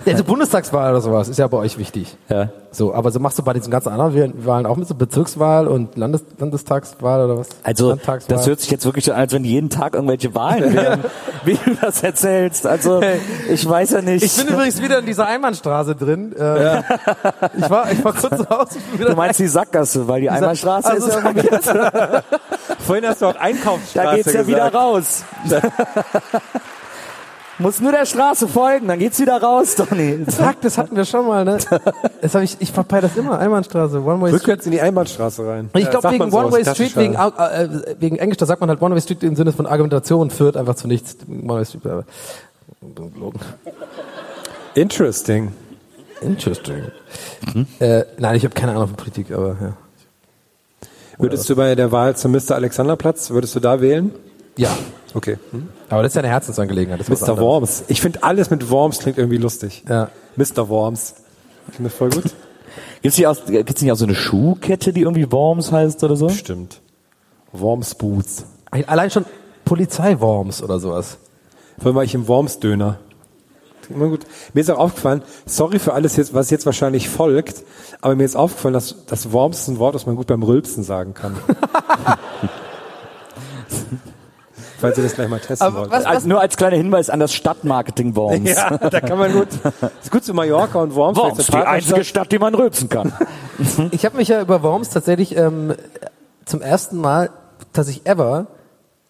Also 0.06 0.24
Bundestagswahl 0.24 0.92
oder 0.92 1.02
sowas 1.02 1.28
ist 1.30 1.38
ja 1.40 1.48
bei 1.48 1.58
euch 1.58 1.78
wichtig. 1.78 2.16
Ja. 2.30 2.50
So, 2.72 2.94
aber 2.94 3.12
so 3.12 3.20
machst 3.20 3.40
du 3.40 3.44
bei 3.44 3.54
diesen 3.54 3.72
ganzen 3.72 3.90
anderen 3.90 4.46
Wahlen 4.46 4.66
auch 4.66 4.76
mit 4.76 4.88
so 4.88 4.96
Bezirkswahl 4.96 5.68
und 5.68 5.98
Landes 5.98 6.26
Landestagswahl 6.38 7.26
oder 7.26 7.38
was? 7.40 7.48
Also, 7.64 7.96
das 8.28 8.48
hört 8.48 8.60
sich 8.60 8.70
jetzt 8.70 8.86
wirklich 8.86 9.06
so 9.06 9.14
an, 9.14 9.20
als 9.20 9.34
wenn 9.34 9.46
jeden 9.46 9.70
Tag 9.70 9.94
irgendwelche 9.96 10.36
Wahlen 10.36 10.74
wären, 10.76 11.06
wie 11.46 11.56
du 11.56 11.76
das 11.80 12.04
erzählst. 12.04 12.68
Also, 12.68 13.02
ich 13.50 13.68
weiß 13.68 13.92
ja 13.92 14.02
nicht. 14.02 14.24
ich 14.24 14.36
bin 14.36 14.54
übrigens 14.54 14.82
wieder 14.82 15.00
in 15.00 15.06
dieser 15.06 15.26
Einbahnstraße 15.26 15.96
drin. 15.96 16.36
Äh, 16.36 16.82
Ich 17.58 17.70
war, 17.70 17.92
ich 17.92 18.04
war 18.04 18.14
kurz 18.14 18.40
wieder 18.94 19.10
du 19.12 19.16
meinst 19.16 19.40
die 19.40 19.48
Sackgasse, 19.48 20.08
weil 20.08 20.22
die 20.22 20.30
Einbahnstraße 20.30 20.92
Also, 20.92 21.08
ist 21.08 21.16
ja 21.16 21.32
irgendwie, 21.32 21.48
Vorhin 22.86 23.08
hast 23.08 23.22
du 23.22 23.28
auch 23.28 23.36
Einkaufsstraße 23.36 24.06
da 24.08 24.16
geht's 24.16 24.34
ja 24.34 24.44
gesagt. 24.44 24.48
wieder 24.48 24.74
raus. 24.74 25.24
Muss 27.58 27.80
nur 27.80 27.92
der 27.94 28.06
Straße 28.06 28.48
folgen, 28.48 28.88
dann 28.88 29.00
geht's 29.00 29.20
wieder 29.20 29.42
raus, 29.42 29.76
Donny. 29.76 30.26
Zack, 30.28 30.62
das 30.62 30.78
hatten 30.78 30.96
wir 30.96 31.06
schon 31.06 31.26
mal, 31.26 31.46
ne? 31.46 31.58
Das 32.22 32.36
hab 32.36 32.42
ich, 32.42 32.58
ich 32.60 32.72
verpeil 32.72 33.02
das 33.02 33.16
immer, 33.16 33.40
Einbahnstraße, 33.40 34.04
One 34.04 34.22
Way 34.22 34.30
Street. 34.30 34.42
Rückwärts 34.42 34.66
in 34.66 34.72
die 34.74 34.82
Einbahnstraße 34.82 35.48
rein. 35.48 35.70
Ich 35.74 35.90
glaube, 35.90 36.12
wegen 36.12 36.20
man 36.20 36.32
so 36.32 36.38
One 36.38 36.48
aus 36.48 36.54
Way 36.54 36.64
der 36.64 36.74
Street, 36.74 36.96
wegen, 36.98 37.16
äh, 37.16 37.96
wegen 38.00 38.18
Englisch, 38.18 38.38
da 38.38 38.46
sagt 38.46 38.60
man 38.60 38.70
halt 38.70 38.82
One 38.82 38.94
Way 38.94 39.02
Street 39.02 39.24
im 39.24 39.36
Sinne 39.36 39.54
von 39.54 39.66
Argumentation 39.66 40.30
führt 40.32 40.58
einfach 40.58 40.76
zu 40.76 40.88
nichts. 40.88 41.18
One 41.28 41.48
Way 41.48 41.66
Street, 41.66 41.86
aber 41.86 42.04
gelogen. 42.94 43.40
Interesting. 44.74 45.54
Interesting. 46.22 46.84
Äh, 47.80 48.04
nein, 48.18 48.36
ich 48.36 48.44
habe 48.44 48.54
keine 48.54 48.74
Ahnung 48.74 48.88
von 48.88 48.98
Politik, 48.98 49.32
aber 49.32 49.56
ja. 49.62 49.74
Würdest 51.18 51.50
du 51.50 51.56
bei 51.56 51.76
der 51.76 51.92
Wahl 51.92 52.18
zum 52.18 52.34
Mr. 52.34 52.56
Alexanderplatz, 52.56 53.30
würdest 53.30 53.56
du 53.56 53.62
da 53.62 53.80
wählen? 53.80 54.12
Ja. 54.58 54.70
Okay. 55.14 55.38
Hm? 55.52 55.70
Aber 55.90 56.04
das 56.04 56.12
ist 56.12 56.16
ja 56.16 56.22
eine 56.22 56.30
Herzensangelegenheit. 56.30 57.00
Das 57.00 57.10
Mr. 57.10 57.38
Worms. 57.38 57.86
Ich 57.88 58.02
finde 58.02 58.24
alles 58.24 58.50
mit 58.50 58.70
Worms 58.70 59.00
klingt 59.00 59.18
irgendwie 59.18 59.38
lustig. 59.38 59.84
Ja. 59.88 60.10
Mr. 60.36 60.68
Worms. 60.68 61.16
Ich 61.70 61.76
finde 61.76 61.90
das 61.90 61.98
voll 61.98 62.10
gut. 62.10 62.24
Gibt's 63.02 63.18
nicht, 63.18 63.46
gibt's 63.48 63.82
nicht 63.82 63.92
auch 63.92 63.98
so 63.98 64.06
eine 64.06 64.16
Schuhkette, 64.16 64.92
die 64.92 65.02
irgendwie 65.02 65.32
Worms 65.32 65.72
heißt 65.72 66.04
oder 66.04 66.16
so? 66.16 66.30
Stimmt. 66.30 66.82
Worms 67.52 67.94
Boots. 67.96 68.46
Allein 68.72 69.12
schon 69.12 69.26
Polizeiworms 69.64 70.64
oder 70.64 70.80
sowas. 70.80 71.20
Vor 71.78 71.88
allem 71.88 71.96
war 71.96 72.04
ich 72.04 72.16
im 72.16 72.28
Worms-Döner. 72.28 72.98
Klingt 73.84 74.02
Immer 74.02 74.10
gut. 74.10 74.22
Mir 74.54 74.62
ist 74.62 74.72
auch 74.72 74.80
aufgefallen, 74.80 75.22
sorry 75.46 75.78
für 75.78 75.94
alles 75.94 76.16
jetzt, 76.16 76.34
was 76.34 76.50
jetzt 76.50 76.66
wahrscheinlich 76.66 77.08
folgt, 77.08 77.64
aber 78.02 78.16
mir 78.16 78.24
ist 78.24 78.36
aufgefallen, 78.36 78.74
dass 78.74 79.06
das 79.06 79.32
Worms 79.32 79.60
ist 79.60 79.68
ein 79.68 79.78
Wort, 79.78 79.94
das 79.94 80.08
man 80.08 80.16
gut 80.16 80.28
beim 80.28 80.42
Rülpsen 80.42 80.84
sagen 80.84 81.14
kann. 81.14 81.38
Falls 84.88 84.98
ihr 84.98 85.04
das 85.04 85.14
gleich 85.16 85.28
mal 85.30 85.40
testen 85.40 85.68
Aber 85.68 85.82
wollt. 85.82 85.92
was- 85.92 86.06
Also 86.06 86.28
nur 86.28 86.40
als 86.42 86.58
kleiner 86.58 86.78
Hinweis 86.78 87.10
an 87.10 87.20
das 87.20 87.34
Stadtmarketing 87.34 88.16
Worms. 88.16 88.50
Ja, 88.50 88.78
da 88.78 89.00
kann 89.02 89.18
man 89.18 89.34
gut. 89.34 89.48
Ist 90.04 90.12
gut 90.12 90.24
zu 90.24 90.34
Mallorca 90.34 90.80
und 90.80 90.96
Worms. 90.96 91.18
Worms, 91.18 91.46
vielleicht 91.46 91.64
die 91.66 91.68
einzige. 91.68 92.04
Stadt, 92.04 92.32
die 92.32 92.40
man 92.40 92.56
rülpsen 92.56 92.90
kann. 92.90 93.14
Ich 93.92 94.06
habe 94.06 94.18
mich 94.18 94.28
ja 94.28 94.42
über 94.42 94.64
Worms 94.64 94.90
tatsächlich 94.90 95.36
ähm, 95.38 95.74
zum 96.46 96.62
ersten 96.62 96.98
Mal 96.98 97.30
tatsächlich 97.72 98.06
ever 98.06 98.48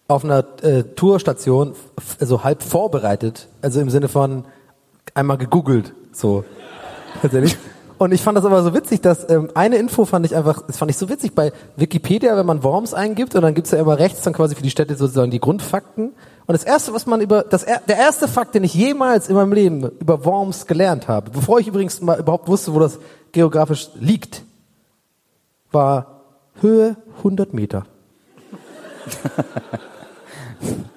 auf 0.08 0.24
einer 0.24 0.44
äh, 0.62 0.84
Tourstation 0.84 1.72
f- 1.98 2.16
so 2.20 2.44
halb 2.44 2.62
vorbereitet, 2.62 3.48
also 3.60 3.80
im 3.80 3.90
Sinne 3.90 4.06
von 4.08 4.44
einmal 5.14 5.36
gegoogelt, 5.36 5.92
so 6.12 6.44
tatsächlich. 7.22 7.56
Und 7.98 8.12
ich 8.12 8.20
fand 8.22 8.36
das 8.36 8.44
aber 8.44 8.62
so 8.62 8.74
witzig, 8.74 9.00
dass 9.00 9.28
ähm, 9.30 9.48
eine 9.54 9.76
Info 9.76 10.04
fand 10.04 10.26
ich 10.26 10.36
einfach, 10.36 10.62
das 10.66 10.76
fand 10.76 10.90
ich 10.90 10.98
so 10.98 11.08
witzig 11.08 11.34
bei 11.34 11.52
Wikipedia, 11.76 12.36
wenn 12.36 12.44
man 12.44 12.62
Worms 12.62 12.92
eingibt 12.92 13.34
und 13.34 13.40
dann 13.42 13.54
gibt's 13.54 13.70
ja 13.70 13.78
immer 13.78 13.98
rechts 13.98 14.20
dann 14.22 14.34
quasi 14.34 14.54
für 14.54 14.62
die 14.62 14.70
Städte 14.70 14.96
sozusagen 14.96 15.30
die 15.30 15.40
Grundfakten. 15.40 16.08
Und 16.46 16.52
das 16.52 16.62
erste, 16.62 16.92
was 16.92 17.06
man 17.06 17.20
über, 17.22 17.42
das, 17.42 17.62
er- 17.64 17.80
der 17.88 17.96
erste 17.96 18.28
Fakt, 18.28 18.54
den 18.54 18.64
ich 18.64 18.74
jemals 18.74 19.28
in 19.28 19.34
meinem 19.34 19.52
Leben 19.52 19.82
über 19.98 20.24
Worms 20.26 20.66
gelernt 20.66 21.08
habe, 21.08 21.30
bevor 21.30 21.58
ich 21.58 21.68
übrigens 21.68 22.00
mal 22.02 22.18
überhaupt 22.20 22.48
wusste, 22.48 22.74
wo 22.74 22.78
das 22.80 22.98
geografisch 23.32 23.88
liegt, 23.94 24.42
war 25.72 26.20
Höhe 26.60 26.96
100 27.18 27.54
Meter. 27.54 27.86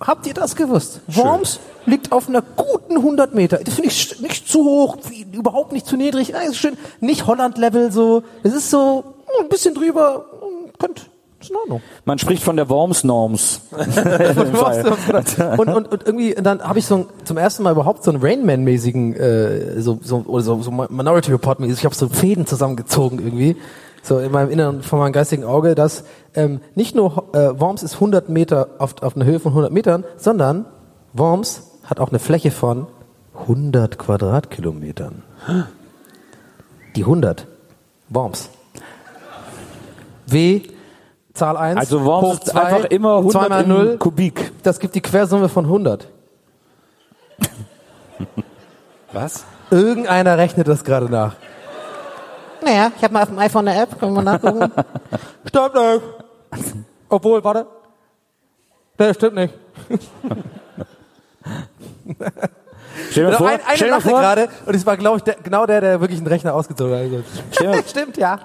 Habt 0.00 0.26
ihr 0.26 0.34
das 0.34 0.56
gewusst? 0.56 1.00
Worms 1.06 1.60
liegt 1.86 2.10
auf 2.12 2.28
einer 2.28 2.42
guten 2.42 2.96
100 2.96 3.34
Meter. 3.34 3.58
Das 3.58 3.74
finde 3.74 3.90
ich 3.90 4.20
nicht 4.20 4.48
zu 4.48 4.64
hoch, 4.64 4.96
überhaupt 5.32 5.72
nicht 5.72 5.86
zu 5.86 5.96
niedrig. 5.96 6.28
Ja, 6.28 6.40
ist 6.40 6.56
schön, 6.58 6.76
nicht 7.00 7.26
Holland-Level 7.26 7.92
so. 7.92 8.22
Es 8.42 8.52
ist 8.52 8.70
so 8.70 9.04
oh, 9.26 9.42
ein 9.42 9.48
bisschen 9.48 9.74
drüber. 9.74 10.24
hm, 10.40 10.72
Könnt, 10.78 11.08
ist 11.40 11.50
in 11.50 11.56
Ordnung. 11.56 11.82
Man 12.04 12.18
spricht 12.18 12.42
von 12.42 12.56
der 12.56 12.68
Worms-Norms. 12.68 13.60
und, 15.56 15.68
und, 15.68 15.92
und 15.92 16.06
irgendwie, 16.06 16.34
dann 16.34 16.62
habe 16.62 16.78
ich 16.78 16.86
so 16.86 16.96
ein, 16.96 17.06
zum 17.24 17.36
ersten 17.36 17.62
Mal 17.62 17.72
überhaupt 17.72 18.02
so 18.02 18.10
einen 18.10 18.20
Rainman-mäßigen, 18.20 19.14
äh, 19.14 19.80
so, 19.80 19.98
so, 20.02 20.24
oder 20.26 20.42
so, 20.42 20.62
so 20.62 20.70
Minority 20.70 21.30
Report-mäßig, 21.30 21.78
ich 21.78 21.84
habe 21.84 21.94
so 21.94 22.08
Fäden 22.08 22.46
zusammengezogen 22.46 23.20
irgendwie, 23.20 23.56
so 24.06 24.18
in 24.18 24.30
meinem 24.30 24.50
Inneren, 24.50 24.82
von 24.82 24.98
meinem 25.00 25.12
geistigen 25.12 25.44
Auge, 25.44 25.74
dass 25.74 26.04
ähm, 26.34 26.60
nicht 26.74 26.94
nur 26.94 27.34
äh, 27.34 27.58
Worms 27.58 27.82
ist 27.82 27.94
100 27.94 28.28
Meter 28.28 28.68
auf, 28.78 29.02
auf 29.02 29.16
einer 29.16 29.24
Höhe 29.24 29.40
von 29.40 29.52
100 29.52 29.72
Metern, 29.72 30.04
sondern 30.16 30.64
Worms 31.12 31.62
hat 31.84 31.98
auch 31.98 32.10
eine 32.10 32.18
Fläche 32.18 32.50
von 32.50 32.86
100 33.40 33.98
Quadratkilometern. 33.98 35.22
Die 36.94 37.02
100. 37.02 37.46
Worms. 38.08 38.50
W, 40.26 40.62
Zahl 41.34 41.56
1, 41.56 41.78
Also 41.78 42.04
Worms 42.04 42.28
hoch 42.28 42.34
ist 42.34 42.46
2, 42.46 42.62
einfach 42.62 42.84
immer 42.90 43.16
100 43.16 43.32
2 43.42 43.48
mal 43.48 43.62
im 43.64 43.68
0, 43.68 43.98
Kubik. 43.98 44.52
das 44.62 44.78
gibt 44.78 44.94
die 44.94 45.00
Quersumme 45.00 45.48
von 45.48 45.64
100. 45.64 46.08
Was? 49.12 49.44
Irgendeiner 49.70 50.38
rechnet 50.38 50.68
das 50.68 50.84
gerade 50.84 51.10
nach. 51.10 51.34
Naja, 52.66 52.90
ich 52.96 53.02
habe 53.04 53.14
mal 53.14 53.22
auf 53.22 53.28
dem 53.28 53.38
iPhone 53.38 53.68
eine 53.68 53.80
App, 53.80 53.96
können 54.00 54.12
wir 54.12 54.22
mal 54.22 54.32
nachgucken. 54.32 54.72
stimmt 55.48 55.74
nicht. 55.74 56.02
Obwohl, 57.08 57.44
warte. 57.44 57.66
Der 58.98 59.14
stimmt 59.14 59.36
nicht. 59.36 59.54
Stell 63.10 63.24
dir 63.26 63.30
mal 63.30 63.36
vor, 63.36 63.48
ein, 63.48 63.60
stell 63.60 63.68
einer 63.68 63.76
dir 63.76 63.84
mal 63.84 63.90
lachte 63.90 64.08
vor, 64.10 64.20
gerade 64.20 64.48
und 64.66 64.74
es 64.74 64.84
war, 64.86 64.96
glaube 64.96 65.18
ich, 65.18 65.22
der, 65.22 65.36
genau 65.42 65.66
der, 65.66 65.80
der 65.80 66.00
wirklich 66.00 66.18
einen 66.18 66.26
Rechner 66.26 66.54
ausgezogen 66.54 66.94
hat. 66.94 67.02
Also, 67.02 67.22
Stell 67.52 67.72
dir- 67.72 67.82
stimmt, 67.88 68.16
ja. 68.16 68.40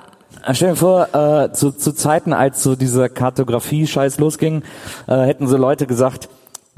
Stell 0.52 0.72
dir 0.72 0.76
vor, 0.76 1.08
äh, 1.16 1.52
zu, 1.54 1.72
zu 1.72 1.94
Zeiten, 1.94 2.34
als 2.34 2.62
so 2.62 2.76
dieser 2.76 3.10
Kartografie-Scheiß 3.10 4.20
losging, 4.20 4.64
äh, 5.08 5.16
hätten 5.22 5.48
so 5.48 5.58
Leute 5.58 5.88
gesagt, 5.88 6.30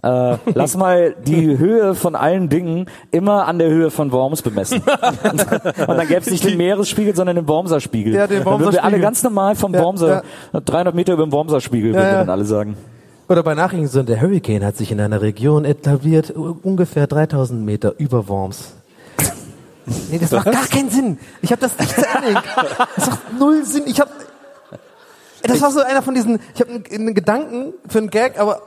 äh, 0.03 0.37
lass 0.53 0.75
mal 0.75 1.15
die 1.25 1.57
Höhe 1.57 1.95
von 1.95 2.15
allen 2.15 2.49
Dingen 2.49 2.87
immer 3.11 3.47
an 3.47 3.57
der 3.57 3.69
Höhe 3.69 3.89
von 3.89 4.11
Worms 4.11 4.41
bemessen. 4.41 4.81
und 5.23 5.97
dann 5.97 6.07
gäbe 6.07 6.19
es 6.19 6.29
nicht 6.29 6.43
den 6.43 6.57
Meeresspiegel, 6.57 7.15
sondern 7.15 7.37
den 7.37 7.47
Wormser 7.47 7.79
Spiegel. 7.79 8.13
Ja, 8.13 8.27
den 8.27 8.43
dann 8.43 8.59
würden 8.59 8.73
wir 8.73 8.83
alle 8.83 8.93
Wormser 8.93 8.99
ganz 8.99 9.23
normal 9.23 9.55
vom 9.55 9.73
Ja, 9.73 9.81
Wormser, 9.81 10.23
300 10.51 10.93
Meter 10.93 11.13
über 11.13 11.23
dem 11.23 11.31
Wormser 11.31 11.61
Spiegel, 11.61 11.93
würden 11.93 12.03
ja. 12.03 12.11
wir 12.11 12.17
dann 12.19 12.29
alle 12.29 12.45
sagen. 12.45 12.75
Oder 13.29 13.43
bei 13.43 13.55
Nachrichten 13.55 13.87
so, 13.87 14.03
der 14.03 14.21
Hurricane 14.21 14.65
hat 14.65 14.75
sich 14.75 14.91
in 14.91 14.99
einer 14.99 15.21
Region 15.21 15.63
etabliert, 15.63 16.31
ungefähr 16.31 17.07
3000 17.07 17.63
Meter 17.63 17.93
über 17.97 18.27
Worms. 18.27 18.73
Nee, 20.11 20.19
das 20.19 20.31
macht 20.31 20.51
gar 20.51 20.67
keinen 20.67 20.89
Sinn. 20.89 21.17
Ich 21.41 21.51
habe 21.51 21.61
das 21.61 21.77
nicht 21.77 21.95
zu 21.95 22.05
Ende. 22.05 22.41
Das 22.95 23.09
macht 23.09 23.39
null 23.39 23.63
Sinn. 23.65 23.83
Ich 23.85 23.99
habe 23.99 24.11
Das 25.41 25.61
war 25.61 25.71
so 25.71 25.79
einer 25.81 26.01
von 26.01 26.13
diesen, 26.13 26.39
ich 26.53 26.61
habe 26.61 26.71
einen, 26.71 26.83
einen 26.91 27.13
Gedanken 27.13 27.73
für 27.87 27.99
einen 27.99 28.09
Gag, 28.09 28.39
aber 28.39 28.61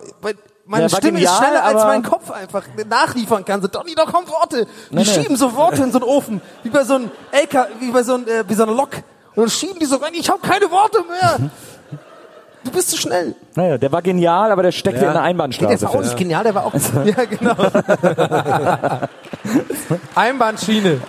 meine 0.67 0.85
Ja, 0.85 0.89
Stimme 0.89 1.13
genial, 1.15 1.33
ist 1.33 1.39
schneller, 1.39 1.65
als 1.65 1.85
mein 1.85 2.03
Kopf 2.03 2.31
einfach 2.31 2.65
nachliefern 2.89 3.45
kann. 3.45 3.63
So, 3.63 3.69
Donny, 3.69 3.95
da 3.95 4.05
kommen 4.05 4.29
Worte. 4.29 4.67
Die 4.91 4.95
Nee, 4.95 5.03
nee. 5.03 5.05
schieben 5.05 5.37
so 5.37 5.55
Worte 5.55 5.83
in 5.83 5.93
so 5.93 5.99
einen 5.99 6.09
Ofen, 6.09 6.41
wie 6.63 6.71
bei 6.71 6.85
so 6.85 6.95
einem 6.97 7.11
LK, 7.33 7.69
wie 7.81 7.91
bei 7.91 8.03
so, 8.03 8.15
einem, 8.15 8.27
äh, 8.27 8.45
wie 8.49 8.55
so 8.55 8.65
einer 8.65 8.73
Lok. 8.73 8.91
Und 9.35 9.43
dann 9.43 9.51
schieben 9.51 9.79
die 9.79 9.87
so 9.87 9.97
rein, 9.97 10.13
ich 10.15 10.29
habe 10.29 10.41
keine 10.41 10.71
Worte 10.71 10.99
mehr. 11.09 11.51
Du 12.65 12.71
bist 12.73 12.91
zu 12.91 12.97
schnell. 12.97 13.37
Naja, 13.55 13.79
der 13.79 13.93
war 13.93 14.03
genial, 14.03 14.51
aber 14.51 14.65
der 14.65 14.73
steckte 14.73 15.03
Ja. 15.03 15.07
in 15.09 15.13
der 15.13 15.23
Nee, 15.23 15.29
Einbahnstraße 15.29 15.79
der 15.79 15.89
war 15.89 15.95
auch 15.95 16.03
nicht 16.03 16.17
genial, 16.17 16.43
der 16.43 16.55
war 16.55 16.65
auch. 16.67 16.73
Ja, 17.05 17.25
genau. 17.25 17.55
Einbahnschiene. 20.15 21.01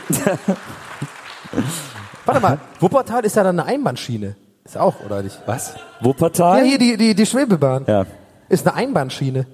Warte 2.25 2.41
mal, 2.41 2.57
Wuppertal 2.79 3.25
ist 3.25 3.35
ja 3.35 3.43
dann 3.43 3.59
eine 3.59 3.67
Einbahnschiene. 3.67 4.35
Ist 4.65 4.77
auch, 4.77 4.95
oder 5.05 5.23
nicht? 5.23 5.39
Was? 5.45 5.73
Wuppertal? 6.01 6.59
Ja, 6.59 6.63
hier 6.65 6.77
die, 6.77 6.97
die, 6.97 7.15
die 7.15 7.25
Schwebebahn. 7.25 7.85
Ja, 7.87 8.05
Ist 8.49 8.65
eine 8.67 8.75
Einbahnschiene. 8.75 9.45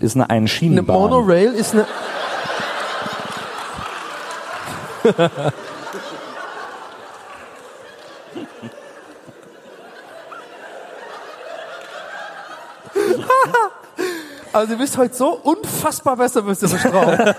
ist 0.00 0.16
eine 0.16 0.28
Eine 0.28 0.40
Einschienenbahn. 0.40 0.96
Monorail 0.96 1.52
ist 1.54 1.74
eine. 1.74 1.86
Also 14.52 14.74
ihr 14.74 14.78
wisst 14.78 14.96
heute 14.96 15.14
so 15.14 15.32
unfassbar 15.42 16.16
besser 16.16 16.40
müsst 16.40 16.62
ihr 16.62 16.68
bestrauben, 16.68 17.18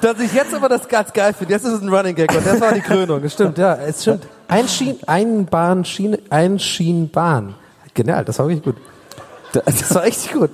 dass 0.00 0.20
ich 0.20 0.32
jetzt 0.32 0.54
aber 0.54 0.68
das 0.68 0.86
ganz 0.86 1.12
geil 1.12 1.34
finde. 1.34 1.52
Jetzt 1.52 1.64
ist 1.64 1.72
es 1.72 1.82
ein 1.82 1.88
Running 1.88 2.14
Gag 2.14 2.32
und 2.32 2.46
das 2.46 2.60
war 2.60 2.72
die 2.72 2.80
Krönung. 2.80 3.20
Das 3.20 3.32
stimmt, 3.32 3.58
ja, 3.58 3.74
es 3.74 4.02
stimmt. 4.02 4.24
Einschien, 4.46 5.00
Einbahnschiene, 5.04 6.20
Einschienbahn. 6.30 7.56
Genial, 7.92 8.24
das 8.24 8.38
war 8.38 8.46
wirklich 8.46 8.62
gut. 8.64 8.76
Das 9.64 9.94
war 9.94 10.02
richtig 10.04 10.32
gut. 10.32 10.50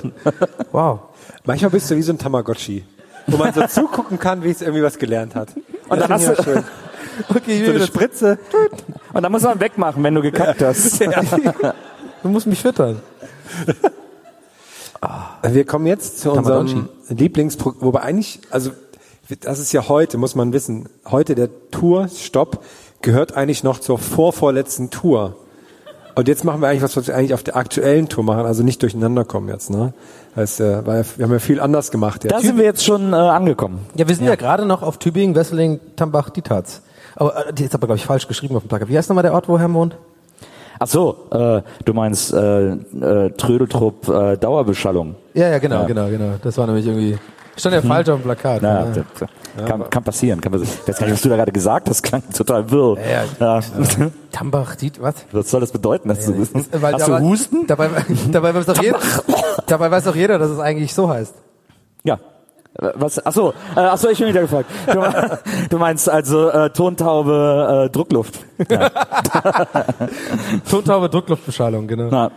Wow. 0.72 1.00
Manchmal 1.44 1.70
bist 1.70 1.90
du 1.90 1.96
wie 1.96 2.02
so 2.02 2.12
ein 2.12 2.18
Tamagotchi, 2.18 2.84
wo 3.26 3.36
man 3.36 3.52
so 3.52 3.66
zugucken 3.68 4.18
kann, 4.18 4.42
wie 4.42 4.50
es 4.50 4.62
irgendwie 4.62 4.82
was 4.82 4.98
gelernt 4.98 5.34
hat. 5.34 5.48
Und 5.88 6.00
dann 6.00 6.08
hast 6.10 6.28
du, 6.28 6.42
schön. 6.42 6.64
Okay, 7.28 7.64
So 7.64 7.70
eine 7.70 7.86
Spritze. 7.86 8.38
und 9.12 9.22
dann 9.22 9.30
muss 9.30 9.42
man 9.42 9.60
wegmachen, 9.60 10.02
wenn 10.02 10.14
du 10.16 10.22
gekackt 10.22 10.60
hast. 10.62 11.00
Du 11.00 12.28
musst 12.28 12.46
mich 12.48 12.60
füttern. 12.60 13.00
Wir 15.42 15.64
kommen 15.66 15.86
jetzt 15.86 16.18
zu 16.20 16.32
unserem 16.32 16.88
Lieblingsprogramm, 17.08 17.82
wobei 17.82 18.00
eigentlich, 18.00 18.40
also 18.50 18.70
das 19.40 19.58
ist 19.58 19.72
ja 19.72 19.88
heute, 19.88 20.18
muss 20.18 20.34
man 20.34 20.52
wissen, 20.52 20.88
heute 21.04 21.34
der 21.34 21.50
Tourstopp 21.70 22.64
gehört 23.02 23.36
eigentlich 23.36 23.62
noch 23.62 23.78
zur 23.78 23.98
vorvorletzten 23.98 24.90
Tour. 24.90 25.36
Und 26.14 26.28
jetzt 26.28 26.44
machen 26.44 26.60
wir 26.60 26.68
eigentlich 26.68 26.82
was, 26.82 26.96
was 26.96 27.08
wir 27.08 27.16
eigentlich 27.16 27.34
auf 27.34 27.42
der 27.42 27.56
aktuellen 27.56 28.08
Tour 28.08 28.22
machen, 28.24 28.46
also 28.46 28.62
nicht 28.62 28.80
durcheinander 28.82 29.24
kommen 29.24 29.48
jetzt, 29.48 29.70
ne? 29.70 29.92
Heißt, 30.36 30.60
äh, 30.60 30.86
weil 30.86 31.04
wir 31.16 31.24
haben 31.24 31.32
ja 31.32 31.38
viel 31.38 31.60
anders 31.60 31.90
gemacht. 31.90 32.24
Da 32.24 32.36
jetzt. 32.36 32.46
sind 32.46 32.56
wir 32.56 32.64
jetzt 32.64 32.84
schon 32.84 33.12
äh, 33.12 33.16
angekommen. 33.16 33.80
Ja, 33.96 34.06
wir 34.08 34.14
sind 34.14 34.26
ja, 34.26 34.36
gerade 34.36 34.64
noch 34.64 34.82
auf 34.82 34.98
Tübingen, 34.98 35.34
Wesseling, 35.34 35.80
Tambach, 35.96 36.30
Dietz. 36.30 36.82
Aber 37.16 37.48
äh, 37.48 37.52
die 37.52 37.64
ist 37.64 37.74
aber, 37.74 37.86
glaube 37.86 37.98
ich, 37.98 38.06
falsch 38.06 38.28
geschrieben 38.28 38.56
auf 38.56 38.62
dem 38.62 38.68
Plakat. 38.68 38.88
Wie 38.88 38.96
heißt 38.96 39.08
nochmal 39.08 39.22
der 39.22 39.34
Ort, 39.34 39.48
wo 39.48 39.58
Herr 39.58 39.72
wohnt? 39.72 39.96
Ach 40.78 40.88
so, 40.88 41.16
äh, 41.30 41.62
du 41.84 41.94
meinst 41.94 42.32
äh, 42.32 42.72
äh, 42.72 43.30
Trödeltrupp 43.30 44.08
äh, 44.08 44.36
Dauerbeschallung. 44.36 45.14
Ja, 45.34 45.48
ja, 45.48 45.58
genau, 45.58 45.82
Ja. 45.82 45.86
genau, 45.86 46.08
genau. 46.08 46.34
Das 46.42 46.58
war 46.58 46.66
nämlich 46.66 46.86
irgendwie, 46.86 47.16
stand 47.56 47.74
ja 47.74 47.82
falsch 47.82 48.08
auf 48.08 48.20
dem 48.20 48.24
Plakat. 48.24 48.62
Ja, 48.62 48.84
ja. 48.84 48.92
das, 49.56 49.66
kann, 49.68 49.88
kann 49.90 50.02
passieren. 50.04 50.40
Kann 50.40 50.52
passieren. 50.52 50.72
Ich 50.82 50.88
weiß 50.88 50.98
gar 50.98 51.06
nicht, 51.06 51.14
was 51.14 51.22
du 51.22 51.28
da 51.28 51.36
gerade 51.36 51.52
gesagt 51.52 51.88
hast. 51.88 52.02
Klang 52.02 52.22
total 52.36 52.70
wirr. 52.70 52.96
Ja, 53.40 53.58
Ja. 53.58 53.60
Tambach, 54.32 54.74
Dietz, 54.76 55.00
was? 55.00 55.14
Was 55.32 55.50
soll 55.50 55.60
das 55.60 55.70
bedeuten? 55.72 56.08
Dass 56.08 56.26
du, 56.26 56.32
Ist- 56.34 56.54
weil 56.82 56.94
hast 56.94 57.06
dabei- 57.08 57.20
du 57.20 57.24
Husten? 57.28 57.66
Dabei, 57.66 57.88
dabei, 58.32 58.54
weiß 58.54 58.66
doch 58.66 58.82
jeder, 58.82 58.98
dabei 59.66 59.90
weiß 59.90 60.04
doch 60.04 60.16
jeder, 60.16 60.38
dass 60.38 60.50
es 60.50 60.58
eigentlich 60.58 60.92
so 60.94 61.08
heißt. 61.08 61.34
Ja. 62.02 62.18
Was? 62.96 63.24
Ach 63.24 63.32
so, 63.32 63.50
äh, 63.76 63.80
ach 63.80 63.96
so, 63.98 64.08
ich 64.08 64.18
bin 64.18 64.26
wieder 64.28 64.40
gefragt. 64.40 64.68
Du, 64.92 65.00
du 65.70 65.78
meinst 65.78 66.08
also 66.08 66.48
äh, 66.50 66.70
Tontaube, 66.70 67.84
äh, 67.86 67.90
Druckluft. 67.90 68.40
Tontaube 70.70 71.08
Druckluftbeschallung, 71.08 71.86
genau. 71.86 72.08
Na, 72.10 72.30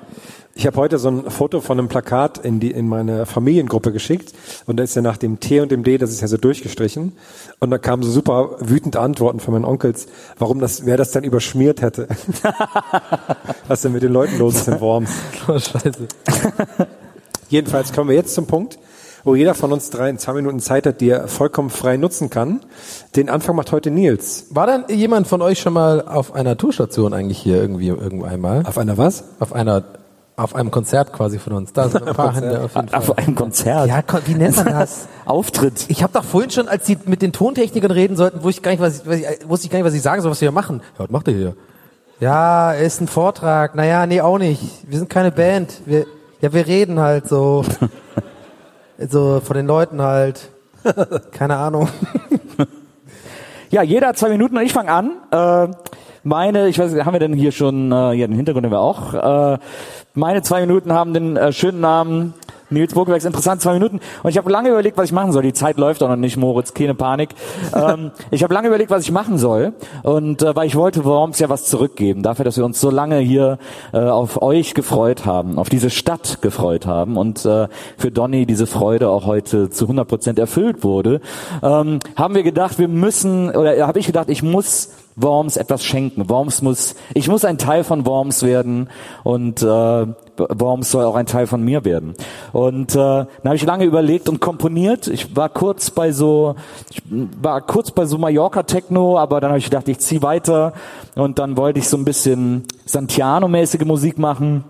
Ich 0.58 0.66
habe 0.66 0.78
heute 0.78 0.98
so 0.98 1.10
ein 1.10 1.30
Foto 1.30 1.62
von 1.62 1.78
einem 1.78 1.88
Plakat 1.88 2.40
in, 2.40 2.60
die, 2.60 2.72
in 2.72 2.88
meine 2.88 3.28
Familiengruppe 3.28 3.92
geschickt 3.92 4.34
und 4.66 4.78
da 4.78 4.84
ist 4.84 4.96
ja 4.96 5.04
nach 5.04 5.18
dem 5.18 5.40
T 5.40 5.60
und 5.60 5.72
dem 5.72 5.84
D, 5.84 6.00
das 6.00 6.10
ist 6.10 6.22
ja 6.22 6.28
so 6.28 6.38
durchgestrichen 6.38 7.12
und 7.60 7.70
da 7.70 7.78
kamen 7.78 8.02
so 8.02 8.10
super 8.10 8.56
wütende 8.60 9.00
Antworten 9.00 9.40
von 9.40 9.54
meinen 9.54 9.66
Onkels, 9.66 10.08
warum 10.40 10.60
das, 10.60 10.84
wer 10.88 10.98
das 10.98 11.12
dann 11.12 11.24
überschmiert 11.24 11.84
hätte. 11.84 12.08
Was 13.68 13.84
denn 13.84 13.92
mit 13.92 14.02
den 14.02 14.12
Leuten 14.12 14.40
los 14.40 14.56
ist 14.56 14.68
in 14.68 14.82
Worms. 14.82 15.12
Oh, 15.48 15.60
scheiße. 15.60 16.08
Jedenfalls 17.50 17.94
kommen 17.94 18.10
wir 18.10 18.16
jetzt 18.16 18.34
zum 18.34 18.48
Punkt, 18.48 18.80
wo 19.24 19.36
jeder 19.36 19.54
von 19.54 19.72
uns 19.72 19.92
drei 19.92 20.10
in 20.10 20.18
zwei 20.18 20.34
Minuten 20.34 20.60
Zeit 20.60 20.88
hat, 20.88 21.02
die 21.02 21.10
er 21.10 21.28
vollkommen 21.28 21.70
frei 21.70 21.98
nutzen 21.98 22.32
kann. 22.32 22.62
Den 23.16 23.30
Anfang 23.30 23.56
macht 23.56 23.72
heute 23.72 23.92
Nils. 23.92 24.48
War 24.50 24.66
denn 24.66 24.98
jemand 24.98 25.28
von 25.28 25.44
euch 25.44 25.60
schon 25.60 25.74
mal 25.74 26.02
auf 26.02 26.34
einer 26.34 26.58
Tourstation 26.58 27.14
eigentlich 27.14 27.38
hier 27.38 27.58
irgendwie 27.58 27.90
irgendwo 27.90 28.26
einmal? 28.26 28.66
Auf 28.66 28.80
einer 28.80 28.98
was? 28.98 29.24
Auf 29.40 29.54
einer 29.54 29.84
Auf 30.40 30.54
einem 30.54 30.70
Konzert 30.70 31.14
quasi 31.14 31.40
von 31.40 31.54
uns. 31.54 31.74
Da 31.74 31.90
sind 31.90 32.08
ein 32.08 32.14
paar 32.14 32.34
Hände 32.36 32.62
auf 32.64 32.76
jeden 32.76 32.90
Fall. 32.90 33.00
Auf 33.00 33.18
einem 33.18 33.34
Konzert. 33.34 33.88
Ja, 33.88 34.04
wie 34.26 34.36
nennt 34.36 34.56
man 34.56 34.68
das? 34.68 35.08
Auftritt. 35.26 35.86
Ich 35.88 36.04
habe 36.04 36.14
doch 36.14 36.24
vorhin 36.24 36.52
schon, 36.52 36.68
als 36.68 36.86
die 36.86 36.96
mit 37.06 37.24
den 37.24 37.34
Tontechnikern 37.34 37.90
reden 37.90 38.16
sollten, 38.16 38.44
wusste 38.44 38.60
ich 38.60 38.64
gar 38.64 38.70
nicht, 38.70 38.80
was 38.80 39.00
ich, 39.00 39.08
was 39.08 39.16
ich, 39.16 39.50
wusste 39.50 39.66
ich 39.66 39.72
gar 39.72 39.80
nicht, 39.80 39.88
was 39.88 39.96
ich 39.96 40.02
sagen 40.04 40.22
soll, 40.22 40.30
was 40.30 40.40
wir 40.40 40.50
hier 40.50 40.54
machen. 40.54 40.82
Ja, 40.94 41.06
was 41.06 41.10
macht 41.10 41.28
ihr 41.28 41.34
hier? 41.34 41.56
Ja, 42.20 42.72
ist 42.74 43.02
ein 43.02 43.08
Vortrag. 43.08 43.74
Naja, 43.74 44.06
nee, 44.06 44.22
auch 44.22 44.38
nicht. 44.38 44.62
Wir 44.88 45.00
sind 45.00 45.10
keine 45.10 45.32
Band. 45.32 45.82
Wir, 45.88 46.06
ja, 46.40 46.54
wir 46.54 46.68
reden 46.68 47.00
halt 47.00 47.28
so. 47.28 47.66
so 49.10 49.42
von 49.44 49.58
den 49.58 49.66
Leuten 49.66 50.04
halt. 50.04 50.50
Keine 51.32 51.58
Ahnung. 51.58 51.90
Ja, 53.70 53.82
jeder 53.82 54.08
hat 54.08 54.18
zwei 54.18 54.30
Minuten 54.30 54.56
und 54.56 54.64
ich 54.64 54.72
fange 54.72 54.92
an. 54.92 55.12
Äh, 55.32 55.68
meine, 56.28 56.68
ich 56.68 56.78
weiß 56.78 56.92
nicht, 56.92 57.06
haben 57.06 57.14
wir 57.14 57.20
denn 57.20 57.34
hier 57.34 57.52
schon, 57.52 57.92
äh, 57.92 58.14
ja, 58.14 58.28
den 58.28 58.36
Hintergrund 58.36 58.66
haben 58.66 58.72
wir 58.72 58.80
auch. 58.80 59.14
Äh, 59.14 59.58
meine 60.14 60.42
zwei 60.42 60.62
Minuten 60.62 60.94
haben 60.94 61.14
den 61.14 61.38
äh, 61.38 61.52
schönen 61.52 61.80
Namen 61.80 62.34
Nils 62.70 62.94
Burgwerks 62.94 63.24
interessant 63.24 63.62
zwei 63.62 63.74
Minuten. 63.74 64.00
Und 64.24 64.30
ich 64.30 64.38
habe 64.38 64.52
lange 64.52 64.70
überlegt, 64.70 64.98
was 64.98 65.06
ich 65.06 65.12
machen 65.14 65.32
soll. 65.32 65.44
Die 65.44 65.54
Zeit 65.54 65.78
läuft 65.78 66.04
auch 66.04 66.10
noch 66.10 66.18
nicht, 66.18 66.38
Moritz, 66.38 66.74
keine 66.74 66.96
Panik. 66.96 67.30
ähm, 67.76 68.12
ich 68.30 68.44
habe 68.44 68.54
lange 68.54 68.68
überlegt, 68.68 68.92
was 68.92 69.04
ich 69.04 69.12
machen 69.12 69.38
soll. 69.38 69.74
Und 70.04 70.42
äh, 70.42 70.56
weil 70.56 70.68
ich 70.68 70.76
wollte 70.76 71.06
Worms 71.06 71.40
ja 71.40 71.50
was 71.50 71.66
zurückgeben. 71.66 72.24
Dafür, 72.24 72.46
dass 72.46 72.58
wir 72.58 72.66
uns 72.66 72.82
so 72.82 72.90
lange 72.90 73.20
hier 73.20 73.58
äh, 73.94 74.00
auf 74.00 74.42
euch 74.42 74.74
gefreut 74.74 75.26
haben, 75.26 75.58
auf 75.58 75.70
diese 75.70 75.90
Stadt 75.90 76.42
gefreut 76.42 76.86
haben 76.86 77.18
und 77.18 77.46
äh, 77.46 77.68
für 77.98 78.12
Donny 78.12 78.46
diese 78.46 78.68
Freude 78.68 79.10
auch 79.10 79.26
heute 79.26 79.70
zu 79.70 79.86
100 79.86 80.08
Prozent 80.08 80.40
erfüllt 80.40 80.84
wurde, 80.84 81.22
ähm, 81.64 82.00
haben 82.16 82.36
wir 82.36 82.44
gedacht, 82.44 82.80
wir 82.80 82.88
müssen, 82.88 83.50
oder 83.52 83.88
habe 83.88 84.00
ich 84.00 84.08
gedacht, 84.08 84.30
ich 84.30 84.44
muss 84.44 84.90
Worms 85.18 85.58
etwas 85.58 85.84
schenken. 85.84 86.30
Worms 86.30 86.62
muss, 86.62 86.96
ich 87.14 87.28
muss 87.28 87.44
ein 87.44 87.58
Teil 87.58 87.84
von 87.84 88.06
Worms 88.06 88.44
werden 88.44 88.88
und 89.24 89.64
äh, 89.64 89.66
Worms 89.66 90.92
soll 90.92 91.04
auch 91.06 91.16
ein 91.16 91.26
Teil 91.26 91.48
von 91.48 91.64
mir 91.64 91.84
werden. 91.84 92.14
Und 92.54 92.92
äh, 92.94 92.98
dann 92.98 93.28
habe 93.44 93.56
ich 93.56 93.66
lange 93.66 93.84
überlegt 93.84 94.30
und 94.30 94.40
komponiert. 94.40 95.08
Ich 95.08 95.36
war 95.36 95.50
kurz 95.50 95.90
bei 95.90 96.12
so, 96.12 96.56
ich 96.92 97.02
war 97.42 97.62
kurz 97.62 97.90
bei 97.90 98.06
so 98.06 98.20
Mallorca 98.20 98.64
Techno, 98.64 99.18
aber 99.18 99.42
dann 99.42 99.50
habe 99.50 99.60
ich 99.60 99.66
gedacht, 99.66 99.88
ich 99.88 100.00
ziehe 100.00 100.22
weiter 100.22 100.74
und 101.16 101.40
dann 101.40 101.58
wollte 101.58 101.80
ich 101.80 101.90
so 101.90 101.98
ein 101.98 102.06
bisschen 102.06 102.66
Santiano-mäßige 102.86 103.86
Musik 103.86 104.20
machen. 104.20 104.64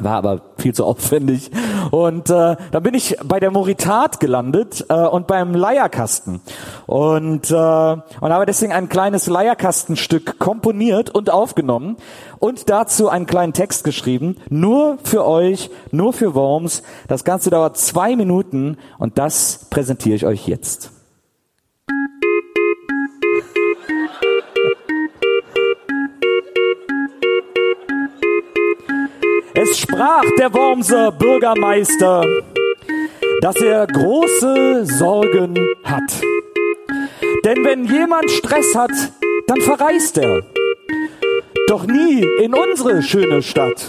War 0.00 0.16
aber 0.16 0.40
viel 0.58 0.74
zu 0.74 0.84
aufwendig. 0.84 1.50
Und 1.90 2.30
äh, 2.30 2.56
dann 2.70 2.82
bin 2.82 2.94
ich 2.94 3.16
bei 3.24 3.40
der 3.40 3.50
Moritat 3.50 4.20
gelandet 4.20 4.86
äh, 4.88 4.94
und 4.94 5.26
beim 5.26 5.54
Leierkasten. 5.54 6.40
Und, 6.86 7.50
äh, 7.50 7.54
und 7.54 8.32
habe 8.32 8.46
deswegen 8.46 8.72
ein 8.72 8.88
kleines 8.88 9.26
Leierkastenstück 9.26 10.38
komponiert 10.38 11.10
und 11.10 11.30
aufgenommen 11.30 11.96
und 12.38 12.70
dazu 12.70 13.08
einen 13.08 13.26
kleinen 13.26 13.52
Text 13.52 13.84
geschrieben. 13.84 14.36
Nur 14.48 14.98
für 15.02 15.26
euch, 15.26 15.70
nur 15.90 16.12
für 16.12 16.34
Worms. 16.34 16.82
Das 17.08 17.24
Ganze 17.24 17.50
dauert 17.50 17.76
zwei 17.76 18.16
Minuten 18.16 18.78
und 18.98 19.18
das 19.18 19.66
präsentiere 19.70 20.16
ich 20.16 20.26
euch 20.26 20.46
jetzt. 20.46 20.99
Es 29.70 29.78
sprach 29.78 30.24
der 30.36 30.52
Wormser 30.52 31.12
Bürgermeister, 31.12 32.26
dass 33.40 33.54
er 33.56 33.86
große 33.86 34.84
Sorgen 34.84 35.56
hat. 35.84 36.10
Denn 37.44 37.64
wenn 37.64 37.84
jemand 37.84 38.28
Stress 38.32 38.74
hat, 38.74 38.90
dann 39.46 39.60
verreist 39.60 40.18
er. 40.18 40.42
Doch 41.68 41.86
nie 41.86 42.26
in 42.42 42.52
unsere 42.52 43.00
schöne 43.00 43.42
Stadt. 43.42 43.88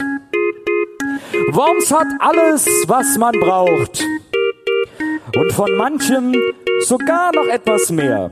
Worms 1.50 1.92
hat 1.92 2.08
alles, 2.20 2.68
was 2.88 3.18
man 3.18 3.40
braucht. 3.40 4.06
Und 5.36 5.52
von 5.52 5.76
manchem 5.78 6.36
sogar 6.82 7.34
noch 7.34 7.48
etwas 7.48 7.92
mehr. 7.92 8.30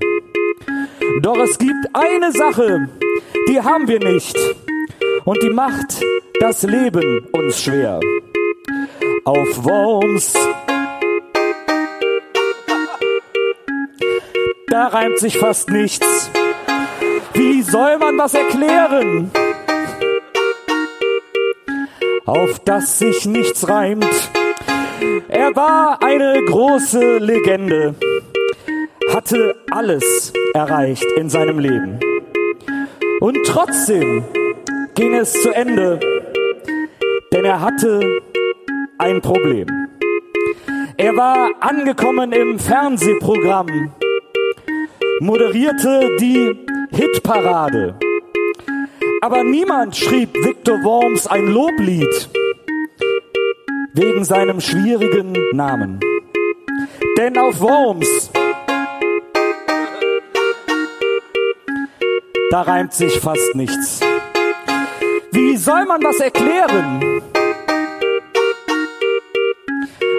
Doch 1.22 1.38
es 1.38 1.58
gibt 1.58 1.88
eine 1.94 2.32
Sache, 2.32 2.90
die 3.48 3.60
haben 3.60 3.88
wir 3.88 4.00
nicht. 4.00 4.38
Und 5.30 5.44
die 5.44 5.52
macht 5.52 6.02
das 6.40 6.64
Leben 6.64 7.28
uns 7.34 7.62
schwer. 7.62 8.00
Auf 9.26 9.64
Worms. 9.64 10.34
Da 14.70 14.88
reimt 14.88 15.20
sich 15.20 15.38
fast 15.38 15.70
nichts. 15.70 16.32
Wie 17.34 17.62
soll 17.62 18.00
man 18.00 18.18
was 18.18 18.34
erklären? 18.34 19.30
Auf 22.26 22.58
das 22.66 22.98
sich 22.98 23.28
nichts 23.28 23.70
reimt. 23.70 24.32
Er 25.28 25.56
war 25.56 26.02
eine 26.02 26.44
große 26.44 27.20
Legende, 27.20 27.94
hatte 29.14 29.58
alles 29.70 30.34
erreicht 30.56 31.06
in 31.18 31.30
seinem 31.30 31.60
Leben. 31.60 32.00
Und 33.20 33.38
trotzdem 33.46 34.24
ging 35.00 35.16
es 35.16 35.32
zu 35.32 35.52
Ende, 35.52 35.98
denn 37.32 37.46
er 37.46 37.62
hatte 37.62 38.22
ein 38.98 39.22
Problem. 39.22 39.88
Er 40.98 41.16
war 41.16 41.52
angekommen 41.62 42.34
im 42.34 42.60
Fernsehprogramm, 42.60 43.94
moderierte 45.22 46.18
die 46.20 46.54
Hitparade. 46.92 47.96
Aber 49.22 49.46
niemand 49.46 49.96
schrieb 49.96 50.34
Victor 50.44 50.84
Worms 50.84 51.28
ein 51.28 51.48
Loblied 51.48 52.30
wegen 53.94 54.26
seinem 54.26 54.60
schwierigen 54.60 55.34
Namen. 55.54 56.02
Denn 57.18 57.38
auf 57.38 57.62
Worms, 57.62 58.32
da 62.52 62.62
reimt 62.64 62.92
sich 62.92 63.18
fast 63.22 63.56
nichts. 63.56 64.02
Wie 65.32 65.58
soll 65.58 65.86
man 65.86 66.02
das 66.02 66.20
erklären? 66.20 67.22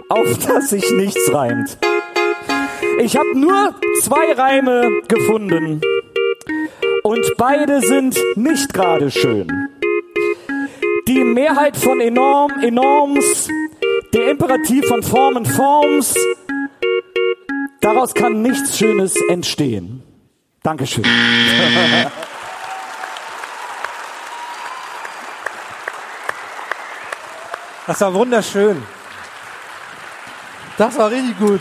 Auf 0.08 0.38
das 0.46 0.70
sich 0.70 0.90
nichts 0.92 1.32
reimt. 1.32 1.78
Ich 3.00 3.16
habe 3.16 3.38
nur 3.38 3.74
zwei 4.02 4.32
Reime 4.32 5.02
gefunden 5.08 5.80
und 7.02 7.34
beide 7.36 7.80
sind 7.80 8.18
nicht 8.36 8.72
gerade 8.72 9.10
schön. 9.10 9.68
Die 11.08 11.24
Mehrheit 11.24 11.76
von 11.76 12.00
enorm, 12.00 12.52
enorms, 12.60 13.48
der 14.12 14.30
Imperativ 14.30 14.86
von 14.86 15.02
Formen, 15.02 15.44
Forms, 15.44 16.14
daraus 17.80 18.14
kann 18.14 18.42
nichts 18.42 18.78
Schönes 18.78 19.14
entstehen. 19.28 20.02
Dankeschön. 20.62 21.04
Das 27.90 28.00
war 28.02 28.14
wunderschön. 28.14 28.76
Das 30.78 30.96
war 30.96 31.10
richtig 31.10 31.36
gut. 31.40 31.60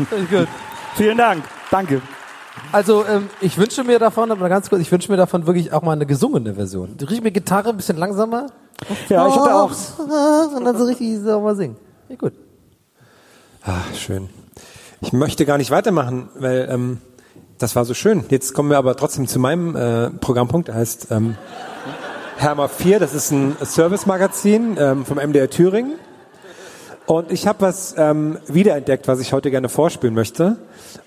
Richtig 0.00 0.30
gut. 0.30 0.48
Vielen 0.96 1.16
Dank. 1.16 1.44
Danke. 1.70 2.02
Also 2.72 3.04
ähm, 3.06 3.30
ich 3.40 3.56
wünsche 3.56 3.84
mir 3.84 4.00
davon, 4.00 4.32
aber 4.32 4.48
ganz 4.48 4.68
kurz, 4.68 4.82
ich 4.82 4.90
wünsche 4.90 5.08
mir 5.12 5.16
davon 5.16 5.46
wirklich 5.46 5.72
auch 5.72 5.82
mal 5.82 5.92
eine 5.92 6.06
gesungene 6.06 6.54
Version. 6.54 6.96
Richtig 7.00 7.22
mit 7.22 7.34
Gitarre, 7.34 7.68
ein 7.68 7.76
bisschen 7.76 7.96
langsamer. 7.96 8.48
Ja, 9.08 9.28
ich 9.28 9.36
habe 9.36 9.54
auch. 9.54 9.70
Und 10.56 10.64
dann 10.64 10.76
so 10.76 10.86
richtig 10.86 11.20
so 11.20 11.38
mal 11.38 11.54
singen. 11.54 11.76
Ja, 12.08 12.16
gut. 12.16 12.32
Ah, 13.62 13.82
schön. 13.94 14.28
Ich 15.02 15.12
möchte 15.12 15.46
gar 15.46 15.56
nicht 15.56 15.70
weitermachen, 15.70 16.30
weil 16.34 16.66
ähm, 16.68 16.98
das 17.58 17.76
war 17.76 17.84
so 17.84 17.94
schön. 17.94 18.24
Jetzt 18.28 18.54
kommen 18.54 18.70
wir 18.70 18.78
aber 18.78 18.96
trotzdem 18.96 19.28
zu 19.28 19.38
meinem 19.38 19.76
äh, 19.76 20.10
Programmpunkt. 20.10 20.66
Der 20.66 20.74
heißt 20.74 21.12
ähm, 21.12 21.36
Herma 22.38 22.68
4. 22.68 23.00
Das 23.00 23.14
ist 23.14 23.32
ein 23.32 23.56
Service-Magazin 23.64 24.76
ähm, 24.78 25.04
vom 25.04 25.18
MDR 25.18 25.50
Thüringen. 25.50 25.94
Und 27.04 27.32
ich 27.32 27.48
habe 27.48 27.62
was 27.62 27.96
ähm, 27.98 28.38
wiederentdeckt, 28.46 29.08
was 29.08 29.18
ich 29.18 29.32
heute 29.32 29.50
gerne 29.50 29.68
vorspielen 29.68 30.14
möchte. 30.14 30.56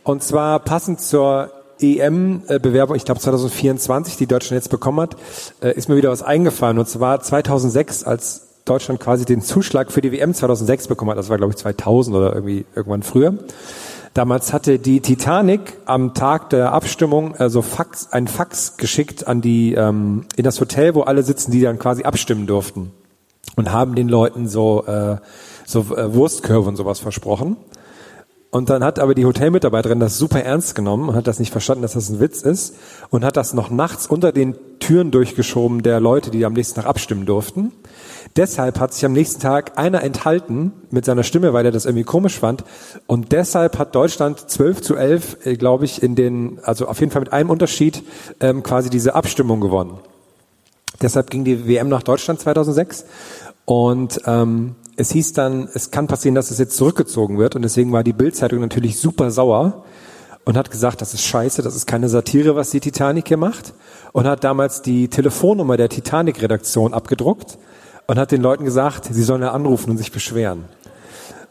Und 0.03 0.23
zwar 0.23 0.59
passend 0.59 0.99
zur 0.99 1.49
EM-Bewerbung, 1.79 2.97
ich 2.97 3.05
glaube 3.05 3.21
2024, 3.21 4.17
die 4.17 4.27
Deutschland 4.27 4.61
jetzt 4.61 4.69
bekommen 4.69 4.99
hat, 4.99 5.15
äh, 5.61 5.71
ist 5.73 5.87
mir 5.87 5.95
wieder 5.95 6.09
was 6.11 6.21
eingefallen. 6.21 6.77
Und 6.77 6.89
zwar 6.89 7.21
2006, 7.21 8.03
als 8.03 8.47
Deutschland 8.65 8.99
quasi 8.99 9.23
den 9.23 9.41
Zuschlag 9.41 9.89
für 9.93 10.01
die 10.01 10.11
WM 10.11 10.33
2006 10.33 10.89
bekommen 10.89 11.11
hat. 11.11 11.17
Das 11.17 11.29
war, 11.29 11.37
glaube 11.37 11.53
ich, 11.53 11.57
2000 11.57 12.13
oder 12.13 12.33
irgendwie 12.33 12.65
irgendwann 12.75 13.03
früher. 13.03 13.35
Damals 14.13 14.51
hatte 14.51 14.77
die 14.77 14.99
Titanic 14.99 15.77
am 15.85 16.13
Tag 16.13 16.49
der 16.49 16.73
Abstimmung 16.73 17.35
also 17.35 17.61
Fax, 17.61 18.11
ein 18.11 18.27
Fax 18.27 18.75
geschickt 18.75 19.27
an 19.27 19.39
die 19.39 19.73
ähm, 19.73 20.25
in 20.35 20.43
das 20.43 20.59
Hotel, 20.59 20.95
wo 20.95 21.01
alle 21.01 21.23
sitzen, 21.23 21.51
die 21.51 21.61
dann 21.61 21.79
quasi 21.79 22.03
abstimmen 22.03 22.45
durften 22.45 22.91
und 23.55 23.71
haben 23.71 23.95
den 23.95 24.09
Leuten 24.09 24.49
so 24.49 24.85
äh, 24.85 25.17
so 25.65 25.95
äh, 25.95 26.13
Wurstkörbe 26.13 26.67
und 26.67 26.75
sowas 26.75 26.99
versprochen. 26.99 27.55
Und 28.51 28.69
dann 28.69 28.83
hat 28.83 28.99
aber 28.99 29.15
die 29.15 29.25
Hotelmitarbeiterin 29.25 30.01
das 30.01 30.17
super 30.17 30.43
ernst 30.43 30.75
genommen 30.75 31.07
und 31.07 31.15
hat 31.15 31.25
das 31.25 31.39
nicht 31.39 31.53
verstanden, 31.53 31.83
dass 31.83 31.93
das 31.93 32.09
ein 32.09 32.19
Witz 32.19 32.41
ist 32.41 32.75
und 33.09 33.23
hat 33.23 33.37
das 33.37 33.53
noch 33.53 33.69
nachts 33.69 34.07
unter 34.07 34.33
den 34.33 34.55
Türen 34.79 35.09
durchgeschoben 35.09 35.83
der 35.83 36.01
Leute, 36.01 36.31
die 36.31 36.43
am 36.43 36.51
nächsten 36.51 36.75
Tag 36.75 36.85
abstimmen 36.85 37.25
durften. 37.25 37.71
Deshalb 38.35 38.77
hat 38.81 38.93
sich 38.93 39.05
am 39.05 39.13
nächsten 39.13 39.41
Tag 39.41 39.77
einer 39.77 40.03
enthalten 40.03 40.73
mit 40.89 41.05
seiner 41.05 41.23
Stimme, 41.23 41.53
weil 41.53 41.65
er 41.65 41.71
das 41.71 41.85
irgendwie 41.85 42.03
komisch 42.03 42.39
fand. 42.39 42.65
Und 43.07 43.31
deshalb 43.31 43.79
hat 43.79 43.95
Deutschland 43.95 44.49
12 44.49 44.81
zu 44.81 44.95
11, 44.95 45.45
äh, 45.45 45.55
glaube 45.55 45.85
ich, 45.85 46.03
in 46.03 46.15
den, 46.15 46.59
also 46.63 46.87
auf 46.87 46.99
jeden 46.99 47.11
Fall 47.11 47.21
mit 47.21 47.31
einem 47.31 47.49
Unterschied, 47.49 48.03
ähm, 48.41 48.63
quasi 48.63 48.89
diese 48.89 49.15
Abstimmung 49.15 49.61
gewonnen. 49.61 49.99
Deshalb 51.01 51.29
ging 51.29 51.45
die 51.45 51.67
WM 51.67 51.87
nach 51.87 52.03
Deutschland 52.03 52.41
2006. 52.41 53.05
Und 53.63 54.21
ähm, 54.25 54.75
es 55.01 55.11
hieß 55.11 55.33
dann, 55.33 55.67
es 55.73 55.89
kann 55.89 56.07
passieren, 56.07 56.35
dass 56.35 56.51
es 56.51 56.59
jetzt 56.59 56.77
zurückgezogen 56.77 57.39
wird. 57.39 57.55
Und 57.55 57.63
deswegen 57.63 57.91
war 57.91 58.03
die 58.03 58.13
Bildzeitung 58.13 58.59
natürlich 58.59 58.99
super 58.99 59.31
sauer 59.31 59.83
und 60.45 60.57
hat 60.57 60.69
gesagt, 60.69 61.01
das 61.01 61.13
ist 61.15 61.23
scheiße, 61.23 61.63
das 61.63 61.75
ist 61.75 61.87
keine 61.87 62.07
Satire, 62.07 62.55
was 62.55 62.69
die 62.69 62.79
Titanic 62.79 63.27
hier 63.27 63.37
macht. 63.37 63.73
Und 64.13 64.27
hat 64.27 64.43
damals 64.43 64.83
die 64.83 65.07
Telefonnummer 65.07 65.75
der 65.75 65.89
Titanic-Redaktion 65.89 66.93
abgedruckt 66.93 67.57
und 68.05 68.19
hat 68.19 68.31
den 68.31 68.41
Leuten 68.41 68.63
gesagt, 68.63 69.05
sie 69.11 69.23
sollen 69.23 69.41
ja 69.41 69.51
anrufen 69.51 69.89
und 69.89 69.97
sich 69.97 70.11
beschweren. 70.11 70.65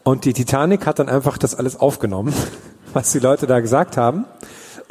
Und 0.03 0.25
die 0.25 0.33
Titanic 0.33 0.85
hat 0.85 0.99
dann 0.99 1.09
einfach 1.09 1.37
das 1.37 1.53
alles 1.53 1.75
aufgenommen, 1.75 2.33
was 2.93 3.11
die 3.11 3.19
Leute 3.19 3.47
da 3.47 3.59
gesagt 3.59 3.97
haben. 3.97 4.25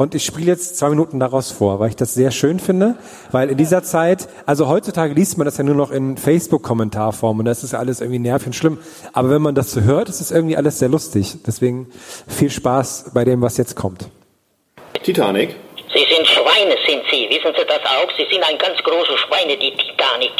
Und 0.01 0.15
ich 0.15 0.25
spiele 0.25 0.47
jetzt 0.47 0.79
zwei 0.79 0.89
Minuten 0.89 1.21
daraus 1.21 1.51
vor, 1.51 1.79
weil 1.79 1.91
ich 1.91 1.95
das 1.95 2.15
sehr 2.15 2.31
schön 2.31 2.59
finde, 2.59 2.97
weil 3.33 3.51
in 3.51 3.59
dieser 3.59 3.83
Zeit, 3.83 4.29
also 4.47 4.67
heutzutage 4.67 5.13
liest 5.13 5.37
man 5.37 5.45
das 5.45 5.59
ja 5.59 5.63
nur 5.63 5.75
noch 5.75 5.91
in 5.91 6.17
Facebook-Kommentarform 6.17 7.41
und 7.41 7.45
das 7.45 7.63
ist 7.63 7.75
ja 7.75 7.81
alles 7.81 8.01
irgendwie 8.01 8.19
nervig 8.19 8.47
und 8.47 8.53
schlimm. 8.55 8.79
Aber 9.13 9.29
wenn 9.29 9.43
man 9.43 9.55
das 9.55 9.73
so 9.73 9.83
hört, 9.83 10.09
ist 10.09 10.23
es 10.23 10.31
irgendwie 10.31 10.57
alles 10.57 10.79
sehr 10.79 10.89
lustig. 10.89 11.35
Deswegen 11.47 11.93
viel 12.27 12.49
Spaß 12.49 13.11
bei 13.13 13.27
dem, 13.27 13.43
was 13.43 13.59
jetzt 13.59 13.77
kommt. 13.77 14.09
Titanic. 15.03 15.55
Sie 15.93 16.07
sind 16.15 16.27
Schweine, 16.27 16.77
sind 16.89 17.03
Sie. 17.11 17.29
Wissen 17.29 17.53
Sie 17.55 17.67
das 17.69 17.85
auch? 17.85 18.11
Sie 18.17 18.25
sind 18.33 18.43
ein 18.43 18.57
ganz 18.57 18.79
großer 18.83 19.19
Schweine, 19.19 19.55
die 19.59 19.77
Titanic. 19.77 20.33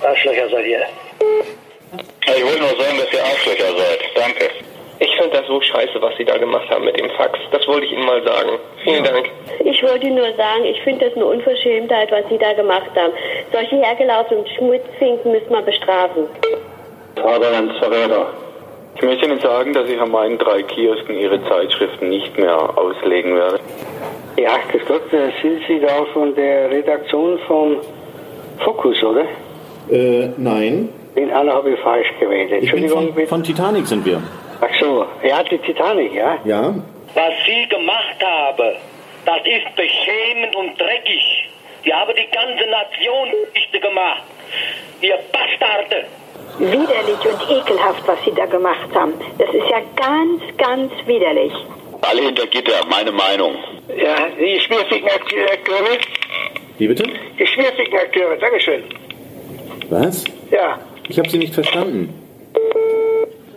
Arschlöcher 0.00 0.48
seid 0.50 0.66
ihr. 0.66 0.86
Ich 2.36 2.44
wollte 2.44 2.60
nur 2.60 2.68
sagen, 2.68 2.96
dass 2.96 3.12
ihr 3.12 3.24
Arschlöcher 3.24 3.76
seid. 3.76 3.98
Danke. 4.14 4.75
Ich 4.98 5.14
finde 5.16 5.36
das 5.36 5.46
so 5.46 5.60
scheiße, 5.60 6.00
was 6.00 6.16
Sie 6.16 6.24
da 6.24 6.38
gemacht 6.38 6.70
haben 6.70 6.84
mit 6.84 6.98
dem 6.98 7.10
Fax. 7.10 7.38
Das 7.50 7.66
wollte 7.68 7.86
ich 7.86 7.92
Ihnen 7.92 8.06
mal 8.06 8.22
sagen. 8.22 8.50
Vielen 8.82 9.04
Dank. 9.04 9.30
Ich 9.64 9.82
wollte 9.82 10.08
nur 10.08 10.32
sagen, 10.34 10.64
ich 10.64 10.80
finde 10.82 11.06
das 11.06 11.16
eine 11.16 11.26
Unverschämtheit, 11.26 12.10
was 12.10 12.26
Sie 12.30 12.38
da 12.38 12.54
gemacht 12.54 12.90
haben. 12.94 13.12
Solche 13.52 13.76
hergelaufenen 13.76 14.46
Schmutzfinken 14.56 15.32
müssen 15.32 15.50
wir 15.50 15.62
bestrafen. 15.62 16.24
Vaterlandsverräter. 17.16 18.26
Ich 18.94 19.02
möchte 19.02 19.26
Ihnen 19.26 19.40
sagen, 19.40 19.74
dass 19.74 19.88
ich 19.90 20.00
an 20.00 20.10
meinen 20.10 20.38
drei 20.38 20.62
Kiosken 20.62 21.18
Ihre 21.18 21.42
Zeitschriften 21.46 22.08
nicht 22.08 22.38
mehr 22.38 22.56
auslegen 22.78 23.36
werde. 23.36 23.60
Ja, 24.38 24.52
grüß 24.70 24.82
Gott, 24.86 25.02
sind 25.10 25.62
Sie 25.68 25.80
da 25.80 26.06
von 26.14 26.34
der 26.34 26.70
Redaktion 26.70 27.38
vom 27.46 27.76
Fokus, 28.64 29.02
oder? 29.02 29.24
Äh, 29.90 30.30
nein. 30.38 30.88
Den 31.16 31.30
anderen 31.32 31.58
habe 31.58 31.70
ich 31.70 31.80
falsch 31.80 32.08
gewählt. 32.20 32.52
Ich 32.52 32.70
bin 32.70 32.82
Entschuldigung, 32.84 33.06
von, 33.06 33.14
bitte. 33.14 33.28
von 33.28 33.42
Titanic 33.42 33.86
sind 33.86 34.04
wir. 34.04 34.22
Ach 34.60 34.80
so, 34.80 35.06
ja, 35.22 35.42
die 35.42 35.58
Titanic, 35.58 36.12
ja? 36.14 36.38
Ja. 36.44 36.74
Was 37.14 37.32
Sie 37.46 37.66
gemacht 37.68 38.22
haben, 38.22 38.76
das 39.24 39.38
ist 39.44 39.74
beschämend 39.74 40.54
und 40.56 40.78
dreckig. 40.78 41.48
Sie 41.84 41.92
haben 41.92 42.12
die 42.14 42.28
ganze 42.30 42.68
Nation 42.70 43.28
Geschichte 43.52 43.80
gemacht. 43.80 44.22
Ihr 45.00 45.18
Bastarde. 45.32 46.06
Widerlich 46.58 47.20
und 47.24 47.50
ekelhaft, 47.50 48.06
was 48.06 48.18
Sie 48.24 48.32
da 48.34 48.46
gemacht 48.46 48.88
haben. 48.94 49.14
Das 49.38 49.48
ist 49.48 49.68
ja 49.70 49.80
ganz, 49.96 50.42
ganz 50.58 50.92
widerlich. 51.06 51.52
Alle 52.02 52.22
hinter 52.22 52.46
Gitter, 52.46 52.84
meine 52.90 53.12
Meinung. 53.12 53.56
Ja, 53.96 54.28
die 54.38 54.60
schmierfigen 54.60 55.08
Akteure. 55.08 55.98
Wie 56.78 56.88
bitte? 56.88 57.04
Die 57.38 57.46
schmierfigen 57.46 57.98
Akteure, 57.98 58.36
Dankeschön. 58.36 58.84
Was? 59.88 60.24
Ja. 60.50 60.78
Ich 61.08 61.18
habe 61.18 61.28
Sie 61.28 61.38
nicht 61.38 61.54
verstanden. 61.54 62.12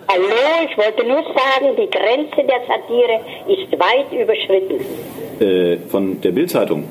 Hallo, 0.08 0.26
ich 0.70 0.78
wollte 0.78 1.04
nur 1.06 1.22
sagen, 1.24 1.76
die 1.78 1.89
Grenze 1.89 2.43
der 2.47 2.62
Satire 2.68 3.20
ist 3.47 3.72
weit 3.80 4.12
überschritten. 4.12 4.80
Äh, 5.39 5.78
von 5.89 6.20
der 6.22 6.32
Bildzeitung. 6.32 6.84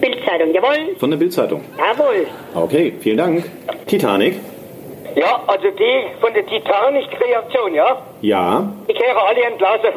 Bildzeitung, 0.00 0.52
jawohl, 0.54 0.94
Von 0.98 1.10
der 1.10 1.16
Bildzeitung. 1.18 1.62
jawohl. 1.78 2.26
Okay, 2.54 2.92
vielen 3.00 3.16
Dank. 3.16 3.44
Titanic. 3.86 4.34
Ja, 5.16 5.42
also 5.46 5.68
die 5.70 6.20
von 6.20 6.32
der 6.34 6.44
Titanic-Kreation, 6.46 7.74
ja? 7.74 8.02
Ja. 8.20 8.72
Die 8.88 8.92
kehren 8.92 9.16
alle 9.16 9.42
entlassen. 9.44 9.90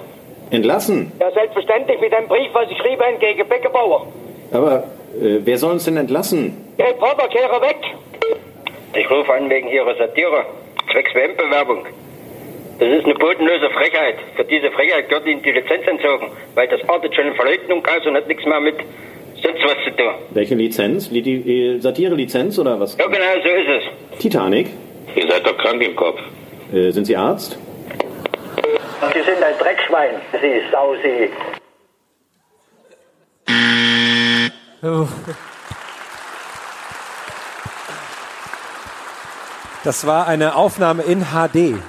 Entlassen. 0.52 1.12
Ja, 1.20 1.32
selbstverständlich 1.32 2.00
mit 2.00 2.14
einem 2.14 2.28
Brief, 2.28 2.50
was 2.54 2.70
ich 2.72 2.78
schrieb 2.78 3.00
gegen 3.20 3.50
Beckerbauer. 3.50 4.08
Aber 4.52 4.84
äh, 5.22 5.40
wer 5.44 5.58
soll 5.58 5.74
uns 5.74 5.86
denn 5.86 5.98
entlassen? 5.98 6.56
Hey, 6.78 6.94
Papa, 6.98 7.28
kehre 7.28 7.60
weg. 7.62 7.78
Ich 8.98 9.10
rufe 9.12 9.32
an 9.32 9.48
wegen 9.48 9.68
Ihrer 9.68 9.96
Satire, 9.96 10.46
zwecks 10.92 11.14
WM-Bewerbung. 11.14 11.86
Das 12.80 12.90
ist 12.90 13.06
eine 13.06 13.14
bodenlose 13.14 13.70
Frechheit. 13.70 14.16
Für 14.36 14.44
diese 14.44 14.72
Frechheit 14.72 15.08
gehört 15.08 15.28
Ihnen 15.28 15.44
die 15.44 15.52
Lizenz 15.52 15.86
entzogen, 15.86 16.30
weil 16.56 16.68
das 16.68 16.88
artet 16.90 17.14
schon 17.14 17.28
in 17.28 17.36
Verleugnung 17.36 17.86
aus 17.86 18.06
und 18.08 18.16
hat 18.16 18.28
nichts 18.28 18.44
mehr 18.46 18.60
mit 18.60 18.76
sonst 19.36 19.64
was 19.64 19.84
zu 19.84 19.92
tun. 19.92 20.14
Welche 20.32 20.56
Lizenz? 20.56 21.10
Die, 21.12 21.20
äh, 21.20 21.80
Satire-Lizenz 21.80 22.58
oder 22.58 22.80
was? 22.80 22.98
Ja, 22.98 23.06
genau 23.06 23.34
so 23.44 23.50
ist 23.50 23.70
es. 23.70 24.20
Titanic. 24.20 24.68
Ihr 25.16 25.28
seid 25.28 25.46
doch 25.46 25.58
krank 25.60 25.82
im 25.82 25.96
Kopf. 25.96 26.20
Äh, 26.74 26.90
sind 26.90 27.06
Sie 27.06 27.16
Arzt? 27.16 27.58
Sie 29.14 29.22
sind 29.22 29.44
ein 29.44 29.58
Dreckschwein, 29.60 30.16
Sie 30.42 30.62
Sau, 30.72 30.96
Sie. 31.04 31.30
Das 39.88 40.06
war 40.06 40.28
eine 40.28 40.58
Aufnahme 40.58 41.04
in 41.04 41.28
HD. 41.28 41.80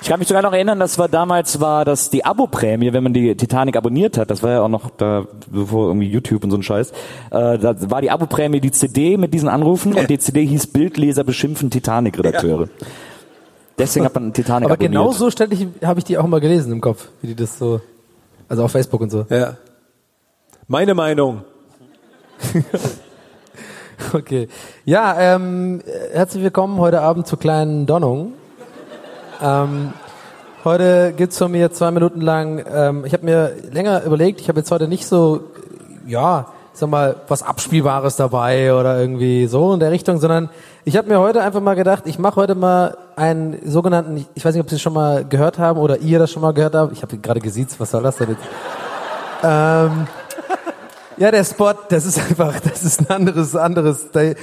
Ich 0.00 0.08
kann 0.08 0.20
mich 0.20 0.28
sogar 0.28 0.40
noch 0.44 0.52
erinnern, 0.52 0.78
das 0.78 0.98
war 1.00 1.08
damals 1.08 1.60
war 1.60 1.84
das 1.84 2.08
die 2.08 2.24
Abo-Prämie, 2.24 2.92
wenn 2.92 3.02
man 3.02 3.12
die 3.12 3.36
Titanic 3.36 3.76
abonniert 3.76 4.18
hat. 4.18 4.30
Das 4.30 4.44
war 4.44 4.52
ja 4.52 4.62
auch 4.62 4.68
noch 4.68 4.88
da 4.90 5.26
bevor 5.50 5.88
irgendwie 5.88 6.06
YouTube 6.06 6.44
und 6.44 6.52
so 6.52 6.56
ein 6.56 6.62
Scheiß. 6.62 6.92
Äh, 7.32 7.58
da 7.58 7.90
war 7.90 8.02
die 8.02 8.12
Abo-Prämie 8.12 8.60
die 8.60 8.70
CD 8.70 9.16
mit 9.16 9.34
diesen 9.34 9.48
Anrufen 9.48 9.94
und 9.94 10.08
die 10.10 10.18
CD 10.20 10.46
hieß 10.46 10.68
Bildleser 10.68 11.24
beschimpfen 11.24 11.70
Titanic-Redakteure. 11.70 12.68
Deswegen 13.78 14.04
hat 14.04 14.14
man 14.14 14.32
Titanic 14.32 14.66
Aber 14.66 14.74
abonniert. 14.74 14.92
genau 14.92 15.10
so 15.10 15.28
ständig 15.28 15.66
habe 15.82 15.98
ich 15.98 16.04
die 16.04 16.16
auch 16.18 16.28
mal 16.28 16.38
gelesen 16.38 16.72
im 16.72 16.80
Kopf, 16.80 17.08
wie 17.20 17.26
die 17.26 17.34
das 17.34 17.58
so, 17.58 17.80
also 18.48 18.62
auf 18.62 18.70
Facebook 18.70 19.00
und 19.00 19.10
so. 19.10 19.26
Ja. 19.28 19.56
Meine 20.68 20.94
Meinung. 20.94 21.42
Okay. 24.12 24.48
Ja, 24.84 25.16
ähm, 25.18 25.80
herzlich 26.12 26.42
willkommen 26.42 26.78
heute 26.78 27.00
Abend 27.00 27.26
zur 27.26 27.38
kleinen 27.38 27.86
Donnung. 27.86 28.32
Ähm, 29.42 29.92
heute 30.64 31.12
gibt's 31.16 31.38
von 31.38 31.50
mir 31.52 31.72
zwei 31.72 31.90
Minuten 31.90 32.20
lang, 32.20 32.64
ähm, 32.72 33.04
ich 33.04 33.12
habe 33.12 33.24
mir 33.24 33.52
länger 33.70 34.02
überlegt, 34.04 34.40
ich 34.40 34.48
habe 34.48 34.60
jetzt 34.60 34.70
heute 34.70 34.88
nicht 34.88 35.06
so, 35.06 35.40
ja, 36.06 36.46
sag 36.72 36.88
mal, 36.90 37.16
was 37.28 37.42
Abspielbares 37.42 38.16
dabei 38.16 38.74
oder 38.74 38.98
irgendwie 38.98 39.46
so 39.46 39.74
in 39.74 39.80
der 39.80 39.90
Richtung, 39.90 40.18
sondern 40.18 40.48
ich 40.84 40.96
habe 40.96 41.08
mir 41.08 41.18
heute 41.20 41.42
einfach 41.42 41.60
mal 41.60 41.74
gedacht, 41.74 42.04
ich 42.06 42.18
mache 42.18 42.36
heute 42.36 42.54
mal 42.54 42.96
einen 43.16 43.58
sogenannten, 43.68 44.16
ich- 44.16 44.26
ich 44.34 44.44
weiß 44.44 44.54
nicht, 44.54 44.62
ob 44.62 44.70
Sie 44.70 44.76
es 44.76 44.82
schon 44.82 44.92
mal 44.94 45.24
gehört 45.24 45.58
haben 45.58 45.78
oder 45.78 45.98
ihr 45.98 46.18
das 46.18 46.30
schon 46.32 46.42
mal 46.42 46.52
gehört 46.54 46.74
habt, 46.74 46.92
ich 46.92 47.02
habe 47.02 47.16
gerade 47.18 47.40
gesiezt, 47.40 47.78
was 47.80 47.90
soll 47.90 48.02
das 48.02 48.16
denn 48.16 48.30
jetzt? 48.30 48.42
ähm, 49.42 50.06
ja, 51.16 51.30
der 51.30 51.44
Spot, 51.44 51.74
das 51.88 52.06
ist 52.06 52.18
einfach, 52.18 52.60
das 52.60 52.82
ist 52.82 53.00
ein 53.00 53.10
anderes, 53.10 53.54
anderes 53.56 54.06
äh, 54.14 54.34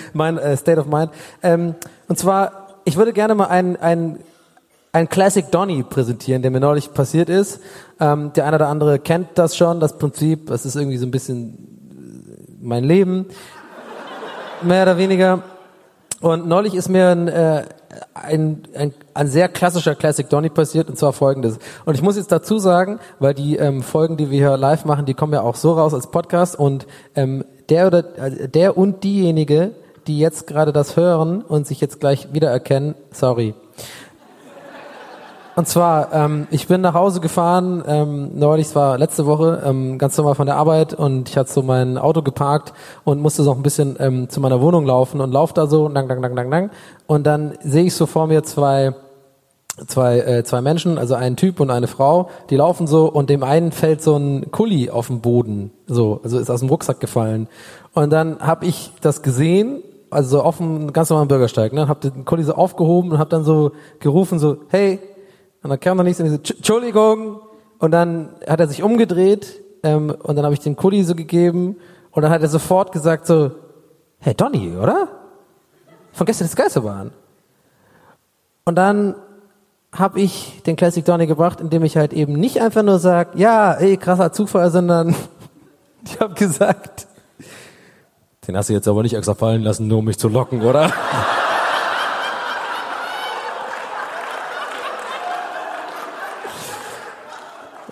State 0.58 0.80
of 0.80 0.88
Mind. 0.88 1.12
Ähm, 1.44 1.76
und 2.08 2.18
zwar, 2.18 2.68
ich 2.86 2.98
würde 2.98 3.14
gerne 3.14 3.36
mal 3.36 3.48
einen, 3.48 3.76
einen, 3.78 4.20
einen 4.92 5.10
Classic 5.10 5.50
Donny 5.52 5.84
präsentieren, 5.84 6.42
der 6.42 6.52
mir 6.52 6.60
neulich 6.60 6.94
passiert 6.94 7.30
ist. 7.30 7.60
Ähm, 8.00 8.34
der 8.34 8.46
eine 8.46 8.58
oder 8.58 8.68
andere 8.68 9.00
kennt 9.00 9.30
das 9.36 9.56
schon, 9.56 9.80
das 9.80 9.98
Prinzip. 9.98 10.48
Das 10.48 10.66
ist 10.66 10.76
irgendwie 10.76 10.98
so 10.98 11.06
ein 11.06 11.12
bisschen 11.12 12.58
mein 12.62 12.84
Leben, 12.84 13.26
mehr 14.62 14.84
oder 14.84 14.98
weniger. 14.98 15.44
Und 16.22 16.48
neulich 16.48 16.76
ist 16.76 16.88
mir 16.88 17.10
ein, 17.10 17.28
äh, 17.28 17.64
ein, 18.14 18.64
ein, 18.76 18.94
ein 19.16 19.28
sehr 19.28 19.50
klassischer 19.50 19.96
Classic 19.96 20.30
Donny 20.30 20.50
passiert, 20.50 20.88
und 20.88 20.98
zwar 20.98 21.14
folgendes. 21.14 21.58
Und 21.84 21.96
ich 21.96 22.04
muss 22.04 22.16
jetzt 22.16 22.32
dazu 22.32 22.60
sagen, 22.60 23.00
weil 23.20 23.34
die 23.34 23.58
ähm, 23.58 23.82
Folgen, 23.82 24.18
die 24.18 24.30
wir 24.30 24.38
hier 24.38 24.58
live 24.58 24.86
machen, 24.86 25.06
die 25.06 25.16
kommen 25.16 25.34
ja 25.34 25.42
auch 25.42 25.56
so 25.56 25.74
raus 25.74 25.94
als 25.96 26.08
Podcast 26.12 26.58
und 26.58 26.86
ähm, 27.16 27.44
der 27.70 27.88
oder 27.88 28.18
äh, 28.18 28.48
der 28.48 28.78
und 28.78 29.04
diejenige, 29.04 29.72
die 30.06 30.20
jetzt 30.20 30.46
gerade 30.46 30.72
das 30.72 30.96
hören 30.96 31.42
und 31.42 31.66
sich 31.66 31.82
jetzt 31.82 32.00
gleich 32.00 32.34
wiedererkennen, 32.34 32.96
sorry. 33.12 33.56
Und 35.62 35.68
zwar, 35.68 36.12
ähm, 36.12 36.48
ich 36.50 36.68
bin 36.68 36.82
nach 36.82 36.96
Hause 36.96 37.20
gefahren, 37.20 37.84
ähm, 37.86 38.32
neulich, 38.34 38.66
es 38.66 38.76
war 38.76 38.98
letzte 38.98 39.28
Woche, 39.28 39.62
ähm, 39.64 40.00
ganz 40.00 40.18
normal 40.18 40.34
von 40.34 40.48
der 40.48 40.56
Arbeit 40.56 40.96
und 40.96 41.30
ich 41.30 41.38
hatte 41.38 41.52
so 41.54 41.62
mein 41.62 42.00
Auto 42.00 42.24
geparkt 42.24 42.74
und 43.04 43.22
musste 43.22 43.44
so 43.44 43.54
ein 43.54 43.62
bisschen 43.62 43.96
ähm, 44.00 44.28
zu 44.28 44.42
meiner 44.42 44.60
Wohnung 44.60 44.88
laufen 44.88 45.22
und 45.22 45.32
lauf 45.32 45.54
da 45.54 45.68
so, 45.68 45.88
dang, 45.88 46.08
dang, 46.08 46.20
dang, 46.24 46.36
dang, 46.36 46.50
dang. 46.50 46.70
Und 47.06 47.28
dann 47.28 47.60
sehe 47.62 47.84
ich 47.84 47.94
so 47.94 48.08
vor 48.08 48.26
mir 48.26 48.42
zwei 48.42 48.96
zwei, 49.86 50.22
äh, 50.22 50.44
zwei 50.44 50.62
Menschen, 50.62 50.98
also 50.98 51.14
ein 51.14 51.36
Typ 51.36 51.60
und 51.60 51.70
eine 51.70 51.86
Frau, 51.86 52.32
die 52.50 52.56
laufen 52.56 52.88
so 52.88 53.06
und 53.06 53.30
dem 53.30 53.44
einen 53.44 53.72
fällt 53.72 54.02
so 54.02 54.16
ein 54.16 54.50
Kuli 54.50 54.90
auf 54.90 55.08
den 55.10 55.22
Boden, 55.22 55.70
so, 55.86 56.22
also 56.24 56.40
ist 56.40 56.50
aus 56.50 56.62
dem 56.62 56.70
Rucksack 56.70 57.00
gefallen. 57.00 57.48
Und 57.94 58.10
dann 58.10 58.40
habe 58.40 58.66
ich 58.66 58.94
das 59.02 59.22
gesehen, 59.22 59.84
also 60.10 60.38
so 60.38 60.42
auf 60.42 60.58
dem 60.58 60.92
ganz 60.92 61.12
normalen 61.12 61.28
Bürgersteig, 61.28 61.72
ne, 61.72 61.88
hab 61.88 62.02
den 62.02 62.26
Kuli 62.26 62.44
so 62.44 62.56
aufgehoben 62.56 63.12
und 63.12 63.20
hab 63.20 63.30
dann 63.30 63.44
so 63.44 63.74
gerufen, 64.00 64.40
so, 64.40 64.58
hey, 64.70 65.00
und 65.64 65.70
dann 65.70 65.80
kam 65.80 65.98
da 65.98 66.04
nichts 66.04 66.20
und 66.20 66.26
ich 66.28 66.32
so, 66.32 66.38
"Tsch- 66.38 66.58
Entschuldigung, 66.58 67.40
und 67.80 67.92
dann 67.92 68.30
hat 68.48 68.60
er 68.60 68.68
sich 68.68 68.84
umgedreht 68.84 69.62
ähm, 69.84 70.12
und 70.24 70.36
dann 70.36 70.46
habe 70.46 70.54
ich 70.54 70.60
den 70.60 70.76
Kuli 70.76 71.04
so 71.04 71.16
gegeben 71.16 71.78
und 72.12 72.22
dann 72.22 72.32
hat 72.32 72.42
er 72.42 72.48
sofort 72.50 72.92
gesagt 72.92 73.26
so, 73.26 73.52
hey 74.20 74.34
Donny, 74.36 74.76
oder? 74.78 75.08
Von 76.14 76.26
gestern 76.28 76.46
ist 76.46 76.56
Geisterbahn. 76.56 77.12
Und 78.66 78.76
dann 78.76 79.16
habe 79.94 80.22
ich 80.22 80.62
den 80.66 80.76
Classic 80.76 81.04
Donny 81.04 81.26
gebracht, 81.26 81.60
indem 81.60 81.84
ich 81.84 81.98
halt 81.98 82.14
eben 82.14 82.34
nicht 82.34 82.62
einfach 82.62 82.84
nur 82.84 83.00
sag, 83.00 83.36
ja, 83.36 83.74
ey, 83.74 83.98
krasser 83.98 84.32
Zufall, 84.32 84.70
sondern 84.70 85.16
ich 86.06 86.20
habe 86.20 86.34
gesagt, 86.36 87.08
den 88.48 88.56
hast 88.58 88.70
du 88.70 88.74
jetzt 88.74 88.88
aber 88.88 89.02
nicht 89.04 89.16
extra 89.16 89.34
fallen 89.34 89.64
lassen, 89.64 89.88
nur 89.88 90.00
um 90.00 90.06
mich 90.06 90.20
zu 90.20 90.28
locken, 90.28 90.62
oder? 90.62 90.92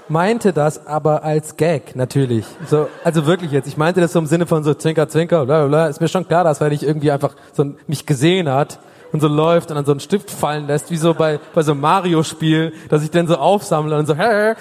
meinte 0.09 0.53
das 0.53 0.85
aber 0.87 1.23
als 1.23 1.55
Gag, 1.57 1.95
natürlich. 1.95 2.45
So, 2.67 2.87
also 3.03 3.25
wirklich 3.25 3.51
jetzt. 3.51 3.67
Ich 3.67 3.77
meinte 3.77 4.01
das 4.01 4.13
so 4.13 4.19
im 4.19 4.25
Sinne 4.25 4.45
von 4.45 4.63
so 4.63 4.73
Zwinker, 4.73 5.07
Zwinker, 5.07 5.45
bla, 5.45 5.59
bla, 5.59 5.67
bla. 5.67 5.87
Ist 5.87 6.01
mir 6.01 6.07
schon 6.07 6.27
klar, 6.27 6.43
dass 6.43 6.61
weil 6.61 6.73
ich 6.73 6.83
irgendwie 6.83 7.11
einfach 7.11 7.35
so 7.53 7.65
mich 7.87 8.05
gesehen 8.05 8.49
hat 8.49 8.79
und 9.11 9.21
so 9.21 9.27
läuft 9.27 9.69
und 9.71 9.75
dann 9.75 9.85
so 9.85 9.91
einen 9.91 9.99
Stift 9.99 10.29
fallen 10.31 10.67
lässt, 10.67 10.91
wie 10.91 10.97
so 10.97 11.13
bei, 11.13 11.39
bei 11.53 11.61
so 11.61 11.71
einem 11.71 11.81
Mario-Spiel, 11.81 12.73
dass 12.89 13.03
ich 13.03 13.11
dann 13.11 13.27
so 13.27 13.35
aufsammle 13.35 13.97
und 13.97 14.05
so, 14.05 14.15
hä? 14.15 14.55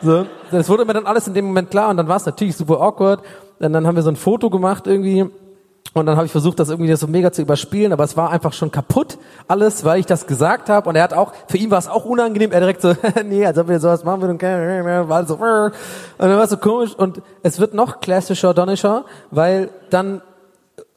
So, 0.00 0.26
das 0.50 0.68
wurde 0.68 0.84
mir 0.84 0.92
dann 0.92 1.06
alles 1.06 1.26
in 1.26 1.34
dem 1.34 1.46
Moment 1.46 1.70
klar 1.70 1.90
und 1.90 1.96
dann 1.96 2.08
war 2.08 2.16
es 2.16 2.26
natürlich 2.26 2.56
super 2.56 2.80
awkward. 2.80 3.22
Und 3.58 3.72
dann 3.72 3.86
haben 3.86 3.96
wir 3.96 4.02
so 4.02 4.10
ein 4.10 4.16
Foto 4.16 4.50
gemacht 4.50 4.86
irgendwie 4.86 5.26
und 5.94 6.06
dann 6.06 6.16
habe 6.16 6.26
ich 6.26 6.32
versucht, 6.32 6.60
das 6.60 6.68
irgendwie 6.68 6.94
so 6.94 7.06
mega 7.06 7.32
zu 7.32 7.42
überspielen, 7.42 7.92
aber 7.92 8.04
es 8.04 8.16
war 8.16 8.30
einfach 8.30 8.52
schon 8.52 8.70
kaputt 8.70 9.18
alles, 9.48 9.84
weil 9.84 9.98
ich 10.00 10.06
das 10.06 10.26
gesagt 10.26 10.68
habe. 10.68 10.88
Und 10.88 10.96
er 10.96 11.02
hat 11.02 11.14
auch, 11.14 11.32
für 11.48 11.56
ihn 11.56 11.70
war 11.70 11.78
es 11.78 11.88
auch 11.88 12.04
unangenehm. 12.04 12.52
Er 12.52 12.60
direkt 12.60 12.82
so, 12.82 12.94
nee, 13.24 13.44
als 13.44 13.58
ob 13.58 13.68
wir 13.68 13.80
sowas 13.80 14.04
machen 14.04 14.20
würden. 14.20 15.08
War 15.08 15.26
so, 15.26 15.34
und 15.34 15.42
dann 16.18 16.36
war 16.36 16.44
es 16.44 16.50
so 16.50 16.56
komisch. 16.58 16.94
Und 16.94 17.22
es 17.42 17.58
wird 17.58 17.74
noch 17.74 18.00
klassischer, 18.00 18.54
donnischer, 18.54 19.04
weil 19.30 19.70
dann 19.90 20.20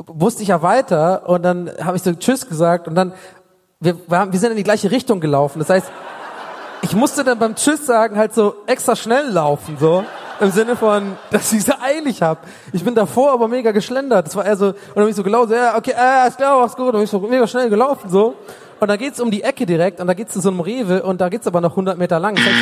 wusste 0.05 0.43
ich 0.43 0.49
ja 0.49 0.61
weiter 0.61 1.27
und 1.29 1.43
dann 1.43 1.71
habe 1.83 1.95
ich 1.97 2.03
so 2.03 2.13
Tschüss 2.13 2.47
gesagt 2.47 2.87
und 2.87 2.95
dann 2.95 3.13
wir, 3.79 3.95
wir 4.07 4.17
haben- 4.19 4.31
wir 4.31 4.39
sind 4.39 4.51
in 4.51 4.57
die 4.57 4.63
gleiche 4.63 4.91
Richtung 4.91 5.19
gelaufen. 5.19 5.59
Das 5.59 5.69
heißt, 5.69 5.89
ich 6.83 6.95
musste 6.95 7.23
dann 7.23 7.39
beim 7.39 7.55
Tschüss 7.55 7.85
sagen 7.85 8.17
halt 8.17 8.33
so 8.33 8.55
extra 8.67 8.95
schnell 8.95 9.29
laufen, 9.29 9.77
so. 9.79 10.03
Im 10.41 10.49
Sinne 10.49 10.75
von, 10.75 11.17
dass 11.31 11.53
ich 11.53 11.63
so 11.63 11.73
eilig 11.79 12.21
hab. 12.21 12.45
Ich 12.73 12.83
bin 12.83 12.95
davor 12.95 13.31
aber 13.31 13.47
mega 13.47 13.71
geschlendert. 13.71 14.25
Das 14.25 14.35
war 14.35 14.43
eher 14.43 14.57
so, 14.57 14.67
und 14.67 14.75
dann 14.95 15.03
bin 15.03 15.09
ich 15.09 15.15
so 15.15 15.23
gelaufen, 15.23 15.53
ja, 15.53 15.77
okay, 15.77 15.93
äh, 15.95 16.27
ist 16.27 16.37
klar, 16.37 16.59
mach's 16.59 16.75
gut. 16.75 16.87
Und 16.87 16.93
bin 16.93 17.03
ich 17.03 17.09
so 17.09 17.19
mega 17.19 17.45
schnell 17.45 17.69
gelaufen, 17.69 18.09
so. 18.09 18.35
Und 18.81 18.87
dann 18.87 18.97
geht's 18.97 19.19
um 19.19 19.29
die 19.29 19.43
Ecke 19.43 19.67
direkt 19.67 19.99
und 19.99 20.07
da 20.07 20.15
geht's 20.15 20.33
zu 20.33 20.41
so 20.41 20.49
einem 20.49 20.59
Rewe 20.59 21.03
und 21.03 21.21
da 21.21 21.29
geht's 21.29 21.45
aber 21.45 21.61
noch 21.61 21.73
100 21.73 21.99
Meter 21.99 22.19
lang. 22.19 22.33
Das 22.33 22.45
heißt, 22.45 22.55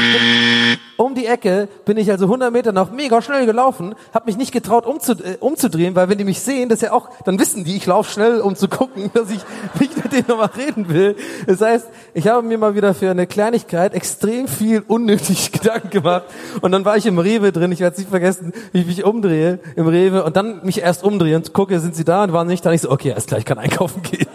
um 0.98 1.16
die 1.16 1.26
Ecke 1.26 1.70
bin 1.86 1.96
ich 1.96 2.12
also 2.12 2.26
100 2.26 2.52
Meter 2.52 2.74
noch 2.74 2.92
mega 2.92 3.22
schnell 3.22 3.46
gelaufen, 3.46 3.96
hab 4.14 4.26
mich 4.26 4.36
nicht 4.36 4.52
getraut 4.52 4.86
umzu, 4.86 5.14
äh, 5.14 5.38
umzudrehen, 5.40 5.96
weil 5.96 6.10
wenn 6.10 6.18
die 6.18 6.26
mich 6.26 6.42
sehen, 6.42 6.68
das 6.68 6.80
ist 6.80 6.90
ja 6.90 6.92
auch, 6.92 7.08
dann 7.24 7.40
wissen 7.40 7.64
die, 7.64 7.78
ich 7.78 7.86
laufe 7.86 8.12
schnell, 8.12 8.42
um 8.42 8.58
zu 8.58 8.68
gucken, 8.68 9.10
dass 9.14 9.32
ich 9.32 9.40
nicht 9.80 9.96
mit 9.96 10.12
denen 10.12 10.26
nochmal 10.28 10.50
reden 10.58 10.90
will. 10.90 11.16
Das 11.48 11.62
heißt, 11.62 11.88
ich 12.14 12.28
habe 12.28 12.46
mir 12.46 12.58
mal 12.58 12.76
wieder 12.76 12.94
für 12.94 13.10
eine 13.10 13.26
Kleinigkeit 13.26 13.94
extrem 13.94 14.50
viel 14.50 14.84
unnötig 14.86 15.52
Gedanken 15.54 15.90
gemacht 15.90 16.26
und 16.60 16.74
dann 16.74 16.84
war 16.84 16.98
ich 16.98 17.06
im 17.06 17.18
Rewe 17.18 17.54
drin, 17.54 17.72
ich 17.72 17.80
werde 17.80 17.94
es 17.94 18.00
nicht 18.00 18.10
vergessen, 18.10 18.52
wie 18.74 18.82
ich 18.82 18.88
mich 18.88 19.06
umdrehe 19.06 19.60
im 19.78 19.88
Rewe 19.88 20.26
und 20.26 20.36
dann 20.36 20.66
mich 20.66 20.82
erst 20.82 21.02
umdrehe 21.02 21.38
und 21.38 21.54
gucke, 21.54 21.80
sind 21.80 21.96
sie 21.96 22.04
da 22.04 22.26
und 22.26 22.34
waren 22.34 22.48
nicht 22.48 22.66
da. 22.66 22.74
Ich 22.74 22.82
so, 22.82 22.92
okay, 22.92 23.14
alles 23.14 23.26
klar, 23.26 23.40
ich 23.40 23.46
kann 23.46 23.58
einkaufen 23.58 24.02
gehen. 24.12 24.28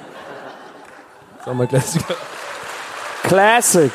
Das 1.44 1.48
war 1.48 1.54
mein 1.56 1.68
Klassiker. 1.68 2.14
Classic. 3.24 3.92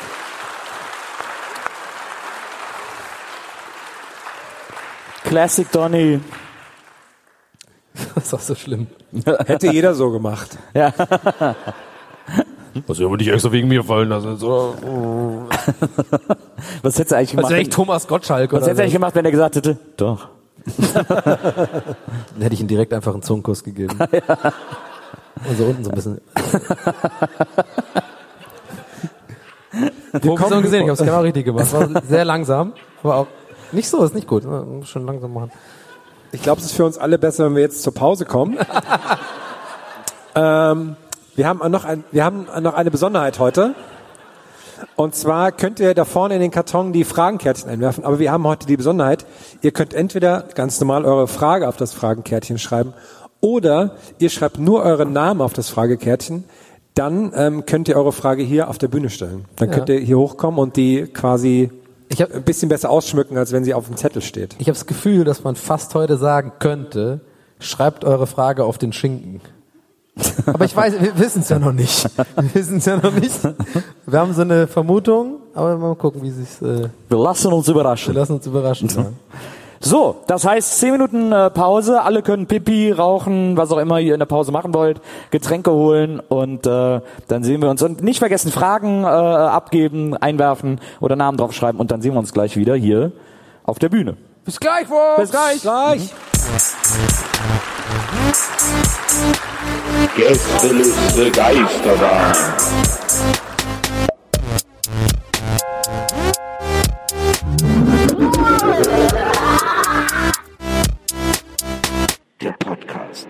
Classic 5.24 5.72
Donny. 5.72 6.20
Das 8.14 8.24
ist 8.26 8.34
auch 8.34 8.40
so 8.40 8.54
schlimm. 8.54 8.86
Hätte 9.46 9.66
jeder 9.66 9.94
so 9.94 10.12
gemacht. 10.12 10.58
Ja. 10.74 10.94
Was 12.86 13.00
ja 13.00 13.06
aber 13.06 13.16
nicht 13.16 13.26
extra 13.26 13.50
wegen 13.50 13.66
mir 13.66 13.82
fallen 13.82 14.10
lassen. 14.10 14.36
So. 14.36 15.48
Was 16.82 16.94
hättest 16.94 17.10
du 17.10 17.16
eigentlich 17.16 17.30
gemacht? 17.32 17.46
Also 17.46 17.56
echt 17.56 17.72
Thomas 17.72 18.06
Gottschalk 18.06 18.52
was 18.52 18.58
oder 18.58 18.66
hättest 18.66 18.78
du 18.78 18.82
eigentlich 18.82 18.92
gemacht, 18.92 19.14
wenn 19.16 19.24
er 19.24 19.32
gesagt 19.32 19.56
hätte, 19.56 19.76
doch. 19.96 20.28
Dann 20.94 22.42
hätte 22.42 22.54
ich 22.54 22.60
ihm 22.60 22.68
direkt 22.68 22.92
einfach 22.92 23.12
einen 23.12 23.22
Zungenkuss 23.22 23.64
gegeben. 23.64 23.98
Und 25.48 25.56
so 25.56 25.64
unten 25.64 25.84
so 25.84 25.90
ein 25.90 25.94
bisschen. 25.94 26.20
Wir 30.12 30.38
haben 30.38 30.62
gesehen, 30.62 30.82
ich 30.82 30.88
habe 30.88 30.92
es 30.92 30.98
genau 30.98 31.20
richtig 31.20 31.44
gemacht. 31.44 31.72
War 31.72 32.02
sehr 32.08 32.24
langsam, 32.24 32.72
aber 33.02 33.16
auch 33.16 33.26
nicht 33.72 33.88
so, 33.88 34.02
ist 34.02 34.14
nicht 34.14 34.26
gut. 34.26 34.44
Muss 34.44 34.88
Schon 34.88 35.06
langsam 35.06 35.32
machen. 35.32 35.52
Ich 36.32 36.42
glaube, 36.42 36.60
es 36.60 36.66
ist 36.66 36.72
für 36.74 36.84
uns 36.84 36.98
alle 36.98 37.18
besser, 37.18 37.46
wenn 37.46 37.54
wir 37.54 37.62
jetzt 37.62 37.82
zur 37.82 37.94
Pause 37.94 38.24
kommen. 38.24 38.58
ähm, 40.34 40.96
wir 41.36 41.48
haben 41.48 41.70
noch 41.70 41.84
ein, 41.84 42.04
wir 42.10 42.24
haben 42.24 42.46
noch 42.60 42.74
eine 42.74 42.90
Besonderheit 42.90 43.38
heute. 43.38 43.74
Und 44.96 45.14
zwar 45.14 45.52
könnt 45.52 45.78
ihr 45.80 45.94
da 45.94 46.04
vorne 46.04 46.34
in 46.34 46.40
den 46.40 46.50
Karton 46.50 46.92
die 46.92 47.04
Fragenkärtchen 47.04 47.70
einwerfen. 47.70 48.04
Aber 48.04 48.18
wir 48.18 48.32
haben 48.32 48.46
heute 48.46 48.66
die 48.66 48.76
Besonderheit, 48.76 49.26
ihr 49.62 49.72
könnt 49.72 49.94
entweder 49.94 50.44
ganz 50.54 50.80
normal 50.80 51.04
eure 51.04 51.28
Frage 51.28 51.68
auf 51.68 51.76
das 51.76 51.92
Fragenkärtchen 51.92 52.58
schreiben 52.58 52.94
oder 53.40 53.96
ihr 54.18 54.30
schreibt 54.30 54.58
nur 54.58 54.82
euren 54.82 55.12
Namen 55.12 55.40
auf 55.40 55.52
das 55.52 55.68
Fragekärtchen. 55.68 56.44
Dann 56.94 57.32
ähm, 57.34 57.66
könnt 57.66 57.88
ihr 57.88 57.96
eure 57.96 58.12
Frage 58.12 58.42
hier 58.42 58.68
auf 58.68 58.76
der 58.78 58.88
Bühne 58.88 59.10
stellen. 59.10 59.44
Dann 59.56 59.68
Ja. 59.70 59.74
könnt 59.76 59.88
ihr 59.88 60.00
hier 60.00 60.18
hochkommen 60.18 60.58
und 60.58 60.76
die 60.76 61.04
quasi 61.06 61.70
ein 62.18 62.42
bisschen 62.42 62.68
besser 62.68 62.90
ausschmücken, 62.90 63.38
als 63.38 63.52
wenn 63.52 63.64
sie 63.64 63.72
auf 63.74 63.86
dem 63.86 63.96
Zettel 63.96 64.20
steht. 64.20 64.56
Ich 64.58 64.66
habe 64.66 64.72
das 64.76 64.86
Gefühl, 64.86 65.22
dass 65.24 65.44
man 65.44 65.54
fast 65.54 65.94
heute 65.94 66.16
sagen 66.16 66.52
könnte, 66.58 67.20
schreibt 67.60 68.04
eure 68.04 68.26
Frage 68.26 68.64
auf 68.64 68.78
den 68.78 68.92
Schinken. 68.92 69.40
Aber 70.46 70.64
ich 70.64 70.74
weiß, 70.76 71.00
wir 71.00 71.16
wissen 71.18 71.42
es 71.42 71.48
ja 71.48 71.60
noch 71.60 71.72
nicht. 71.72 72.04
Wir 72.36 72.54
wissen 72.54 72.78
es 72.78 72.84
ja 72.86 72.96
noch 72.96 73.14
nicht. 73.14 73.38
Wir 74.06 74.18
haben 74.18 74.34
so 74.34 74.42
eine 74.42 74.66
Vermutung, 74.66 75.36
aber 75.54 75.76
mal 75.78 75.94
gucken, 75.94 76.20
wie 76.22 76.30
sich's. 76.30 76.60
Äh, 76.60 76.88
wir 77.08 77.18
lassen 77.18 77.52
uns 77.52 77.68
überraschen. 77.68 78.12
Wir 78.12 78.20
lassen 78.20 78.32
uns 78.34 78.46
überraschen. 78.46 78.88
ja. 78.88 79.06
So, 79.82 80.22
das 80.26 80.46
heißt 80.46 80.78
10 80.78 80.92
Minuten 80.92 81.32
äh, 81.32 81.48
Pause, 81.48 82.02
alle 82.02 82.20
können 82.20 82.46
Pipi, 82.46 82.92
rauchen, 82.92 83.56
was 83.56 83.72
auch 83.72 83.78
immer 83.78 83.98
ihr 83.98 84.12
in 84.12 84.20
der 84.20 84.26
Pause 84.26 84.52
machen 84.52 84.74
wollt, 84.74 85.00
Getränke 85.30 85.72
holen 85.72 86.20
und 86.20 86.66
äh, 86.66 87.00
dann 87.28 87.42
sehen 87.42 87.62
wir 87.62 87.70
uns. 87.70 87.82
Und 87.82 88.02
nicht 88.02 88.18
vergessen, 88.18 88.52
Fragen 88.52 89.04
äh, 89.04 89.06
abgeben, 89.06 90.14
einwerfen 90.18 90.80
oder 91.00 91.16
Namen 91.16 91.38
draufschreiben 91.38 91.80
und 91.80 91.90
dann 91.90 92.02
sehen 92.02 92.12
wir 92.12 92.18
uns 92.18 92.34
gleich 92.34 92.58
wieder 92.58 92.74
hier 92.74 93.12
auf 93.64 93.78
der 93.78 93.88
Bühne. 93.88 94.18
Bis 94.44 94.60
gleich, 94.60 94.90
Wolf. 94.90 95.16
Bis 95.16 95.30
gleich. 95.30 95.62
gleich. 95.62 96.12
Gästeliste 100.14 101.30
Geisterbahn. 101.30 102.36
Der 112.40 112.52
Podcast. 112.52 113.28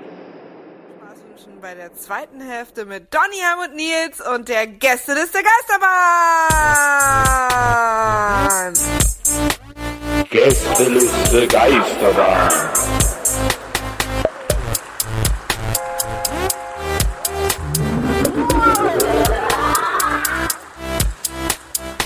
Bei 1.61 1.74
der 1.74 1.92
zweiten 1.96 2.40
Hälfte 2.40 2.84
mit 2.84 3.12
Donny, 3.12 3.40
Ham 3.42 3.58
und 3.68 3.74
Nils 3.74 4.20
und 4.34 4.48
der 4.48 4.68
Gästeliste 4.68 5.40
Geisterbahn. 5.42 5.90
Gästeliste 10.30 11.48
Geisterbahn. 11.48 12.52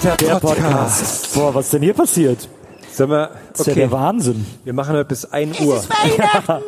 Der, 0.03 0.41
Podcast. 0.41 1.35
Boah, 1.35 1.55
was 1.55 1.67
ist 1.67 1.75
denn 1.75 1.83
hier 1.83 1.93
passiert? 1.95 2.49
Sollen 2.95 3.11
wir, 3.11 3.31
Das 3.51 3.61
ist 3.61 3.67
ja 3.67 3.73
okay. 3.73 3.81
der 3.81 3.91
Wahnsinn. 3.91 4.47
Wir 4.63 4.73
machen 4.73 4.95
heute 4.95 5.07
bis 5.07 5.25
1 5.25 5.61
Uhr. 5.61 5.83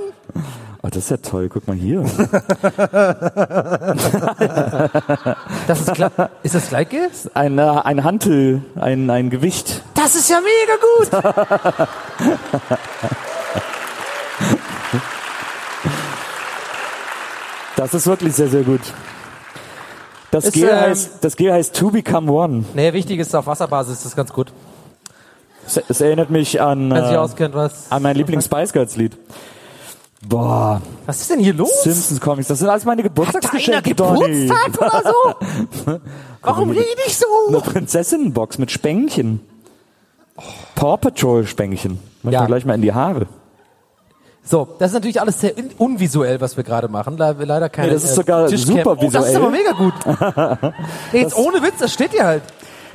Oh, 0.82 0.88
das 0.88 0.98
ist 1.04 1.10
ja 1.10 1.16
toll, 1.16 1.48
guck 1.48 1.66
mal 1.66 1.74
hier. 1.74 2.04
Das 5.66 5.80
ist 5.80 5.94
klar. 5.94 6.30
Ist 6.44 6.54
das 6.54 6.68
Gleichgeld? 6.68 7.10
Ein, 7.34 7.58
äh, 7.58 7.62
ein 7.62 8.04
Hantel, 8.04 8.62
ein, 8.76 9.10
ein 9.10 9.28
Gewicht. 9.30 9.82
Das 9.94 10.14
ist 10.14 10.30
ja 10.30 10.38
mega 10.40 10.76
gut. 10.94 11.88
Das 17.76 17.92
ist 17.92 18.06
wirklich 18.06 18.34
sehr, 18.34 18.48
sehr 18.48 18.62
gut. 18.62 18.80
Das 20.30 20.44
Ist, 20.46 20.54
Gel, 20.54 20.68
ähm, 20.68 20.80
heißt, 20.80 21.24
das 21.24 21.36
Gel 21.36 21.52
heißt 21.52 21.76
To 21.76 21.90
Become 21.90 22.30
One. 22.32 22.64
Nee, 22.74 22.92
wichtig 22.92 23.20
ist 23.20 23.34
auf 23.34 23.46
Wasserbasis, 23.46 23.98
das 23.98 24.06
ist 24.06 24.16
ganz 24.16 24.32
gut. 24.32 24.52
Es, 25.76 25.84
es 25.88 26.00
erinnert 26.00 26.30
mich 26.30 26.60
an, 26.60 26.90
äh, 26.92 27.16
auskennt, 27.16 27.54
an 27.54 28.02
mein 28.02 28.16
Lieblings-Spice 28.16 28.72
Girls-Lied. 28.72 29.16
Boah. 30.28 30.80
Was 31.04 31.20
ist 31.20 31.30
denn 31.30 31.38
hier 31.40 31.54
los? 31.54 31.82
Simpsons 31.82 32.20
Comics, 32.20 32.48
das 32.48 32.58
sind 32.58 32.68
alles 32.68 32.84
meine 32.84 33.02
Geburtstagsgeschenke, 33.02 33.90
Hat 33.90 34.00
einer. 34.00 34.18
Geburtstag 34.18 34.80
oder 34.80 35.02
so? 35.84 36.00
Warum 36.42 36.70
rede 36.70 36.84
ich 37.06 37.16
so? 37.16 37.26
Eine 37.48 37.60
Prinzessinnenbox 37.60 38.58
mit 38.58 38.70
Spänkchen. 38.70 39.40
Paw 40.74 40.96
Patrol 40.96 41.46
Spänkchen. 41.46 41.98
Mach 42.22 42.32
Ja. 42.32 42.44
gleich 42.46 42.64
mal 42.64 42.74
in 42.74 42.82
die 42.82 42.92
Haare. 42.92 43.26
So, 44.48 44.68
das 44.78 44.90
ist 44.90 44.94
natürlich 44.94 45.20
alles 45.20 45.40
sehr 45.40 45.56
in- 45.58 45.70
unvisuell, 45.78 46.40
was 46.40 46.56
wir 46.56 46.62
gerade 46.62 46.86
machen. 46.88 47.16
Le 47.18 47.34
leider 47.40 47.68
keine 47.68 47.88
Nee, 47.88 47.94
das 47.94 48.04
ist 48.04 48.12
äh, 48.12 48.14
sogar 48.14 48.46
Tischcam. 48.46 48.76
super 48.76 48.90
Oh, 48.92 48.94
das 48.94 49.04
ist 49.04 49.14
visuell. 49.14 49.36
aber 49.36 49.50
mega 49.50 49.72
gut. 49.72 49.94
Nee, 51.12 51.20
jetzt 51.20 51.32
Das- 51.36 51.44
ohne 51.44 51.62
Witz, 51.62 51.74
das 51.80 51.92
steht 51.92 52.12
hier 52.12 52.24
halt. 52.24 52.42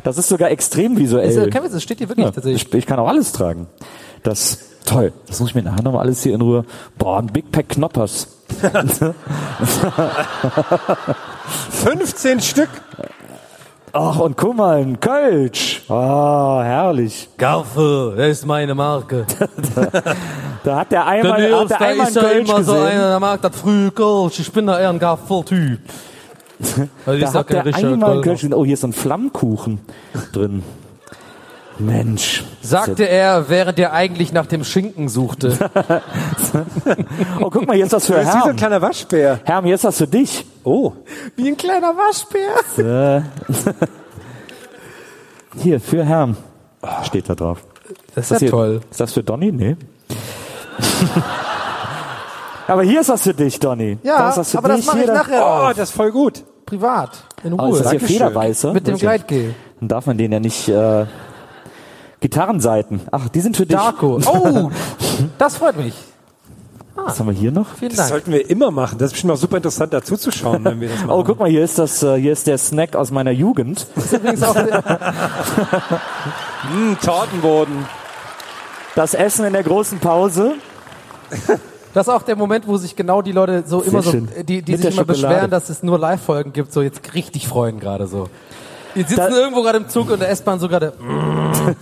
Das 0.03 0.17
ist 0.17 0.29
sogar 0.29 0.49
extrem 0.51 0.97
visuell. 0.97 1.49
Das 1.49 1.63
ist, 1.65 1.73
das 1.75 1.83
steht 1.83 1.99
hier 1.99 2.09
wirklich 2.09 2.25
Ja, 2.25 2.31
tatsächlich. 2.31 2.67
ich, 2.67 2.73
ich 2.73 2.85
kann 2.85 2.99
auch 2.99 3.07
alles 3.07 3.31
tragen. 3.31 3.67
Das 4.23 4.59
toll. 4.85 5.13
Das 5.27 5.39
muss 5.39 5.49
ich 5.49 5.55
mir 5.55 5.63
nachher 5.63 5.83
nochmal 5.83 6.01
alles 6.05 6.23
hier 6.23 6.33
in 6.35 6.41
Ruhe. 6.41 6.65
Boah, 6.97 7.19
ein 7.19 7.27
Big 7.27 7.51
Pack 7.51 7.69
Knoppers. 7.69 8.27
15 11.69 12.41
Stück. 12.41 12.69
Ach, 13.93 14.19
und 14.19 14.37
guck 14.37 14.55
mal, 14.55 14.77
ein 14.77 14.99
Kölsch. 14.99 15.83
Ah, 15.89 16.61
herrlich. 16.63 17.27
Garfe, 17.37 18.13
das 18.15 18.27
ist 18.29 18.45
meine 18.45 18.73
Marke. 18.75 19.25
Da 20.63 20.75
hat 20.81 20.91
der 20.91 21.07
einmal, 21.07 21.41
der 21.41 21.59
hat 21.59 21.69
der 21.71 21.77
da 21.79 21.85
einmal 21.85 22.07
ist 22.07 22.15
ja 22.15 22.21
immer 22.21 22.63
so 22.63 22.73
gesehen. 22.73 22.87
einer, 22.87 23.07
der 23.09 23.19
mag 23.19 23.41
das 23.41 23.55
frühe 23.55 23.89
Kölsch. 23.89 24.39
Ich 24.41 24.51
bin 24.51 24.67
da 24.67 24.79
eher 24.79 24.89
ein 24.89 24.99
Gaffel-Typ. 24.99 25.79
Das 27.05 27.31
Da 27.33 27.39
hat 27.39 27.49
der 27.49 27.65
einmal. 27.75 28.21
Oh, 28.53 28.65
hier 28.65 28.73
ist 28.73 28.81
so 28.81 28.87
ein 28.87 28.93
Flammkuchen 28.93 29.79
drin. 30.33 30.63
Mensch. 31.79 32.43
Sagte 32.61 33.05
er, 33.05 33.49
während 33.49 33.79
er 33.79 33.93
eigentlich 33.93 34.31
nach 34.33 34.45
dem 34.45 34.63
Schinken 34.63 35.09
suchte. 35.09 35.57
Oh, 37.39 37.49
guck 37.49 37.65
mal, 37.65 37.75
hier 37.75 37.85
ist 37.85 37.93
was 37.93 38.05
für 38.05 38.13
Das 38.13 38.27
ist 38.27 38.29
wie 38.29 38.39
so 38.39 38.43
ein 38.43 38.43
Herm. 38.49 38.55
kleiner 38.57 38.81
Waschbär. 38.81 39.39
Herm, 39.45 39.65
hier 39.65 39.75
ist 39.75 39.83
was 39.83 39.97
für 39.97 40.07
dich. 40.07 40.45
Oh. 40.63 40.91
Wie 41.35 41.47
ein 41.47 41.57
kleiner 41.57 41.93
Waschbär. 41.95 43.23
Hier, 45.57 45.79
für 45.79 46.03
Herrn. 46.05 46.37
Steht 47.03 47.29
da 47.29 47.35
drauf. 47.35 47.59
Das 48.15 48.25
ist 48.25 48.31
das 48.31 48.41
ja 48.41 48.45
hier, 48.45 48.51
toll. 48.51 48.81
Ist 48.89 48.99
das 48.99 49.13
für 49.13 49.23
Donny? 49.23 49.51
Nee. 49.51 49.75
Aber 52.67 52.83
hier 52.83 53.01
ist 53.01 53.09
was 53.09 53.23
für 53.23 53.33
dich, 53.33 53.59
Donny. 53.59 53.97
Ja, 54.03 54.17
da 54.17 54.29
ist 54.29 54.37
was 54.37 54.51
für 54.51 54.57
aber 54.59 54.69
das 54.69 54.77
dich. 54.77 54.85
mache 54.87 54.97
Hier, 54.97 55.05
ich 55.07 55.11
nachher 55.11 55.45
Oh, 55.45 55.69
das 55.75 55.89
ist 55.89 55.95
voll 55.95 56.11
gut. 56.11 56.43
Privat. 56.71 57.09
In 57.43 57.51
Oh, 57.53 57.57
Ruhe. 57.65 57.75
ist 57.77 57.83
das 57.83 57.91
hier. 57.91 57.99
Federweiße? 57.99 58.71
Mit 58.71 58.87
dem? 58.87 58.95
Gleitgel. 58.97 59.53
Dann 59.81 59.89
darf 59.89 60.05
man 60.05 60.17
den 60.17 60.31
ja 60.31 60.39
nicht... 60.39 60.69
Äh, 60.69 61.05
Gitarrenseiten. 62.21 63.01
Ach, 63.11 63.27
die 63.29 63.41
sind 63.41 63.57
für 63.57 63.65
dich. 63.65 63.75
Darko. 63.75 64.19
Oh, 64.25 64.69
das 65.37 65.57
freut 65.57 65.75
mich. 65.75 65.93
Was 66.95 67.19
haben 67.19 67.27
wir 67.27 67.33
hier 67.33 67.51
noch? 67.51 67.65
Vielen 67.77 67.89
Das 67.89 67.97
Dank. 67.97 68.09
sollten 68.09 68.31
wir 68.31 68.47
immer 68.49 68.69
machen. 68.71 68.97
Das 68.99 69.07
ist 69.07 69.13
bestimmt 69.13 69.33
auch 69.33 69.37
super 69.37 69.57
interessant 69.57 69.91
dazu 69.91 70.15
zu 70.15 70.31
schauen, 70.31 70.63
wenn 70.63 70.79
wir 70.79 70.87
das 70.89 70.99
machen. 70.99 71.09
Oh, 71.09 71.23
guck 71.25 71.39
mal, 71.39 71.49
hier 71.49 71.63
ist 71.63 71.77
das, 71.79 72.01
äh, 72.03 72.15
hier 72.21 72.31
ist 72.31 72.45
der 72.47 72.57
Snack 72.59 72.95
aus 72.95 73.09
meiner 73.11 73.31
Jugend. 73.31 73.85
Das 73.95 74.05
ist 74.05 74.13
übrigens 74.13 74.43
auch 74.43 74.55
Mm, 74.55 74.63
Tortenboden. 77.03 77.85
Das 78.95 79.13
Essen 79.15 79.43
in 79.45 79.51
der 79.53 79.63
großen 79.63 79.99
Pause. 79.99 80.53
das 81.93 82.07
ist 82.07 82.13
auch 82.13 82.23
der 82.23 82.35
Moment, 82.35 82.67
wo 82.67 82.77
sich 82.77 82.95
genau 82.95 83.21
die 83.21 83.31
Leute 83.31 83.63
so 83.65 83.79
Sehr 83.81 83.91
immer 83.91 84.01
so, 84.01 84.11
schön. 84.11 84.29
die, 84.47 84.61
die 84.61 84.71
Mit 84.73 84.81
sich 84.81 84.93
immer 84.95 85.01
Schokolade. 85.05 85.13
beschweren, 85.27 85.51
dass 85.51 85.69
es 85.69 85.83
nur 85.83 85.97
Live-Folgen 85.99 86.53
gibt, 86.53 86.71
so 86.73 86.81
jetzt 86.81 87.13
richtig 87.13 87.47
freuen 87.47 87.79
gerade 87.79 88.07
so. 88.07 88.27
Die 88.95 89.01
sitzen 89.03 89.15
Da- 89.17 89.29
irgendwo 89.29 89.61
gerade 89.63 89.77
im 89.77 89.89
Zug 89.89 90.09
und 90.11 90.19
der 90.21 90.29
S-Bahn 90.29 90.59
so 90.59 90.67
gerade. 90.67 90.93
"Mm, 90.99 91.75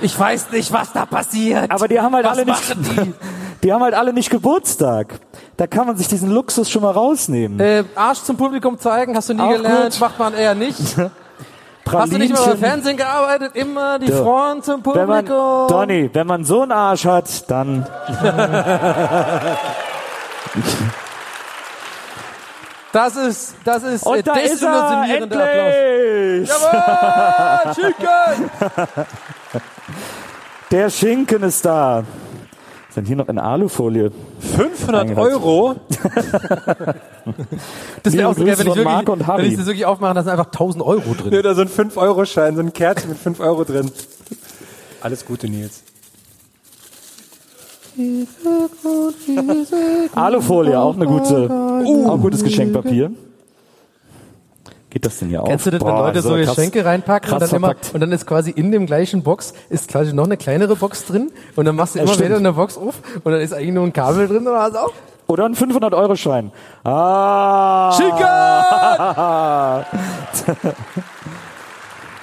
Ich 0.00 0.16
weiß 0.18 0.52
nicht, 0.52 0.72
was 0.72 0.92
da 0.92 1.06
passiert. 1.06 1.70
Aber 1.72 1.88
die 1.88 1.98
haben 2.00 2.14
halt 2.14 2.24
was 2.24 2.32
alle 2.38 2.44
nicht, 2.44 2.76
die? 2.78 3.12
die 3.64 3.72
haben 3.72 3.82
halt 3.82 3.94
alle 3.94 4.12
nicht 4.12 4.30
Geburtstag. 4.30 5.18
Da 5.56 5.66
kann 5.66 5.88
man 5.88 5.96
sich 5.96 6.06
diesen 6.06 6.30
Luxus 6.30 6.70
schon 6.70 6.82
mal 6.82 6.92
rausnehmen. 6.92 7.58
Äh, 7.58 7.82
Arsch 7.96 8.20
zum 8.22 8.36
Publikum 8.36 8.78
zeigen, 8.78 9.16
hast 9.16 9.28
du 9.28 9.34
nie 9.34 9.40
Auch 9.40 9.50
gelernt, 9.56 9.92
gut. 9.94 10.00
macht 10.00 10.18
man 10.20 10.34
eher 10.34 10.54
nicht. 10.54 10.78
Hast 11.92 12.12
du 12.12 12.18
nicht 12.18 12.34
mal 12.34 12.46
beim 12.46 12.58
Fernsehen 12.58 12.96
gearbeitet? 12.96 13.54
Immer 13.56 13.98
die 13.98 14.10
Ja. 14.10 14.22
Front 14.22 14.64
zum 14.64 14.84
Wenn 14.84 15.06
man, 15.08 15.24
Publikum. 15.24 15.68
Donny, 15.68 16.10
wenn 16.12 16.26
man 16.26 16.44
so 16.44 16.62
einen 16.62 16.72
Arsch 16.72 17.04
hat, 17.04 17.50
dann 17.50 17.86
Das 22.90 23.16
ist, 23.16 23.54
das 23.64 23.82
ist 23.82 24.06
und 24.06 24.26
da 24.26 24.32
ist 24.34 24.62
er 24.62 24.72
Applaus. 24.72 25.08
endlich. 25.10 26.48
Jawohl, 26.48 27.74
Chicken! 27.74 28.50
Der 30.70 30.90
Schinken 30.90 31.42
ist 31.42 31.64
da. 31.66 32.02
Denn 32.98 33.04
hier 33.04 33.14
noch 33.14 33.28
in 33.28 33.38
Alufolie? 33.38 34.10
500 34.40 35.02
Eingereicht. 35.02 35.32
Euro. 35.32 35.76
Das 38.02 38.14
wäre 38.14 38.28
auch 38.28 38.34
so 38.34 38.44
geil, 38.44 38.58
wenn 38.58 38.66
ich, 38.66 38.74
wirklich, 38.74 38.84
Marc 38.84 39.08
und 39.08 39.26
Harry. 39.26 39.42
wenn 39.42 39.50
ich 39.50 39.56
das 39.56 39.66
wirklich 39.66 39.84
aufmache, 39.84 40.14
da 40.14 40.22
sind 40.22 40.32
einfach 40.32 40.46
1000 40.46 40.82
Euro 40.82 41.14
drin. 41.14 41.32
Ja, 41.32 41.42
da 41.42 41.54
so 41.54 41.60
ein 41.60 41.68
5-Euro-Schein, 41.68 42.56
so 42.56 42.62
ein 42.62 42.72
Kärtchen 42.72 43.10
mit 43.10 43.18
5 43.18 43.38
Euro 43.40 43.64
drin. 43.64 43.90
Alles 45.00 45.26
Gute, 45.26 45.48
Nils. 45.48 45.82
Alufolie, 50.14 50.80
auch 50.80 50.96
eine 50.96 51.06
gute, 51.06 51.50
auch 51.50 52.14
ein 52.14 52.20
gutes 52.20 52.42
Geschenkpapier. 52.42 53.12
Geht 54.90 55.04
das 55.04 55.18
denn 55.18 55.28
hier 55.28 55.42
auch? 55.42 55.46
Kennst 55.48 55.66
du 55.66 55.70
das, 55.70 55.80
wenn 55.80 55.88
Boah, 55.88 56.06
Leute 56.06 56.22
so 56.22 56.30
krass- 56.34 56.56
Geschenke 56.56 56.84
reinpacken 56.84 57.32
und 57.32 57.42
dann, 57.42 57.50
immer, 57.50 57.74
und 57.92 58.00
dann 58.00 58.10
ist 58.10 58.26
quasi 58.26 58.50
in 58.50 58.72
dem 58.72 58.86
gleichen 58.86 59.22
Box 59.22 59.52
ist 59.68 59.88
quasi 59.88 60.14
noch 60.14 60.24
eine 60.24 60.38
kleinere 60.38 60.76
Box 60.76 61.04
drin 61.04 61.30
und 61.56 61.64
dann 61.66 61.76
machst 61.76 61.94
du 61.94 61.98
immer 61.98 62.18
wieder 62.18 62.36
eine 62.36 62.54
Box 62.54 62.78
auf 62.78 62.94
und 63.22 63.32
dann 63.32 63.40
ist 63.40 63.52
eigentlich 63.52 63.72
nur 63.74 63.84
ein 63.84 63.92
Kabel 63.92 64.26
drin 64.28 64.46
oder 64.46 64.58
was 64.58 64.74
auch. 64.74 64.92
Oder 65.26 65.44
ein 65.44 65.54
500-Euro-Schein. 65.54 66.52
Ah! 66.84 67.92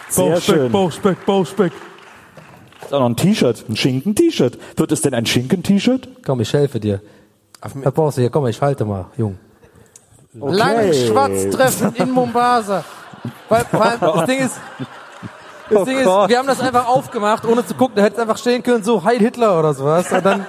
Sehr 0.09 0.41
schön. 0.41 0.71
Bauchspeck, 0.71 1.23
Bauchspeck. 1.23 1.71
Ist 2.81 2.93
auch 2.93 2.99
noch 2.99 3.09
ein 3.09 3.15
T-Shirt, 3.15 3.65
ein 3.69 3.75
Schinken-T-Shirt. 3.75 4.57
Wird 4.77 4.91
es 4.91 5.01
denn 5.01 5.13
ein 5.13 5.27
Schinken-T-Shirt? 5.27 6.07
Komm, 6.25 6.41
ich 6.41 6.51
helfe 6.51 6.79
dir. 6.79 7.01
Brauchst 7.93 8.17
du 8.17 8.21
hier, 8.21 8.31
komm, 8.31 8.47
ich 8.47 8.59
halte 8.61 8.85
mal, 8.85 9.05
Jung. 9.17 9.37
Okay. 10.39 10.53
Langschwarztreffen 10.55 11.95
in 11.95 12.11
Mombasa. 12.11 12.83
Weil, 13.49 13.65
weil 13.71 13.97
das 13.99 14.25
Ding 14.25 14.39
ist, 14.39 14.55
das 15.69 15.77
Oh 15.79 15.85
Ding 15.85 15.97
ist, 15.97 16.05
Gott. 16.05 16.29
wir 16.29 16.37
haben 16.37 16.47
das 16.47 16.59
einfach 16.59 16.87
aufgemacht, 16.87 17.45
ohne 17.45 17.65
zu 17.65 17.73
gucken. 17.73 17.95
Da 17.95 18.03
hätte 18.03 18.15
es 18.15 18.21
einfach 18.21 18.37
stehen 18.37 18.61
können, 18.63 18.83
so 18.83 19.03
Heil 19.03 19.19
Hitler 19.19 19.57
oder 19.57 19.73
sowas. 19.73 20.11
Und 20.11 20.25
dann, 20.25 20.45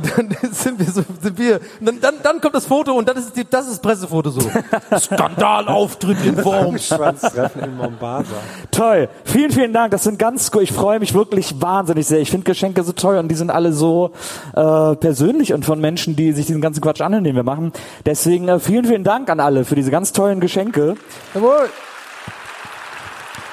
dann 0.00 0.36
sind 0.52 0.78
wir 0.78 0.86
so, 0.86 1.02
sind 1.20 1.38
wir. 1.38 1.60
Dann, 1.80 2.00
dann, 2.00 2.14
dann 2.22 2.40
kommt 2.40 2.54
das 2.54 2.66
Foto 2.66 2.92
und 2.92 3.08
dann 3.08 3.16
ist 3.16 3.36
die, 3.36 3.44
das 3.48 3.68
ist 3.68 3.82
Pressefoto 3.82 4.30
so. 4.30 4.40
Skandalauftritt 4.98 6.24
in 6.24 6.44
Worms. 6.44 6.86
Schwanztreffen 6.88 7.62
in 7.62 7.76
Mombasa. 7.76 8.36
Toll. 8.70 9.08
Vielen, 9.24 9.50
vielen 9.50 9.72
Dank. 9.72 9.90
Das 9.90 10.04
sind 10.04 10.18
ganz 10.18 10.50
gut. 10.50 10.62
Ich 10.62 10.72
freue 10.72 10.98
mich 10.98 11.14
wirklich 11.14 11.60
wahnsinnig 11.60 12.06
sehr. 12.06 12.20
Ich 12.20 12.30
finde 12.30 12.44
Geschenke 12.44 12.82
so 12.82 12.92
toll 12.92 13.16
und 13.18 13.28
die 13.28 13.34
sind 13.34 13.50
alle 13.50 13.72
so 13.72 14.12
äh, 14.54 14.96
persönlich 14.96 15.52
und 15.52 15.64
von 15.64 15.80
Menschen, 15.80 16.16
die 16.16 16.32
sich 16.32 16.46
diesen 16.46 16.60
ganzen 16.60 16.80
Quatsch 16.80 17.00
anhören, 17.00 17.24
den 17.24 17.36
wir 17.36 17.42
machen. 17.42 17.72
Deswegen 18.04 18.48
äh, 18.48 18.60
vielen, 18.60 18.84
vielen 18.84 19.04
Dank 19.04 19.30
an 19.30 19.40
alle 19.40 19.64
für 19.64 19.74
diese 19.74 19.90
ganz 19.90 20.12
tollen 20.12 20.40
Geschenke. 20.40 20.96
Jawohl. 21.34 21.68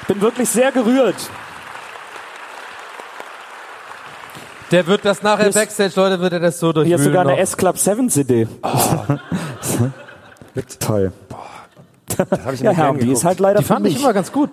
Bin 0.07 0.21
wirklich 0.21 0.49
sehr 0.49 0.71
gerührt. 0.71 1.15
Der 4.73 4.85
wird 4.87 5.05
das 5.05 5.23
nachher 5.23 5.47
ist- 5.47 5.55
Backstage, 5.55 5.93
Leute, 5.95 6.19
wird 6.19 6.33
er 6.33 6.39
das 6.41 6.59
so 6.59 6.73
durchwühlen. 6.73 6.87
Hier 6.87 6.97
ist 6.97 7.03
sogar 7.05 7.21
eine 7.21 7.31
noch. 7.31 7.37
S-Club 7.39 7.77
7 7.77 8.09
CD. 8.09 8.47
Toll. 10.79 11.11
Das 12.17 12.45
hab 12.45 12.53
ich 12.53 12.61
Ja, 12.61 12.73
gern 12.73 12.99
die 12.99 13.11
ist 13.11 13.23
halt 13.23 13.39
leider 13.39 13.59
Die 13.59 13.65
fand 13.65 13.81
für 13.81 13.87
ich 13.89 13.93
mich. 13.95 14.03
immer 14.03 14.13
ganz 14.13 14.31
gut. 14.31 14.49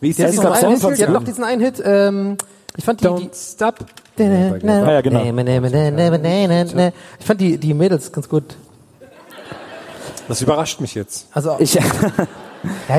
Wie 0.00 0.10
ist 0.10 0.18
Die 0.18 0.22
das 0.22 0.36
noch? 0.36 0.44
einen 0.44 0.54
Hit, 0.54 0.62
die 0.62 0.64
hat 0.64 0.70
22 0.80 1.08
noch 1.08 1.24
diesen 1.24 1.44
einen 1.44 1.62
Hit, 1.62 1.82
ähm, 1.84 2.36
ich 2.76 2.84
fand 2.84 3.00
die, 3.00 3.04
die 3.04 3.10
Don't 3.10 3.54
stop. 3.54 3.76
Ja, 4.18 4.26
ja, 4.92 5.00
genau. 5.02 5.22
Ich 7.18 7.26
fand 7.26 7.40
die, 7.40 7.58
die 7.58 7.74
Mädels 7.74 8.12
ganz 8.12 8.28
gut. 8.28 8.56
Das 10.28 10.42
überrascht 10.42 10.80
mich 10.80 10.94
jetzt. 10.94 11.28
Also, 11.32 11.56
Ich, 11.58 11.74
ja, 11.74 11.82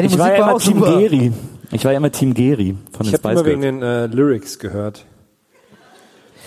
die 0.01 0.07
ich 0.07 0.17
war 0.17 0.19
Musik 0.19 0.19
ja 0.19 0.29
war 0.29 0.35
immer 0.37 0.53
auch 0.55 0.61
Team 0.61 0.79
super. 0.79 0.97
Geri. 0.99 1.33
Ich 1.71 1.83
war 1.85 1.91
ja 1.91 1.97
immer 1.97 2.11
Team 2.11 2.33
Geri 2.33 2.77
von 2.95 3.05
Ich 3.05 3.11
den 3.11 3.13
habe 3.13 3.17
Spice 3.17 3.31
immer 3.31 3.45
wegen 3.45 3.61
Girls. 3.61 3.79
den 3.79 3.83
äh, 3.83 4.05
Lyrics 4.15 4.59
gehört. 4.59 5.05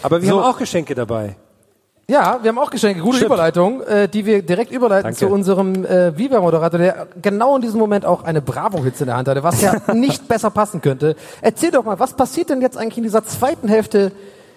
Aber 0.02 0.22
wir 0.22 0.28
So. 0.28 0.38
haben 0.42 0.50
auch 0.54 0.58
Geschenke 0.58 0.94
dabei. 0.94 1.36
Ja, 2.08 2.40
wir 2.42 2.48
haben 2.48 2.58
auch 2.58 2.70
Geschenke, 2.72 3.02
gute 3.02 3.18
Stimmt. 3.18 3.28
Überleitung, 3.28 3.82
äh, 3.82 4.08
die 4.08 4.26
wir 4.26 4.42
direkt 4.42 4.72
überleiten 4.72 5.04
Danke. 5.04 5.18
zu 5.18 5.28
unserem 5.28 5.84
äh, 5.84 6.16
Viva-Moderator, 6.18 6.78
der 6.78 7.06
genau 7.22 7.54
in 7.54 7.62
diesem 7.62 7.78
Moment 7.78 8.04
auch 8.04 8.24
eine 8.24 8.42
Bravo-Hitze 8.42 9.04
in 9.04 9.08
der 9.08 9.16
Hand 9.16 9.28
hatte, 9.28 9.44
was 9.44 9.62
ja 9.62 9.76
nicht 9.94 10.26
besser 10.26 10.50
passen 10.50 10.80
könnte. 10.80 11.14
Erzähl 11.40 11.70
doch 11.70 11.84
mal, 11.84 12.00
was 12.00 12.14
passiert 12.14 12.50
denn 12.50 12.60
jetzt 12.62 12.76
eigentlich 12.76 12.98
in 12.98 13.04
dieser 13.04 13.24
zweiten 13.24 13.68
Hälfte 13.68 14.10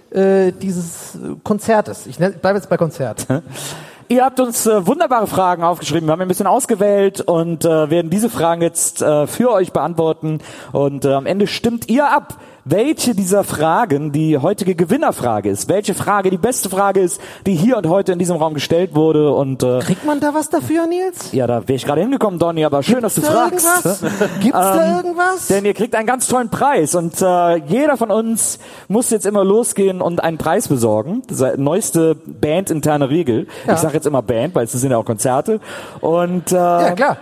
äh, 0.10 0.52
dieses 0.52 1.16
Konzertes? 1.44 2.08
Ich 2.08 2.18
bleibe 2.18 2.56
jetzt 2.56 2.70
bei 2.70 2.78
Konzert. 2.78 3.28
Ihr 4.10 4.26
habt 4.26 4.40
uns 4.40 4.66
äh, 4.66 4.86
wunderbare 4.88 5.28
Fragen 5.28 5.64
aufgeschrieben. 5.64 6.08
Wir 6.08 6.12
haben 6.14 6.22
ein 6.22 6.28
bisschen 6.28 6.48
ausgewählt 6.48 7.22
und 7.22 7.66
äh, 7.66 7.90
werden 7.90 8.10
diese 8.10 8.30
Fragen 8.30 8.62
jetzt 8.64 9.02
äh, 9.02 9.28
für 9.28 9.52
euch 9.52 9.72
beantworten. 9.72 10.40
Und 10.72 11.06
äh, 11.06 11.14
am 11.14 11.26
Ende 11.26 11.48
stimmt 11.48 11.88
ihr 11.90 12.12
ab, 12.12 12.36
welche 12.66 13.14
dieser 13.16 13.44
Fragen 13.44 14.12
die 14.12 14.38
heutige 14.38 14.76
Gewinnerfrage 14.76 15.50
ist. 15.50 15.68
Welche 15.70 15.94
Frage 15.94 16.30
die 16.30 16.38
beste 16.38 16.70
Frage 16.70 17.02
ist, 17.02 17.20
die 17.46 17.56
hier 17.56 17.78
und 17.78 17.88
heute 17.88 18.12
in 18.14 18.20
diesem 18.20 18.38
Raum 18.38 18.54
gestellt 18.54 18.96
wurde. 18.96 19.32
Und 19.34 19.64
äh, 19.64 19.80
Kriegt 19.80 20.06
man 20.06 20.20
da 20.20 20.34
was 20.34 20.50
dafür, 20.50 20.88
Nils? 20.88 21.32
ja, 21.34 21.46
da 21.48 21.68
wäre 21.68 21.76
ich 21.76 21.86
gerade 21.86 22.02
hingekommen, 22.02 22.40
Donny, 22.40 22.64
aber 22.66 22.82
schön, 22.84 23.02
dass 23.02 23.16
du 23.16 23.22
da 23.22 23.28
fragst. 23.28 23.66
irgendwas? 23.86 24.02
Gibt's 24.42 24.58
da 24.60 24.98
irgendwas? 24.98 25.48
Denn 25.48 25.66
ihr 25.66 25.74
kriegt 25.74 25.96
einen 25.96 26.08
ganz 26.08 26.28
tollen 26.28 26.50
Preis 26.50 26.96
und 26.96 27.22
äh, 27.22 27.56
jeder 27.68 27.98
von 27.98 28.12
uns 28.12 28.60
muss 28.88 29.10
jetzt 29.10 29.26
immer 29.26 29.44
losgehen 29.44 30.02
und 30.02 30.24
einen 30.24 30.38
Preis 30.38 30.68
besorgen. 30.68 31.22
Das 31.28 31.42
ist 31.42 31.56
die 31.58 31.62
neueste 31.62 32.16
Band 32.16 32.70
interne 32.72 33.10
Regel. 33.10 33.48
Ja. 33.68 33.74
Ich 33.74 33.80
sage 33.80 33.96
jetzt 33.96 34.08
immer 34.08 34.22
Band, 34.22 34.56
weil 34.56 34.66
es 34.66 34.72
sind 34.72 34.92
ja 34.92 34.98
auch 34.98 35.06
Konzerte. 35.06 35.60
Und 36.02 36.52
äh, 36.52 36.56
Ja, 36.56 36.92
klar. 36.92 37.18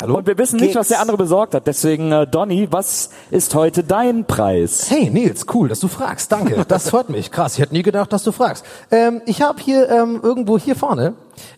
Hallo? 0.00 0.18
Und 0.18 0.26
wir 0.26 0.36
wissen 0.36 0.56
nicht, 0.56 0.68
Geht's? 0.68 0.76
was 0.76 0.88
der 0.88 1.00
andere 1.00 1.16
besorgt 1.16 1.54
hat. 1.54 1.66
Deswegen, 1.66 2.12
äh, 2.12 2.26
Donny, 2.26 2.68
was 2.70 3.08
ist 3.30 3.54
heute 3.54 3.82
dein 3.82 4.26
Preis? 4.26 4.90
Hey 4.90 5.08
Nils, 5.08 5.46
cool, 5.54 5.68
dass 5.68 5.80
du 5.80 5.88
fragst. 5.88 6.30
Danke, 6.30 6.66
das 6.68 6.90
freut 6.90 7.08
mich. 7.08 7.30
Krass, 7.30 7.54
ich 7.54 7.60
hätte 7.60 7.72
nie 7.72 7.82
gedacht, 7.82 8.12
dass 8.12 8.22
du 8.22 8.32
fragst. 8.32 8.64
Ähm, 8.90 9.22
ich 9.24 9.40
habe 9.40 9.58
hier 9.60 9.88
ähm, 9.88 10.20
irgendwo 10.22 10.58
hier 10.58 10.76
vorne 10.76 11.14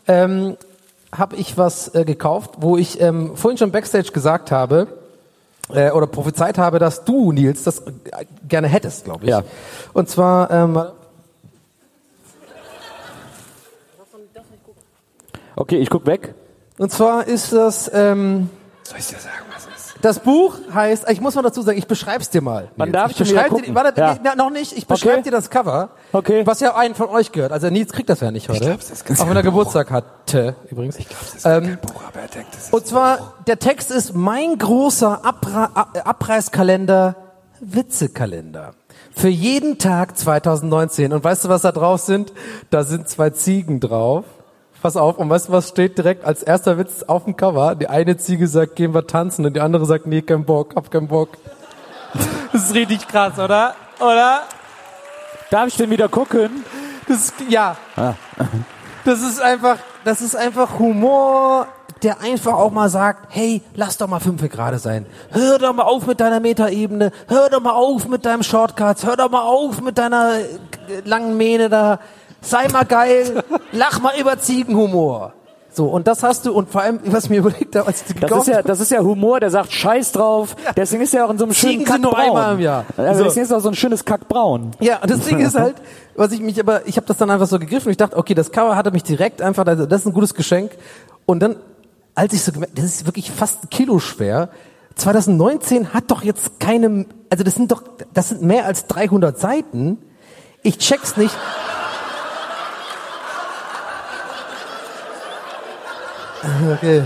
ähm, 0.06 0.56
habe 1.10 1.34
ich 1.34 1.56
was 1.58 1.94
äh, 1.94 2.04
gekauft, 2.04 2.52
wo 2.58 2.76
ich 2.76 3.00
ähm, 3.00 3.36
vorhin 3.36 3.58
schon 3.58 3.72
backstage 3.72 4.12
gesagt 4.12 4.52
habe 4.52 4.86
äh, 5.72 5.90
oder 5.90 6.06
prophezeit 6.06 6.58
habe, 6.58 6.78
dass 6.78 7.04
du 7.04 7.32
Nils 7.32 7.64
das 7.64 7.80
äh, 7.80 7.92
gerne 8.46 8.68
hättest, 8.68 9.04
glaube 9.04 9.24
ich. 9.24 9.30
Ja. 9.30 9.42
Und 9.94 10.08
zwar 10.08 10.50
ähm, 10.50 10.80
Okay, 15.56 15.78
ich 15.78 15.90
guck 15.90 16.06
weg. 16.06 16.34
Und 16.78 16.90
zwar 16.92 17.26
ist 17.26 17.52
das 17.52 17.90
ähm, 17.92 18.48
Soll 18.84 18.98
ich 18.98 19.06
dir 19.08 19.18
sagen, 19.18 19.34
was 19.54 19.66
es 19.66 19.86
ist? 19.86 19.94
Das 20.00 20.20
Buch 20.20 20.54
heißt, 20.72 21.10
ich 21.10 21.20
muss 21.20 21.34
mal 21.34 21.42
dazu 21.42 21.60
sagen, 21.62 21.76
ich 21.76 21.88
beschreib's 21.88 22.30
dir 22.30 22.40
mal. 22.40 22.68
Nils. 22.76 22.92
darf 22.92 23.10
ich 23.10 23.18
wieder 23.18 23.24
beschreib 23.30 23.44
dir, 23.48 23.50
gucken? 23.56 23.74
warte, 23.74 24.00
Ja. 24.00 24.12
nee, 24.14 24.20
na, 24.22 24.34
noch 24.36 24.50
nicht, 24.50 24.72
ich 24.76 24.86
beschreibe 24.86 25.14
Okay. 25.14 25.22
dir 25.24 25.30
das 25.32 25.50
Cover, 25.50 25.90
Okay. 26.12 26.46
was 26.46 26.60
ja 26.60 26.76
einen 26.76 26.94
von 26.94 27.08
euch 27.08 27.32
gehört. 27.32 27.50
Also 27.52 27.68
Nils 27.68 27.92
kriegt 27.92 28.08
das 28.08 28.20
ja 28.20 28.30
nicht 28.30 28.48
heute. 28.48 28.60
glaub's, 28.60 28.86
das 28.88 28.98
ist 28.98 29.04
ganz 29.06 29.20
auch 29.20 29.24
wenn 29.28 29.30
er 29.36 29.42
kein 29.42 29.50
Geburtstag 29.50 29.90
hatte, 29.90 30.54
übrigens. 30.70 30.96
Ich 30.98 31.08
glaube, 31.08 31.24
es 31.26 31.34
ist 31.34 31.44
Ähm, 31.46 31.64
kein 31.64 31.80
Buch, 31.80 32.00
aber 32.08 32.20
er 32.20 32.28
denkt, 32.28 32.54
es 32.56 32.64
ist 32.66 32.72
Und 32.72 32.86
zwar, 32.86 33.34
der 33.48 33.58
Text 33.58 33.90
ist 33.90 34.14
mein 34.14 34.56
großer 34.56 35.24
Abra 35.24 35.70
Ab- 35.74 36.00
Abreißkalender, 36.04 37.16
Witzekalender. 37.60 38.72
Für 39.16 39.28
jeden 39.28 39.78
Tag 39.78 40.16
2019. 40.16 41.12
Und 41.12 41.24
weißt 41.24 41.44
du, 41.44 41.48
was 41.48 41.62
da 41.62 41.72
drauf 41.72 42.00
sind? 42.00 42.32
Da 42.70 42.84
sind 42.84 43.08
zwei 43.08 43.30
Ziegen 43.30 43.80
drauf. 43.80 44.24
Pass 44.80 44.96
auf, 44.96 45.18
und 45.18 45.28
weißt 45.28 45.48
du, 45.48 45.52
was 45.52 45.70
steht 45.70 45.98
direkt 45.98 46.24
als 46.24 46.42
erster 46.42 46.78
Witz 46.78 47.02
auf 47.02 47.24
dem 47.24 47.36
Cover? 47.36 47.74
Die 47.74 47.88
eine 47.88 48.16
Ziege 48.16 48.46
sagt, 48.46 48.76
gehen 48.76 48.94
wir 48.94 49.06
tanzen, 49.06 49.44
und 49.44 49.54
die 49.54 49.60
andere 49.60 49.84
sagt, 49.86 50.06
nee, 50.06 50.22
kein 50.22 50.44
Bock, 50.44 50.76
hab 50.76 50.90
keinen 50.90 51.08
Bock. 51.08 51.30
Das 52.50 52.62
ist 52.64 52.74
richtig 52.74 53.06
krass, 53.06 53.38
oder? 53.38 53.74
Oder? 54.00 54.40
Darf 55.50 55.66
ich 55.68 55.76
denn 55.76 55.90
wieder 55.90 56.08
gucken? 56.08 56.64
Das 57.06 57.18
ist, 57.18 57.34
ja. 57.48 57.76
Das 59.04 59.20
ist 59.20 59.40
einfach, 59.40 59.76
das 60.04 60.22
ist 60.22 60.34
einfach 60.34 60.78
Humor, 60.78 61.66
der 62.02 62.20
einfach 62.20 62.54
auch 62.54 62.70
mal 62.70 62.88
sagt, 62.88 63.26
hey, 63.30 63.62
lass 63.74 63.98
doch 63.98 64.08
mal 64.08 64.20
fünf 64.20 64.48
gerade 64.48 64.78
sein. 64.78 65.06
Hör 65.30 65.58
doch 65.58 65.74
mal 65.74 65.82
auf 65.82 66.06
mit 66.06 66.20
deiner 66.20 66.40
Metaebene. 66.40 67.12
Hör 67.26 67.50
doch 67.50 67.60
mal 67.60 67.72
auf 67.72 68.08
mit 68.08 68.24
deinem 68.24 68.42
Shortcuts. 68.42 69.04
Hör 69.04 69.16
doch 69.16 69.30
mal 69.30 69.42
auf 69.42 69.80
mit 69.80 69.98
deiner 69.98 70.38
äh, 70.38 71.00
langen 71.04 71.36
Mähne 71.36 71.68
da. 71.68 71.98
Sei 72.48 72.68
mal 72.68 72.84
geil. 72.84 73.42
Lach 73.72 74.00
mal 74.00 74.18
über 74.18 74.38
Ziegenhumor. 74.38 75.34
So, 75.70 75.84
und 75.86 76.08
das 76.08 76.22
hast 76.22 76.46
du, 76.46 76.52
und 76.52 76.70
vor 76.70 76.80
allem, 76.80 76.98
was 77.04 77.24
ich 77.24 77.30
mir 77.30 77.38
überlegt 77.38 77.76
habe, 77.76 77.86
als 77.86 78.00
ich 78.00 78.14
die 78.14 78.20
Das 78.20 78.32
ist 78.32 78.48
ja, 78.48 78.62
das 78.62 78.80
ist 78.80 78.90
ja 78.90 79.00
Humor, 79.00 79.38
der 79.38 79.50
sagt 79.50 79.70
Scheiß 79.70 80.12
drauf. 80.12 80.56
Deswegen 80.76 81.02
ist 81.02 81.14
er 81.14 81.26
auch 81.26 81.30
in 81.30 81.38
so 81.38 81.44
einem 81.44 81.54
schönen 81.54 81.86
sind 81.86 82.02
nur 82.02 82.10
Kackbraun. 82.12 82.36
einmal 82.36 82.54
im 82.54 82.60
Jahr. 82.60 82.84
Also 82.96 83.18
So. 83.18 83.24
deswegen 83.24 83.44
ist 83.44 83.50
er 83.52 83.56
auch 83.58 83.62
so 83.62 83.68
ein 83.68 83.74
schönes 83.74 84.04
Kackbraun. 84.04 84.72
Ja, 84.80 84.98
und 85.02 85.10
das 85.10 85.20
Ding 85.20 85.38
ist 85.40 85.54
halt, 85.58 85.76
was 86.16 86.32
ich 86.32 86.40
mich 86.40 86.58
aber, 86.58 86.86
ich 86.88 86.96
habe 86.96 87.06
das 87.06 87.18
dann 87.18 87.30
einfach 87.30 87.46
so 87.46 87.58
gegriffen. 87.58 87.90
Ich 87.90 87.96
dachte, 87.98 88.16
okay, 88.16 88.34
das 88.34 88.50
Cover 88.50 88.74
hatte 88.74 88.90
mich 88.90 89.04
direkt 89.04 89.40
einfach, 89.42 89.66
also 89.66 89.86
das 89.86 90.00
ist 90.00 90.06
ein 90.06 90.14
gutes 90.14 90.34
Geschenk. 90.34 90.72
Und 91.26 91.40
dann, 91.40 91.56
als 92.14 92.32
ich 92.32 92.42
so 92.42 92.50
gemerkt, 92.50 92.76
das 92.76 92.86
ist 92.86 93.06
wirklich 93.06 93.30
fast 93.30 93.64
ein 93.64 93.70
Kilo 93.70 93.98
schwer. 94.00 94.48
2019 94.96 95.92
hat 95.94 96.04
doch 96.10 96.22
jetzt 96.24 96.58
keine, 96.58 97.06
also 97.30 97.44
das 97.44 97.54
sind 97.54 97.70
doch, 97.70 97.82
das 98.14 98.30
sind 98.30 98.42
mehr 98.42 98.64
als 98.64 98.86
300 98.88 99.38
Seiten. 99.38 99.98
Ich 100.62 100.78
check's 100.78 101.16
nicht. 101.16 101.36
Okay. 106.74 107.02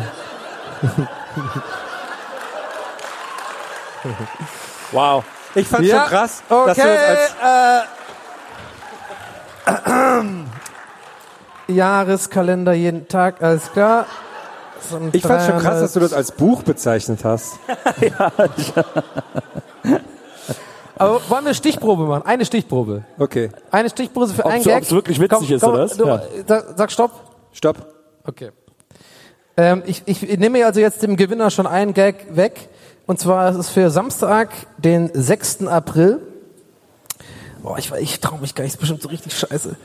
Wow. 4.91 5.25
Ich 5.55 5.67
fand's 5.69 5.89
Ja, 5.89 6.01
schon 6.01 6.09
krass, 6.09 6.43
dass 6.49 6.77
du 6.77 6.83
okay, 6.83 6.97
das 6.97 7.35
als 7.45 7.87
äh, 11.69 11.73
Jahreskalender 11.73 12.73
jeden 12.73 13.07
Tag, 13.09 13.43
alles 13.43 13.71
klar. 13.73 14.07
Ich 15.13 15.23
fand's 15.23 15.47
schon 15.47 15.59
krass, 15.59 15.63
300 15.63 15.83
dass 15.83 15.93
du 15.93 16.01
das 16.01 16.13
als 16.13 16.33
Buch 16.33 16.63
bezeichnet 16.65 17.25
hast. 17.25 17.59
Aber 20.97 21.15
wollen 21.15 21.29
wir 21.29 21.39
eine 21.39 21.55
Stichprobe 21.55 22.05
machen? 22.05 22.27
Eine 22.27 22.45
Stichprobe. 22.45 23.05
Okay. 23.19 23.51
Eine 23.71 23.89
Stichprobe 23.91 24.29
für 24.29 24.45
einen 24.47 24.63
Gag. 24.63 24.77
ob's 24.79 24.91
wirklich 24.93 25.21
witzig 25.21 25.51
ist, 25.53 25.65
oder 25.65 25.85
was? 25.85 25.97
Du, 25.97 26.07
Ja. 26.07 26.21
sag, 26.47 26.65
sag 26.77 26.91
Stopp. 26.91 27.13
Stopp. 27.53 27.77
Okay. 28.25 28.51
Ähm, 29.57 29.83
ich, 29.87 30.03
ich 30.07 30.23
nehme 30.39 30.65
also 30.65 30.81
jetzt 30.81 31.03
dem 31.03 31.17
Gewinner 31.17 31.51
schon 31.51 31.67
einen 31.67 31.95
Gag 31.95 32.37
weg. 32.37 32.69
Und 33.07 33.21
zwar 33.21 33.51
ist 33.51 33.57
es 33.57 33.69
für 33.69 33.91
Samstag, 33.91 34.51
den 34.79 35.11
6. 35.13 35.67
April. 35.67 36.21
Boah, 37.63 37.79
ich, 37.79 37.93
ich 37.93 38.21
traue 38.21 38.41
mich 38.41 38.55
gar 38.55 38.65
nicht, 38.65 38.75
ist 38.75 38.81
bestimmt 38.81 39.03
so 39.03 39.09
richtig 39.09 39.37
scheiße. 39.37 39.77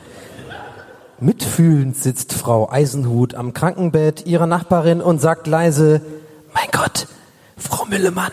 Mitfühlend 1.20 1.96
sitzt 1.96 2.32
Frau 2.32 2.70
Eisenhut 2.70 3.34
am 3.34 3.52
Krankenbett 3.52 4.26
ihrer 4.26 4.46
Nachbarin 4.46 5.00
und 5.00 5.20
sagt 5.20 5.46
leise, 5.46 6.00
mein 6.54 6.68
Gott, 6.70 7.08
Frau 7.56 7.84
Müllemann, 7.86 8.32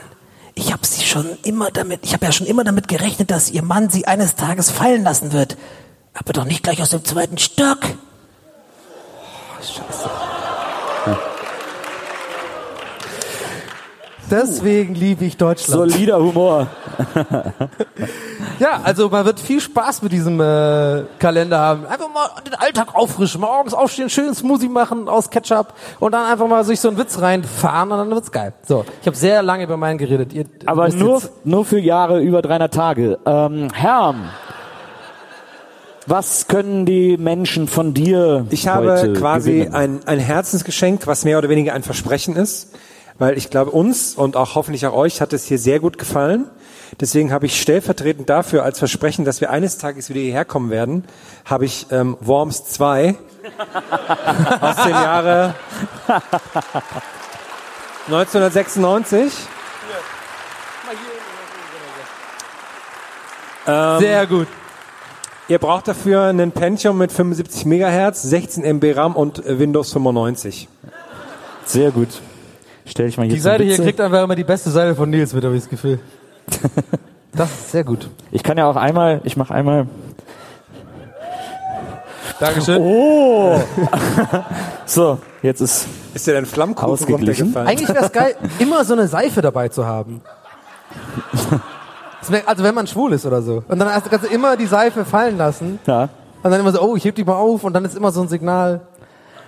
ich 0.54 0.72
habe 0.72 0.86
sie 0.86 1.04
schon 1.04 1.26
immer 1.44 1.72
damit, 1.72 2.02
ich 2.04 2.14
habe 2.14 2.26
ja 2.26 2.32
schon 2.32 2.48
immer 2.48 2.64
damit 2.64 2.88
gerechnet, 2.88 3.32
dass 3.32 3.50
ihr 3.50 3.64
Mann 3.64 3.90
sie 3.90 4.08
eines 4.08 4.36
Tages 4.36 4.70
fallen 4.70 5.04
lassen 5.04 5.34
wird. 5.34 5.58
Aber 6.14 6.32
doch 6.32 6.46
nicht 6.46 6.64
gleich 6.64 6.82
aus 6.82 6.92
dem 6.92 7.04
zweiten 7.04 7.38
Stock. 7.38 7.80
Oh, 7.84 9.62
scheiße. 9.62 10.10
Deswegen 14.30 14.96
liebe 14.96 15.26
ich 15.26 15.38
Deutschland. 15.38 15.92
Solider 15.92 16.20
Humor. 16.20 16.68
Ja, 18.60 18.80
also 18.84 19.10
man 19.10 19.26
wird 19.26 19.40
viel 19.40 19.60
Spaß 19.60 20.02
mit 20.02 20.12
diesem 20.12 20.40
äh, 20.40 21.04
Kalender 21.20 21.60
haben. 21.60 21.86
Einfach 21.86 22.08
mal 22.14 22.30
den 22.46 22.56
Alltag 22.56 22.96
auffrischen, 22.96 23.42
morgens 23.42 23.74
aufstehen, 23.74 24.10
schön 24.10 24.34
Smoothie 24.34 24.70
machen 24.70 25.10
aus 25.10 25.30
Ketchup 25.30 25.74
und 26.00 26.14
dann 26.14 26.26
einfach 26.26 26.48
mal 26.48 26.64
sich 26.64 26.80
so 26.80 26.88
einen 26.88 26.98
Witz 26.98 27.20
reinfahren 27.20 27.92
und 27.92 27.98
dann 27.98 28.12
wird's 28.12 28.32
geil. 28.32 28.54
So, 28.64 28.86
ich 29.02 29.08
habe 29.08 29.18
sehr 29.18 29.44
lange 29.44 29.66
über 29.66 29.78
meinen 29.78 29.98
geredet. 29.98 30.34
Ihr 30.34 30.46
Aber 30.66 30.88
nur, 30.90 31.22
nur 31.44 31.66
für 31.66 31.80
Jahre 31.80 32.22
über 32.22 32.42
300 32.42 32.74
Tage. 32.74 33.20
Ähm, 33.26 33.68
Herm, 33.74 34.30
was 36.06 36.48
können 36.48 36.86
die 36.86 37.18
Menschen 37.18 37.68
von 37.68 37.94
dir 37.94 38.46
Ich 38.50 38.68
habe 38.68 38.92
heute 38.94 39.14
quasi 39.14 39.52
gewinnen? 39.52 39.74
ein, 39.74 40.00
ein 40.06 40.20
Herzensgeschenk, 40.20 41.08
was 41.08 41.26
mehr 41.26 41.38
oder 41.38 41.50
weniger 41.50 41.74
ein 41.74 41.84
Versprechen 41.84 42.36
ist, 42.36 42.76
weil 43.18 43.38
ich 43.38 43.50
glaube, 43.50 43.72
uns 43.72 44.14
und 44.16 44.36
auch 44.36 44.56
hoffentlich 44.56 44.86
auch 44.86 44.94
euch 44.94 45.22
hat 45.22 45.34
es 45.34 45.46
hier 45.46 45.58
sehr 45.58 45.80
gut 45.80 45.98
gefallen. 45.98 46.46
Deswegen 47.00 47.32
habe 47.32 47.48
ich 47.48 47.60
stellvertretend 47.60 48.30
dafür 48.30 48.64
als 48.64 48.80
Versprechen, 48.80 49.26
dass 49.26 49.42
wir 49.42 49.50
eines 49.50 49.78
Tages 49.78 50.10
wieder 50.10 50.20
hierher 50.22 50.46
kommen 50.46 50.70
werden, 50.70 51.04
habe 51.44 51.66
ich 51.66 51.88
ähm, 51.92 52.18
Worms 52.22 52.66
2 52.66 53.16
aus 54.62 54.76
dem 54.84 54.92
Jahre 54.92 55.56
1996. 58.08 59.34
Ähm, 63.68 64.00
Sehr 64.00 64.28
gut. 64.28 64.48
Ihr 65.48 65.60
braucht 65.60 65.88
dafür 65.88 66.24
einen 66.24 66.52
Pentium 66.52 66.98
mit 66.98 67.12
75 67.12 67.66
Megahertz, 67.66 68.24
16 68.24 68.64
MB 68.64 68.96
RAM 68.96 69.16
und 69.16 69.44
Windows 69.46 69.94
95. 69.94 70.68
Sehr 71.66 71.92
gut. 71.92 72.08
Stell 72.86 73.08
ich 73.08 73.18
mal 73.18 73.26
hier 73.26 73.36
Die 73.36 73.40
Seite 73.40 73.64
hier 73.64 73.78
kriegt 73.78 74.02
einfach 74.02 74.24
immer 74.24 74.36
die 74.36 74.44
beste 74.44 74.72
Seite 74.72 74.96
von 74.96 75.10
Nils 75.10 75.34
mit, 75.34 75.44
habe 75.44 75.56
ich 75.56 75.62
das 75.62 75.70
Gefühl. 75.70 76.00
Das 77.38 77.52
ist 77.52 77.72
sehr 77.72 77.84
gut. 77.84 78.10
Ich 78.32 78.44
kann 78.44 78.58
ja 78.58 78.66
auch 78.66 78.78
einmal, 78.78 79.20
ich 79.26 79.36
mache 79.36 79.54
einmal. 79.54 79.88
Dankeschön. 82.40 82.78
Oh! 82.82 83.62
so, 84.86 85.20
jetzt 85.42 85.60
ist 85.60 85.86
Ist 86.14 86.28
dir 86.28 86.34
dein 86.34 86.46
Flammkuchen 86.46 86.90
Ausgeglichen. 86.90 87.54
Eigentlich 87.58 87.90
wäre 87.90 88.06
es 88.06 88.14
geil, 88.14 88.36
immer 88.60 88.86
so 88.86 88.94
eine 88.94 89.10
Seife 89.10 89.42
dabei 89.42 89.68
zu 89.68 89.86
haben. 89.86 90.22
Also 92.46 92.64
wenn 92.64 92.76
man 92.76 92.88
schwul 92.88 93.14
ist 93.14 93.26
oder 93.26 93.42
so. 93.42 93.64
Und 93.68 93.80
dann 93.80 93.94
hast- 93.94 94.10
kannst 94.10 94.26
du 94.30 94.34
immer 94.34 94.56
die 94.58 94.66
Seife 94.68 95.06
fallen 95.06 95.38
lassen. 95.38 95.80
ja. 95.88 96.10
Und 96.44 96.52
dann 96.52 96.60
immer 96.60 96.72
so, 96.72 96.80
oh, 96.82 96.96
ich 96.96 97.04
heb 97.06 97.16
die 97.16 97.24
mal 97.24 97.34
auf 97.38 97.64
und 97.64 97.74
dann 97.74 97.84
ist 97.86 97.98
immer 97.98 98.12
so 98.12 98.22
ein 98.22 98.28
Signal. 98.28 98.82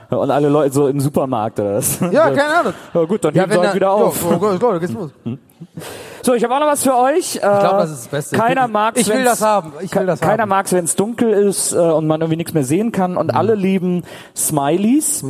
Und 0.10 0.32
alle 0.32 0.50
Leute 0.50 0.74
so 0.74 0.88
im 0.88 1.00
Supermarkt 1.00 1.60
oder 1.60 1.76
was? 1.76 2.00
Ja, 2.00 2.30
keine 2.32 2.46
Ahnung. 2.60 2.74
Ja 2.94 3.04
gut, 3.04 3.24
dann 3.24 3.36
Ja, 3.36 3.44
heben 3.44 3.52
sie 3.52 3.60
halt 3.60 3.76
wieder 3.76 3.92
auf. 3.92 4.20
Ja, 4.24 4.36
oh 4.36 4.40
Gott, 4.40 4.60
Leute, 4.62 4.80
geht's 4.80 4.94
los. 4.94 5.12
So, 6.24 6.34
ich 6.34 6.44
habe 6.44 6.56
auch 6.56 6.60
noch 6.60 6.68
was 6.68 6.82
für 6.84 6.96
euch. 6.98 7.36
Ich 7.36 7.42
glaube, 7.42 7.78
das 7.78 7.92
ist 7.92 8.00
das 8.06 8.08
Beste. 8.08 8.36
Ich 8.36 8.42
Keiner 8.42 8.64
will- 8.64 8.72
mag 8.72 8.98
ich 8.98 9.08
will 9.10 9.24
das 9.24 9.42
haben. 9.42 9.74
Ich 9.82 9.94
will 9.94 10.06
das 10.08 10.22
Keiner 10.22 10.44
haben. 10.44 10.50
mag 10.50 10.66
es, 10.66 10.74
wenn 10.74 10.86
es 10.86 10.96
dunkel 10.96 11.30
ist 11.34 11.74
äh, 11.74 11.78
und 11.78 12.08
man 12.08 12.22
irgendwie 12.22 12.38
nichts 12.38 12.54
mehr 12.54 12.64
sehen 12.64 12.92
kann. 12.92 13.12
Mhm. 13.12 13.18
Und 13.18 13.36
alle 13.36 13.54
lieben 13.56 14.04
Smileys. 14.36 15.24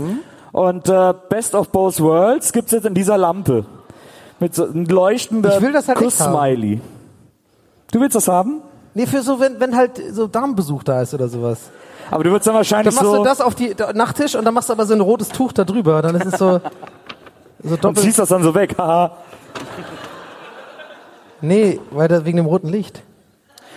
Und 0.53 0.87
äh, 0.89 1.13
Best 1.27 1.53
of 1.53 1.69
Both 1.69 1.99
Worlds 1.99 2.53
gibt's 2.53 2.71
jetzt 2.71 2.85
in 2.85 2.93
dieser 2.93 3.17
Lampe. 3.17 3.65
Mit 4.39 4.55
so 4.55 4.65
einem 4.65 4.83
Ich 4.83 5.71
das 5.73 5.87
halt. 5.87 5.97
Kuss-Smiley. 5.97 6.79
Du 7.91 7.99
willst 7.99 8.15
das 8.15 8.27
haben? 8.27 8.61
Nee, 8.93 9.05
für 9.05 9.21
so, 9.21 9.39
wenn, 9.39 9.59
wenn 9.59 9.75
halt 9.75 10.01
so 10.11 10.27
Darmbesuch 10.27 10.83
da 10.83 11.01
ist 11.01 11.13
oder 11.13 11.27
sowas. 11.27 11.69
Aber 12.09 12.23
du 12.23 12.31
würdest 12.31 12.47
dann 12.47 12.55
wahrscheinlich 12.55 12.95
Dann 12.95 13.03
machst 13.03 13.15
so... 13.15 13.23
du 13.23 13.29
das 13.29 13.41
auf 13.41 13.55
die 13.55 13.75
da, 13.75 13.93
Nachttisch 13.93 14.35
und 14.35 14.45
dann 14.45 14.53
machst 14.53 14.69
du 14.69 14.73
aber 14.73 14.85
so 14.85 14.93
ein 14.93 15.01
rotes 15.01 15.29
Tuch 15.29 15.51
da 15.51 15.63
drüber. 15.63 16.01
Dann 16.01 16.15
ist 16.15 16.33
es 16.33 16.39
so, 16.39 16.61
so 17.63 17.73
und 17.73 17.83
doppelt. 17.83 17.99
ziehst 17.99 18.19
das 18.19 18.29
dann 18.29 18.43
so 18.43 18.55
weg. 18.55 18.75
Haha. 18.77 19.17
Nee, 21.41 21.79
weil 21.91 22.07
da 22.07 22.25
wegen 22.25 22.37
dem 22.37 22.45
roten 22.45 22.69
Licht. 22.69 23.01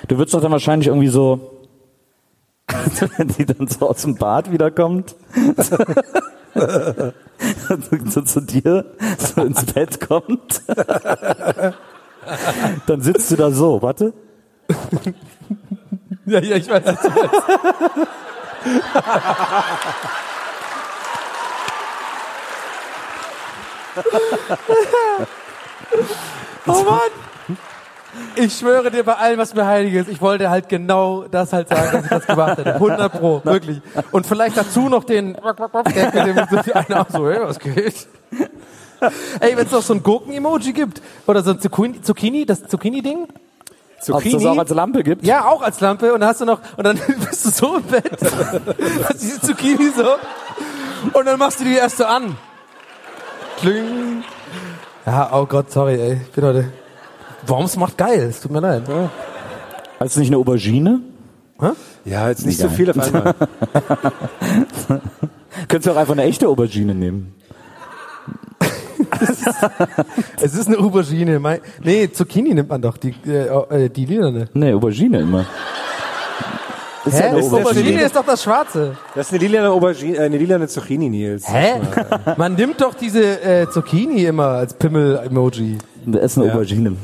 Du 0.08 0.16
würdest 0.16 0.34
doch 0.34 0.40
dann 0.40 0.52
wahrscheinlich 0.52 0.88
irgendwie 0.88 1.08
so... 1.08 1.58
wenn 3.16 3.28
die 3.28 3.44
dann 3.44 3.66
so 3.66 3.90
aus 3.90 4.02
dem 4.02 4.16
Bad 4.16 4.50
wiederkommt... 4.50 5.14
so 8.06 8.22
zu 8.22 8.40
dir 8.40 8.84
so 9.18 9.42
ins 9.42 9.64
Bett 9.66 10.00
kommt. 10.00 10.62
Dann 12.86 13.00
sitzt 13.00 13.30
du 13.30 13.36
da 13.36 13.50
so, 13.50 13.82
warte. 13.82 14.12
Ja, 16.26 16.40
ja, 16.40 16.56
ich 16.56 16.68
weiß 16.68 16.84
nicht. 16.84 16.98
oh 26.66 26.84
Mann! 26.84 27.00
Ich 28.34 28.58
schwöre 28.58 28.90
dir 28.90 29.04
bei 29.04 29.14
allem, 29.14 29.38
was 29.38 29.54
mir 29.54 29.66
heilig 29.66 29.94
ist, 29.94 30.08
ich 30.08 30.20
wollte 30.20 30.50
halt 30.50 30.68
genau 30.68 31.24
das 31.28 31.52
halt 31.52 31.68
sagen, 31.68 31.92
dass 31.92 32.04
ich 32.04 32.10
das 32.10 32.26
gemacht 32.26 32.58
hätte. 32.58 32.74
100 32.74 33.12
Pro, 33.12 33.40
wirklich. 33.44 33.80
Und 34.10 34.26
vielleicht 34.26 34.56
dazu 34.56 34.88
noch 34.88 35.04
den 35.04 35.34
Gag 35.34 36.14
mit 36.14 36.26
dem 36.26 36.62
so 36.64 36.72
einer 36.72 37.06
so, 37.08 37.30
hey, 37.30 37.38
was 37.42 37.58
geht? 37.58 38.08
Ey, 39.40 39.57
wenn 39.57 39.66
es 39.66 39.72
noch 39.72 39.82
so 39.82 39.94
ein 39.94 40.03
Gurken-Emoji 40.03 40.72
gibt, 40.72 41.01
oder 41.26 41.42
so 41.42 41.51
ein 41.53 41.61
Zucchini, 41.61 42.03
Zucchini 42.03 42.44
das 42.46 42.66
Zucchini-Ding, 42.66 43.26
Ob 44.11 44.24
es 44.24 44.32
das 44.32 44.44
auch 44.46 44.59
als 44.59 44.70
Lampe 44.70 45.03
gibt? 45.03 45.24
ja, 45.26 45.44
auch 45.46 45.62
als 45.62 45.80
Lampe. 45.80 46.12
Und 46.12 46.20
dann 46.20 46.28
hast 46.30 46.40
du 46.40 46.44
noch, 46.44 46.61
und 46.76 46.84
dann 46.84 46.98
bist 47.30 47.44
du 47.44 47.51
so 47.51 47.76
im 47.76 47.82
Bett. 47.84 48.11
hast 49.09 49.22
diese 49.22 49.40
Zucchini 49.40 49.90
so. 49.96 50.07
Und 51.18 51.26
dann 51.26 51.38
machst 51.38 51.61
du 51.61 51.64
die 51.64 51.74
erst 51.74 51.96
so 51.98 52.05
an. 52.05 52.36
Kling. 53.59 54.22
Ja, 55.07 55.30
oh 55.32 55.46
Gott, 55.46 55.70
sorry, 55.70 55.94
ey. 56.01 56.20
Ich 56.24 56.30
bin 56.32 56.44
heute. 56.44 56.72
Worms 57.46 57.76
macht 57.76 57.96
geil. 57.96 58.20
Es 58.30 58.40
tut 58.40 58.51
mir 58.53 58.61
leid. 58.61 58.82
Ist 60.01 60.16
nicht 60.18 60.28
eine 60.28 60.36
Aubergine? 60.36 61.01
Ja, 62.05 62.28
jetzt 62.28 62.46
nicht 62.46 62.59
Egal. 62.59 62.70
so 62.70 62.76
viel 62.76 62.90
auf 62.90 62.98
einmal. 62.98 63.34
Könntest 65.68 65.86
du 65.86 65.92
auch 65.92 65.96
einfach 65.96 66.12
eine 66.12 66.22
echte 66.24 66.48
Aubergine 66.48 66.94
nehmen. 66.94 67.34
Es 70.40 70.54
ist 70.54 70.68
eine 70.68 70.78
Aubergine. 70.78 71.38
Mein, 71.38 71.60
nee, 71.82 72.10
Zucchini 72.10 72.54
nimmt 72.54 72.68
man 72.68 72.80
doch. 72.80 72.96
Die, 72.96 73.14
äh, 73.26 73.84
äh, 73.84 73.88
die 73.88 74.06
lilane. 74.06 74.48
Nee, 74.54 74.72
Aubergine 74.72 75.20
immer. 75.20 75.46
Ist 77.04 77.14
Hä? 77.14 77.20
ja 77.20 77.26
eine 77.28 77.36
Das 77.36 77.46
Aubergine. 77.46 77.70
Aubergine 77.70 78.02
ist 78.02 78.16
doch 78.16 78.24
das 78.24 78.42
Schwarze. 78.42 78.96
Das 79.14 79.26
ist 79.26 79.32
eine 79.32 79.42
lilane 79.42 79.70
Aubergine, 79.70 80.16
äh, 80.16 80.20
eine 80.22 80.38
lilane 80.38 80.68
Zucchini, 80.68 81.08
Nils. 81.08 81.46
Hä? 81.48 81.80
Man 82.36 82.54
nimmt 82.54 82.80
doch 82.80 82.94
diese 82.94 83.42
äh, 83.42 83.68
Zucchini 83.70 84.24
immer 84.24 84.48
als 84.48 84.74
Pimmel-Emoji. 84.74 85.78
Das 86.06 86.22
ist 86.32 86.38
eine 86.38 86.52
Aubergine. 86.52 86.96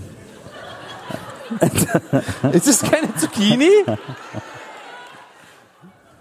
Ist 2.53 2.67
es 2.67 2.83
keine 2.83 3.15
Zucchini? 3.15 3.71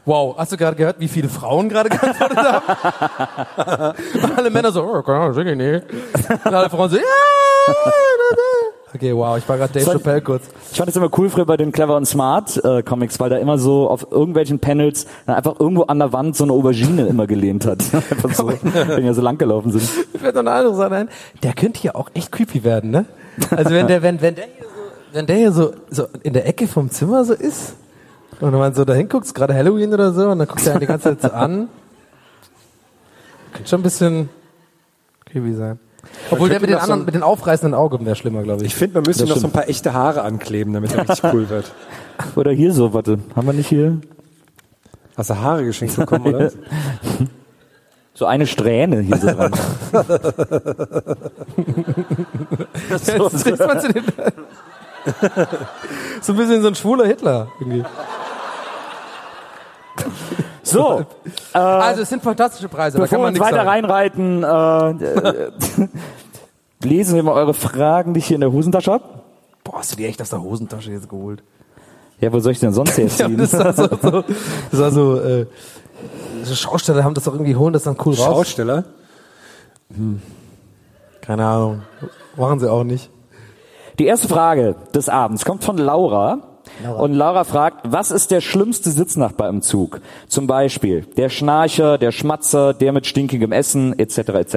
Wow, 0.05 0.35
hast 0.37 0.51
du 0.51 0.57
gerade 0.57 0.75
gehört, 0.75 0.99
wie 0.99 1.07
viele 1.07 1.29
Frauen 1.29 1.67
gerade 1.67 1.89
geantwortet 1.97 2.37
haben? 2.37 3.95
Alle 4.37 4.51
Männer 4.51 4.71
so, 4.71 4.83
oh, 4.83 5.01
keine 5.01 5.17
Ahnung, 5.19 5.33
Zucchini. 5.33 5.81
Und 6.45 6.53
alle 6.53 6.69
Frauen 6.69 6.91
so, 6.91 6.97
ja. 6.97 7.03
Okay, 8.93 9.15
wow, 9.15 9.35
ich 9.37 9.49
war 9.49 9.57
gerade 9.57 9.73
Dave 9.73 9.91
Chappelle 9.91 10.21
kurz. 10.21 10.43
Ich 10.71 10.77
fand 10.77 10.89
es 10.89 10.95
immer 10.95 11.09
cool 11.17 11.29
früher 11.29 11.45
bei 11.45 11.57
den 11.57 11.71
Clever 11.71 11.97
und 11.97 12.05
Smart 12.05 12.63
äh, 12.63 12.83
Comics, 12.83 13.19
weil 13.19 13.31
da 13.31 13.37
immer 13.37 13.57
so 13.57 13.89
auf 13.89 14.11
irgendwelchen 14.11 14.59
Panels 14.59 15.07
dann 15.25 15.35
einfach 15.35 15.59
irgendwo 15.59 15.83
an 15.83 15.97
der 15.97 16.13
Wand 16.13 16.35
so 16.35 16.43
eine 16.43 16.53
Aubergine 16.53 17.07
immer 17.07 17.25
gelehnt 17.25 17.65
hat. 17.65 17.79
einfach 17.93 18.33
so, 18.33 18.47
wenn 18.47 19.05
ja 19.05 19.13
so 19.13 19.21
lang 19.21 19.39
gelaufen 19.39 19.71
sind. 19.71 19.89
Ich 20.13 20.21
werde 20.21 20.43
noch 20.43 20.51
eine 20.51 20.59
andere 20.59 20.75
Sache 20.75 20.95
ein. 20.95 21.09
Der 21.41 21.53
könnte 21.53 21.81
hier 21.81 21.95
auch 21.95 22.09
echt 22.13 22.31
creepy 22.31 22.63
werden, 22.63 22.91
ne? 22.91 23.05
Also 23.49 23.71
wenn 23.71 23.87
der, 23.87 24.03
wenn, 24.03 24.21
wenn 24.21 24.35
der 24.35 24.45
hier 24.45 24.63
so, 24.63 25.13
wenn 25.13 25.25
der 25.25 25.35
hier 25.35 25.51
so, 25.51 25.73
so 25.89 26.07
in 26.21 26.33
der 26.33 26.47
Ecke 26.47 26.67
vom 26.67 26.91
Zimmer 26.91 27.25
so 27.25 27.33
ist 27.33 27.73
und 28.41 28.51
wenn 28.51 28.59
man 28.59 28.73
so 28.73 28.85
da 28.85 28.93
hinguckt, 28.93 29.25
ist 29.25 29.33
gerade 29.33 29.53
Halloween 29.53 29.93
oder 29.93 30.11
so, 30.13 30.29
und 30.29 30.39
dann 30.39 30.47
guckt 30.47 30.65
er 30.65 30.79
die 30.79 30.85
ganze 30.85 31.17
Zeit 31.17 31.21
so 31.21 31.29
an. 31.35 31.69
Könnte 33.53 33.69
schon 33.69 33.79
ein 33.79 33.83
bisschen 33.83 34.29
creepy 35.25 35.53
sein. 35.53 35.79
Obwohl 36.29 36.49
der 36.49 36.59
mit 36.59 36.69
den 36.69 36.75
so 36.77 36.81
anderen, 36.81 37.01
ein- 37.01 37.05
mit 37.05 37.15
den 37.15 37.23
aufreißenden 37.23 37.73
Augen 37.73 38.05
wäre 38.05 38.15
schlimmer, 38.15 38.43
glaube 38.43 38.61
ich. 38.61 38.67
Ich 38.67 38.75
finde, 38.75 38.95
man 38.95 39.03
müsste 39.07 39.23
Das 39.25 39.29
noch 39.35 39.41
so 39.41 39.47
ein 39.47 39.51
paar 39.53 39.67
echte 39.69 39.93
Haare 39.93 40.21
ankleben, 40.21 40.73
damit 40.73 40.93
er 40.93 41.09
richtig 41.09 41.23
cool 41.33 41.49
wird. 41.49 41.71
Oder 42.35 42.51
hier 42.51 42.73
so, 42.73 42.93
warte. 42.93 43.19
Haben 43.35 43.47
wir 43.47 43.53
nicht 43.53 43.67
hier? 43.67 43.99
Hast 45.17 45.29
du 45.29 45.37
Haare 45.37 45.63
geschenkt 45.65 45.95
bekommen, 45.95 46.25
oder? 46.33 46.51
So 48.17 48.25
eine 48.25 48.47
Strähne 48.47 49.01
hier 49.01 49.17
so 49.17 49.27
dran. 49.27 49.51
so, 52.97 53.29
Jetzt 53.29 53.43
kriegt 53.43 53.59
man 53.59 53.79
zu 53.81 53.91
den 53.91 54.03
so 56.21 56.33
ein 56.33 56.37
bisschen 56.37 56.61
so 56.61 56.67
ein 56.69 56.75
schwuler 56.75 57.05
Hitler 57.05 57.47
irgendwie. 57.59 57.83
so 60.63 61.05
Also 61.53 62.01
es 62.01 62.09
sind 62.09 62.21
fantastische 62.23 62.67
Preise, 62.69 62.97
da 62.97 63.07
kann 63.07 63.19
bevor 63.19 63.19
wir 63.19 63.23
man 63.23 63.33
uns 63.33 63.39
nichts 63.39 63.47
weiter 63.53 63.65
sagen. 63.65 63.85
reinreiten, 63.85 64.43
äh, 64.43 65.83
äh, 65.83 65.87
lesen 66.83 67.15
wir 67.15 67.23
mal 67.23 67.33
eure 67.33 67.53
Fragen, 67.53 68.13
die 68.13 68.19
ich 68.19 68.27
hier 68.27 68.35
in 68.35 68.41
der 68.41 68.51
Hosentasche 68.51 68.91
hab. 68.93 69.23
Boah, 69.63 69.79
hast 69.79 69.91
du 69.93 69.95
die 69.95 70.05
echt 70.05 70.21
aus 70.21 70.29
der 70.29 70.41
Hosentasche 70.41 70.91
jetzt 70.91 71.09
geholt? 71.09 71.43
Ja, 72.19 72.31
wo 72.31 72.39
soll 72.39 72.51
ich 72.53 72.59
denn 72.59 72.73
sonst 72.73 72.97
Ja, 72.97 73.03
herziehen? 73.05 73.37
das 73.37 73.53
war 73.53 73.73
so, 73.73 73.87
so, 74.01 74.23
das 74.71 74.79
war 74.79 74.91
so, 74.91 75.19
äh, 75.19 75.45
Schausteller 76.53 77.03
haben 77.03 77.13
das 77.15 77.23
doch 77.23 77.33
irgendwie 77.33 77.55
holen 77.55 77.73
das 77.73 77.83
dann 77.83 77.97
cool 78.05 78.13
raus. 78.13 78.25
Schausteller? 78.25 78.83
Keine 81.21 81.45
Ahnung. 81.45 81.81
Machen 82.37 82.59
sie 82.59 82.71
auch 82.71 82.83
nicht. 82.83 83.09
Die 83.99 84.05
erste 84.05 84.27
Frage 84.27 84.75
des 84.93 85.07
Abends 85.09 85.45
kommt 85.45 85.63
von 85.63 85.77
Laura. 85.77 86.39
Laura. 86.83 87.01
Und 87.01 87.13
Laura 87.13 87.43
fragt, 87.43 87.81
was 87.83 88.11
ist 88.11 88.31
der 88.31 88.41
schlimmste 88.41 88.89
Sitznachbar 88.89 89.49
im 89.49 89.61
Zug? 89.61 90.01
Zum 90.27 90.47
Beispiel 90.47 91.05
der 91.15 91.29
Schnarcher, 91.29 91.97
der 91.97 92.11
Schmatzer, 92.11 92.73
der 92.73 92.91
mit 92.91 93.05
stinkigem 93.05 93.51
Essen, 93.51 93.97
etc. 93.97 94.17
etc. 94.17 94.55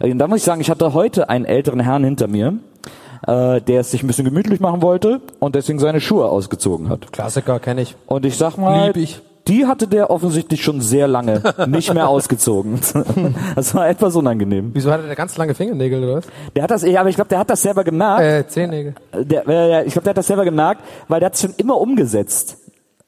Und 0.00 0.18
da 0.18 0.26
muss 0.26 0.38
ich 0.38 0.44
sagen, 0.44 0.60
ich 0.60 0.68
hatte 0.68 0.92
heute 0.92 1.30
einen 1.30 1.44
älteren 1.44 1.80
Herrn 1.80 2.04
hinter 2.04 2.26
mir, 2.26 2.58
äh, 3.26 3.60
der 3.60 3.80
es 3.80 3.90
sich 3.90 4.02
ein 4.02 4.06
bisschen 4.06 4.24
gemütlich 4.24 4.60
machen 4.60 4.82
wollte 4.82 5.20
und 5.38 5.54
deswegen 5.54 5.78
seine 5.78 6.00
Schuhe 6.00 6.28
ausgezogen 6.28 6.88
hat. 6.88 7.12
Klassiker, 7.12 7.60
kenne 7.60 7.82
ich. 7.82 7.96
Und 8.06 8.26
ich 8.26 8.36
sag 8.36 8.58
mal, 8.58 8.88
Lieb 8.88 8.96
ich. 8.96 9.20
Die 9.48 9.66
hatte 9.66 9.88
der 9.88 10.10
offensichtlich 10.10 10.62
schon 10.62 10.80
sehr 10.80 11.08
lange 11.08 11.42
nicht 11.66 11.92
mehr 11.92 12.08
ausgezogen. 12.08 12.78
Das 13.56 13.74
war 13.74 13.88
etwas 13.88 14.14
unangenehm. 14.14 14.70
Wieso 14.74 14.90
hatte 14.92 15.06
der 15.06 15.16
ganz 15.16 15.36
lange 15.36 15.54
Fingernägel 15.54 16.04
oder 16.04 16.16
was? 16.16 16.24
Der 16.54 16.62
hat 16.62 16.70
das, 16.70 16.84
aber 16.84 17.08
ich 17.08 17.16
glaube, 17.16 17.28
der 17.28 17.38
hat 17.40 17.50
das 17.50 17.62
selber 17.62 17.82
gemerkt. 17.84 18.22
Äh, 18.22 18.46
Zehennägel. 18.46 18.94
Der, 19.14 19.46
äh, 19.48 19.84
ich 19.84 19.92
glaube, 19.92 20.04
der 20.04 20.10
hat 20.10 20.18
das 20.18 20.26
selber 20.26 20.44
gemerkt, 20.44 20.82
weil 21.08 21.20
der 21.20 21.26
hat 21.26 21.34
es 21.34 21.40
schon 21.40 21.54
immer 21.56 21.78
umgesetzt. 21.78 22.58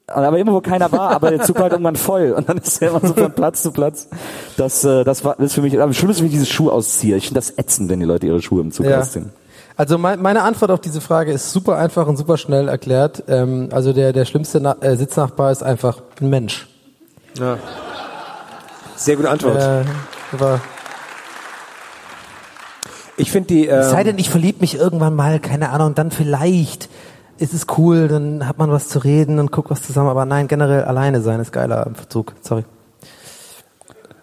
Aber 0.06 0.36
immer, 0.38 0.52
wo 0.52 0.60
keiner 0.60 0.90
war, 0.90 1.10
aber 1.10 1.30
der 1.30 1.42
Zug 1.42 1.56
war 1.56 1.64
halt 1.64 1.72
irgendwann 1.72 1.94
voll. 1.96 2.32
Und 2.32 2.48
dann 2.48 2.58
ist 2.58 2.82
er 2.82 2.90
immer 2.90 3.00
so 3.00 3.14
von 3.14 3.32
Platz 3.32 3.62
zu 3.62 3.70
Platz. 3.70 4.08
Das, 4.56 4.84
äh, 4.84 5.04
das 5.04 5.24
war 5.24 5.36
das 5.36 5.46
ist 5.46 5.54
für 5.54 5.62
mich, 5.62 5.80
am 5.80 5.92
schlimmsten, 5.92 6.22
wenn 6.24 6.26
ich 6.30 6.34
diese 6.34 6.46
Schuhe 6.46 6.72
ausziehe. 6.72 7.16
Ich 7.16 7.26
finde 7.28 7.38
das 7.38 7.56
ätzend, 7.56 7.90
wenn 7.90 8.00
die 8.00 8.06
Leute 8.06 8.26
ihre 8.26 8.42
Schuhe 8.42 8.60
im 8.60 8.72
Zug 8.72 8.86
Ja. 8.86 8.98
ausziehen. 9.00 9.30
Also 9.80 9.96
mein, 9.96 10.20
meine 10.20 10.42
Antwort 10.42 10.70
auf 10.70 10.82
diese 10.82 11.00
Frage 11.00 11.32
ist 11.32 11.52
super 11.52 11.78
einfach 11.78 12.06
und 12.06 12.18
super 12.18 12.36
schnell 12.36 12.68
erklärt. 12.68 13.24
Ähm, 13.28 13.70
also 13.72 13.94
der, 13.94 14.12
der 14.12 14.26
schlimmste 14.26 14.60
Na 14.60 14.76
äh, 14.82 14.94
Sitznachbar 14.94 15.50
ist 15.52 15.62
einfach 15.62 16.02
ein 16.20 16.28
Mensch. 16.28 16.68
Ja. 17.38 17.56
Sehr 18.94 19.16
gute 19.16 19.30
Antwort. 19.30 19.56
Äh, 19.56 19.84
aber 20.32 20.60
ich 23.16 23.32
finde 23.32 23.46
die. 23.46 23.68
es 23.68 23.88
sei 23.88 24.00
Ähm, 24.00 24.08
denn, 24.08 24.18
ich 24.18 24.28
verlieb 24.28 24.60
mich 24.60 24.74
irgendwann 24.74 25.14
mal, 25.14 25.40
keine 25.40 25.70
Ahnung, 25.70 25.94
dann 25.94 26.10
vielleicht 26.10 26.90
ist 27.38 27.54
es 27.54 27.66
cool, 27.78 28.08
dann 28.08 28.46
hat 28.46 28.58
man 28.58 28.70
was 28.70 28.88
zu 28.88 28.98
reden 28.98 29.38
und 29.38 29.50
guckt 29.50 29.70
was 29.70 29.80
zusammen. 29.80 30.10
Aber 30.10 30.26
nein, 30.26 30.46
generell 30.46 30.84
alleine 30.84 31.22
sein 31.22 31.40
ist 31.40 31.52
geiler 31.52 31.86
im 31.86 31.94
Zug. 32.10 32.34
Sorry. 32.42 32.66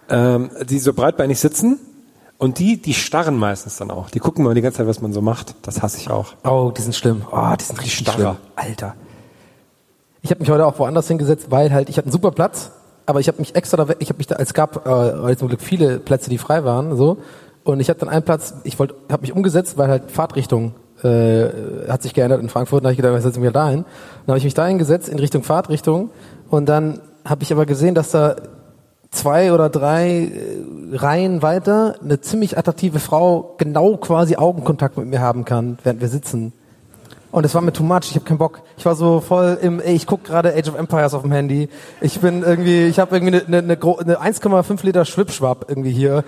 ähm, 0.07 0.51
die 0.69 0.77
so 0.77 0.93
breitbeinig 0.93 1.39
sitzen 1.39 1.79
und 2.37 2.59
die, 2.59 2.81
die 2.81 2.93
starren 2.93 3.37
meistens 3.37 3.77
dann 3.77 3.89
auch. 3.91 4.09
Die 4.09 4.19
gucken 4.19 4.43
mal 4.43 4.53
die 4.53 4.61
ganze 4.61 4.77
Zeit, 4.79 4.87
was 4.87 5.01
man 5.01 5.13
so 5.13 5.21
macht. 5.21 5.55
Das 5.63 5.81
hasse 5.81 5.97
ich 5.97 6.09
auch. 6.09 6.33
Oh, 6.43 6.71
die 6.75 6.81
sind 6.81 6.95
schlimm. 6.95 7.23
Oh, 7.31 7.53
die 7.59 7.63
sind 7.63 7.77
richtig 7.79 7.97
Starrer. 7.99 8.15
schlimm. 8.17 8.35
Alter. 8.55 8.95
Ich 10.21 10.29
habe 10.31 10.39
mich 10.41 10.49
heute 10.49 10.65
auch 10.65 10.77
woanders 10.79 11.07
hingesetzt, 11.07 11.47
weil 11.49 11.71
halt, 11.71 11.89
ich 11.89 11.97
hatte 11.97 12.07
einen 12.07 12.11
super 12.13 12.31
Platz 12.31 12.71
aber 13.09 13.21
ich 13.21 13.29
habe 13.29 13.37
mich 13.39 13.55
extra 13.55 13.77
da, 13.77 13.87
weg- 13.87 13.95
ich 13.99 14.09
habe 14.09 14.17
mich 14.17 14.27
da, 14.27 14.35
es 14.35 14.53
gab 14.53 14.85
äh, 14.85 15.37
zum 15.37 15.47
Glück 15.47 15.61
viele 15.61 15.97
Plätze, 15.97 16.29
die 16.29 16.37
frei 16.37 16.65
waren, 16.65 16.97
so. 16.97 17.19
Und 17.63 17.79
ich 17.79 17.87
habe 17.87 17.97
dann 17.97 18.09
einen 18.09 18.23
Platz, 18.23 18.53
ich 18.65 18.77
wollte, 18.79 18.95
habe 19.09 19.21
mich 19.21 19.31
umgesetzt, 19.31 19.77
weil 19.77 19.87
halt 19.87 20.11
Fahrtrichtung 20.11 20.73
äh, 21.03 21.47
hat 21.87 22.03
sich 22.03 22.13
geändert 22.13 22.41
in 22.41 22.49
Frankfurt. 22.49 22.83
Da 22.83 22.87
habe 22.87 22.91
ich 22.91 22.97
gedacht, 22.97 23.13
was 23.13 23.23
setze 23.23 23.37
ich 23.39 23.43
mir 23.45 23.51
dahin? 23.53 23.85
Dann 24.25 24.33
habe 24.33 24.39
ich 24.39 24.43
mich 24.43 24.53
dahin 24.55 24.77
gesetzt 24.77 25.07
in 25.07 25.19
Richtung 25.19 25.43
Fahrtrichtung 25.43 26.09
und 26.49 26.67
dann 26.67 26.99
habe 27.23 27.43
ich 27.43 27.53
aber 27.53 27.65
gesehen, 27.65 27.95
dass 27.95 28.11
da 28.11 28.35
zwei 29.11 29.53
oder 29.53 29.69
drei 29.69 30.31
äh, 30.31 30.95
Reihen 30.95 31.41
weiter 31.41 31.95
eine 32.03 32.21
ziemlich 32.21 32.57
attraktive 32.57 32.99
Frau 32.99 33.55
genau 33.57 33.97
quasi 33.97 34.35
Augenkontakt 34.35 34.97
mit 34.97 35.07
mir 35.07 35.21
haben 35.21 35.45
kann, 35.45 35.77
während 35.83 36.01
wir 36.01 36.09
sitzen. 36.09 36.53
Und 37.29 37.45
es 37.45 37.53
war 37.53 37.61
mir 37.61 37.73
too 37.73 37.83
much, 37.83 38.05
ich 38.09 38.15
habe 38.15 38.25
keinen 38.25 38.37
Bock. 38.37 38.61
Ich 38.77 38.85
war 38.85 38.95
so 38.95 39.19
voll 39.19 39.57
im, 39.61 39.81
ey, 39.81 39.93
ich 39.93 40.07
guck 40.07 40.23
gerade 40.23 40.55
Age 40.55 40.69
of 40.69 40.75
Empires 40.75 41.13
auf 41.13 41.23
dem 41.23 41.31
Handy. 41.31 41.69
Ich 41.99 42.19
bin 42.19 42.41
irgendwie, 42.41 42.85
ich 42.85 42.99
habe 42.99 43.15
irgendwie 43.15 43.41
eine, 43.41 43.59
eine, 43.59 43.77
eine 43.77 43.77
1,5 43.77 44.85
Liter 44.85 45.03
Schwipschwapp 45.03 45.65
irgendwie 45.67 45.91
hier. 45.91 46.23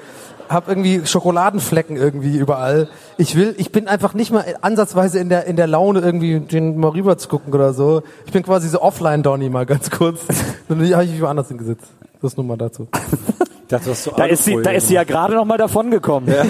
Hab 0.50 0.68
irgendwie 0.68 1.06
Schokoladenflecken 1.06 1.96
irgendwie 1.96 2.38
überall. 2.38 2.90
Ich 3.18 3.36
will, 3.36 3.56
ich 3.58 3.72
bin 3.72 3.88
einfach 3.88 4.14
nicht 4.14 4.32
mal 4.32 4.44
ansatzweise 4.62 5.20
in 5.20 5.30
der 5.30 5.46
in 5.46 5.56
der 5.56 5.68
Laune 5.68 6.00
irgendwie 6.00 6.40
den 6.40 6.78
mal 6.78 6.90
rüber 6.90 7.18
zu 7.18 7.30
gucken 7.30 7.54
oder 7.54 7.74
so. 7.74 8.02
Ich 8.26 8.32
bin 8.32 8.44
quasi 8.44 8.68
so 8.68 8.82
offline 8.82 9.22
Donny 9.24 9.50
mal 9.50 9.68
ganz 9.68 9.92
kurz. 9.92 10.22
Dann 10.68 10.80
habe 10.92 11.06
ich 11.06 11.12
mich 11.12 11.22
woanders 11.22 11.48
hingesetzt. 11.50 11.86
Das 12.22 12.38
nur 12.38 12.46
mal 12.46 12.58
dazu. 12.58 12.88
Das, 13.70 13.88
was 13.88 14.04
so 14.04 14.12
Da 14.18 14.26
ist 14.26 14.44
sie, 14.46 14.60
da 14.64 14.72
ist 14.72 14.88
sie 14.88 14.96
ja 14.96 15.04
gerade 15.04 15.36
noch 15.36 15.46
mal 15.46 15.60
davon 15.60 15.92
gekommen. 15.92 16.26
hui, 16.26 16.36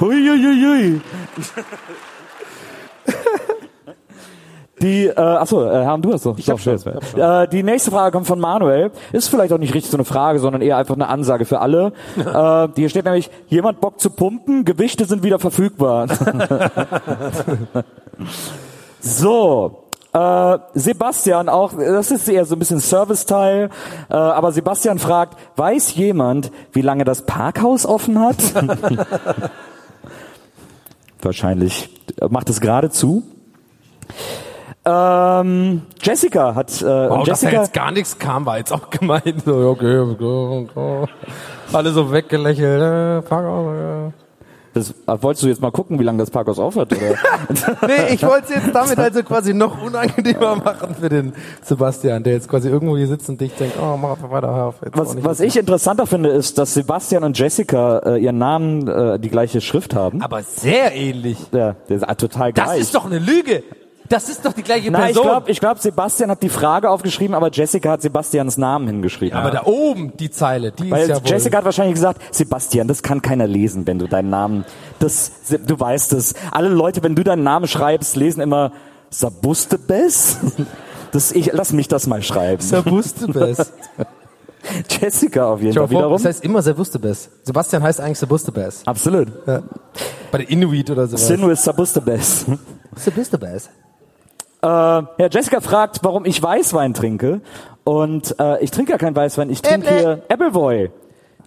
hui, 0.00 0.38
hui, 0.38 0.64
hui. 0.64 1.00
Die, 4.80 5.06
äh, 5.06 5.20
achso, 5.20 5.64
äh, 5.64 5.84
Herr, 5.84 5.98
du 5.98 6.12
hast 6.12 6.24
doch. 6.24 6.38
Ich 6.38 6.48
hab 6.48 6.60
schon, 6.60 6.78
Äh, 7.16 7.48
die 7.48 7.64
nächste 7.64 7.90
Frage 7.90 8.12
kommt 8.12 8.28
von 8.28 8.38
Manuel. 8.38 8.92
Ist 9.12 9.26
vielleicht 9.28 9.52
auch 9.52 9.58
nicht 9.58 9.74
richtig 9.74 9.90
so 9.90 9.96
eine 9.96 10.04
Frage, 10.04 10.38
sondern 10.38 10.62
eher 10.62 10.76
einfach 10.76 10.94
eine 10.94 11.08
Ansage 11.08 11.44
für 11.44 11.58
alle. 11.60 11.92
äh, 12.16 12.68
hier 12.76 12.88
steht 12.88 13.04
nämlich, 13.04 13.28
jemand 13.48 13.80
Bock 13.80 13.98
zu 13.98 14.10
pumpen, 14.10 14.64
Gewichte 14.64 15.04
sind 15.04 15.24
wieder 15.24 15.40
verfügbar. 15.40 16.06
so, 19.00 19.82
äh, 20.12 20.58
Sebastian 20.74 21.48
auch, 21.48 21.72
das 21.72 22.10
ist 22.10 22.28
eher 22.28 22.44
so 22.44 22.54
ein 22.54 22.58
bisschen 22.58 22.80
Service-Teil, 22.80 23.70
äh, 24.10 24.14
aber 24.14 24.52
Sebastian 24.52 24.98
fragt, 24.98 25.38
weiß 25.56 25.94
jemand, 25.94 26.50
wie 26.72 26.82
lange 26.82 27.04
das 27.04 27.22
Parkhaus 27.24 27.86
offen 27.86 28.20
hat? 28.20 28.36
Wahrscheinlich 31.22 31.88
äh, 32.20 32.28
macht 32.28 32.50
es 32.50 32.60
gerade 32.60 32.90
zu. 32.90 33.22
Ähm, 34.84 35.82
Jessica 36.02 36.56
hat, 36.56 36.82
äh, 36.82 36.84
Wow, 36.84 37.18
und 37.20 37.28
dass 37.28 37.40
da 37.40 37.46
Jessica, 37.46 37.62
jetzt 37.62 37.72
gar 37.72 37.92
nichts 37.92 38.18
kam, 38.18 38.44
war 38.46 38.58
jetzt 38.58 38.72
auch 38.72 38.90
gemeint. 38.90 39.44
So, 39.44 39.70
okay, 39.70 39.98
okay, 39.98 40.68
okay. 40.74 41.12
Alle 41.72 41.92
so 41.92 42.12
weggelächelt. 42.12 42.82
Äh, 42.82 43.22
fuck 43.22 43.44
off, 43.44 43.74
ja. 43.74 44.12
Das, 44.74 44.90
äh, 44.90 45.22
wolltest 45.22 45.44
du 45.44 45.48
jetzt 45.48 45.60
mal 45.60 45.70
gucken, 45.70 45.98
wie 45.98 46.04
lange 46.04 46.18
das 46.18 46.30
Parkhaus 46.30 46.58
auf 46.58 46.76
hat, 46.76 46.92
oder? 46.92 47.14
Nee, 47.86 48.14
ich 48.14 48.22
wollte 48.22 48.46
es 48.48 48.54
jetzt 48.54 48.74
damit 48.74 48.98
also 48.98 49.22
quasi 49.22 49.52
noch 49.52 49.82
unangenehmer 49.82 50.56
machen 50.56 50.94
für 50.98 51.08
den 51.08 51.32
Sebastian, 51.62 52.22
der 52.22 52.34
jetzt 52.34 52.48
quasi 52.48 52.68
irgendwo 52.68 52.96
hier 52.96 53.08
sitzt 53.08 53.28
und 53.28 53.40
dich 53.40 53.52
denkt, 53.54 53.76
oh, 53.80 53.96
mach 53.96 54.12
einfach 54.12 54.30
weiter. 54.30 54.54
hör 54.54 54.64
auf, 54.66 54.76
jetzt 54.84 54.96
Was, 54.96 55.22
was 55.22 55.40
ich 55.40 55.56
interessanter 55.56 56.06
finde, 56.06 56.30
ist, 56.30 56.58
dass 56.58 56.74
Sebastian 56.74 57.24
und 57.24 57.38
Jessica 57.38 57.98
äh, 57.98 58.18
ihren 58.18 58.38
Namen 58.38 58.88
äh, 58.88 59.18
die 59.18 59.28
gleiche 59.28 59.60
Schrift 59.60 59.94
haben. 59.94 60.22
Aber 60.22 60.42
sehr 60.42 60.94
ähnlich. 60.94 61.38
Ja, 61.52 61.76
der 61.88 61.96
ist 61.96 62.02
äh, 62.02 62.16
total 62.16 62.52
gleich. 62.52 62.66
Das 62.66 62.78
ist 62.78 62.94
doch 62.94 63.04
eine 63.04 63.18
Lüge. 63.18 63.62
Das 64.08 64.28
ist 64.28 64.44
doch 64.44 64.52
die 64.52 64.62
gleiche 64.62 64.90
Nein, 64.90 65.10
ich 65.10 65.14
Person. 65.14 65.24
glaube, 65.24 65.50
ich 65.50 65.60
glaub, 65.60 65.78
Sebastian 65.78 66.30
hat 66.30 66.42
die 66.42 66.48
Frage 66.48 66.90
aufgeschrieben, 66.90 67.34
aber 67.34 67.50
Jessica 67.50 67.92
hat 67.92 68.02
Sebastians 68.02 68.58
Namen 68.58 68.86
hingeschrieben. 68.86 69.38
aber 69.38 69.50
da 69.50 69.62
oben 69.64 70.16
die 70.16 70.30
Zeile, 70.30 70.72
die 70.72 70.90
Weil 70.90 71.02
ist 71.02 71.08
ja 71.08 71.16
wohl. 71.16 71.30
Jessica 71.30 71.58
hat 71.58 71.64
wahrscheinlich 71.64 71.94
gesagt, 71.94 72.20
Sebastian, 72.34 72.88
das 72.88 73.02
kann 73.02 73.22
keiner 73.22 73.46
lesen, 73.46 73.86
wenn 73.86 73.98
du 73.98 74.06
deinen 74.08 74.28
Namen, 74.30 74.64
das, 74.98 75.32
du 75.66 75.78
weißt 75.80 76.12
es. 76.12 76.34
Alle 76.50 76.68
Leute, 76.68 77.02
wenn 77.02 77.14
du 77.14 77.24
deinen 77.24 77.42
Namen 77.42 77.66
schreibst, 77.68 78.16
lesen 78.16 78.40
immer 78.40 78.72
Sabustebes. 79.10 80.38
Das, 81.12 81.30
ich, 81.30 81.50
lass 81.52 81.74
mich 81.74 81.88
das 81.88 82.06
mal 82.06 82.22
schreiben. 82.22 82.62
Sabustebes. 82.62 83.70
Jessica 84.88 85.52
auf 85.52 85.60
jeden 85.60 85.74
Fall 85.74 85.90
wiederum. 85.90 86.12
das 86.12 86.24
heißt 86.24 86.42
immer 86.42 86.62
Sebustebes. 86.62 87.28
Sebastian 87.42 87.82
heißt 87.82 88.00
eigentlich 88.00 88.18
Sebustebes. 88.18 88.80
Absolut. 88.86 89.28
Ja. 89.46 89.62
Bei 90.30 90.38
der 90.38 90.48
Inuit 90.48 90.88
oder 90.90 91.06
sowas. 91.06 91.26
Sinus 91.26 91.64
Sabustebes. 91.64 92.46
Sebustebes. 92.96 93.68
Äh, 94.62 94.66
ja, 94.66 95.28
Jessica 95.30 95.60
fragt, 95.60 96.00
warum 96.02 96.24
ich 96.24 96.42
Weißwein 96.42 96.94
trinke. 96.94 97.40
Und 97.84 98.36
äh, 98.38 98.62
ich 98.62 98.70
trinke 98.70 98.92
ja 98.92 98.98
keinen 98.98 99.16
Weißwein, 99.16 99.50
ich 99.50 99.60
trinke 99.60 99.88
Äpple. 99.88 100.00
hier 100.00 100.22
Appleboy. 100.28 100.90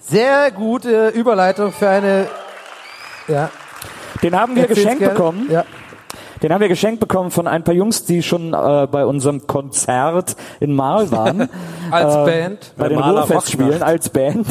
Sehr 0.02 0.52
gute 0.52 1.10
Überleitung 1.10 1.72
für 1.72 1.90
eine. 1.90 2.28
Ja. 3.28 3.50
Den 4.22 4.38
haben 4.38 4.56
wir 4.56 4.64
Erzähl's 4.64 4.80
geschenkt 4.80 5.00
gerne. 5.00 5.14
bekommen. 5.14 5.48
Ja. 5.50 5.64
Den 6.44 6.54
haben 6.54 6.62
wir 6.62 6.68
geschenkt 6.68 7.00
bekommen 7.00 7.32
von 7.32 7.48
ein 7.48 7.64
paar 7.64 7.74
Jungs, 7.74 8.04
die 8.04 8.22
schon 8.22 8.54
äh, 8.54 8.88
bei 8.92 9.06
unserem 9.06 9.48
Konzert 9.48 10.36
in 10.60 10.76
Marl 10.76 11.10
waren. 11.12 11.50
Als 11.90 12.16
äh, 12.16 12.26
Band. 12.26 12.74
Bei 12.78 12.90
den 12.90 13.00
Ruhrfestspielen 13.00 13.82
als 13.82 14.10
Band. 14.10 14.46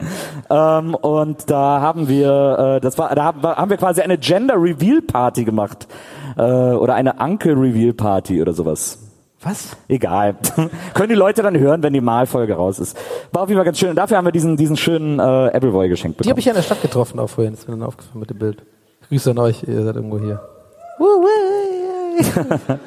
ähm, 0.50 0.94
und 0.94 1.50
da 1.50 1.80
haben 1.80 2.08
wir, 2.08 2.76
äh, 2.76 2.80
das 2.80 2.96
war, 2.96 3.14
da 3.14 3.24
haben, 3.24 3.42
haben 3.42 3.70
wir 3.70 3.76
quasi 3.76 4.00
eine 4.00 4.16
Gender 4.16 4.54
Reveal 4.56 5.02
Party 5.02 5.44
gemacht. 5.44 5.86
Äh, 6.38 6.42
oder 6.42 6.94
eine 6.94 7.14
Uncle 7.18 7.54
Reveal 7.54 7.92
Party 7.92 8.40
oder 8.40 8.52
sowas. 8.52 8.98
Was? 9.42 9.76
Egal. 9.88 10.36
Können 10.94 11.08
die 11.08 11.14
Leute 11.14 11.42
dann 11.42 11.56
hören, 11.58 11.82
wenn 11.82 11.92
die 11.92 12.00
Malfolge 12.00 12.54
raus 12.54 12.78
ist. 12.78 12.96
War 13.32 13.42
auf 13.42 13.48
jeden 13.48 13.58
Fall 13.58 13.64
ganz 13.64 13.78
schön. 13.78 13.90
Und 13.90 13.96
dafür 13.96 14.16
haben 14.16 14.24
wir 14.24 14.32
diesen, 14.32 14.56
diesen 14.56 14.76
schönen 14.76 15.18
äh, 15.20 15.22
Appleboy 15.22 15.88
geschenkt 15.88 16.18
Die 16.18 16.22
bekommen. 16.22 16.30
habe 16.32 16.40
ich 16.40 16.46
ja 16.46 16.52
in 16.52 16.56
der 16.56 16.62
Stadt 16.62 16.82
getroffen 16.82 17.20
auch 17.20 17.28
vorhin. 17.28 17.52
Das 17.52 17.60
ist 17.60 17.68
mir 17.68 17.76
dann 17.76 17.86
aufgefallen 17.86 18.20
mit 18.20 18.30
dem 18.30 18.38
Bild. 18.38 18.62
Grüße 19.08 19.30
an 19.30 19.38
euch, 19.38 19.62
ihr 19.62 19.82
seid 19.84 19.96
irgendwo 19.96 20.18
hier. 20.18 20.40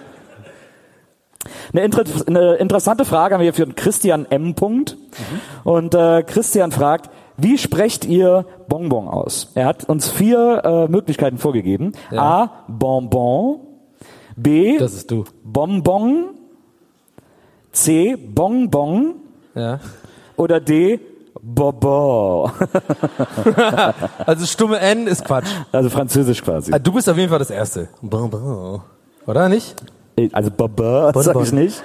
Eine, 1.73 1.85
inter 1.85 2.03
eine 2.27 2.55
interessante 2.55 3.05
Frage 3.05 3.33
haben 3.33 3.41
wir 3.41 3.53
für 3.53 3.65
Christian 3.67 4.25
M. 4.29 4.53
Punkt. 4.55 4.97
Und 5.63 5.95
äh, 5.95 6.21
Christian 6.23 6.71
fragt, 6.71 7.09
wie 7.41 7.57
sprecht 7.57 8.05
ihr 8.05 8.45
Bonbon 8.67 9.07
aus? 9.07 9.51
Er 9.55 9.65
hat 9.65 9.87
uns 9.89 10.09
vier 10.09 10.61
äh, 10.63 10.91
Möglichkeiten 10.91 11.37
vorgegeben. 11.37 11.93
A. 12.11 12.49
Bonbon. 12.67 13.59
B. 14.35 14.77
Das 14.77 14.93
ist 14.93 15.11
du. 15.11 15.25
Bonbon. 15.43 16.29
C. 17.71 18.15
Bonbon. 18.15 19.15
Ja. 19.55 19.79
Oder 20.37 20.59
D. 20.59 20.99
Bobo. 21.41 22.51
Also 24.25 24.45
stumme 24.45 24.79
N 24.79 25.07
ist 25.07 25.25
Quatsch. 25.25 25.47
Also 25.71 25.89
französisch 25.89 26.43
quasi. 26.43 26.71
Ah, 26.73 26.79
Du 26.79 26.91
bist 26.91 27.09
auf 27.09 27.17
jeden 27.17 27.29
Fall 27.29 27.39
das 27.39 27.49
Erste. 27.49 27.89
Bonbon. 28.01 28.81
Oder 29.25 29.49
nicht? 29.49 29.75
Also 30.33 30.51
Bobo, 30.51 31.11
das 31.11 31.25
sag 31.25 31.35
ich 31.41 31.51
nicht. 31.51 31.81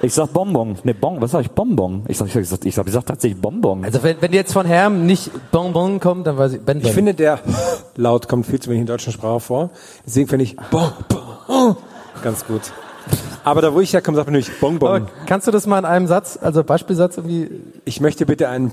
Ich 0.00 0.14
sag 0.14 0.32
Bonbon. 0.32 0.78
Ne, 0.84 0.94
Bon, 0.94 1.20
was 1.20 1.32
sag 1.32 1.40
ich? 1.40 1.50
Bonbon. 1.50 2.04
Ich 2.06 2.16
sag, 2.18 2.28
ich 2.28 2.32
sag, 2.48 2.64
ich 2.64 2.74
sag, 2.74 2.86
ich 2.86 2.92
sag 2.92 3.04
tatsächlich 3.04 3.40
Bonbon. 3.40 3.84
Also 3.84 4.02
wenn, 4.04 4.16
wenn 4.22 4.32
jetzt 4.32 4.52
von 4.52 4.64
Herm 4.64 5.06
nicht 5.06 5.30
Bonbon 5.50 5.98
kommt, 5.98 6.26
dann 6.26 6.38
weiß 6.38 6.52
ich 6.54 6.60
Ben 6.60 6.80
Ich 6.80 6.92
finde, 6.92 7.14
der 7.14 7.40
Laut 7.96 8.28
kommt 8.28 8.46
viel 8.46 8.60
zu 8.60 8.70
wenig 8.70 8.82
in 8.82 8.86
der 8.86 8.96
deutschen 8.96 9.12
Sprache 9.12 9.40
vor. 9.40 9.70
Deswegen 10.06 10.28
finde 10.28 10.44
ich 10.44 10.56
bon, 10.70 10.88
bon, 11.08 11.76
ganz 12.22 12.46
gut. 12.46 12.60
Aber 13.42 13.60
da, 13.62 13.74
wo 13.74 13.80
ich 13.80 13.92
herkomme, 13.92 14.16
sagt 14.16 14.28
man 14.28 14.34
natürlich 14.34 14.56
Aber 14.62 14.70
Bonbon. 14.78 15.08
kannst 15.26 15.46
du 15.48 15.50
das 15.50 15.66
mal 15.66 15.78
in 15.80 15.84
einem 15.84 16.06
Satz, 16.06 16.38
also 16.40 16.62
Beispielsatz 16.62 17.16
irgendwie? 17.16 17.50
Ich 17.84 18.00
möchte 18.00 18.24
bitte 18.24 18.48
einen 18.48 18.72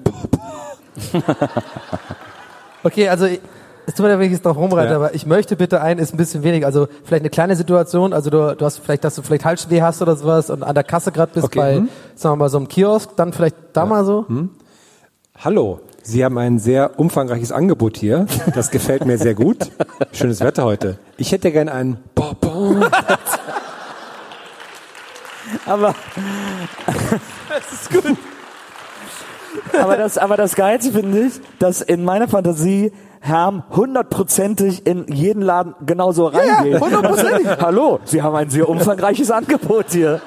Okay, 2.83 3.09
also 3.09 3.25
ich- 3.25 3.39
es 3.87 3.93
tut 3.93 4.03
mir 4.03 4.09
leid, 4.09 4.19
wenn 4.19 4.25
ich 4.27 4.33
jetzt 4.33 4.45
drauf 4.45 4.57
rumreite, 4.57 4.91
Ja. 4.91 4.95
aber 4.97 5.13
ich 5.15 5.25
möchte 5.25 5.55
bitte 5.55 5.81
ein, 5.81 5.97
ist 5.99 6.13
ein 6.13 6.17
bisschen 6.17 6.43
wenig. 6.43 6.65
Also 6.65 6.87
vielleicht 7.03 7.21
eine 7.21 7.29
kleine 7.29 7.55
Situation, 7.55 8.13
also 8.13 8.29
du, 8.29 8.55
du 8.55 8.65
hast 8.65 8.79
vielleicht, 8.79 9.03
dass 9.03 9.15
du 9.15 9.21
vielleicht 9.21 9.45
Halsweh 9.45 9.81
hast 9.81 10.01
oder 10.01 10.15
sowas 10.15 10.49
und 10.49 10.63
an 10.63 10.75
der 10.75 10.83
Kasse 10.83 11.11
gerade 11.11 11.31
bist 11.33 11.45
Okay, 11.45 11.59
bei, 11.59 11.75
hm. 11.75 11.89
sagen 12.15 12.33
wir 12.33 12.37
mal, 12.37 12.49
so 12.49 12.57
einem 12.57 12.67
Kiosk, 12.67 13.15
dann 13.15 13.33
vielleicht 13.33 13.55
da 13.73 13.85
mal 13.85 14.05
so. 14.05 14.25
Hallo. 15.37 15.79
Sie 16.03 16.23
haben 16.23 16.37
ein 16.37 16.59
sehr 16.59 16.99
umfangreiches 16.99 17.51
Angebot 17.51 17.97
hier. 17.97 18.27
Das 18.53 18.69
gefällt 18.69 19.05
mir 19.05 19.17
sehr 19.17 19.33
gut. 19.33 19.71
Schönes 20.11 20.39
Wetter 20.39 20.63
heute. 20.63 20.99
Ich 21.17 21.31
hätte 21.31 21.51
gerne 21.51 21.71
einen 21.71 21.97
Bonbon. 22.13 22.85
Aber 25.65 25.95
Das 27.49 27.81
ist 27.81 27.91
gut. 27.91 28.03
aber 29.79 29.97
das, 29.97 30.17
aber 30.17 30.37
das 30.37 30.55
Geilste 30.55 30.91
finde 30.91 31.27
ich, 31.27 31.33
dass 31.59 31.81
in 31.81 32.03
meiner 32.03 32.27
Fantasie 32.27 32.91
Herm 33.25 33.63
hundertprozentig 33.75 34.85
in 34.85 35.07
jeden 35.11 35.41
Laden 35.41 35.73
genauso 35.83 36.27
reingeht. 36.27 36.79
hundertprozentig. 36.79 37.47
Hallo, 37.59 37.99
Sie 38.05 38.21
haben 38.21 38.35
ein 38.35 38.49
sehr 38.51 38.69
umfangreiches 38.69 39.31
Angebot 39.31 39.87
hier. 39.89 40.21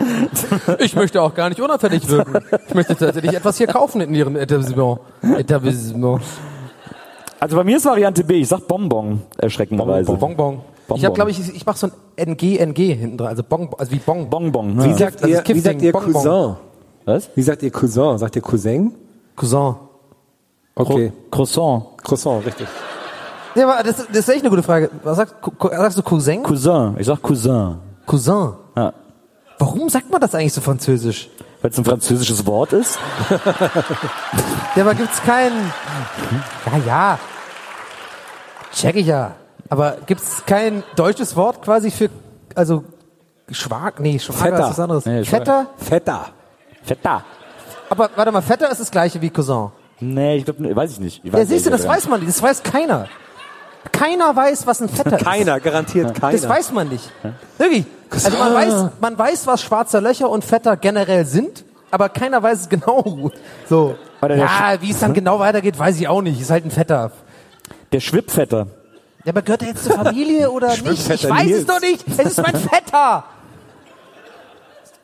Ich 0.80 0.96
möchte 0.96 1.22
auch 1.22 1.32
gar 1.32 1.48
nicht 1.48 1.60
unauffällig 1.60 2.08
wirken. 2.08 2.40
Ich 2.66 2.74
möchte 2.74 2.96
tatsächlich 2.96 3.34
etwas 3.36 3.56
hier 3.56 3.68
kaufen 3.68 4.00
in 4.00 4.12
Ihrem 4.14 4.34
Etablissement. 4.34 4.98
Etablissement. 5.22 6.20
Also 7.38 7.54
bei 7.56 7.62
mir 7.62 7.76
ist 7.76 7.84
Variante 7.84 8.24
B, 8.24 8.40
ich 8.40 8.48
sag 8.48 8.66
Bonbon, 8.66 9.22
erschreckenderweise. 9.36 10.12
Bonbon. 10.14 10.60
Ich 10.96 11.04
habe, 11.04 11.14
glaube 11.14 11.30
ich, 11.30 11.38
ich 11.54 11.64
mache 11.64 11.78
so 11.78 11.86
ein 11.86 11.92
NG, 12.16 12.56
NG 12.58 12.94
hinten 12.94 13.16
dran, 13.18 13.28
also 13.28 13.44
Bon, 13.44 13.68
also 13.78 13.92
wie 13.92 13.98
Bon. 14.00 14.28
Bonbon. 14.28 14.82
Wie 14.82 14.88
Ja. 14.90 14.96
sagt 14.96 15.22
das 15.22 15.30
ihr, 15.30 15.36
ist 15.36 15.44
Kiffing, 15.44 15.56
wie 15.56 15.60
sagt 15.64 15.82
ihr 15.82 15.92
Bonbon. 15.92 16.12
Cousin? 16.14 16.56
Was? 17.04 17.30
Wie 17.36 17.42
sagt 17.42 17.62
ihr 17.62 17.70
Cousin? 17.70 18.18
Sagt 18.18 18.34
ihr 18.34 18.42
Cousin? 18.42 18.92
Cousin. 19.36 19.76
Okay. 20.74 21.12
Croissant. 21.30 21.84
Croissant, 22.02 22.44
richtig. 22.44 22.66
Ja, 23.54 23.68
aber 23.70 23.82
das, 23.82 23.96
das 23.96 24.08
ist 24.16 24.28
echt 24.28 24.40
eine 24.40 24.50
gute 24.50 24.62
Frage. 24.62 24.90
Was 25.02 25.16
sagst, 25.16 25.34
sagst 25.60 25.98
du 25.98 26.02
Cousin? 26.02 26.42
Cousin. 26.42 26.96
Ich 26.98 27.06
sag 27.06 27.22
Cousin. 27.22 27.78
Cousin. 28.06 28.52
Ja. 28.76 28.92
Warum 29.58 29.88
sagt 29.88 30.10
man 30.10 30.20
das 30.20 30.34
eigentlich 30.34 30.52
so 30.52 30.60
französisch? 30.60 31.28
Weil 31.60 31.70
es 31.72 31.78
ein 31.78 31.84
französisches 31.84 32.46
Wort 32.46 32.72
ist. 32.72 32.98
Ja, 34.76 34.84
aber 34.84 34.94
gibt's 34.94 35.20
keinen. 35.24 35.72
Ja, 36.66 36.78
ja. 36.86 37.18
Check 38.72 38.94
ich 38.96 39.06
ja. 39.06 39.32
Aber 39.68 39.96
gibt's 40.06 40.44
kein 40.46 40.84
deutsches 40.94 41.34
Wort 41.34 41.62
quasi 41.62 41.90
für, 41.90 42.10
also, 42.54 42.84
Schwag, 43.50 43.98
nee, 43.98 44.20
Schwager 44.20 44.38
Vetter. 44.38 44.58
ist 44.64 44.70
was 44.70 44.80
anderes. 44.80 45.06
Nee. 45.06 45.24
Vetter? 45.24 45.66
Fetter. 45.78 46.26
Fetter. 46.84 47.24
Aber 47.90 48.10
warte 48.14 48.30
mal, 48.30 48.42
Vetter 48.42 48.70
ist 48.70 48.80
das 48.80 48.90
gleiche 48.90 49.20
wie 49.20 49.30
Cousin. 49.30 49.70
Nee, 49.98 50.36
ich 50.36 50.44
glaube, 50.44 50.76
weiß 50.76 50.92
ich 50.92 51.00
nicht. 51.00 51.24
Ich 51.24 51.32
Ja, 51.32 51.38
weiß 51.40 51.48
siehst 51.48 51.66
du, 51.66 51.70
das 51.70 51.88
weiß 51.88 52.06
man 52.08 52.20
nicht. 52.20 52.28
Das 52.28 52.40
weiß 52.40 52.62
keiner. 52.62 53.08
Keiner 53.92 54.34
weiß, 54.34 54.66
was 54.66 54.80
ein 54.80 54.88
Vetter 54.88 55.16
ist. 55.18 55.24
Keiner, 55.24 55.60
garantiert 55.60 56.14
keiner. 56.20 56.32
Das 56.32 56.48
weiß 56.48 56.72
man 56.72 56.88
nicht. 56.88 57.10
Wirklich. 57.58 57.86
Also 58.10 58.30
man 58.38 58.54
weiß, 58.54 58.90
man 59.00 59.18
weiß, 59.18 59.46
was 59.46 59.62
schwarze 59.62 60.00
Löcher 60.00 60.30
und 60.30 60.44
Vetter 60.44 60.76
generell 60.76 61.26
sind, 61.26 61.64
aber 61.90 62.08
keiner 62.08 62.42
weiß 62.42 62.60
es 62.62 62.68
genau. 62.68 63.30
So. 63.68 63.96
Ja, 64.22 64.76
wie 64.80 64.90
es 64.90 64.98
dann 64.98 65.14
genau 65.14 65.38
weitergeht, 65.38 65.78
weiß 65.78 66.00
ich 66.00 66.08
auch 66.08 66.22
nicht. 66.22 66.40
Ist 66.40 66.50
halt 66.50 66.64
ein 66.64 66.70
Vetter. 66.70 67.12
Der 67.92 68.00
Schwippvetter. 68.00 68.66
Ja, 69.24 69.32
aber 69.32 69.42
gehört 69.42 69.62
er 69.62 69.68
jetzt 69.68 69.84
zur 69.84 69.94
Familie 69.94 70.50
oder 70.50 70.68
nicht? 70.68 71.10
Ich 71.10 71.28
weiß 71.28 71.44
Nils. 71.44 71.58
es 71.60 71.66
doch 71.66 71.80
nicht. 71.80 72.04
Es 72.08 72.18
ist 72.18 72.42
mein 72.42 72.56
Vetter. 72.56 73.24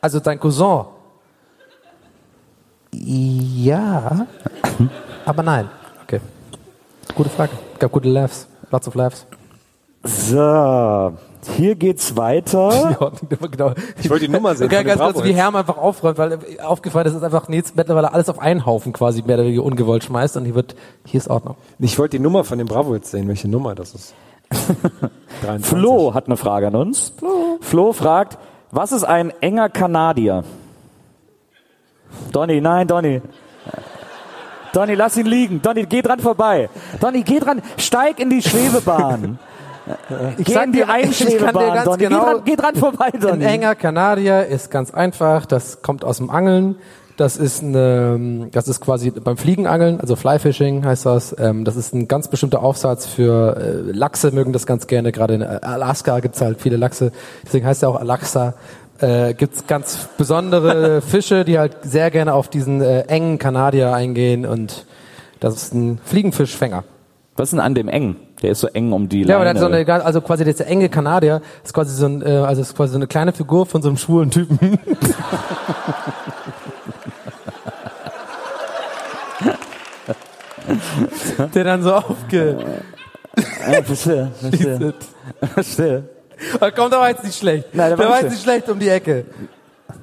Also 0.01 0.19
dein 0.19 0.39
Cousin. 0.39 0.85
Ja. 2.91 4.27
Aber 5.25 5.43
nein. 5.43 5.69
Okay. 6.03 6.21
Gute 7.13 7.29
Frage. 7.29 7.51
Gab 7.79 7.91
gute 7.91 8.09
Laughs. 8.09 8.47
Lots 8.71 8.87
of 8.87 8.95
laughs. 8.95 9.25
So, 10.03 11.13
hier 11.57 11.75
geht's 11.75 12.15
weiter. 12.15 12.95
Ja, 13.31 13.47
genau. 13.47 13.73
Ich 14.01 14.09
wollte 14.09 14.27
die 14.27 14.31
Nummer 14.31 14.55
sehen. 14.55 14.67
Okay, 14.67 14.83
ganz 14.83 15.01
kurz, 15.01 15.13
Bravo 15.15 15.25
wie. 15.25 15.33
Herm 15.33 15.55
einfach 15.55 15.77
aufräumt, 15.77 16.17
weil 16.17 16.39
aufgefallen 16.63 17.07
ist, 17.07 17.13
dass 17.15 17.23
einfach 17.23 17.47
Nils 17.47 17.73
mittlerweile 17.75 18.13
alles 18.13 18.29
auf 18.29 18.39
einen 18.39 18.65
Haufen 18.65 18.93
quasi 18.93 19.23
mehr 19.23 19.35
oder 19.35 19.45
weniger 19.45 19.63
ungewollt 19.63 20.03
schmeißt 20.03 20.37
und 20.37 20.45
hier 20.45 20.55
wird, 20.55 20.75
hier 21.05 21.17
ist 21.17 21.27
Ordnung. 21.27 21.55
Ich 21.79 21.97
wollte 21.97 22.17
die 22.17 22.23
Nummer 22.23 22.43
von 22.43 22.57
dem 22.57 22.67
Bravo 22.67 22.93
jetzt 22.93 23.11
sehen, 23.11 23.27
welche 23.27 23.47
Nummer 23.47 23.73
das 23.73 23.95
ist. 23.95 24.13
23. 25.41 25.65
Flo 25.65 26.13
hat 26.13 26.27
eine 26.27 26.37
Frage 26.37 26.67
an 26.67 26.75
uns. 26.75 27.13
Flo. 27.17 27.57
Flo 27.61 27.93
fragt, 27.93 28.37
was 28.71 28.91
ist 28.91 29.03
ein 29.03 29.31
enger 29.41 29.69
Kanadier? 29.69 30.43
Donny, 32.31 32.61
nein, 32.61 32.87
Donny. 32.87 33.21
Donny, 34.75 34.93
lass 34.95 35.15
ihn 35.17 35.25
liegen. 35.25 35.61
Donny, 35.61 35.83
geh 35.85 36.01
dran 36.01 36.19
vorbei. 36.19 36.69
Donny, 36.99 37.23
geh 37.23 37.39
dran, 37.39 37.61
steig 37.77 38.19
in 38.19 38.29
die 38.29 38.41
Schwebebahn. 38.41 39.39
Ich 40.39 40.45
geh 40.45 40.53
sag 40.53 40.65
in 40.65 40.71
die 40.71 40.79
dir- 40.79 40.85
ich 40.85 40.87
kann 40.87 41.01
dir 41.03 41.07
Einschwebebahn, 41.09 41.73
ganz 41.75 41.85
Donny. 41.85 41.97
genau- 42.05 42.19
geh, 42.19 42.25
dran, 42.25 42.41
geh 42.43 42.55
dran 42.55 42.75
vorbei, 42.75 43.05
Ein 43.13 43.19
Donny. 43.19 43.45
enger 43.45 43.75
Kanadier 43.75 44.47
ist 44.47 44.71
ganz 44.71 44.91
einfach, 44.91 45.45
das 45.45 45.83
kommt 45.83 46.03
aus 46.03 46.17
dem 46.17 46.31
Angeln. 46.31 46.77
Das 47.17 47.37
ist 47.37 47.61
eine, 47.63 48.49
das 48.51 48.67
ist 48.67 48.81
quasi 48.81 49.11
beim 49.11 49.37
Fliegenangeln, 49.37 50.01
also 50.01 50.15
Flyfishing 50.15 50.83
heißt 50.83 51.05
das. 51.05 51.35
Ähm, 51.39 51.63
das 51.65 51.75
ist 51.75 51.93
ein 51.93 52.07
ganz 52.07 52.27
bestimmter 52.29 52.63
Aufsatz 52.63 53.05
für 53.05 53.55
äh, 53.57 53.91
Lachse, 53.91 54.31
mögen 54.31 54.53
das 54.53 54.65
ganz 54.65 54.87
gerne. 54.87 55.11
Gerade 55.11 55.35
in 55.35 55.43
Alaska 55.43 56.19
gibt's 56.19 56.41
halt 56.41 56.59
viele 56.59 56.77
Lachse, 56.77 57.11
deswegen 57.45 57.67
heißt 57.67 57.83
er 57.83 57.89
auch 57.89 57.95
Alaxa. 57.99 58.55
Äh, 58.99 59.33
gibt's 59.33 59.67
ganz 59.67 60.07
besondere 60.17 61.01
Fische, 61.07 61.43
die 61.43 61.59
halt 61.59 61.77
sehr 61.83 62.11
gerne 62.11 62.33
auf 62.33 62.47
diesen 62.47 62.81
äh, 62.81 63.01
engen 63.01 63.37
Kanadier 63.37 63.93
eingehen 63.93 64.45
und 64.45 64.85
das 65.39 65.55
ist 65.55 65.73
ein 65.73 65.99
Fliegenfischfänger. 66.03 66.83
Was 67.35 67.49
ist 67.49 67.51
denn 67.51 67.59
an 67.59 67.75
dem 67.75 67.89
eng? 67.89 68.15
Der 68.41 68.51
ist 68.51 68.61
so 68.61 68.67
eng 68.67 68.93
um 68.93 69.09
die 69.09 69.23
Ja, 69.23 69.35
aber 69.35 69.43
der 69.43 69.53
Leine. 69.53 69.65
hat 69.77 69.85
so 69.85 69.93
eine, 69.93 70.05
also 70.05 70.21
quasi 70.21 70.45
dieser 70.45 70.67
enge 70.67 70.87
Kanadier 70.87 71.41
ist 71.63 71.73
quasi 71.73 71.93
so 71.93 72.05
ein, 72.05 72.21
äh, 72.21 72.29
also 72.29 72.61
ist 72.61 72.75
quasi 72.75 72.93
so 72.93 72.97
eine 72.97 73.07
kleine 73.07 73.33
Figur 73.33 73.65
von 73.65 73.81
so 73.81 73.89
einem 73.89 73.97
schwulen 73.97 74.31
Typen. 74.31 74.59
Der 81.53 81.63
dann 81.63 81.83
so 81.83 81.93
aufge... 81.93 82.57
Ja, 83.71 83.83
verstehe, 83.83 84.31
verstehe. 84.39 84.93
verstehe. 85.53 86.03
Da 86.59 86.71
kommt 86.71 86.93
aber 86.93 87.09
jetzt 87.09 87.23
nicht 87.23 87.37
schlecht. 87.37 87.67
Nein, 87.73 87.89
der 87.89 87.97
der 87.97 88.05
war 88.05 88.05
war 88.05 88.15
nicht 88.15 88.23
jetzt 88.23 88.31
nicht 88.33 88.43
schlecht 88.43 88.69
um 88.69 88.79
die 88.79 88.89
Ecke. 88.89 89.25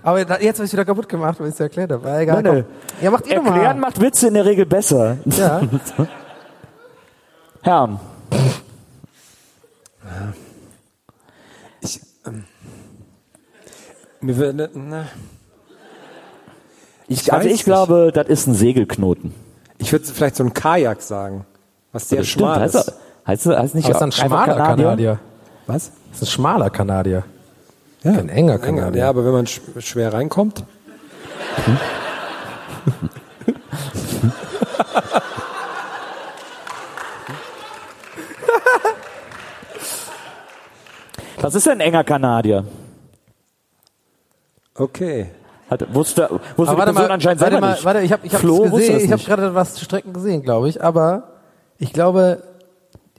Aber 0.03 0.25
da- 0.25 0.39
jetzt 0.41 0.59
habe 0.59 0.67
ich 0.67 0.73
wieder 0.73 0.85
kaputt 0.85 1.09
gemacht, 1.09 1.39
weil 1.39 1.49
ich 1.49 1.55
es 1.55 1.61
erklärt 1.61 1.93
habe. 1.93 2.03
War 2.05 2.21
egal, 2.21 2.43
Nein, 2.43 2.55
nein. 2.55 2.65
komm. 2.65 3.03
Ja, 3.05 3.11
macht 3.11 3.27
ihr 3.27 3.35
Erklären 3.37 3.55
mal. 3.81 3.89
macht 3.89 4.01
Witze 4.01 4.29
in 4.29 4.35
der 4.35 4.45
Regel 4.45 4.67
besser. 4.67 5.19
Ja. 5.27 5.61
Herrn. 7.63 8.01
Ich, 11.81 12.01
ähm, 12.27 12.45
mir 14.21 14.37
würde, 14.37 14.71
na, 14.75 15.07
Ich, 17.09 17.33
also 17.33 17.49
ich 17.49 17.65
glaube, 17.65 18.11
das 18.15 18.27
ist 18.29 18.47
ein 18.47 18.55
Segelknoten. 18.55 19.35
ich 19.79 19.93
würde 19.93 20.05
vielleicht 20.07 20.37
so 20.37 20.45
ein 20.45 20.55
Kajak 20.55 21.03
sagen, 21.03 21.45
was 21.93 22.09
sehr 22.09 22.19
Das 22.19 22.29
stimmt. 22.29 22.43
schmal 22.47 22.61
Heißt, 22.61 22.75
ist. 22.75 22.93
heißt, 23.27 23.47
er- 23.47 23.59
heißt 23.63 23.75
nicht 23.75 23.87
Aber 23.87 23.97
ist 23.97 24.03
ein 24.03 24.13
schmaler 24.13 24.55
Kanadier. 24.57 25.19
Was? 25.67 25.93
Das 26.13 26.23
ist 26.23 26.29
ein 26.29 26.33
schmaler 26.33 26.71
Kanadier. 26.71 27.25
Ja, 28.03 28.13
Kein 28.13 28.29
enger 28.29 28.59
Kanadier. 28.59 29.03
Ja, 29.03 29.09
aber 29.09 29.25
wenn 29.25 29.33
man 29.33 29.47
sch 29.47 29.61
schwer 29.79 30.13
reinkommt, 30.13 30.65
Was 41.41 41.55
ist 41.55 41.67
denn 41.67 41.75
ein 41.75 41.81
enger 41.81 42.05
Kanadier? 42.05 42.65
okay. 44.75 45.27
Hat, 45.71 45.95
wusste, 45.95 46.29
wusste 46.57 46.73
Aber 46.75 46.85
die 46.85 46.93
Person 46.93 47.11
anscheinend 47.11 47.41
warte 47.41 47.53
selber 47.55 47.67
mal, 47.67 47.73
nicht. 47.73 47.85
warte, 47.87 48.01
ich 48.03 48.13
habe 48.13 48.27
ich 48.27 48.35
hab 48.35 48.41
Flo 48.43 48.69
gesehen, 48.69 49.01
ich 49.07 49.11
habe 49.11 49.23
gerade 49.23 49.55
was 49.55 49.73
zu 49.73 49.87
Strecken 49.87 50.13
gesehen, 50.13 50.43
glaube 50.43 50.69
ich, 50.69 50.85
aber 50.85 51.29
ich 51.79 51.95
glaube, 51.95 52.43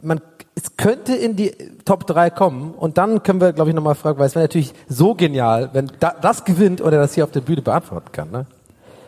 man 0.04 0.22
es 0.54 0.78
könnte 0.78 1.16
in 1.16 1.36
die 1.36 1.52
Top 1.86 2.08
3 2.08 2.30
kommen 2.30 2.74
und 2.74 2.98
dann 2.98 3.24
können 3.24 3.42
wir, 3.42 3.54
glaube 3.54 3.70
ich, 3.70 3.76
nochmal 3.76 3.96
fragen, 3.96 4.20
weil 4.20 4.28
es 4.28 4.36
wäre 4.36 4.46
natürlich 4.46 4.74
so 4.88 5.16
genial, 5.16 5.70
wenn 5.74 5.92
da, 6.00 6.14
das 6.22 6.46
gewinnt 6.46 6.82
oder 6.82 6.98
das 6.98 7.14
hier 7.14 7.24
auf 7.24 7.32
der 7.32 7.42
Bühne 7.42 7.62
beantworten 7.62 8.12
kann, 8.12 8.32
ne? 8.32 8.46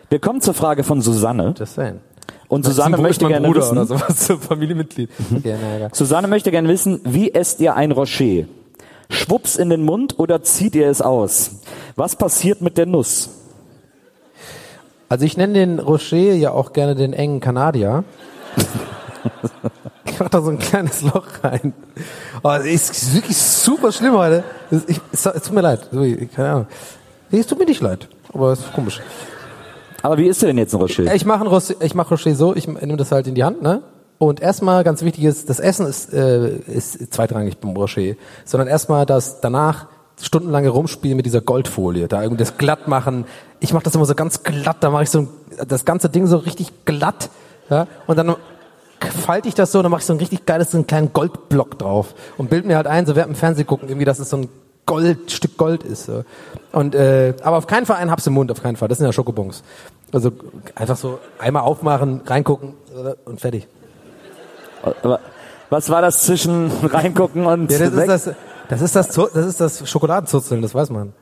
Wir 0.10 0.19
kommen 0.19 0.39
zur 0.39 0.53
Frage 0.53 0.84
von 0.84 1.02
Susanne. 1.02 1.56
Just 1.57 1.76
saying. 1.76 1.99
Und 2.47 2.64
Susanne 2.64 2.97
möchte 2.97 3.27
gerne 3.27 3.47
Bruder 3.47 3.61
wissen, 3.61 3.77
oder 3.77 3.85
sowas, 3.85 4.27
so 4.27 4.38
Familienmitglied. 4.38 5.10
Okay, 5.35 5.56
na. 5.81 5.89
Susanne 5.91 6.27
möchte 6.27 6.52
gerne 6.52 6.68
wissen, 6.68 7.02
wie 7.03 7.34
esst 7.34 7.60
ihr 7.60 7.76
ein 7.76 7.91
Rocher? 7.91 8.45
Schwupps 9.10 9.56
in 9.56 9.69
den 9.69 9.84
Mund 9.84 10.19
oder 10.19 10.43
zieht 10.43 10.76
ihr 10.76 10.89
es 10.89 11.02
aus? 11.02 11.61
Was 11.95 12.15
passiert 12.15 12.61
mit 12.61 12.77
der 12.77 12.85
Nuss? 12.85 13.30
Also 15.10 15.26
ich 15.26 15.38
nenne 15.38 15.53
den 15.53 15.80
Rocher 15.80 16.18
ja 16.18 16.52
auch 16.52 16.73
gerne 16.73 16.95
den 16.95 17.14
engen 17.14 17.39
Kanadier. 17.39 18.03
ich 20.06 20.19
mach 20.19 20.30
da 20.30 20.41
so 20.41 20.52
ein 20.52 20.60
kleines 20.60 21.02
Loch 21.02 21.26
rein. 21.43 21.73
Oh, 22.43 22.52
ist 22.52 23.14
wirklich 23.14 23.38
super 23.38 23.91
schlimm 23.91 24.14
heute. 24.14 24.43
Ich, 24.88 24.99
es, 25.11 25.26
es 25.26 25.43
tut 25.43 25.53
mir 25.53 25.61
leid. 25.61 25.89
Keine 26.35 26.49
Ahnung. 26.49 26.68
Nee, 27.31 27.39
es 27.39 27.47
tut 27.47 27.60
mir 27.60 27.65
nicht 27.65 27.81
leid. 27.81 28.07
Aber 28.34 28.52
es 28.52 28.60
ist 28.60 28.73
komisch. 28.73 29.02
Aber 30.02 30.18
wie 30.18 30.27
isst 30.27 30.43
ihr 30.43 30.47
denn 30.47 30.57
jetzt 30.57 30.73
ein 30.73 30.81
Rocher? 30.81 31.14
Ich 31.15 31.26
mache 31.26 31.45
Rocher, 31.45 31.76
ich 31.80 31.95
mach 31.95 32.11
Rocher 32.11 32.35
so, 32.35 32.56
ich 32.56 32.68
nehme 32.68 32.97
das 32.97 33.11
halt 33.11 33.26
in 33.27 33.34
die 33.34 33.43
Hand, 33.43 33.61
ne? 33.64 33.81
Und 34.18 34.39
erstmal 34.39 34.84
ganz 34.84 35.02
wichtig 35.02 35.23
ist, 35.23 35.49
das 35.49 35.60
Essen 35.60 35.88
ist, 35.88 36.14
äh, 36.14 36.57
ist 36.68 37.14
zweitrangig 37.14 37.57
beim 37.57 37.76
Rocher, 37.76 38.14
sondern 38.45 38.68
erstmal 38.68 39.06
das 39.06 39.41
danach 39.41 39.88
stundenlange 40.22 40.69
Rumspielen 40.69 41.18
mit 41.18 41.26
dieser 41.26 41.41
Goldfolie, 41.41 42.07
da 42.07 42.22
irgendwie 42.22 42.43
das 42.43 42.57
glatt 42.57 42.88
machen. 42.88 43.26
Ich 43.60 43.73
mache 43.73 43.84
das 43.84 43.95
immer 43.95 44.06
so 44.06 44.15
ganz 44.15 44.43
glatt, 44.43 44.77
da 44.80 44.89
mache 44.89 45.03
ich 45.03 45.10
so 45.10 45.19
ein, 45.22 45.30
das 45.68 45.85
ganze 45.85 46.10
Ding 46.10 46.27
so 46.27 46.38
richtig 46.38 46.85
glatt, 46.85 47.30
ja? 47.69 47.88
Und 48.07 48.18
dann 48.18 48.35
falte 48.99 49.47
ich 49.47 49.55
das 49.55 49.72
so, 49.72 49.80
und 49.80 49.84
dann 49.84 49.91
mache 49.91 50.01
ich 50.01 50.05
so 50.05 50.13
ein 50.13 50.19
richtig 50.19 50.45
geiles, 50.45 50.72
so 50.72 50.77
einen 50.77 50.88
kleinen 50.88 51.13
Goldblock 51.13 51.77
drauf 51.77 52.13
und 52.38 52.49
bild 52.49 52.65
mir 52.65 52.77
halt 52.77 52.88
ein, 52.88 53.05
so 53.05 53.15
während 53.15 53.31
im 53.31 53.35
Fernsehen 53.35 53.67
gucken, 53.67 53.89
irgendwie, 53.89 54.05
dass 54.05 54.19
es 54.19 54.30
so 54.30 54.38
ein 54.38 54.49
Gold, 54.85 55.31
Stück 55.31 55.57
Gold 55.57 55.84
ist. 55.84 56.05
So. 56.05 56.23
Und 56.72 56.93
äh, 56.95 57.34
aber 57.41 57.57
auf 57.57 57.67
keinen 57.67 57.85
Fall 57.85 57.97
einen 57.97 58.11
Habs 58.11 58.27
im 58.27 58.34
Mund, 58.34 58.51
auf 58.51 58.61
keinen 58.61 58.76
Fall. 58.76 58.88
Das 58.88 58.99
sind 58.99 59.07
ja 59.07 59.13
Schokobons. 59.13 59.63
Also 60.11 60.31
einfach 60.76 60.95
so 60.95 61.19
einmal 61.39 61.63
aufmachen, 61.63 62.22
reingucken 62.26 62.73
äh, 62.95 63.13
und 63.27 63.41
fertig. 63.41 63.67
Aber 65.01 65.19
Was 65.69 65.89
war 65.89 66.01
das 66.01 66.22
zwischen 66.23 66.72
reingucken 66.84 67.45
und 67.47 67.72
Ja, 67.72 67.80
das 67.80 67.95
weg? 67.95 68.09
ist 68.09 68.27
das, 68.27 68.35
das 68.69 68.81
ist 68.81 68.95
das, 68.95 69.07
das 69.09 69.45
ist 69.45 69.59
das 69.61 69.89
Schokoladenzuzeln, 69.89 70.61
das 70.61 70.76
weiß 70.76 70.89
man. 70.91 71.13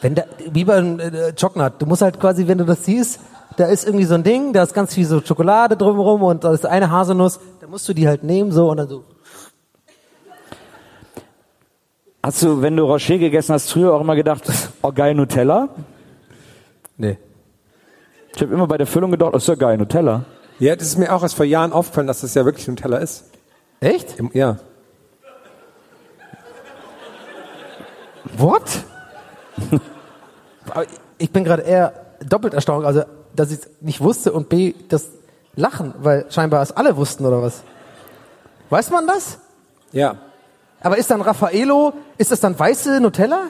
Wenn 0.00 0.14
da, 0.14 0.24
wie 0.50 0.64
beim 0.64 0.98
äh, 1.00 1.32
Chocolate, 1.38 1.76
du 1.78 1.86
musst 1.86 2.02
halt 2.02 2.18
quasi, 2.20 2.46
wenn 2.48 2.58
du 2.58 2.64
das 2.64 2.84
siehst, 2.84 3.20
da 3.56 3.66
ist 3.66 3.84
irgendwie 3.84 4.04
so 4.04 4.14
ein 4.14 4.22
Ding, 4.22 4.52
da 4.52 4.62
ist 4.62 4.74
ganz 4.74 4.94
viel 4.94 5.06
so 5.06 5.20
Schokolade 5.20 5.76
drumherum 5.76 6.22
und 6.22 6.44
da 6.44 6.52
ist 6.52 6.66
eine 6.66 6.90
Haselnuss, 6.90 7.40
da 7.60 7.66
musst 7.66 7.88
du 7.88 7.94
die 7.94 8.06
halt 8.06 8.22
nehmen 8.22 8.52
so 8.52 8.70
und 8.70 8.76
dann 8.78 8.88
so. 8.88 9.04
Hast 12.22 12.42
du, 12.42 12.60
wenn 12.60 12.76
du 12.76 12.84
Rocher 12.84 13.18
gegessen 13.18 13.54
hast, 13.54 13.70
früher 13.70 13.94
auch 13.94 14.00
immer 14.00 14.16
gedacht, 14.16 14.42
oh 14.82 14.90
geil, 14.92 15.14
Nutella? 15.14 15.68
Nee. 16.96 17.18
Ich 18.34 18.42
habe 18.42 18.52
immer 18.52 18.66
bei 18.66 18.76
der 18.76 18.86
Füllung 18.86 19.12
gedacht, 19.12 19.30
oh, 19.32 19.36
ist 19.36 19.46
ja 19.46 19.54
geil, 19.54 19.78
Nutella. 19.78 20.24
Ja, 20.58 20.74
das 20.74 20.88
ist 20.88 20.98
mir 20.98 21.14
auch 21.14 21.22
erst 21.22 21.36
vor 21.36 21.46
Jahren 21.46 21.72
aufgefallen, 21.72 22.06
dass 22.06 22.22
das 22.22 22.34
ja 22.34 22.44
wirklich 22.44 22.66
Nutella 22.66 22.98
ist. 22.98 23.30
Echt? 23.80 24.18
Im, 24.18 24.30
ja. 24.34 24.58
What? 28.36 28.84
Aber 30.70 30.84
ich 31.18 31.30
bin 31.30 31.44
gerade 31.44 31.62
eher 31.62 31.92
doppelt 32.24 32.54
erstaunt, 32.54 32.84
also 32.84 33.04
dass 33.36 33.50
ich 33.50 33.60
es 33.60 33.68
nicht 33.80 34.00
wusste 34.00 34.32
und 34.32 34.48
B, 34.48 34.74
das 34.88 35.08
Lachen, 35.54 35.94
weil 35.98 36.26
scheinbar 36.30 36.62
es 36.62 36.72
alle 36.72 36.96
wussten 36.96 37.24
oder 37.24 37.40
was? 37.42 37.62
Weiß 38.70 38.90
man 38.90 39.06
das? 39.06 39.38
Ja. 39.92 40.16
Aber 40.80 40.98
ist 40.98 41.10
dann 41.10 41.20
Raffaello, 41.20 41.94
ist 42.18 42.30
das 42.30 42.40
dann 42.40 42.58
weiße 42.58 43.00
Nutella? 43.00 43.44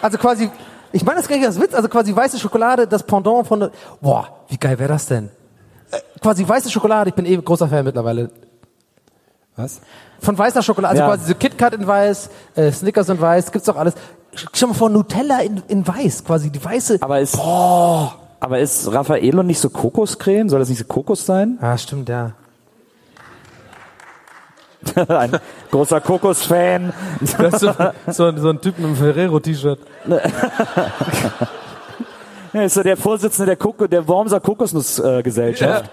Also 0.00 0.18
quasi, 0.18 0.50
ich 0.92 1.04
meine 1.04 1.18
das 1.18 1.28
gar 1.28 1.36
nicht 1.36 1.46
als 1.46 1.60
Witz, 1.60 1.74
also 1.74 1.88
quasi 1.88 2.14
weiße 2.14 2.38
Schokolade, 2.38 2.86
das 2.86 3.02
Pendant 3.02 3.46
von, 3.46 3.70
boah, 4.00 4.28
wie 4.48 4.56
geil 4.56 4.78
wäre 4.78 4.88
das 4.90 5.06
denn? 5.06 5.30
Äh, 5.90 5.98
quasi 6.20 6.46
weiße 6.48 6.70
Schokolade, 6.70 7.10
ich 7.10 7.16
bin 7.16 7.26
eh 7.26 7.36
großer 7.36 7.68
Fan 7.68 7.84
mittlerweile. 7.84 8.30
Was? 9.56 9.80
Von 10.20 10.38
weißer 10.38 10.62
Schokolade, 10.62 10.90
also 10.92 11.02
Ja. 11.02 11.08
quasi 11.08 11.28
so 11.28 11.34
KitKat 11.34 11.74
in 11.74 11.86
weiß, 11.86 12.30
äh, 12.54 12.70
Snickers 12.70 13.08
in 13.08 13.20
weiß, 13.20 13.50
gibt's 13.50 13.66
doch 13.66 13.76
alles. 13.76 13.94
Schau 14.52 14.68
mal 14.68 14.74
vor, 14.74 14.90
Nutella 14.90 15.40
in, 15.40 15.62
in 15.68 15.86
weiß, 15.86 16.24
quasi 16.24 16.50
die 16.50 16.64
weiße. 16.64 16.98
Aber 17.00 17.20
ist, 17.20 17.38
aber 17.38 18.58
ist 18.58 18.92
Raffaello 18.92 19.42
nicht 19.42 19.58
so 19.58 19.70
Kokoscreme? 19.70 20.48
Soll 20.48 20.60
das 20.60 20.68
nicht 20.68 20.78
so 20.78 20.84
Kokos 20.84 21.26
sein? 21.26 21.58
Ah, 21.60 21.76
stimmt, 21.76 22.08
ja. 22.08 22.32
Ein 25.08 25.32
großer 25.70 26.00
Kokos-Fan. 26.00 26.92
So, 27.20 27.50
so, 28.12 28.36
so 28.36 28.48
ein 28.48 28.60
Typ 28.60 28.78
mit 28.78 28.86
einem 28.86 28.96
Ferrero-T-Shirt. 28.96 29.80
Ja, 32.52 32.62
ist 32.62 32.74
so 32.74 32.82
der 32.82 32.96
Vorsitzende 32.96 33.46
der, 33.46 33.56
Koko, 33.56 33.86
der 33.86 34.08
Wormser 34.08 34.40
Kokosnussgesellschaft. 34.40 35.90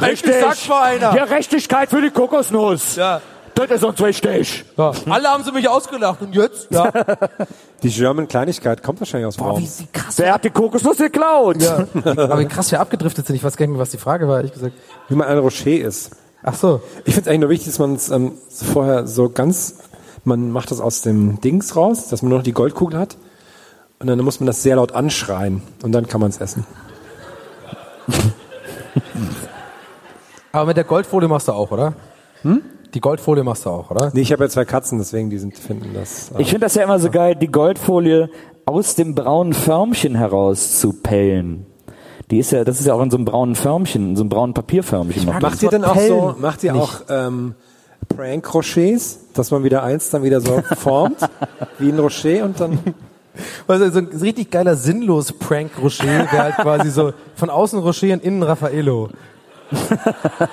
Ja. 0.00 0.06
Endlich 0.08 0.40
sagt 0.40 0.68
mal 0.68 0.82
einer. 0.82 1.14
Ja, 1.14 1.24
Rechtigkeit 1.24 1.90
für 1.90 2.02
die 2.02 2.10
Kokosnuss. 2.10 2.96
Ja. 2.96 3.20
Das 3.54 3.70
ist 3.70 3.84
uns 3.84 4.00
wichtig. 4.00 4.64
ja. 4.76 4.92
Alle 5.08 5.28
haben 5.28 5.44
sie 5.44 5.52
mich 5.52 5.68
ausgelacht 5.68 6.20
und 6.22 6.34
jetzt? 6.34 6.70
Ja. 6.70 6.90
Die 7.82 7.90
German 7.90 8.26
Kleinigkeit 8.28 8.82
kommt 8.82 9.00
wahrscheinlich 9.00 9.26
aus 9.26 9.36
dem 9.36 9.44
Boah, 9.44 9.56
wie 9.58 9.62
Raum. 9.62 9.66
sie 9.68 9.86
krass. 9.92 10.18
Wer 10.18 10.34
hat 10.34 10.44
die 10.44 10.50
Kokosnuss 10.50 10.96
geklaut? 10.98 11.60
Ja. 11.62 11.86
Aber 12.04 12.38
wie 12.38 12.46
krass 12.46 12.70
wir 12.70 12.80
abgedriftet 12.80 13.26
sind. 13.26 13.36
Ich 13.36 13.44
weiß 13.44 13.56
gar 13.56 13.66
nicht 13.66 13.72
mehr, 13.72 13.80
was 13.80 13.90
die 13.90 13.98
Frage 13.98 14.26
war, 14.28 14.36
ehrlich 14.38 14.52
gesagt. 14.52 14.74
Wie 15.08 15.14
man 15.14 15.26
ein 15.28 15.38
Rocher 15.38 15.70
ist. 15.70 16.10
Ach 16.42 16.54
so. 16.54 16.80
Ich 17.04 17.14
finde 17.14 17.20
es 17.22 17.28
eigentlich 17.28 17.40
nur 17.40 17.50
wichtig, 17.50 17.68
dass 17.68 17.78
man 17.78 17.94
es 17.94 18.10
ähm, 18.10 18.32
vorher 18.48 19.06
so 19.06 19.28
ganz, 19.28 19.78
man 20.24 20.50
macht 20.50 20.70
das 20.70 20.80
aus 20.80 21.02
dem 21.02 21.40
Dings 21.40 21.76
raus, 21.76 22.08
dass 22.08 22.22
man 22.22 22.30
nur 22.30 22.38
noch 22.38 22.44
die 22.44 22.52
Goldkugel 22.52 22.98
hat. 22.98 23.16
Und 23.98 24.06
dann 24.08 24.18
muss 24.20 24.40
man 24.40 24.46
das 24.46 24.62
sehr 24.62 24.76
laut 24.76 24.92
anschreien. 24.92 25.62
Und 25.82 25.92
dann 25.92 26.06
kann 26.08 26.20
man 26.20 26.30
es 26.30 26.38
essen. 26.40 26.64
Aber 30.52 30.66
mit 30.66 30.76
der 30.76 30.84
Goldfolie 30.84 31.28
machst 31.28 31.48
du 31.48 31.52
auch, 31.52 31.70
oder? 31.70 31.94
Hm? 32.42 32.62
Die 32.94 33.00
Goldfolie 33.00 33.42
machst 33.44 33.64
du 33.66 33.70
auch, 33.70 33.90
oder? 33.90 34.10
Nee, 34.12 34.20
ich 34.20 34.32
habe 34.32 34.44
ja 34.44 34.50
zwei 34.50 34.64
Katzen, 34.64 34.98
deswegen 34.98 35.30
die 35.30 35.38
sind, 35.38 35.56
finden 35.56 35.90
das. 35.94 36.30
äh, 36.32 36.42
Ich 36.42 36.48
finde 36.50 36.66
das 36.66 36.74
ja 36.74 36.82
immer 36.84 36.98
so 36.98 37.10
geil, 37.10 37.34
die 37.36 37.48
Goldfolie 37.50 38.28
aus 38.66 38.94
dem 38.94 39.14
braunen 39.14 39.54
Förmchen 39.54 40.14
heraus 40.14 40.78
zu 40.78 40.92
pellen. 40.92 41.66
Die 42.30 42.38
ist 42.38 42.52
ja, 42.52 42.64
das 42.64 42.80
ist 42.80 42.86
ja 42.86 42.94
auch 42.94 43.02
in 43.02 43.10
so 43.10 43.16
einem 43.16 43.24
braunen 43.24 43.54
Förmchen, 43.54 44.10
in 44.10 44.16
so 44.16 44.22
einem 44.22 44.28
braunen 44.30 44.54
Papierförmchen. 44.54 45.26
noch. 45.26 45.40
Macht 45.40 45.62
ihr 45.62 45.68
denn 45.70 45.84
auch 45.84 45.98
so, 45.98 46.34
macht 46.38 46.62
ihr 46.64 46.74
auch 46.74 47.00
ähm, 47.08 47.54
Prank-Rochers, 48.08 49.18
dass 49.34 49.50
man 49.50 49.64
wieder 49.64 49.82
eins 49.82 50.10
dann 50.10 50.22
wieder 50.22 50.40
so 50.40 50.62
formt, 50.76 51.18
wie 51.78 51.90
ein 51.90 51.98
Rocher 51.98 52.44
und 52.44 52.60
dann 52.60 52.78
Also 53.66 53.90
so 53.90 53.98
ein 53.98 54.06
richtig 54.08 54.50
geiler 54.50 54.76
sinnlos 54.76 55.32
Prank 55.32 55.70
Rocher 55.82 56.04
wäre 56.06 56.30
halt 56.42 56.56
quasi 56.56 56.90
so 56.90 57.12
von 57.34 57.50
außen 57.50 57.78
Rocher 57.78 58.12
und 58.12 58.22
innen 58.22 58.42
Raffaello. 58.42 59.08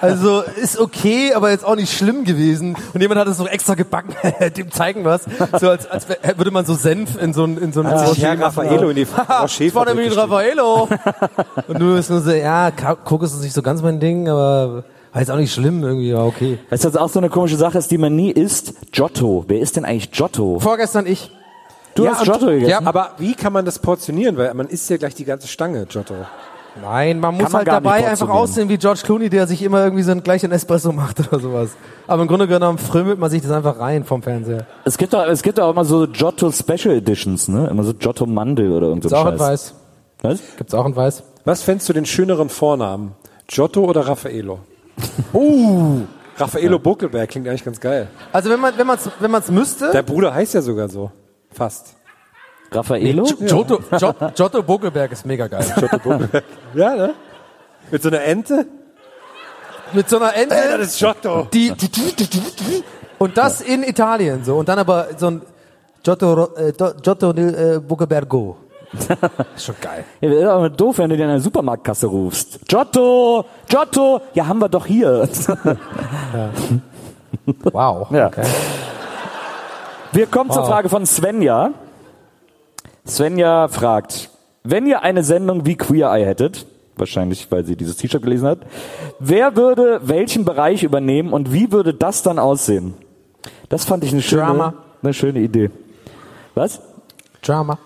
Also 0.01 0.41
ist 0.41 0.79
okay, 0.79 1.33
aber 1.33 1.51
jetzt 1.51 1.65
auch 1.65 1.75
nicht 1.75 1.93
schlimm 1.95 2.23
gewesen. 2.23 2.75
Und 2.93 3.01
jemand 3.01 3.19
hat 3.19 3.27
es 3.27 3.37
noch 3.39 3.47
extra 3.47 3.75
gebacken, 3.75 4.13
dem 4.57 4.71
zeigen 4.71 5.05
was. 5.05 5.23
So 5.59 5.69
als, 5.69 5.89
als 5.89 6.07
würde 6.35 6.51
man 6.51 6.65
so 6.65 6.73
Senf 6.75 7.21
in 7.21 7.33
so 7.33 7.43
ein 7.43 7.57
in 7.57 7.73
so 7.73 7.81
ein 7.81 7.87
machen. 7.87 8.41
Raffaello 8.41 8.89
in 8.89 8.95
die 8.95 9.01
Ich 9.03 9.09
war 9.75 9.85
nämlich. 9.85 10.15
Raffaello. 10.15 10.87
Und 11.67 11.79
du 11.79 11.95
bist 11.95 12.09
nur 12.09 12.21
so, 12.21 12.31
ja, 12.31 12.71
Kokos 12.71 13.33
ist 13.33 13.41
nicht 13.41 13.53
so 13.53 13.61
ganz 13.61 13.81
mein 13.81 13.99
Ding, 13.99 14.27
aber 14.29 14.83
war 15.11 15.21
jetzt 15.21 15.31
auch 15.31 15.37
nicht 15.37 15.53
schlimm 15.53 15.83
irgendwie, 15.83 16.13
war 16.13 16.25
okay. 16.25 16.59
Weißt 16.69 16.83
du, 16.83 16.87
was 16.89 16.95
auch 16.95 17.09
so 17.09 17.19
eine 17.19 17.29
komische 17.29 17.55
Sache 17.57 17.77
ist, 17.77 17.89
die 17.89 17.97
man 17.97 18.15
nie 18.15 18.31
isst? 18.31 18.73
Giotto. 18.91 19.43
Wer 19.47 19.59
ist 19.59 19.75
denn 19.75 19.85
eigentlich 19.85 20.11
Giotto? 20.11 20.59
Vorgestern 20.59 21.07
ich. 21.07 21.31
Du 21.95 22.05
Ja, 22.05 22.11
hast 22.11 22.23
Giotto 22.23 22.45
gegessen? 22.45 22.69
Ja. 22.69 22.81
Aber 22.83 23.11
wie 23.17 23.33
kann 23.33 23.51
man 23.51 23.65
das 23.65 23.79
portionieren? 23.79 24.37
Weil 24.37 24.53
man 24.53 24.67
isst 24.67 24.89
ja 24.89 24.97
gleich 24.97 25.15
die 25.15 25.25
ganze 25.25 25.47
Stange, 25.47 25.85
Giotto. 25.87 26.13
Nein, 26.81 27.19
man 27.19 27.35
muss 27.35 27.51
man 27.51 27.53
halt 27.53 27.67
dabei 27.67 28.07
einfach 28.07 28.29
aussehen 28.29 28.69
wie 28.69 28.77
George 28.77 29.01
Clooney, 29.03 29.29
der 29.29 29.47
sich 29.47 29.61
immer 29.61 29.83
irgendwie 29.83 30.03
so 30.03 30.11
einen 30.11 30.23
gleichen 30.23 30.51
Espresso 30.51 30.91
macht 30.91 31.19
oder 31.19 31.39
sowas. 31.39 31.71
Aber 32.07 32.21
im 32.21 32.27
Grunde 32.27 32.47
genommen 32.47 32.77
frömmelt 32.77 33.19
man 33.19 33.29
sich 33.29 33.41
das 33.41 33.51
einfach 33.51 33.79
rein 33.79 34.03
vom 34.03 34.21
Fernseher. 34.21 34.65
Es 34.85 34.97
gibt 34.97 35.13
doch, 35.13 35.25
es 35.25 35.43
gibt 35.43 35.57
doch 35.57 35.65
auch 35.65 35.71
immer 35.71 35.85
so 35.85 36.07
Giotto 36.07 36.51
Special 36.51 36.95
Editions, 36.95 37.47
ne? 37.47 37.67
Immer 37.67 37.83
so 37.83 37.93
Giotto 37.93 38.25
Mandel 38.25 38.71
oder 38.71 38.87
irgend 38.87 39.03
so 39.03 39.09
Gibt's 39.09 39.21
ein 39.21 39.27
auch 39.27 39.31
in 39.33 39.39
Scheiß. 39.39 39.49
Weiß. 39.49 39.73
Was? 40.21 40.57
Gibt's 40.57 40.73
auch 40.73 40.85
in 40.85 40.95
Weiß. 40.95 41.23
Was 41.45 41.63
fändest 41.63 41.89
du 41.89 41.93
den 41.93 42.05
schöneren 42.05 42.49
Vornamen? 42.49 43.13
Giotto 43.47 43.83
oder 43.83 44.07
Raffaello? 44.07 44.59
Uh. 45.33 46.01
Raffaello 46.37 46.79
Buckelberg 46.79 47.29
klingt 47.29 47.47
eigentlich 47.47 47.65
ganz 47.65 47.79
geil. 47.79 48.07
Also 48.31 48.49
wenn 48.49 48.59
man 48.59 48.77
wenn 48.77 48.87
man's 48.87 49.09
wenn 49.19 49.31
man's 49.31 49.49
müsste, 49.51 49.91
Der 49.91 50.03
Bruder 50.03 50.33
heißt 50.33 50.53
ja 50.53 50.61
sogar 50.61 50.87
so. 50.87 51.11
Fast. 51.51 51.95
Raffaello? 52.71 53.23
Gi- 53.23 53.45
Giotto, 53.47 53.79
Gio- 53.91 54.31
Giotto 54.35 54.63
Bogelberg 54.63 55.11
ist 55.11 55.25
mega 55.25 55.47
geil. 55.47 55.65
Giotto 55.75 55.97
Buckelberg. 55.99 56.43
ja, 56.75 56.95
ne? 56.95 57.13
Mit 57.91 58.01
so 58.03 58.09
einer 58.09 58.21
Ente? 58.23 58.65
Mit 59.93 60.07
so 60.09 60.17
einer 60.17 60.35
Ente, 60.35 60.55
Ey, 60.55 60.77
das 60.77 60.87
ist 60.89 60.99
Giotto. 60.99 61.47
die 61.51 61.73
und 63.17 63.37
das 63.37 63.61
in 63.61 63.83
Italien 63.83 64.43
so 64.43 64.57
und 64.57 64.69
dann 64.69 64.77
aber 64.79 65.07
so 65.17 65.27
ein 65.31 65.41
Giotto 66.03 66.49
äh, 66.55 66.71
Giotto 67.01 67.31
äh, 67.31 67.79
Bogelbergo. 67.79 68.57
Ist 69.55 69.65
schon 69.65 69.75
geil. 69.81 70.03
Ja, 70.21 70.29
wäre 70.29 70.51
aber 70.51 70.69
doof, 70.69 70.97
wenn 70.99 71.09
du 71.09 71.17
dir 71.17 71.23
in 71.23 71.29
der 71.29 71.39
Supermarktkasse 71.41 72.07
rufst. 72.07 72.59
Giotto! 72.67 73.45
Giotto! 73.67 74.21
Ja, 74.33 74.47
haben 74.47 74.59
wir 74.59 74.69
doch 74.69 74.85
hier. 74.85 75.27
Wow. 77.71 78.09
Ja. 78.11 78.27
Okay. 78.27 78.43
Wir 80.11 80.25
kommen 80.27 80.49
zur 80.51 80.63
Wow. 80.63 80.69
Frage 80.69 80.89
von 80.89 81.05
Svenja. 81.05 81.71
Svenja 83.09 83.67
fragt, 83.67 84.29
wenn 84.63 84.85
ihr 84.85 85.03
eine 85.03 85.23
Sendung 85.23 85.65
wie 85.65 85.75
Queer 85.75 86.11
Eye 86.11 86.25
hättet, 86.25 86.65
wahrscheinlich 86.95 87.51
weil 87.51 87.65
sie 87.65 87.75
dieses 87.75 87.97
T-Shirt 87.97 88.21
gelesen 88.21 88.47
hat, 88.47 88.59
wer 89.19 89.55
würde 89.55 90.01
welchen 90.03 90.45
Bereich 90.45 90.83
übernehmen 90.83 91.33
und 91.33 91.53
wie 91.53 91.71
würde 91.71 91.93
das 91.93 92.23
dann 92.23 92.39
aussehen? 92.39 92.93
Das 93.69 93.85
fand 93.85 94.03
ich 94.03 94.11
eine 94.11 94.21
schöne, 94.21 94.43
Drama. 94.43 94.73
eine 95.01 95.13
schöne 95.13 95.39
Idee. 95.39 95.71
Was? 96.55 96.81
Drama. 97.41 97.77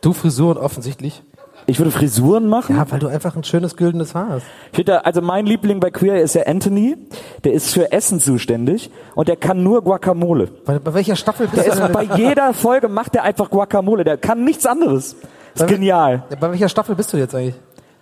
Du 0.00 0.12
Frisuren 0.12 0.58
offensichtlich. 0.58 1.22
Ich 1.66 1.78
würde 1.78 1.90
Frisuren 1.90 2.48
machen? 2.48 2.76
Ja, 2.76 2.90
weil 2.90 2.98
du 2.98 3.06
einfach 3.08 3.36
ein 3.36 3.44
schönes 3.44 3.76
güldenes 3.76 4.14
Haar 4.14 4.28
hast. 4.30 4.46
Ich 4.72 4.76
finde, 4.76 5.04
also 5.04 5.20
mein 5.22 5.46
Liebling 5.46 5.78
bei 5.80 5.90
Queer 5.90 6.20
ist 6.20 6.34
ja 6.34 6.42
Anthony. 6.46 6.96
Der 7.44 7.52
ist 7.52 7.72
für 7.72 7.92
Essen 7.92 8.18
zuständig 8.20 8.90
und 9.14 9.28
der 9.28 9.36
kann 9.36 9.62
nur 9.62 9.82
Guacamole. 9.82 10.48
Bei, 10.64 10.78
bei 10.78 10.94
welcher 10.94 11.16
Staffel 11.16 11.46
bist 11.46 11.64
Der 11.66 11.74
du? 11.76 11.82
ist, 11.84 11.92
bei 11.92 12.02
jeder 12.16 12.52
Folge 12.54 12.88
macht 12.88 13.14
er 13.14 13.22
einfach 13.24 13.50
Guacamole. 13.50 14.04
Der 14.04 14.16
kann 14.16 14.44
nichts 14.44 14.66
anderes. 14.66 15.14
Ist 15.54 15.58
Bei- 15.58 15.66
genial. 15.66 16.24
Bei 16.40 16.50
welcher 16.50 16.68
Staffel 16.68 16.94
bist 16.94 17.12
du 17.12 17.16
jetzt 17.16 17.34
eigentlich? 17.34 17.54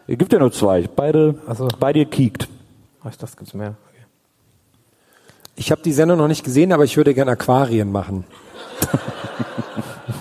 Es 0.06 0.16
gibt 0.16 0.32
ja 0.32 0.38
nur 0.38 0.52
zwei. 0.52 0.88
Beide, 0.94 1.34
so. 1.54 1.68
beide 1.78 2.06
kiekt. 2.06 2.48
Ach, 3.04 3.14
das 3.16 3.36
gibt's 3.36 3.52
mehr. 3.54 3.74
Okay. 3.90 4.02
Ich 5.56 5.70
habe 5.70 5.82
die 5.82 5.92
Sendung 5.92 6.16
noch 6.18 6.28
nicht 6.28 6.44
gesehen, 6.44 6.72
aber 6.72 6.84
ich 6.84 6.96
würde 6.96 7.12
gern 7.14 7.28
Aquarien 7.28 7.92
machen. 7.92 8.24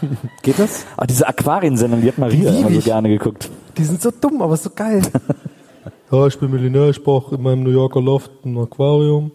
Geht 0.42 0.60
das? 0.60 0.86
Ah, 0.96 1.06
diese 1.06 1.28
Aquariensendung, 1.28 2.02
die 2.02 2.08
hat 2.08 2.18
Maria 2.18 2.50
lieb 2.52 2.60
immer 2.62 2.72
so 2.72 2.80
ich. 2.80 2.86
gerne 2.86 3.10
geguckt. 3.10 3.50
Die 3.78 3.84
sind 3.84 4.02
so 4.02 4.12
dumm, 4.12 4.42
aber 4.42 4.58
so 4.58 4.70
geil. 4.70 5.02
Ja, 6.10 6.26
ich 6.26 6.40
bin 6.40 6.52
Millionär, 6.52 6.90
ich 6.90 7.04
brauche 7.04 7.36
in 7.36 7.42
meinem 7.42 7.64
New 7.64 7.70
Yorker 7.70 8.02
Loft 8.02 8.32
ein 8.46 8.58
Aquarium. 8.58 9.32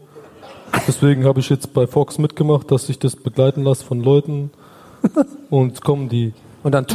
Deswegen 0.89 1.27
habe 1.27 1.41
ich 1.41 1.51
jetzt 1.51 1.75
bei 1.75 1.87
Fox 1.87 2.17
mitgemacht, 2.17 2.71
dass 2.71 2.89
ich 2.89 2.99
das 2.99 3.15
begleiten 3.15 3.63
lasse 3.63 3.85
von 3.85 4.01
Leuten. 4.01 4.51
Und 5.51 5.69
jetzt 5.69 5.85
kommen 5.85 6.09
die. 6.09 6.33
Und 6.63 6.73
dann. 6.73 6.87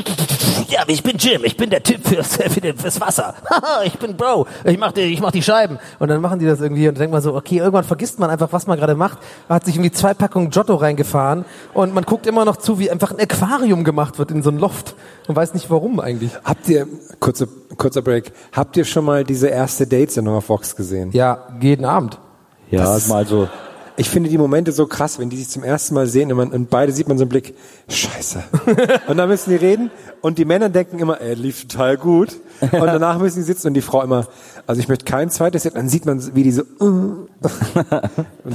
Ja, 0.69 0.84
ich 0.88 1.03
bin 1.03 1.18
Jim, 1.18 1.41
ich 1.44 1.56
bin 1.57 1.69
der 1.69 1.84
Typ 1.84 2.06
fürs, 2.07 2.38
fürs 2.77 3.02
Wasser. 3.02 3.35
Haha, 3.49 3.84
ich 3.84 3.98
bin 3.99 4.15
Bro, 4.15 4.48
ich 4.64 4.77
mach 4.77 4.91
die, 4.91 5.02
ich 5.02 5.19
mach 5.22 5.31
die 5.31 5.41
Scheiben. 5.44 5.77
Und 5.99 6.07
dann 6.10 6.22
machen 6.22 6.39
die 6.39 6.45
das 6.45 6.61
irgendwie 6.61 6.88
und 6.88 6.98
denkt 6.98 7.11
man 7.11 7.22
so, 7.22 7.35
okay, 7.35 7.57
irgendwann 7.57 7.84
vergisst 7.84 8.18
man 8.19 8.30
einfach, 8.30 8.48
was 8.52 8.65
man 8.68 8.77
gerade 8.77 8.95
macht. 8.95 9.18
Man 9.48 9.57
hat 9.57 9.65
sich 9.65 9.76
irgendwie 9.76 9.91
zwei 9.91 10.14
Packungen 10.14 10.49
Giotto 10.49 10.76
reingefahren 10.76 11.45
und 11.73 11.94
man 11.94 12.03
guckt 12.06 12.27
immer 12.27 12.45
noch 12.45 12.57
zu, 12.57 12.80
wie 12.80 12.89
einfach 12.89 13.11
ein 13.11 13.19
Aquarium 13.19 13.84
gemacht 13.84 14.19
wird 14.19 14.31
in 14.31 14.41
so 14.41 14.49
ein 14.49 14.57
Loft 14.57 14.95
und 15.27 15.35
weiß 15.35 15.53
nicht 15.53 15.69
warum 15.69 15.99
eigentlich. 15.99 16.31
Habt 16.44 16.68
ihr, 16.69 16.88
kurze, 17.19 17.48
kurzer 17.77 18.02
Break, 18.02 18.31
habt 18.53 18.77
ihr 18.77 18.85
schon 18.85 19.06
mal 19.06 19.23
diese 19.23 19.48
erste 19.48 19.85
Date-Sendung 19.88 20.35
auf 20.35 20.49
Vox 20.49 20.76
gesehen? 20.76 21.11
Ja, 21.11 21.48
jeden 21.61 21.85
Abend. 21.85 22.19
Ja, 22.72 22.84
Das 22.84 22.98
ist- 23.03 23.10
mal 23.10 23.26
so. 23.26 23.48
Ich 23.99 24.10
finde 24.10 24.30
die 24.30 24.38
Momente 24.38 24.72
so 24.72 24.86
krass, 24.86 25.18
wenn 25.18 25.32
die 25.32 25.38
sich 25.38 25.49
zum 25.49 25.64
ersten 25.64 25.95
Mal 25.95 26.06
sehen 26.06 26.32
und, 26.32 26.38
man, 26.38 26.52
und 26.52 26.69
beide 26.69 26.91
sieht 26.91 27.07
man 27.07 27.18
so 27.18 27.24
einen 27.24 27.30
Blick, 27.30 27.56
scheiße. 27.90 28.44
und 29.07 29.18
dann 29.18 29.28
müssen 29.28 29.49
die 29.49 29.56
reden 29.56 29.90
und 30.22 30.38
die 30.38 30.45
Männer 30.45 30.69
denken 30.69 30.99
immer, 30.99 31.19
er 31.19 31.36
lief 31.36 31.68
total 31.68 31.98
gut. 31.98 32.30
Und 32.61 32.72
danach 32.74 33.18
müssen 33.18 33.38
die 33.38 33.44
sitzen 33.44 33.69
und 33.69 33.74
die 33.74 33.82
Frau 33.82 34.03
immer, 34.03 34.28
also 34.68 34.81
ich 34.81 34.89
möchte 34.89 35.06
kein 35.06 35.30
zweites 35.30 35.64
sehen, 35.64 35.72
dann 35.76 35.88
sieht 35.88 36.06
man, 36.06 36.35
wie 36.35 36.44
die 36.44 36.52
so, 36.52 36.64
und 36.80 37.30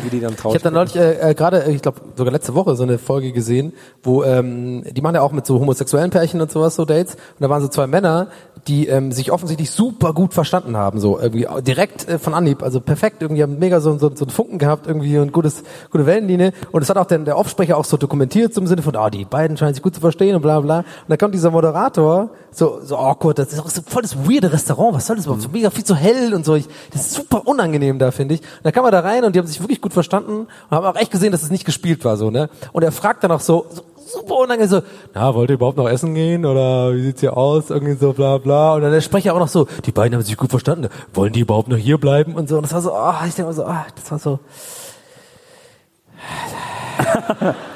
wie 0.05 0.11
die 0.11 0.21
dann 0.21 0.33
Ich 0.33 0.37
traurig 0.37 0.63
habe 0.63 0.65
dann 0.65 0.75
neulich 0.75 0.95
äh, 0.95 1.31
äh, 1.31 1.35
gerade, 1.35 1.65
äh, 1.65 1.73
ich 1.73 1.81
glaube 1.81 2.03
sogar 2.17 2.31
letzte 2.33 2.55
Woche 2.55 2.77
so 2.77 2.83
eine 2.83 2.99
Folge 2.99 3.33
gesehen, 3.33 3.73
wo 4.03 4.23
ähm, 4.23 4.85
die 4.85 5.01
machen 5.01 5.15
ja 5.15 5.23
auch 5.23 5.33
mit 5.33 5.47
so 5.47 5.59
homosexuellen 5.59 6.11
Pärchen 6.11 6.43
und 6.43 6.53
sowas 6.53 6.77
so 6.77 6.85
Dates. 6.85 7.15
Und 7.15 7.41
da 7.41 7.49
waren 7.49 7.63
so 7.63 7.69
zwei 7.69 7.87
Männer, 7.87 8.29
die 8.69 8.89
ähm, 8.89 9.11
sich 9.11 9.33
offensichtlich 9.33 9.71
super 9.71 10.13
gut 10.13 10.35
verstanden 10.35 10.77
haben, 10.77 11.01
so 11.01 11.19
irgendwie 11.19 11.47
direkt 11.63 12.07
äh, 12.09 12.19
von 12.19 12.35
Anhieb, 12.35 12.63
also 12.63 12.81
perfekt, 12.81 13.23
irgendwie 13.23 13.43
haben 13.43 13.59
mega 13.59 13.81
so, 13.81 13.99
so, 13.99 14.11
so 14.15 14.25
einen 14.25 14.31
Funken 14.31 14.59
gehabt 14.59 14.87
irgendwie 14.87 15.19
und 15.19 15.33
gutes 15.33 15.63
gute 15.91 16.05
Wellenlinie. 16.05 16.53
Und 16.73 16.83
es 16.83 16.91
hat 16.91 16.99
auch 16.99 17.07
der, 17.07 17.19
der 17.21 17.39
Offsprecher 17.39 17.77
auch 17.77 17.85
so 17.85 17.97
dokumentiert 17.97 18.53
zum 18.53 18.67
Sinne 18.67 18.83
von, 18.83 18.95
ah 18.97 19.09
die 19.09 19.25
beiden 19.25 19.57
scheinen 19.57 19.75
sich 19.75 19.83
gut 19.83 19.95
zu 19.95 20.01
verstehen 20.01 20.37
und 20.37 20.43
bla 20.43 20.61
bla. 20.61 20.79
Und 20.81 20.87
dann 21.09 21.19
kommt 21.19 21.35
dieser 21.35 21.51
Moderator 21.51 22.31
so 22.51 22.81
so 22.85 22.97
awkward, 22.97 23.39
das 23.39 23.53
ist 23.53 23.61
auch 23.61 23.71
so 23.71 23.81
voll 23.85 24.03
das 24.03 24.17
weirde 24.29 24.53
Restaurant, 24.53 24.95
was 24.95 25.07
soll 25.07 25.17
das 25.17 25.25
überhaupt, 25.25 25.43
so 25.43 25.49
mega 25.49 25.71
viel 25.71 25.85
zu 25.85 25.97
hell 26.03 26.35
und 26.35 26.45
so, 26.45 26.55
ich, 26.55 26.67
das 26.93 27.03
ist 27.03 27.15
super 27.15 27.47
unangenehm 27.47 27.99
da 27.99 28.11
finde 28.11 28.35
ich. 28.35 28.41
Und 28.41 28.65
dann 28.65 28.73
kam 28.73 28.85
er 28.85 28.91
da 28.91 29.01
rein 29.01 29.25
und 29.25 29.35
die 29.35 29.39
haben 29.39 29.47
sich 29.47 29.61
wirklich 29.61 29.81
gut 29.81 29.93
verstanden 29.93 30.47
und 30.69 30.71
haben 30.71 30.85
auch 30.85 30.97
echt 30.97 31.11
gesehen, 31.11 31.33
dass 31.33 31.43
es 31.43 31.51
nicht 31.51 31.65
gespielt 31.65 32.05
war 32.05 32.17
so 32.17 32.31
ne 32.31 32.51
und 32.73 32.83
er 32.83 32.93
fragt 32.93 33.25
dann 33.25 33.33
auch 33.33 33.41
so, 33.41 33.67
so 33.71 33.83
super 34.13 34.37
unangenehm 34.37 34.69
so, 34.69 34.83
na, 35.15 35.35
wollt 35.35 35.51
ihr 35.51 35.55
überhaupt 35.55 35.77
noch 35.77 35.89
essen 35.89 36.15
gehen 36.15 36.45
oder 36.45 36.95
wie 36.95 37.03
sieht's 37.03 37.21
hier 37.21 37.37
aus? 37.37 37.71
Irgendwie 37.71 37.95
so 37.95 38.13
bla 38.13 38.39
bla. 38.39 38.75
Und 38.75 38.83
dann 38.83 38.93
der 38.93 39.01
Sprecher 39.01 39.35
auch 39.35 39.39
noch 39.39 39.49
so, 39.49 39.67
die 39.85 39.93
beiden 39.93 40.15
haben 40.15 40.23
sich 40.23 40.37
gut 40.37 40.51
verstanden. 40.51 40.89
Wollen 41.15 41.33
die 41.33 41.41
überhaupt 41.41 41.69
noch 41.69 41.77
hier 41.77 41.99
bleiben 41.99 42.35
und 42.35 42.49
so. 42.49 42.57
Und 42.57 42.63
das 42.63 42.75
war 42.75 42.83
so, 42.83 42.93
ah, 42.93 43.23
ich 43.27 43.35
denke 43.35 43.51
mal 43.51 43.55
so, 43.55 43.65
ah, 43.65 43.87
das 43.95 44.11
war 44.11 44.19
so. 44.19 44.39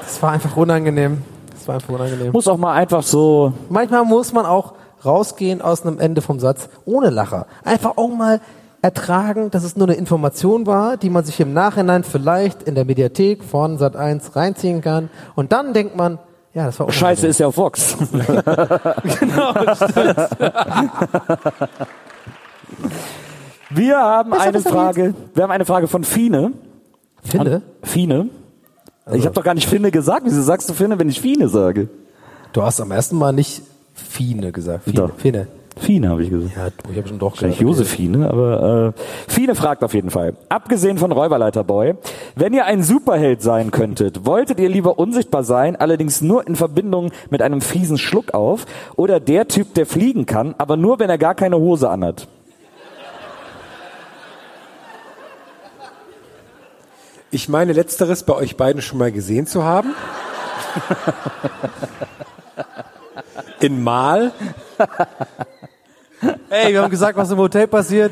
Das 0.01 0.21
war 0.21 0.31
einfach 0.31 0.55
unangenehm. 0.55 1.21
Das 1.51 1.67
war 1.67 1.75
einfach 1.75 1.89
unangenehm. 1.89 2.31
Muss 2.31 2.47
auch 2.47 2.57
mal 2.57 2.73
einfach 2.73 3.03
so. 3.03 3.53
Manchmal 3.69 4.05
muss 4.05 4.31
man 4.31 4.45
auch 4.45 4.73
rausgehen 5.07 5.61
aus 5.61 5.85
einem 5.85 5.99
Ende 5.99 6.21
vom 6.21 6.39
Satz 6.39 6.69
ohne 6.85 7.09
Lacher. 7.09 7.47
Einfach 7.63 7.97
auch 7.97 8.09
mal 8.09 8.41
ertragen, 8.81 9.49
dass 9.49 9.63
es 9.63 9.75
nur 9.75 9.87
eine 9.87 9.97
Information 9.97 10.67
war, 10.67 10.97
die 10.97 11.09
man 11.09 11.25
sich 11.25 11.39
im 11.39 11.53
Nachhinein 11.53 12.03
vielleicht 12.03 12.63
in 12.63 12.75
der 12.75 12.85
Mediathek 12.85 13.43
von 13.43 13.77
Sat1 13.79 14.35
reinziehen 14.35 14.81
kann. 14.81 15.09
Und 15.35 15.51
dann 15.51 15.73
denkt 15.73 15.95
man, 15.95 16.19
ja, 16.53 16.65
das 16.65 16.79
war 16.79 16.87
unangenehm. 16.87 17.09
Scheiße 17.09 17.27
ist 17.27 17.39
ja 17.39 17.47
auf 17.47 17.57
Vox. 17.57 17.97
genau, 19.19 19.53
stimmt. 19.75 20.17
Wir 23.69 23.97
haben 23.97 24.33
eine 24.33 24.51
das 24.53 24.63
denn 24.63 24.71
Frage. 24.71 25.13
Wir 25.33 25.43
haben 25.43 25.51
eine 25.51 25.65
Frage 25.65 25.87
von 25.87 26.03
Fine. 26.03 26.53
Finne? 27.23 27.61
Fine. 27.83 28.29
Ich 29.11 29.25
habe 29.25 29.35
doch 29.35 29.43
gar 29.43 29.53
nicht 29.53 29.69
Finne 29.69 29.91
gesagt. 29.91 30.23
Wieso 30.25 30.41
sagst 30.41 30.69
du 30.69 30.73
Finne, 30.73 30.99
wenn 30.99 31.09
ich 31.09 31.21
Fine 31.21 31.49
sage? 31.49 31.89
Du 32.53 32.63
hast 32.63 32.79
am 32.81 32.91
ersten 32.91 33.17
Mal 33.17 33.33
nicht 33.33 33.61
Fine 33.97 34.51
gesagt. 34.51 34.85
Fine. 34.85 34.95
Doch. 34.95 35.11
Fine. 35.17 35.47
Fine 35.79 36.09
habe 36.09 36.23
ich 36.23 36.29
gesagt. 36.29 36.55
Ja, 36.55 36.69
du, 36.69 36.91
ich 36.91 36.97
habe 36.97 37.07
schon 37.07 37.19
doch 37.19 37.33
gesagt. 37.33 37.59
Josephine, 37.59 38.29
aber 38.29 38.93
äh, 38.97 39.31
Fine 39.31 39.55
fragt 39.55 39.83
auf 39.83 39.93
jeden 39.93 40.09
Fall. 40.09 40.33
Abgesehen 40.49 40.97
von 40.97 41.11
Räuberleiterboy, 41.11 41.95
wenn 42.35 42.53
ihr 42.53 42.65
ein 42.65 42.83
Superheld 42.83 43.41
sein 43.41 43.71
könntet, 43.71 44.25
wolltet 44.25 44.59
ihr 44.59 44.69
lieber 44.69 44.97
unsichtbar 44.97 45.43
sein, 45.43 45.75
allerdings 45.75 46.21
nur 46.21 46.47
in 46.47 46.55
Verbindung 46.55 47.11
mit 47.29 47.41
einem 47.41 47.61
fiesen 47.61 47.97
Schluck 47.97 48.33
auf, 48.33 48.65
oder 48.95 49.19
der 49.19 49.47
Typ, 49.47 49.73
der 49.75 49.85
fliegen 49.85 50.25
kann, 50.25 50.55
aber 50.57 50.77
nur 50.77 50.99
wenn 50.99 51.09
er 51.09 51.17
gar 51.17 51.35
keine 51.35 51.57
Hose 51.57 51.89
anhat? 51.89 52.27
Ich 57.29 57.49
meine, 57.49 57.73
letzteres 57.73 58.23
bei 58.23 58.33
euch 58.33 58.55
beiden 58.55 58.81
schon 58.81 58.97
mal 58.97 59.11
gesehen 59.11 59.47
zu 59.47 59.63
haben. 59.63 59.93
In 63.59 63.83
Mal. 63.83 64.31
Ey, 66.49 66.73
wir 66.73 66.81
haben 66.81 66.91
gesagt, 66.91 67.17
was 67.17 67.31
im 67.31 67.37
Hotel 67.37 67.67
passiert. 67.67 68.11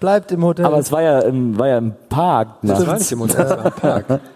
Bleibt 0.00 0.32
im 0.32 0.44
Hotel. 0.44 0.64
Aber 0.66 0.78
es 0.78 0.92
war 0.92 1.02
ja 1.02 1.20
im, 1.20 1.58
war 1.58 1.68
ja 1.68 1.78
im 1.78 1.94
Park. 2.08 2.56
Das 2.62 2.86
war 2.86 2.98
nicht 2.98 3.12
im 3.12 3.20
Hotel, 3.20 3.44
das 3.44 3.50
war 3.50 3.66
im 3.66 3.72
Park. 3.72 4.20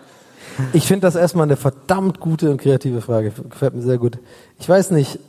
Ich 0.73 0.89
finde 0.89 1.07
das 1.07 1.15
erstmal 1.15 1.45
eine 1.45 1.57
verdammt 1.57 2.19
gute 2.19 2.51
und 2.51 2.61
kreative 2.61 3.01
Frage. 3.01 3.31
Gefällt 3.31 3.75
mir 3.75 3.83
sehr 3.83 3.99
gut. 3.99 4.19
Ich 4.59 4.69
weiß 4.69 4.91
nicht. 4.91 5.21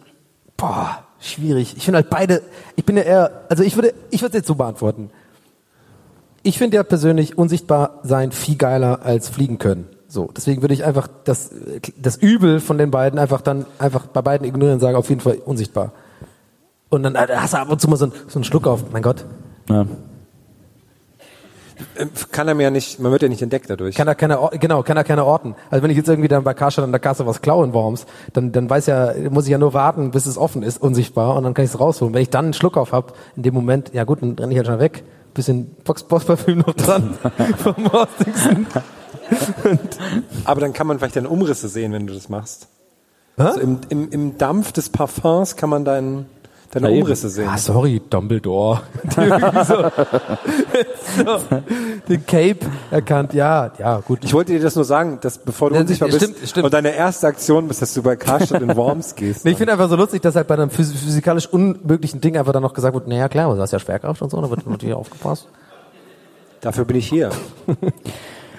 Boah, 0.58 1.04
schwierig. 1.20 1.78
Ich 1.78 1.86
finde 1.86 1.98
halt 1.98 2.10
beide, 2.10 2.42
ich 2.76 2.84
bin 2.84 2.98
ja 2.98 3.04
eher, 3.04 3.42
also 3.48 3.62
ich 3.62 3.76
würde, 3.76 3.94
ich 4.10 4.22
würde 4.22 4.30
es 4.30 4.40
jetzt 4.40 4.48
so 4.48 4.56
beantworten. 4.56 5.12
Ich 6.42 6.58
finde 6.58 6.78
ja 6.78 6.84
persönlich 6.84 7.38
unsichtbar 7.38 8.00
sein 8.02 8.32
viel 8.32 8.56
geiler 8.56 9.02
als 9.04 9.30
fliegen 9.30 9.60
können. 9.60 9.88
So, 10.12 10.32
deswegen 10.36 10.64
würde 10.64 10.74
ich 10.74 10.84
einfach 10.84 11.08
das, 11.24 11.52
das 11.96 12.18
Übel 12.18 12.60
von 12.60 12.80
den 12.80 12.90
beiden 12.90 13.20
einfach 13.20 13.42
dann 13.42 13.68
einfach 13.78 14.08
bei 14.08 14.24
beiden 14.24 14.48
ignorieren 14.48 14.74
und 14.74 14.80
sagen, 14.80 14.98
auf 14.98 15.08
jeden 15.08 15.22
Fall 15.22 15.38
unsichtbar. 15.46 15.92
Und 16.90 17.04
dann 17.04 17.14
äh, 17.14 17.28
hast 17.36 17.54
du 17.54 17.58
ab 17.58 17.70
und 17.70 17.80
zu 17.80 17.88
mal 17.88 17.96
so 17.96 18.06
einen, 18.06 18.14
so 18.28 18.40
einen 18.40 18.44
Schluck 18.44 18.66
auf. 18.66 18.92
Mein 18.92 19.04
Gott. 19.04 19.24
Ja. 19.70 19.86
Kann 22.32 22.48
er 22.48 22.56
mir 22.56 22.64
ja 22.64 22.72
nicht, 22.72 23.00
man 23.00 23.12
wird 23.12 23.22
ja 23.22 23.30
nicht 23.30 23.44
entdeckt 23.44 23.70
dadurch. 23.70 23.96
Kann 23.96 24.08
er 24.08 24.16
keine, 24.16 24.40
genau, 24.60 24.82
kann 24.82 24.98
er 24.98 25.04
keine 25.04 25.26
orten. 25.26 25.56
Also 25.70 25.84
wenn 25.84 25.92
ich 25.92 25.98
jetzt 25.98 26.10
irgendwie 26.10 26.28
dann 26.28 26.44
bei 26.44 26.56
Karstadt 26.56 26.84
an 26.84 26.92
der 26.92 27.00
Kasse 27.00 27.28
was 27.28 27.42
klaue 27.42 27.64
in 27.64 27.74
Worms, 27.74 28.08
dann, 28.34 28.52
dann 28.52 28.68
weiß 28.68 28.88
ja, 28.88 29.14
muss 29.30 29.46
ich 29.46 29.52
ja 29.52 29.60
nur 29.60 29.76
warten, 29.76 30.10
bis 30.10 30.26
es 30.26 30.40
offen 30.40 30.64
ist, 30.64 30.82
unsichtbar, 30.82 31.36
und 31.36 31.44
dann 31.44 31.54
kann 31.54 31.64
ich 31.64 31.72
es 31.72 31.80
rausholen. 31.80 32.14
Wenn 32.14 32.22
ich 32.22 32.32
dann 32.32 32.46
einen 32.46 32.54
Schluck 32.54 32.78
auf 32.78 32.92
hab, 32.92 33.16
in 33.36 33.44
dem 33.44 33.54
Moment, 33.54 33.94
ja 33.94 34.04
gut, 34.04 34.22
dann 34.22 34.34
renne 34.34 34.52
ich 34.52 34.58
halt 34.58 34.68
schon 34.68 34.80
weg. 34.80 35.04
Bisschen 35.34 35.76
Fox 35.86 36.04
Boss 36.04 36.26
Parfüm 36.26 36.60
noch 36.60 36.74
dran 36.74 37.18
vom 37.58 37.94
Hostingsen. 37.94 38.68
Aber 40.46 40.62
dann 40.62 40.74
kann 40.74 40.88
man 40.88 41.00
vielleicht 41.00 41.16
deine 41.16 41.30
Umrisse 41.30 41.68
sehen, 41.68 41.92
wenn 41.94 42.08
du 42.08 42.14
das 42.14 42.30
machst. 42.30 42.68
Also 43.38 43.60
im, 43.62 43.80
im, 43.90 44.10
Im 44.10 44.38
Dampf 44.38 44.72
des 44.74 44.90
Parfums 44.90 45.56
kann 45.56 45.70
man 45.70 45.86
dein, 45.86 46.26
deine 46.72 46.90
eben. 46.92 47.04
Umrisse 47.04 47.30
sehen. 47.30 47.48
Ah, 47.50 47.58
sorry, 47.58 48.02
Dumbledore. 48.10 48.82
So, 49.66 49.76
so, 51.38 51.40
den 52.08 52.26
Cape 52.26 52.60
erkannt, 52.92 53.34
ja, 53.34 53.72
ja, 53.78 54.00
gut. 54.00 54.20
Ich 54.24 54.34
wollte 54.34 54.52
dir 54.54 54.60
das 54.60 54.76
nur 54.76 54.86
sagen, 54.86 55.20
dass 55.22 55.38
bevor 55.38 55.70
du 55.70 55.76
Ja, 55.76 55.82
unsichtbar 55.82 56.10
bist 56.10 56.22
stimmt, 56.24 56.38
stimmt. 56.50 56.66
und 56.66 56.74
deine 56.74 56.94
erste 56.96 57.28
Aktion 57.28 57.68
bist, 57.68 57.82
dass 57.82 57.94
du 57.94 58.02
bei 58.04 58.16
Karstadt 58.16 58.62
in 58.62 58.76
Worms 58.76 59.16
gehst. 59.16 59.46
Nee, 59.46 59.52
ich 59.52 59.58
finde 59.58 59.74
einfach 59.74 59.90
so 59.90 59.96
lustig, 59.96 60.22
dass 60.22 60.36
halt 60.36 60.48
bei 60.48 60.56
einem 60.56 60.70
phys- 60.70 60.94
physikalisch 60.94 61.48
unmöglichen 61.48 62.20
Ding 62.22 62.38
einfach 62.38 62.52
dann 62.54 62.64
noch 62.64 62.74
gesagt 62.74 62.94
wird, 62.94 63.08
naja 63.08 63.28
klar, 63.30 63.54
du 63.56 63.62
hast 63.62 63.72
ja 63.72 63.80
Schwerkraft 63.80 64.22
und 64.22 64.30
so, 64.32 64.42
da 64.42 64.50
wird 64.50 64.68
natürlich 64.68 64.96
aufgepasst. 64.96 65.48
Dafür 66.62 66.84
bin 66.86 66.98
ich 66.98 67.08
hier. 67.08 67.30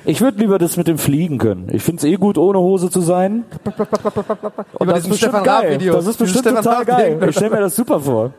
Ich 0.05 0.20
würde 0.20 0.39
lieber 0.39 0.59
das 0.59 0.77
mit 0.77 0.86
dem 0.86 0.98
Fliegen 0.98 1.39
können. 1.39 1.68
Ich 1.72 1.82
finde 1.82 1.98
es 1.98 2.05
eh 2.05 2.16
gut, 2.16 2.39
ohne 2.39 2.59
Hose 2.59 2.90
zu 2.90 3.01
sein. 3.01 3.44
Und 3.64 3.74
Über 4.81 4.93
das 4.93 5.05
ist 5.05 5.10
bestimmt 5.10 5.18
Stefan 5.18 5.44
geil. 5.44 5.55
Raab-Video. 5.55 5.94
Das 5.94 6.06
ist 6.06 6.20
Dieses 6.20 6.32
bestimmt 6.35 6.59
Stefan 6.59 6.64
total 6.64 6.85
geil. 6.85 7.28
Ich 7.28 7.36
stelle 7.36 7.51
mir 7.51 7.60
das 7.60 7.77
super 7.77 8.01
vor. 8.01 8.32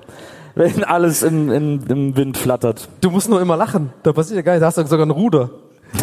Wenn 0.55 0.83
alles 0.83 1.23
im, 1.23 1.51
im, 1.51 1.79
im 1.87 2.17
Wind 2.17 2.37
flattert. 2.37 2.89
Du 2.99 3.09
musst 3.09 3.29
nur 3.29 3.39
immer 3.41 3.55
lachen, 3.55 3.93
da 4.03 4.11
passiert 4.11 4.35
ja 4.37 4.41
gar 4.41 4.53
nichts, 4.53 4.61
da 4.61 4.67
hast 4.67 4.77
du 4.77 4.85
sogar 4.85 5.05
ein 5.05 5.11
Ruder. 5.11 5.49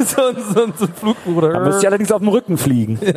so, 0.00 0.22
ein, 0.22 0.36
so, 0.54 0.64
ein, 0.64 0.72
so 0.76 0.84
ein 0.84 0.92
Flugruder. 0.94 1.50
Da 1.50 1.60
müsste 1.60 1.80
ich 1.80 1.86
allerdings 1.86 2.12
auf 2.12 2.18
dem 2.20 2.28
Rücken 2.28 2.58
fliegen. 2.58 2.98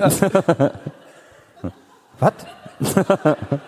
Was? 2.20 2.34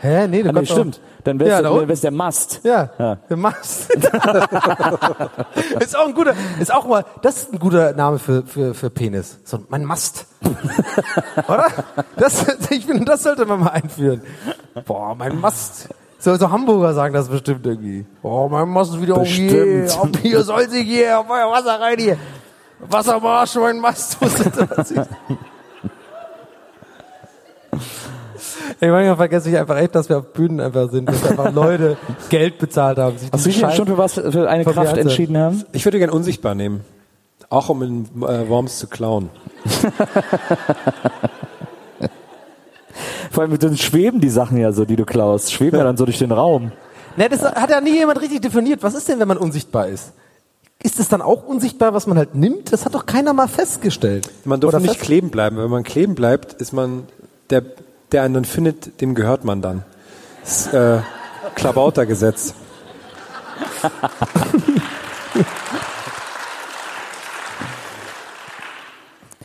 Hä? 0.02 0.28
Nee, 0.28 0.44
du 0.44 0.52
nee, 0.52 0.60
auch- 0.60 0.66
stimmt. 0.66 1.00
Dann 1.24 1.40
wär's 1.40 1.50
Ja, 1.50 1.56
der, 1.56 1.64
da 1.64 1.70
dann 1.70 1.78
unten. 1.78 1.90
wär's 1.90 2.02
der 2.02 2.12
Mast. 2.12 2.60
Ja, 2.64 2.90
Ja. 3.00 3.16
der 3.30 3.38
Mast. 3.38 3.90
ist 5.80 5.98
auch 5.98 6.08
ein 6.08 6.14
guter, 6.14 6.34
ist 6.60 6.74
auch 6.74 6.86
mal, 6.88 7.04
das 7.24 7.38
ist 7.38 7.54
ein 7.54 7.60
guter 7.60 7.94
Name 7.94 8.20
für, 8.20 8.44
für, 8.44 8.74
für 8.76 8.90
Penis. 8.90 9.40
So, 9.44 9.60
mein 9.70 9.84
Mast. 9.86 10.26
Oder? 11.48 11.68
Das, 12.18 12.46
ich 12.70 12.86
finde, 12.86 13.06
das 13.06 13.24
sollte 13.24 13.46
man 13.46 13.60
mal 13.62 13.70
einführen. 13.70 14.22
Boah, 14.86 15.16
mein 15.16 15.40
Mast. 15.40 15.90
So, 16.20 16.36
so 16.36 16.50
Hamburger 16.52 16.94
sagen 16.94 17.14
das 17.14 17.28
bestimmt 17.28 17.66
irgendwie. 17.66 18.06
Boah, 18.22 18.48
mein 18.50 18.70
Mast 18.70 18.94
ist 18.96 19.02
wieder 19.02 19.18
auf 19.18 19.28
hier. 19.28 19.66
Bestimmt. 19.84 20.16
Auf 20.16 20.22
hier 20.22 20.44
soll 20.44 20.70
sich 20.70 20.84
hier, 20.84 21.20
auf 21.20 21.30
euer 21.30 21.52
Wasser 21.52 21.80
rein 21.80 21.98
hier. 22.00 22.18
Wassermarsch, 22.80 23.56
mein 23.56 23.80
Mast. 23.80 24.18
Ey, 28.80 28.90
manchmal 28.90 29.16
vergesse 29.16 29.50
ich 29.50 29.58
einfach 29.58 29.78
echt, 29.78 29.96
dass 29.96 30.10
wir 30.10 30.18
auf 30.20 30.34
Bühnen 30.34 30.60
einfach 30.60 30.90
sind, 30.92 31.08
dass 31.10 31.24
einfach 31.26 31.52
Leute 31.54 31.98
Geld 32.30 32.58
bezahlt 32.58 32.98
haben. 32.98 33.18
sich 33.18 33.30
Hast 33.32 33.46
du 33.46 33.50
dich 33.50 33.60
schon 33.76 33.88
für 33.88 33.98
was 33.98 34.14
für 34.14 34.50
eine 34.50 34.64
Kraft 34.64 34.78
anzuhören. 34.78 35.00
entschieden 35.00 35.38
haben? 35.38 35.64
Ich 35.72 35.86
würde 35.86 36.00
gern 36.00 36.10
unsichtbar 36.10 36.56
nehmen. 36.56 36.82
Auch 37.50 37.70
um 37.70 37.84
in 37.84 38.06
äh, 38.24 38.50
Worms 38.50 38.80
zu 38.80 38.88
klauen. 38.88 39.30
Vor 43.32 43.44
allem 43.44 43.58
dann 43.60 43.78
schweben 43.78 44.22
die 44.22 44.30
Sachen 44.30 44.58
ja 44.58 44.72
so, 44.72 44.86
die 44.86 44.96
du 44.96 45.06
klaust. 45.06 45.52
Schweben 45.52 45.78
ja, 45.78 45.84
dann 45.84 45.98
so 45.98 46.06
durch 46.06 46.18
den 46.20 46.32
Raum. 46.32 46.72
Ne, 47.18 47.28
das 47.30 47.44
hat 47.44 47.70
ja 47.70 47.82
nie 47.82 47.94
jemand 47.98 48.22
richtig 48.22 48.42
definiert. 48.42 48.84
Was 48.84 48.94
ist 48.96 49.08
denn, 49.10 49.20
wenn 49.20 49.28
man 49.28 49.38
unsichtbar 49.38 49.88
ist? 49.88 50.14
Ist 50.82 51.00
es 51.00 51.08
dann 51.10 51.22
auch 51.22 51.46
unsichtbar, 51.46 51.94
was 51.94 52.08
man 52.08 52.18
halt 52.18 52.36
nimmt? 52.36 52.72
Das 52.72 52.86
hat 52.86 52.94
doch 52.94 53.06
keiner 53.06 53.34
mal 53.34 53.48
festgestellt. 53.48 54.30
Man 54.44 54.60
darf 54.60 54.70
Oder 54.70 54.80
nicht 54.80 54.92
fest- 54.96 55.04
kleben 55.06 55.30
bleiben. 55.30 55.58
Wenn 55.58 55.70
man 55.70 55.84
kleben 55.84 56.16
bleibt, 56.16 56.54
ist 56.54 56.74
man 56.74 57.04
der, 57.50 57.64
der 58.16 58.24
einen 58.24 58.34
dann 58.34 58.46
findet, 58.46 59.02
dem 59.02 59.14
gehört 59.14 59.44
man 59.44 59.62
dann. 59.62 59.84
Das 60.42 60.68
äh, 60.74 61.02
Klabautergesetz. 61.56 62.54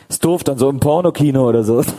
ist 0.09 0.23
doof, 0.23 0.43
dann 0.43 0.57
so 0.57 0.69
im 0.69 0.79
Pornokino 0.79 1.47
oder 1.47 1.63
so. 1.63 1.83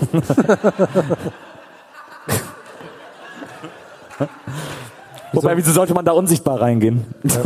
Wobei, 5.33 5.57
wieso 5.57 5.73
sollte 5.73 5.95
man 5.95 6.05
da 6.05 6.13
unsichtbar 6.13 6.61
reingehen? 6.61 7.05
Ja. 7.25 7.43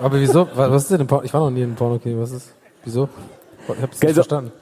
Aber 0.00 0.20
wieso? 0.20 0.48
Was 0.54 0.82
ist 0.82 0.90
denn 0.90 1.00
ein 1.02 1.06
Porno? 1.06 1.24
Ich 1.24 1.32
war 1.32 1.40
noch 1.42 1.50
nie 1.50 1.60
in 1.60 1.66
einem 1.68 1.76
Porno-Kino. 1.76 2.20
Was 2.20 2.32
ist? 2.32 2.52
Wieso? 2.84 3.08
Ich 3.68 3.68
hab's 3.68 3.80
nicht 3.82 4.00
Gell, 4.00 4.10
so- 4.10 4.14
verstanden. 4.14 4.52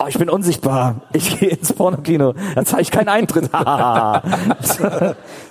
Oh, 0.00 0.04
ich 0.06 0.16
bin 0.16 0.30
unsichtbar. 0.30 1.02
Ich 1.12 1.30
gehe 1.40 1.50
ins 1.50 1.72
Pornokino. 1.72 2.34
Da 2.54 2.64
zahle 2.64 2.82
ich 2.82 2.92
keinen 2.92 3.08
Eintritt. 3.08 3.46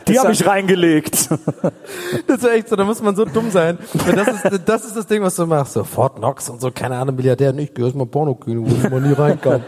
Die 0.08 0.20
habe 0.20 0.32
ich 0.32 0.48
reingelegt. 0.48 1.30
Das 2.28 2.38
ist 2.38 2.50
echt 2.50 2.70
so, 2.70 2.76
da 2.76 2.84
muss 2.84 3.02
man 3.02 3.16
so 3.16 3.26
dumm 3.26 3.52
sein. 3.52 3.78
Das 4.14 4.28
ist, 4.28 4.62
das 4.66 4.86
ist 4.86 4.96
das 4.96 5.08
Ding, 5.08 5.22
was 5.22 5.36
du 5.36 5.46
machst. 5.46 5.74
So 5.74 5.84
Fort 5.84 6.18
Knox 6.18 6.50
und 6.50 6.62
so, 6.62 6.72
keine 6.72 6.98
Ahnung, 6.98 7.16
Milliardär. 7.16 7.52
Und 7.52 7.60
ich 7.60 7.74
gehe 7.74 7.86
erstmal 7.86 8.06
Porno-Kino, 8.06 8.64
wo 8.66 8.76
ich 8.76 8.90
mal 8.90 9.02
nie 9.02 9.14
reinkam. 9.14 9.62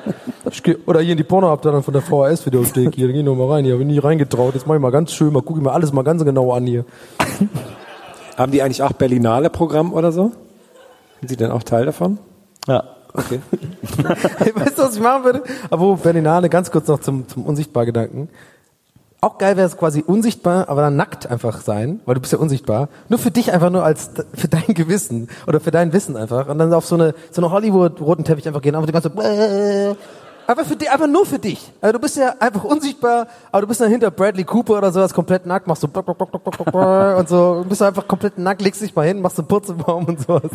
Ich 0.49 0.61
geh, 0.61 0.75
oder 0.85 0.99
hier 0.99 1.13
in 1.13 1.17
die 1.17 1.23
Pornoabteilung 1.23 1.83
von 1.83 1.93
der 1.93 2.01
VHS-Videothek 2.01 2.95
hier, 2.95 3.07
da 3.07 3.13
geh 3.13 3.19
ich 3.19 3.25
noch 3.25 3.35
mal 3.35 3.49
rein. 3.49 3.65
Hier 3.65 3.73
habe 3.73 3.83
ich 3.83 3.89
nie 3.89 3.99
reingetraut. 3.99 4.55
Jetzt 4.55 4.67
mach 4.67 4.75
ich 4.75 4.81
mal 4.81 4.91
ganz 4.91 5.13
schön, 5.13 5.33
mal 5.33 5.41
gucke 5.41 5.59
ich 5.59 5.65
mir 5.65 5.71
alles 5.71 5.93
mal 5.93 6.03
ganz 6.03 6.23
genau 6.23 6.53
an 6.53 6.65
hier. 6.65 6.85
Haben 8.37 8.51
die 8.51 8.61
eigentlich 8.61 8.83
auch 8.83 8.93
Berlinale 8.93 9.49
Programm 9.49 9.93
oder 9.93 10.11
so? 10.11 10.31
Sind 11.19 11.29
Sie 11.29 11.37
denn 11.37 11.51
auch 11.51 11.63
Teil 11.63 11.85
davon? 11.85 12.19
Ja. 12.67 12.83
Okay. 13.13 13.41
Weißt 14.55 14.77
du, 14.77 14.83
was 14.83 14.95
ich 14.95 15.01
machen 15.01 15.23
würde? 15.23 15.43
Aber 15.69 15.95
Berlinale, 15.97 16.49
ganz 16.49 16.69
kurz 16.69 16.87
noch 16.87 16.99
zum, 16.99 17.27
zum 17.27 17.45
Unsichtbar-Gedanken. 17.45 18.29
Auch 19.21 19.37
geil 19.37 19.57
wäre 19.57 19.67
es 19.67 19.75
quasi 19.75 20.01
unsichtbar, 20.05 20.69
aber 20.69 20.81
dann 20.81 20.95
nackt 20.95 21.27
einfach 21.27 21.59
sein, 21.59 21.99
weil 22.05 22.15
du 22.15 22.21
bist 22.21 22.31
ja 22.31 22.39
unsichtbar. 22.39 22.87
Nur 23.09 23.19
für 23.19 23.31
dich 23.31 23.51
einfach 23.51 23.69
nur 23.69 23.83
als, 23.83 24.11
für 24.33 24.47
dein 24.47 24.73
Gewissen 24.73 25.27
oder 25.45 25.59
für 25.59 25.71
dein 25.71 25.91
Wissen 25.91 26.15
einfach. 26.15 26.47
Und 26.47 26.57
dann 26.57 26.71
auf 26.71 26.85
so 26.85 26.95
eine, 26.95 27.13
so 27.29 27.41
eine 27.41 27.51
Hollywood-roten 27.51 28.23
Teppich 28.23 28.47
einfach 28.47 28.61
gehen, 28.61 28.75
einfach 28.75 28.85
die 28.85 28.93
ganze, 28.93 29.97
einfach 30.49 30.65
für 30.65 30.75
dich, 30.75 30.89
einfach 30.91 31.07
nur 31.07 31.25
für 31.25 31.39
dich. 31.39 31.71
Also 31.79 31.93
du 31.93 31.99
bist 31.99 32.17
ja 32.17 32.33
einfach 32.39 32.63
unsichtbar, 32.63 33.27
aber 33.51 33.61
du 33.61 33.67
bist 33.67 33.79
dann 33.81 33.89
hinter 33.89 34.09
Bradley 34.11 34.43
Cooper 34.43 34.77
oder 34.79 34.91
sowas 34.91 35.13
komplett 35.13 35.45
nackt, 35.45 35.67
machst 35.67 35.81
so 35.81 35.87
und 35.87 37.29
so, 37.29 37.63
du 37.63 37.69
bist 37.69 37.81
einfach 37.81 38.07
komplett 38.07 38.37
nackt, 38.37 38.61
legst 38.61 38.81
dich 38.81 38.95
mal 38.95 39.05
hin, 39.05 39.21
machst 39.21 39.35
so 39.37 39.41
einen 39.43 39.47
Purzelbaum 39.47 40.05
und 40.05 40.21
sowas. 40.21 40.49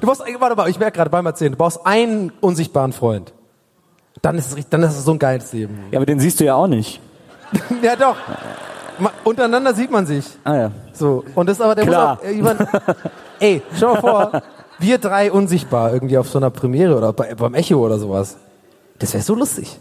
Du 0.00 0.06
brauchst, 0.06 0.22
warte 0.38 0.56
mal, 0.56 0.68
ich 0.68 0.78
merke 0.78 0.96
gerade 0.96 1.10
beim 1.10 1.26
Erzählen, 1.26 1.52
du 1.52 1.58
brauchst 1.58 1.84
einen 1.84 2.32
unsichtbaren 2.40 2.92
Freund. 2.92 3.32
Dann 4.22 4.36
ist 4.38 4.56
es, 4.56 4.68
dann 4.68 4.82
ist 4.82 4.96
es 4.96 5.04
so 5.04 5.12
ein 5.12 5.18
geiles 5.18 5.52
Leben. 5.52 5.78
Ja, 5.90 5.98
aber 5.98 6.06
den 6.06 6.20
siehst 6.20 6.40
du 6.40 6.44
ja 6.44 6.54
auch 6.54 6.66
nicht. 6.68 7.00
Ja, 7.82 7.96
doch. 7.96 8.16
Ma- 8.98 9.12
Untereinander 9.24 9.72
sieht 9.74 9.90
man 9.90 10.04
sich. 10.06 10.26
Ah 10.44 10.54
ja. 10.56 10.70
So. 10.92 11.24
Und 11.34 11.48
das 11.48 11.58
ist 11.58 11.62
aber 11.64 11.74
der 11.74 11.86
Klar. 11.86 12.16
muss 12.16 12.24
auch, 12.24 12.34
jemand, 12.34 12.60
ey, 13.38 13.62
schau 13.78 13.94
mal 13.94 14.00
vor, 14.00 14.42
wir 14.80 14.98
drei 14.98 15.30
unsichtbar 15.32 15.92
irgendwie 15.94 16.18
auf 16.18 16.28
so 16.28 16.38
einer 16.38 16.50
Premiere 16.50 16.96
oder 16.96 17.12
bei, 17.12 17.34
beim 17.34 17.54
Echo 17.54 17.76
oder 17.76 17.98
sowas. 17.98 18.36
Das 18.98 19.14
wäre 19.14 19.22
so 19.22 19.34
lustig. 19.34 19.78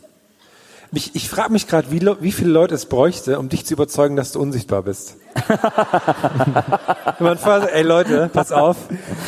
Mich, 0.91 1.15
ich 1.15 1.29
frage 1.29 1.51
mich 1.51 1.67
gerade, 1.67 1.91
wie, 1.91 2.01
wie 2.21 2.31
viele 2.31 2.49
Leute 2.49 2.73
es 2.73 2.85
bräuchte, 2.85 3.39
um 3.39 3.49
dich 3.49 3.65
zu 3.65 3.73
überzeugen, 3.73 4.15
dass 4.15 4.31
du 4.31 4.39
unsichtbar 4.39 4.83
bist. 4.83 5.17
Man 7.19 7.37
sagt, 7.37 7.73
ey 7.73 7.83
Leute, 7.83 8.29
pass 8.31 8.53
auf, 8.53 8.77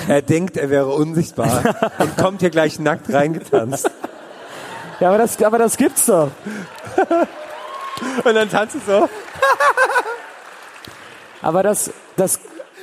er 0.07 0.21
denkt, 0.21 0.55
er 0.55 0.69
wäre 0.69 0.87
unsichtbar 0.87 1.91
und 1.99 2.15
kommt 2.17 2.39
hier 2.39 2.49
gleich 2.49 2.79
nackt 2.79 3.11
reingetanzt. 3.11 3.91
Ja, 5.01 5.09
aber 5.09 5.17
das, 5.17 5.41
aber 5.41 5.57
das 5.57 5.75
gibt's 5.75 6.05
doch. 6.05 6.31
Und 8.23 8.35
dann 8.35 8.49
tanzt 8.49 8.75
du 8.75 8.79
so. 8.85 9.09
Aber 11.41 11.63
das, 11.63 11.91
das, 12.15 12.39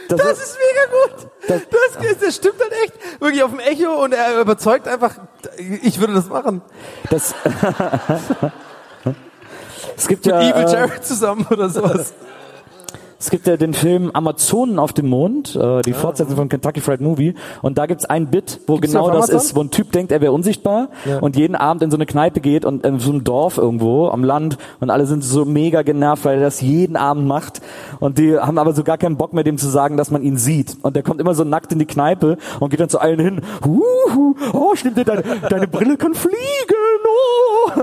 das, 0.09 0.20
Das 0.20 0.39
ist 0.39 0.59
mega 0.59 0.87
gut. 0.93 1.31
Das, 1.49 1.62
das, 1.70 2.19
das 2.19 2.37
stimmt 2.37 2.61
dann 2.61 2.70
echt. 2.85 2.95
Wirklich 3.20 3.43
auf 3.43 3.51
dem 3.51 3.61
Echo 3.61 4.03
und 4.03 4.12
er 4.12 4.41
überzeugt 4.41 4.89
einfach, 4.89 5.15
ich 5.83 6.01
würde 6.01 6.15
das 6.15 6.28
machen. 6.28 6.62
das, 7.11 7.35
es 9.97 10.09
gibt 10.09 10.27
Mit 10.27 10.35
ja, 10.35 10.41
Evil 10.41 10.65
äh, 10.65 10.73
Jared 10.73 11.05
zusammen 11.05 11.47
oder 11.51 11.69
sowas. 11.69 12.12
Es 13.19 13.31
gibt 13.31 13.47
ja 13.47 13.57
den 13.57 13.73
Film 13.73 14.11
Amazonen 14.13 14.79
auf 14.79 14.93
dem 14.93 15.09
Mond, 15.09 15.57
äh, 15.57 15.81
die 15.81 15.95
Fortsetzung 15.95 16.37
von 16.37 16.49
Kentucky 16.51 16.81
Fried 16.83 17.01
Movie. 17.01 17.35
Und 17.63 17.79
da 17.79 17.87
gibt's 17.87 18.05
ein 18.05 18.27
Bit, 18.27 18.61
wo 18.67 18.75
Gibt's 18.75 18.93
genau 18.93 19.11
das 19.11 19.31
ist, 19.31 19.57
wo 19.57 19.61
ein 19.63 19.71
Typ 19.71 19.91
denkt, 19.93 20.13
er 20.13 20.21
wäre 20.21 20.33
unsichtbar 20.33 20.89
Ja. 21.07 21.21
und 21.21 21.35
jeden 21.35 21.55
Abend 21.55 21.83
in 21.83 21.91
so 21.91 21.97
eine 21.97 22.05
Kneipe 22.05 22.41
geht 22.41 22.67
und 22.67 22.85
in 22.85 22.99
so 22.99 23.11
einem 23.11 23.25
Dorf 23.25 23.57
irgendwo 23.57 24.09
am 24.09 24.23
Land 24.23 24.59
und 24.81 24.91
alle 24.91 25.07
sind 25.07 25.25
so 25.25 25.47
mega 25.47 25.81
genervt, 25.81 26.27
weil 26.27 26.39
er 26.39 26.45
das 26.45 26.61
jeden 26.61 26.97
Abend 26.97 27.27
macht. 27.27 27.63
Und 28.01 28.19
die 28.19 28.39
haben 28.39 28.59
aber 28.59 28.75
so 28.75 28.85
gar 28.85 28.99
keinen 28.99 29.17
Bock 29.17 29.33
mehr, 29.33 29.45
dem 29.45 29.57
zu 29.57 29.69
sagen, 29.69 29.97
dass 29.97 30.11
man 30.11 30.23
ihn 30.23 30.37
sieht. 30.37 30.77
Und 30.83 30.95
der 30.95 31.03
kommt 31.03 31.21
immer 31.21 31.35
so 31.35 31.45
nackt 31.45 31.73
in 31.73 31.79
die 31.79 31.87
Kneipe 31.87 32.37
und 32.61 32.69
geht 32.69 32.81
dann 32.81 32.91
zu 32.91 33.01
allen 33.01 33.19
hin. 33.19 33.41
Huhu, 33.65 34.35
oh, 34.53 34.75
stimmt 34.75 34.99
dir, 34.99 35.05
deine, 35.05 35.23
deine 35.49 35.67
Brille 35.69 35.97
kann 35.97 36.15
fliegen. 36.15 36.37
Oh. 37.07 37.83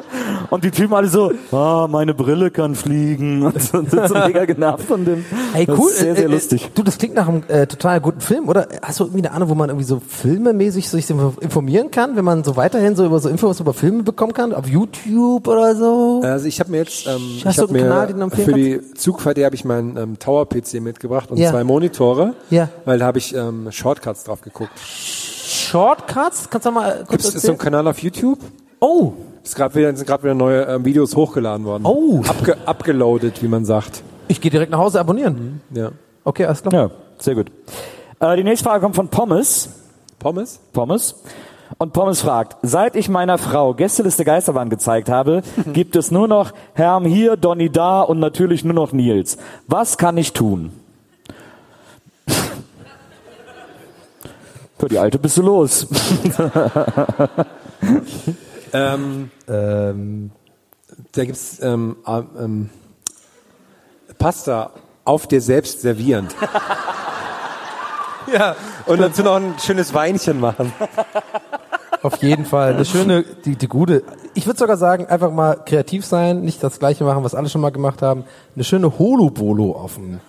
Und 0.51 0.63
die 0.63 0.71
Typen 0.71 0.93
alle 0.93 1.07
so, 1.07 1.31
ah, 1.51 1.87
meine 1.89 2.13
Brille 2.13 2.51
kann 2.51 2.75
fliegen. 2.75 3.43
Und 3.45 3.59
sind 3.61 3.89
so 3.89 4.13
mega 4.13 4.45
genervt 4.45 4.85
von 4.85 5.03
dem. 5.03 5.22
Ey, 5.53 5.65
Das 5.65 5.77
cool. 5.79 5.89
ist 5.89 5.99
sehr, 5.99 6.15
sehr 6.15 6.25
Äh, 6.25 6.27
äh, 6.27 6.31
lustig. 6.31 6.71
Du, 6.73 6.83
das 6.83 6.97
klingt 6.97 7.15
nach 7.15 7.27
einem 7.27 7.43
äh, 7.47 7.67
total 7.67 7.99
guten 8.01 8.21
Film, 8.21 8.47
oder? 8.49 8.67
Hast 8.81 8.99
du 8.99 9.05
irgendwie 9.05 9.25
eine 9.25 9.31
Ahnung, 9.35 9.49
wo 9.49 9.55
man 9.55 9.69
irgendwie 9.69 9.85
so 9.85 9.99
filmemäßig 9.99 10.89
sich 10.89 11.09
informieren 11.09 11.91
kann, 11.91 12.15
wenn 12.15 12.25
man 12.25 12.43
so 12.43 12.55
weiterhin 12.55 12.95
so 12.95 13.05
über 13.05 13.19
so 13.19 13.29
Infos 13.29 13.59
über 13.59 13.73
Filme 13.73 14.03
bekommen 14.03 14.33
kann? 14.33 14.53
Auf 14.53 14.67
YouTube 14.67 15.47
oder 15.47 15.75
so? 15.75 16.21
Also 16.23 16.45
ich 16.47 16.59
habe 16.59 16.71
mir 16.71 16.77
jetzt, 16.77 17.07
ähm, 17.07 17.41
Hast 17.45 17.59
ich 17.59 17.67
Kanal, 17.67 18.07
du 18.07 18.13
mir 18.15 18.23
empfehlen 18.23 18.45
für 18.45 18.53
die 18.53 18.93
Zugfahrt 18.93 19.37
habe 19.43 19.55
ich 19.55 19.65
meinen 19.65 19.97
ähm, 19.97 20.19
Tower-PC 20.19 20.81
mitgebracht 20.81 21.31
und 21.31 21.37
Ja. 21.37 21.51
zwei 21.51 21.63
Monitore, 21.63 22.33
Ja. 22.49 22.69
weil 22.85 22.99
da 22.99 23.05
habe 23.05 23.17
ich 23.17 23.35
ähm, 23.35 23.67
Shortcuts 23.71 24.23
drauf 24.23 24.41
geguckt. 24.41 24.71
Shortcuts? 24.79 26.49
Kannst 26.49 26.65
du 26.65 26.71
mal 26.71 26.89
äh, 26.89 26.95
kurz 27.07 27.23
Gibt 27.23 27.35
es 27.35 27.41
so 27.41 27.49
einen 27.49 27.57
Kanal 27.57 27.87
auf 27.87 27.99
YouTube? 27.99 28.39
Oh. 28.79 29.13
Es 29.43 29.55
wieder, 29.57 29.93
sind 29.95 30.07
gerade 30.07 30.23
wieder 30.23 30.33
neue 30.35 30.63
ähm, 30.63 30.85
Videos 30.85 31.15
hochgeladen 31.15 31.65
worden. 31.65 31.83
Oh. 31.85 32.21
Abge 32.27 32.57
abgeloadet, 32.65 33.43
wie 33.43 33.47
man 33.47 33.65
sagt. 33.65 34.01
Ich 34.33 34.41
gehe 34.41 34.49
direkt 34.49 34.71
nach 34.71 34.79
Hause 34.79 34.99
abonnieren. 34.99 35.61
Ja. 35.69 35.91
Okay, 36.23 36.45
alles 36.45 36.63
klar. 36.63 36.73
Ja, 36.73 36.89
sehr 37.19 37.35
gut. 37.35 37.51
Äh, 38.19 38.35
die 38.35 38.43
nächste 38.43 38.63
Frage 38.63 38.81
kommt 38.81 38.95
von 38.95 39.07
Pommes. 39.07 39.69
Pommes? 40.17 40.59
Pommes. 40.73 41.21
Und 41.77 41.93
Pommes 41.93 42.21
fragt, 42.21 42.57
seit 42.63 42.95
ich 42.95 43.09
meiner 43.09 43.37
Frau 43.37 43.75
Gästeliste 43.75 44.25
Geisterbahn 44.25 44.71
gezeigt 44.71 45.07
habe, 45.07 45.43
gibt 45.73 45.95
es 45.95 46.09
nur 46.09 46.27
noch 46.27 46.51
Herm 46.73 47.05
hier, 47.05 47.37
Donny 47.37 47.69
da 47.69 48.01
und 48.01 48.19
natürlich 48.19 48.63
nur 48.63 48.73
noch 48.73 48.91
Nils. 48.91 49.37
Was 49.67 49.99
kann 49.99 50.17
ich 50.17 50.33
tun? 50.33 50.71
Für 54.79 54.87
die 54.87 54.97
Alte 54.97 55.19
bist 55.19 55.37
du 55.37 55.43
los. 55.43 55.87
Ähm, 58.73 59.29
ähm, 59.47 60.31
da 61.11 61.25
gibt's 61.25 61.59
ähm, 61.61 61.97
ähm, 62.07 62.27
ähm, 62.39 62.69
Pasta 64.23 64.69
auf 65.03 65.27
dir 65.27 65.41
selbst 65.41 65.81
servierend. 65.81 66.33
ja. 68.31 68.55
Und 68.85 69.01
dazu 69.01 69.21
noch 69.21 69.35
ein 69.35 69.55
schönes 69.59 69.93
Weinchen 69.93 70.39
machen. 70.39 70.71
Auf 72.01 72.23
jeden 72.23 72.45
Fall. 72.45 72.73
Eine 72.75 72.85
schöne, 72.85 73.23
die, 73.43 73.57
die 73.57 73.67
gute. 73.67 74.03
Ich 74.33 74.45
würde 74.45 74.57
sogar 74.57 74.77
sagen, 74.77 75.07
einfach 75.07 75.29
mal 75.29 75.57
kreativ 75.65 76.05
sein, 76.05 76.39
nicht 76.39 76.63
das 76.63 76.79
gleiche 76.79 77.03
machen, 77.03 77.21
was 77.25 77.35
alle 77.35 77.49
schon 77.49 77.59
mal 77.59 77.71
gemacht 77.73 78.01
haben. 78.01 78.23
Eine 78.55 78.63
schöne 78.63 78.97
Holobolo 78.97 79.73
auf 79.73 79.95
dem, 79.95 80.21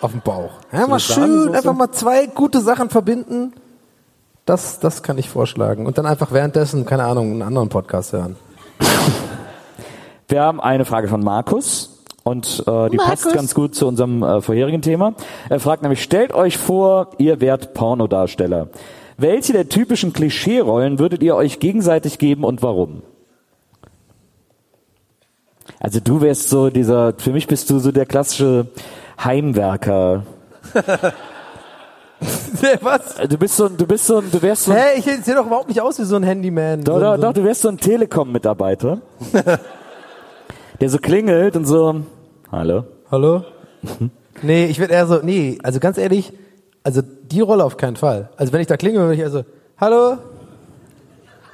auf 0.00 0.12
dem 0.12 0.22
Bauch. 0.22 0.52
Ja, 0.72 0.84
So 0.84 0.88
mal 0.88 1.00
schön, 1.00 1.54
einfach 1.54 1.74
mal 1.74 1.90
zwei 1.90 2.24
gute 2.24 2.62
Sachen 2.62 2.88
verbinden. 2.88 3.52
Das, 4.46 4.78
das 4.80 5.02
kann 5.02 5.18
ich 5.18 5.28
vorschlagen. 5.28 5.84
Und 5.84 5.98
dann 5.98 6.06
einfach 6.06 6.32
währenddessen, 6.32 6.86
keine 6.86 7.04
Ahnung, 7.04 7.32
einen 7.32 7.42
anderen 7.42 7.68
Podcast 7.68 8.14
hören. 8.14 8.36
Wir 10.28 10.40
haben 10.40 10.58
eine 10.58 10.86
Frage 10.86 11.08
von 11.08 11.22
Markus 11.22 11.99
und 12.24 12.62
äh, 12.66 12.88
die 12.90 12.96
passt 12.96 13.24
Markus. 13.24 13.32
ganz 13.32 13.54
gut 13.54 13.74
zu 13.74 13.86
unserem 13.86 14.22
äh, 14.22 14.40
vorherigen 14.40 14.82
Thema. 14.82 15.14
Er 15.48 15.60
fragt 15.60 15.82
nämlich, 15.82 16.02
stellt 16.02 16.32
euch 16.32 16.58
vor, 16.58 17.08
ihr 17.18 17.40
wärt 17.40 17.72
Pornodarsteller. 17.74 18.68
Welche 19.16 19.52
der 19.52 19.68
typischen 19.68 20.12
Klischee-Rollen 20.12 20.98
würdet 20.98 21.22
ihr 21.22 21.36
euch 21.36 21.60
gegenseitig 21.60 22.18
geben 22.18 22.44
und 22.44 22.62
warum? 22.62 23.02
Also 25.78 26.00
du 26.00 26.20
wärst 26.20 26.48
so 26.50 26.68
dieser, 26.70 27.14
für 27.16 27.30
mich 27.32 27.46
bist 27.46 27.70
du 27.70 27.78
so 27.78 27.92
der 27.92 28.06
klassische 28.06 28.66
Heimwerker. 29.22 30.24
Was? 32.82 33.14
Du 33.28 33.38
bist 33.38 33.56
so, 33.56 33.66
ein- 33.66 33.76
du 33.78 33.86
bist 33.86 34.06
so, 34.06 34.18
ein- 34.18 34.30
du 34.30 34.42
wärst 34.42 34.64
so, 34.64 34.72
ein- 34.72 34.76
Hä, 34.78 34.98
ich 34.98 35.04
sehe 35.24 35.34
doch 35.34 35.46
überhaupt 35.46 35.68
nicht 35.68 35.80
aus 35.80 35.98
wie 35.98 36.04
so 36.04 36.16
ein 36.16 36.22
Handyman. 36.22 36.82
doch, 36.84 36.94
so, 36.94 37.00
doch, 37.00 37.16
so. 37.16 37.22
doch, 37.22 37.32
du 37.32 37.44
wärst 37.44 37.62
so 37.62 37.68
ein 37.68 37.78
Telekom-Mitarbeiter, 37.78 38.98
der 40.80 40.88
so 40.88 40.98
klingelt 40.98 41.56
und 41.56 41.66
so, 41.66 42.02
hallo. 42.50 42.84
Hallo? 43.10 43.44
nee, 44.42 44.66
ich 44.66 44.78
würde 44.78 44.94
eher 44.94 45.06
so, 45.06 45.20
nee, 45.22 45.58
also 45.62 45.78
ganz 45.78 45.98
ehrlich, 45.98 46.32
also 46.82 47.02
die 47.02 47.40
Rolle 47.40 47.64
auf 47.64 47.76
keinen 47.76 47.96
Fall. 47.96 48.30
Also 48.36 48.52
wenn 48.52 48.60
ich 48.60 48.66
da 48.66 48.76
klingel, 48.76 49.02
würde 49.02 49.14
ich 49.14 49.22
also, 49.22 49.44
hallo? 49.78 50.16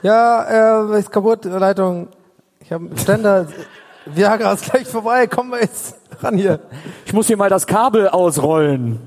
Ja, 0.02 0.90
äh, 0.92 0.98
ist 0.98 1.10
kaputt, 1.10 1.44
Leitung. 1.44 2.08
Ich 2.60 2.72
habe 2.72 2.86
einen 2.86 2.98
Ständer. 2.98 3.46
Viagra 4.06 4.52
ist 4.52 4.70
gleich 4.70 4.86
vorbei, 4.86 5.26
komm 5.26 5.50
mal 5.50 5.60
jetzt 5.60 5.96
ran 6.20 6.36
hier. 6.36 6.60
Ich 7.04 7.12
muss 7.12 7.26
hier 7.26 7.36
mal 7.36 7.50
das 7.50 7.66
Kabel 7.66 8.08
ausrollen. 8.08 9.00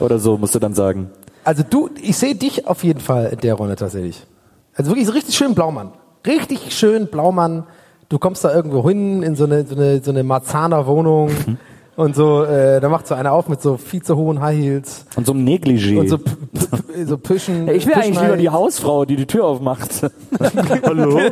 Oder 0.00 0.18
so, 0.18 0.36
musst 0.36 0.54
du 0.54 0.58
dann 0.58 0.74
sagen. 0.74 1.10
Also 1.44 1.62
du, 1.68 1.90
ich 2.02 2.16
sehe 2.16 2.34
dich 2.34 2.66
auf 2.66 2.82
jeden 2.82 3.00
Fall 3.00 3.26
in 3.26 3.38
der 3.38 3.54
Rolle 3.54 3.76
tatsächlich. 3.76 4.26
Also 4.74 4.90
wirklich 4.90 5.06
so 5.06 5.12
richtig 5.12 5.36
schön 5.36 5.54
Blaumann. 5.54 5.92
Richtig 6.26 6.72
schön 6.76 7.06
Blaumann. 7.06 7.64
Du 8.10 8.18
kommst 8.18 8.44
da 8.44 8.52
irgendwo 8.52 8.86
hin 8.88 9.22
in 9.22 9.36
so 9.36 9.44
eine, 9.44 9.64
so 9.64 9.74
eine, 9.76 10.02
so 10.02 10.10
eine 10.10 10.22
Marzaner 10.24 10.86
Wohnung. 10.86 11.28
Mhm. 11.28 11.56
Und 11.96 12.16
so, 12.16 12.44
äh, 12.44 12.80
da 12.80 12.88
macht 12.88 13.06
so 13.06 13.14
einer 13.14 13.32
auf 13.32 13.48
mit 13.48 13.62
so 13.62 13.76
viel 13.76 14.02
zu 14.02 14.16
hohen 14.16 14.40
High 14.40 14.56
Heels. 14.58 15.04
Und 15.16 15.26
so 15.26 15.32
einem 15.32 15.44
Negligé. 15.44 15.98
Und 15.98 16.08
so, 16.08 16.18
p- 16.18 16.30
p- 16.52 17.04
so 17.06 17.16
Püschen. 17.18 17.66
Ja, 17.66 17.72
ich 17.72 17.86
wäre 17.86 18.00
eigentlich 18.00 18.20
lieber 18.20 18.36
die 18.36 18.48
Hausfrau, 18.50 19.04
die 19.04 19.16
die 19.16 19.26
Tür 19.26 19.44
aufmacht. 19.46 19.90
Hallo? 20.84 21.18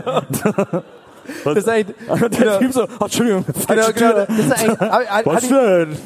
Das 1.45 1.59
ist 1.59 1.69
eigentlich, 1.69 1.95
Und 2.09 2.41
der 2.41 2.59
Typ 2.59 2.73
so, 2.73 2.85
oh, 2.85 3.05
Entschuldigung, 3.05 3.45
Genau, 3.69 3.83
genau. 3.95 4.13
Das 4.15 4.29
ist 4.39 4.51
eigentlich, 4.51 4.79
Was 4.81 5.35
hatte, 5.37 5.45
ich, 5.45 5.51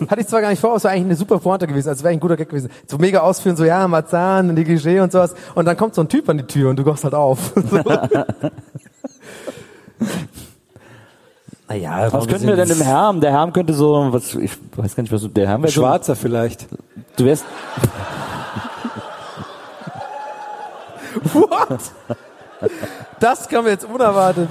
denn? 0.00 0.10
hatte 0.10 0.20
ich 0.20 0.26
zwar 0.26 0.40
gar 0.40 0.50
nicht 0.50 0.58
vor, 0.58 0.70
aber 0.70 0.78
es 0.78 0.82
war 0.84 0.90
eigentlich 0.90 1.04
eine 1.04 1.14
super 1.14 1.38
Pointe 1.38 1.68
gewesen, 1.68 1.90
also 1.90 2.02
wäre 2.02 2.12
ein 2.12 2.18
guter 2.18 2.36
Gag 2.36 2.48
gewesen. 2.48 2.70
So 2.88 2.98
mega 2.98 3.20
ausführen, 3.20 3.54
so 3.54 3.64
ja, 3.64 3.86
Marzahn, 3.86 4.50
Negligé 4.58 5.00
und 5.00 5.12
sowas. 5.12 5.36
Und 5.54 5.66
dann 5.66 5.76
kommt 5.76 5.94
so 5.94 6.00
ein 6.00 6.08
Typ 6.08 6.28
an 6.28 6.38
die 6.38 6.44
Tür 6.44 6.70
und 6.70 6.76
du 6.76 6.82
gehst 6.82 7.04
halt 7.04 7.14
auf. 7.14 7.52
So. 7.54 7.78
Naja, 11.72 12.12
Was 12.12 12.26
könnten 12.28 12.46
wir 12.46 12.56
denn 12.56 12.70
im 12.70 12.80
Herm? 12.80 13.20
Der 13.20 13.30
Herm 13.32 13.52
könnte 13.52 13.72
so, 13.74 14.08
was, 14.12 14.34
ich 14.34 14.52
weiß 14.76 14.94
gar 14.96 15.02
nicht, 15.02 15.12
was 15.12 15.26
der 15.32 15.48
Herm 15.48 15.62
wäre. 15.62 15.72
so- 15.72 15.80
Schwarzer 15.80 16.16
vielleicht. 16.16 16.66
Du 17.16 17.24
wärst, 17.24 17.44
What? 21.32 21.80
Das 23.20 23.48
kam 23.48 23.66
jetzt 23.66 23.84
unerwartet. 23.84 24.48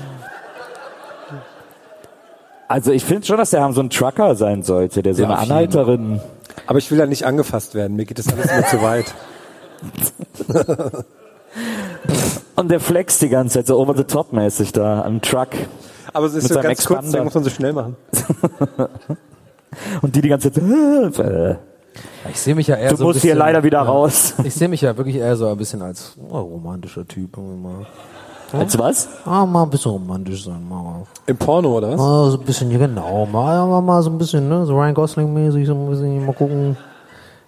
also 2.67 2.91
ich 2.91 3.03
finde 3.03 3.25
schon, 3.25 3.37
dass 3.37 3.49
der 3.49 3.61
Herm 3.61 3.73
so 3.73 3.81
ein 3.81 3.89
Trucker 3.89 4.35
sein 4.35 4.63
sollte, 4.63 5.01
der 5.01 5.13
so 5.15 5.23
Ja, 5.23 5.29
eine. 5.29 5.37
Anhalterin. 5.39 6.21
Aber 6.67 6.77
ich 6.79 6.89
will 6.91 6.97
da 6.97 7.05
nicht 7.05 7.25
angefasst 7.25 7.73
werden. 7.75 7.95
Mir 7.97 8.05
geht 8.05 8.19
das 8.19 8.27
alles 8.29 8.45
immer 8.51 8.65
zu 8.67 8.81
weit. 8.81 9.13
Und 12.55 12.69
der 12.71 12.79
flex 12.79 13.19
die 13.19 13.29
ganze 13.29 13.59
Zeit 13.59 13.67
so 13.67 13.77
over 13.79 13.95
the 13.95 14.03
top 14.03 14.31
mäßig 14.33 14.71
da 14.71 15.01
am 15.01 15.21
Truck. 15.21 15.49
Aber 16.13 16.25
es 16.25 16.33
ist 16.33 16.47
so 16.49 16.59
ganz 16.59 16.85
kurz, 16.85 17.11
den 17.11 17.23
muss 17.23 17.33
man 17.33 17.43
so 17.43 17.49
schnell 17.49 17.73
machen. 17.73 17.95
Und 20.01 20.15
die 20.15 20.21
die 20.21 20.29
ganze 20.29 20.51
Zeit, 20.51 20.63
äh, 21.19 21.55
Ich 22.29 22.39
sehe 22.39 22.55
mich 22.55 22.67
ja 22.67 22.75
eher 22.75 22.89
Du 22.91 22.97
so 22.97 23.03
ein 23.03 23.07
musst 23.07 23.15
bisschen, 23.17 23.29
hier 23.29 23.35
leider 23.39 23.63
wieder 23.63 23.79
raus. 23.79 24.33
Ich 24.43 24.53
sehe 24.53 24.67
mich 24.67 24.81
ja 24.81 24.95
wirklich 24.97 25.15
eher 25.15 25.35
so 25.35 25.47
ein 25.47 25.57
bisschen 25.57 25.81
als 25.81 26.15
oh, 26.29 26.39
romantischer 26.39 27.07
Typ. 27.07 27.37
Mal. 27.37 27.85
als 28.51 28.77
was? 28.77 29.07
Ah, 29.25 29.45
mal 29.45 29.63
ein 29.63 29.69
bisschen 29.69 29.91
romantisch 29.91 30.43
sein, 30.43 30.67
mal. 30.67 31.03
Im 31.25 31.37
Porno, 31.37 31.77
oder 31.77 31.91
was? 31.91 31.97
Mal 31.97 32.31
so 32.31 32.37
ein 32.37 32.43
bisschen, 32.45 32.69
ja 32.71 32.77
genau, 32.79 33.25
mal, 33.25 33.65
mal, 33.65 33.81
mal 33.81 34.03
so 34.03 34.09
ein 34.09 34.17
bisschen, 34.17 34.49
ne, 34.49 34.65
so 34.65 34.73
Ryan 34.75 34.93
Gosling-mäßig, 34.93 35.65
so 35.65 35.73
ein 35.73 35.89
bisschen, 35.89 36.25
mal 36.25 36.33
gucken. 36.33 36.75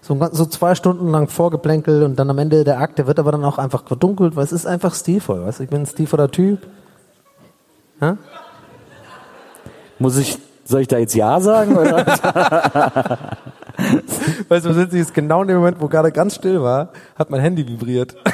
So, 0.02 0.14
ein 0.14 0.19
ganz- 0.19 0.38
so 0.38 0.45
zwei 0.45 0.76
Stunden 0.76 1.10
lang 1.11 1.27
Vorgeplänkel 1.30 2.03
und 2.03 2.18
dann 2.18 2.30
am 2.30 2.38
Ende 2.38 2.64
der 2.65 2.80
Akt, 2.80 2.99
der 2.99 3.07
wird 3.07 3.19
aber 3.19 3.31
dann 3.31 3.45
auch 3.45 3.57
einfach 3.57 3.84
verdunkelt, 3.85 4.35
weil 4.35 4.44
es 4.44 4.52
ist 4.52 4.65
einfach 4.65 4.95
stilvoll, 4.95 5.45
weißt 5.45 5.60
du? 5.60 5.64
Ich 5.64 5.69
bin 5.69 5.81
ein 5.81 5.85
stilvoller 5.85 6.30
Typ. 6.30 6.60
Ja? 8.02 8.18
Muss 9.99 10.18
ich, 10.18 10.38
soll 10.65 10.82
ich 10.82 10.88
da 10.88 10.98
jetzt 10.98 11.15
Ja 11.15 11.40
sagen? 11.40 11.78
Oder? 11.78 12.06
Weißt 14.49 14.65
du, 14.65 14.70
was 14.70 14.78
witzig 14.78 15.02
ist? 15.02 15.14
Genau 15.14 15.41
in 15.41 15.48
dem 15.48 15.57
Moment, 15.57 15.80
wo 15.80 15.88
gerade 15.88 16.11
ganz 16.11 16.36
still 16.36 16.61
war, 16.61 16.90
hat 17.15 17.30
mein 17.30 17.41
Handy 17.41 17.68
vibriert. 17.68 18.15
das 18.24 18.34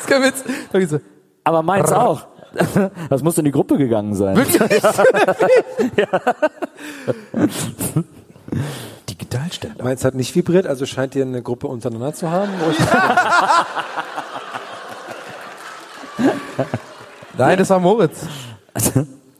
ist 0.00 0.06
kein 0.06 0.22
Witz. 0.22 0.44
Da 0.44 0.74
hab 0.74 0.80
ich 0.80 0.88
so, 0.88 1.00
Aber 1.44 1.62
meins 1.62 1.92
auch. 1.92 2.26
Das 3.08 3.22
muss 3.22 3.38
in 3.38 3.46
die 3.46 3.50
Gruppe 3.50 3.78
gegangen 3.78 4.14
sein. 4.14 4.36
Wirklich? 4.36 4.70
Digitalstelle. 9.08 9.74
Meins 9.82 10.04
hat 10.04 10.14
nicht 10.14 10.34
vibriert, 10.34 10.66
also 10.66 10.84
scheint 10.84 11.14
ihr 11.14 11.22
eine 11.22 11.40
Gruppe 11.42 11.68
untereinander 11.68 12.12
zu 12.12 12.30
haben. 12.30 12.50
Nein, 17.38 17.58
das 17.58 17.70
war 17.70 17.80
Moritz. 17.80 18.26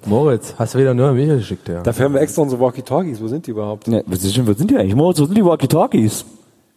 Moritz, 0.07 0.55
hast 0.59 0.74
du 0.74 0.79
wieder 0.79 0.95
nur 0.95 1.12
Michael 1.12 1.39
geschickt, 1.39 1.69
ja. 1.69 1.83
Dafür 1.83 2.07
haben 2.07 2.15
wir 2.15 2.20
extra 2.20 2.43
unsere 2.43 2.61
Walkie-Talkies. 2.61 3.20
Wo 3.20 3.29
sind 3.29 3.47
die 3.47 3.53
überhaupt? 3.53 3.87
Ja, 3.89 4.01
wo 4.05 4.15
sind 4.15 4.47
wo 4.47 4.53
sind 4.53 4.70
die 4.70 4.77
eigentlich? 4.77 4.95
Moritz, 4.95 5.20
wo 5.20 5.24
sind 5.27 5.37
die 5.37 5.45
Walkie-Talkies? 5.45 6.24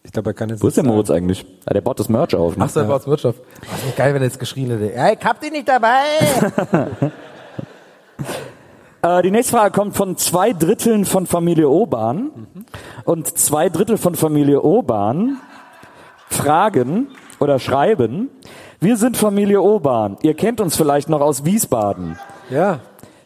Ich 0.04 0.12
glaube, 0.12 0.30
er 0.30 0.34
kann 0.36 0.50
jetzt 0.50 0.62
Wo 0.62 0.68
ist 0.68 0.78
der 0.78 0.84
Moritz 0.84 1.10
eigentlich? 1.10 1.44
Ja, 1.66 1.74
der 1.74 1.82
baut 1.82 2.00
das 2.00 2.10
Merch 2.10 2.36
auf. 2.36 2.56
Ne? 2.56 2.64
Ach 2.66 2.70
so, 2.70 2.80
er 2.80 2.86
baut's 2.86 3.08
Wirtschaft. 3.08 3.40
Das 3.62 3.84
ist 3.84 3.96
geil, 3.96 4.14
wenn 4.14 4.22
er 4.22 4.28
jetzt 4.28 4.40
geschrien 4.40 4.70
hätte. 4.70 4.94
Ja, 4.96 5.12
ich 5.12 5.26
hab 5.26 5.42
die 5.42 5.50
nicht 5.50 5.68
dabei. 5.68 6.04
Äh, 9.02 9.22
die 9.22 9.30
nächste 9.30 9.56
Frage 9.56 9.72
kommt 9.72 9.96
von 9.96 10.18
zwei 10.18 10.52
Dritteln 10.52 11.06
von 11.06 11.28
Familie 11.28 11.70
Oban. 11.70 12.48
Und 13.04 13.38
zwei 13.38 13.70
Drittel 13.70 13.98
von 13.98 14.16
Familie 14.16 14.64
Oban 14.64 15.38
fragen 16.28 17.10
oder 17.40 17.60
schreiben, 17.60 18.30
wir 18.80 18.98
sind 18.98 19.16
Familie 19.16 19.62
Oban. 19.62 20.18
Ihr 20.24 20.34
kennt 20.34 20.60
uns 20.60 20.76
vielleicht 20.76 21.08
noch 21.08 21.22
aus 21.22 21.46
Wiesbaden. 21.46 22.18
Ja. 22.50 22.80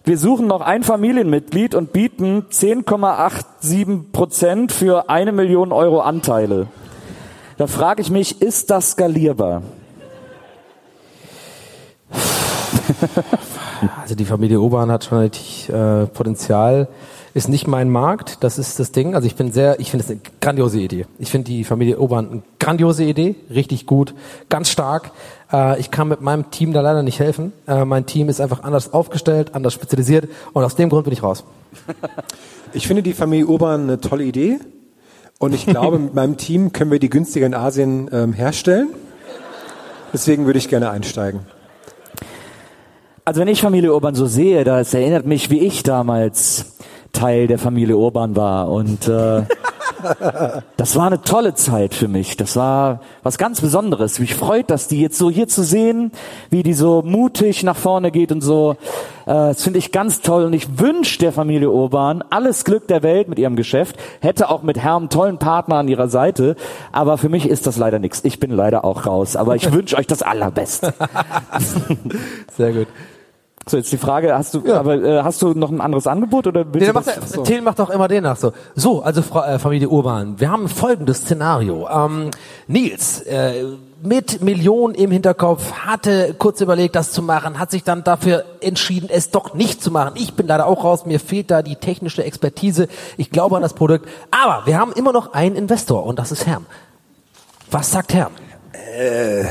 Wir 0.10 0.18
suchen 0.18 0.48
noch 0.48 0.62
ein 0.62 0.82
Familienmitglied 0.82 1.76
und 1.76 1.94
bieten 1.94 2.46
10,87 2.50 4.12
Prozent 4.12 4.72
für 4.72 5.08
eine 5.08 5.32
Million 5.32 5.72
Euro 5.72 6.00
Anteile. 6.00 6.66
Da 7.58 7.68
frage 7.68 8.02
ich 8.02 8.10
mich, 8.10 8.42
ist 8.42 8.72
das 8.72 8.94
skalierbar? 8.94 9.62
Also 14.02 14.14
die 14.16 14.26
Familie 14.26 14.60
Obern 14.60 14.92
hat 14.92 15.06
schon 15.06 15.20
richtig 15.20 15.70
äh, 15.70 16.06
Potenzial. 16.08 16.90
Ist 17.34 17.48
nicht 17.48 17.66
mein 17.68 17.90
Markt, 17.90 18.44
das 18.44 18.58
ist 18.58 18.78
das 18.78 18.92
Ding. 18.92 19.16
Also 19.16 19.26
ich 19.26 19.36
bin 19.36 19.54
sehr, 19.54 19.80
ich 19.80 19.92
finde 19.92 20.04
es 20.04 20.12
eine 20.12 20.20
grandiose 20.42 20.80
Idee. 20.80 21.06
Ich 21.18 21.32
finde 21.32 21.46
die 21.46 21.64
Familie 21.64 22.00
Obern 22.00 22.30
eine 22.30 22.42
grandiose 22.60 23.06
Idee, 23.06 23.36
richtig 23.50 23.86
gut, 23.86 24.14
ganz 24.50 24.70
stark. 24.70 25.12
Äh, 25.52 25.80
ich 25.80 25.92
kann 25.92 26.08
mit 26.08 26.22
meinem 26.22 26.52
Team 26.52 26.74
da 26.74 26.82
leider 26.82 27.04
nicht 27.04 27.20
helfen. 27.20 27.54
Äh, 27.68 27.86
mein 27.86 28.06
Team 28.06 28.30
ist 28.30 28.42
einfach 28.42 28.64
anders 28.64 28.94
aufgestellt, 28.94 29.56
anders 29.56 29.74
spezialisiert 29.74 30.30
und 30.54 30.64
aus 30.64 30.76
dem 30.76 30.90
Grund 30.90 31.06
bin 31.06 31.14
ich 31.14 31.24
raus. 31.24 31.44
Ich 32.72 32.86
finde 32.86 33.02
die 33.02 33.14
Familie 33.14 33.48
Urban 33.48 33.82
eine 33.82 34.00
tolle 34.00 34.24
Idee. 34.24 34.60
Und 35.40 35.56
ich 35.56 35.66
glaube, 35.66 35.98
mit 36.00 36.14
meinem 36.14 36.38
Team 36.38 36.72
können 36.72 36.92
wir 36.92 37.00
die 37.00 37.10
günstiger 37.10 37.48
in 37.48 37.56
Asien 37.56 38.12
ähm, 38.14 38.34
herstellen. 38.34 38.90
Deswegen 40.14 40.46
würde 40.46 40.60
ich 40.60 40.70
gerne 40.70 40.92
einsteigen. 40.92 41.42
Also 43.26 43.42
wenn 43.42 43.48
ich 43.48 43.62
Familie 43.62 43.94
Urban 43.94 44.16
so 44.16 44.26
sehe, 44.28 44.64
das 44.64 44.94
erinnert 44.94 45.26
mich, 45.26 45.50
wie 45.50 45.60
ich 45.60 45.82
damals 45.82 46.78
Teil 47.14 47.48
der 47.48 47.58
Familie 47.58 47.98
Urban 47.98 48.36
war. 48.36 48.70
Und 48.70 49.08
äh, 49.08 49.44
das 50.78 50.96
war 50.96 51.08
eine 51.08 51.22
tolle 51.22 51.54
Zeit 51.54 51.94
für 51.94 52.08
mich. 52.08 52.38
Das 52.38 52.56
war 52.56 53.02
was 53.24 53.38
ganz 53.38 53.62
Besonderes. 53.62 54.20
Mich 54.20 54.36
freut, 54.36 54.70
dass 54.70 54.88
die 54.88 55.02
jetzt 55.02 55.18
so 55.18 55.30
hier 55.30 55.48
zu 55.48 55.64
sehen, 55.64 56.12
wie 56.50 56.64
die 56.64 56.74
so 56.74 57.02
mutig 57.02 57.64
nach 57.64 57.76
vorne 57.76 58.12
geht 58.12 58.32
und 58.32 58.42
so. 58.42 58.78
Äh, 59.26 59.34
das 59.34 59.64
finde 59.64 59.80
ich 59.80 59.92
ganz 59.92 60.22
toll. 60.22 60.46
Und 60.46 60.54
ich 60.54 60.80
wünsche 60.80 61.20
der 61.20 61.32
Familie 61.32 61.72
Urban 61.72 62.24
alles 62.30 62.66
Glück 62.66 62.88
der 62.88 63.04
Welt 63.04 63.28
mit 63.28 63.40
ihrem 63.40 63.56
Geschäft. 63.56 63.98
Hätte 64.22 64.50
auch 64.50 64.64
mit 64.64 64.78
Herrn 64.78 65.10
tollen 65.10 65.38
Partner 65.38 65.76
an 65.76 65.88
ihrer 65.88 66.08
Seite. 66.08 66.56
Aber 66.92 67.18
für 67.18 67.30
mich 67.30 67.48
ist 67.48 67.68
das 67.68 67.78
leider 67.78 68.00
nichts. 68.00 68.22
Ich 68.24 68.40
bin 68.40 68.52
leider 68.52 68.86
auch 68.86 69.06
raus. 69.06 69.36
Aber 69.36 69.56
ich 69.56 69.72
wünsche 69.72 69.98
euch 69.98 70.08
das 70.08 70.22
Allerbeste. 70.22 70.94
Sehr 72.58 72.74
gut. 72.74 72.88
So, 73.70 73.78
jetzt 73.78 73.92
die 73.92 73.98
Frage, 73.98 74.34
hast 74.36 74.56
du, 74.56 74.74
aber, 74.74 74.96
äh, 74.96 75.22
hast 75.22 75.42
du 75.44 75.54
noch 75.54 75.70
ein 75.70 75.80
anderes 75.80 76.08
Angebot 76.08 76.48
oder 76.48 76.66
willst 76.66 76.80
Nee, 76.80 76.88
du 76.88 76.94
macht, 76.94 77.06
das- 77.08 77.32
der, 77.34 77.44
Till 77.44 77.62
macht 77.62 77.80
auch 77.80 77.92
immer 77.92 78.08
den 78.08 78.24
nach 78.24 78.36
so. 78.36 78.52
So, 78.76 79.04
also 79.04 79.22
Frau, 79.22 79.44
äh, 79.44 79.60
Familie 79.60 79.90
Urban, 79.90 80.40
wir 80.40 80.50
haben 80.50 80.68
folgendes 80.68 81.20
Szenario. 81.20 81.88
Ähm, 81.88 82.32
Nils, 82.68 83.22
äh, 83.22 83.66
mit 84.02 84.42
Millionen 84.42 84.96
im 84.96 85.12
Hinterkopf, 85.12 85.72
hatte 85.86 86.34
kurz 86.40 86.62
überlegt, 86.62 86.96
das 86.96 87.12
zu 87.12 87.22
machen, 87.22 87.60
hat 87.60 87.70
sich 87.70 87.84
dann 87.84 88.04
dafür 88.04 88.44
entschieden, 88.62 89.08
es 89.12 89.30
doch 89.30 89.54
nicht 89.54 89.84
zu 89.84 89.92
machen. 89.92 90.14
Ich 90.16 90.34
bin 90.34 90.48
leider 90.48 90.66
auch 90.66 90.84
raus, 90.84 91.06
mir 91.06 91.20
fehlt 91.20 91.52
da 91.52 91.62
die 91.62 91.76
technische 91.76 92.24
Expertise. 92.24 92.88
Ich 93.18 93.30
glaube 93.30 93.56
an 93.56 93.62
das 93.62 93.74
Produkt. 93.74 94.08
Aber 94.32 94.66
wir 94.66 94.80
haben 94.80 94.94
immer 94.94 95.12
noch 95.12 95.34
einen 95.34 95.56
Investor 95.56 96.06
und 96.08 96.18
das 96.18 96.32
ist 96.32 96.48
Herm. 96.48 96.66
Was 97.70 97.92
sagt 97.92 98.14
Herm? 98.16 98.32
Äh, 98.98 99.44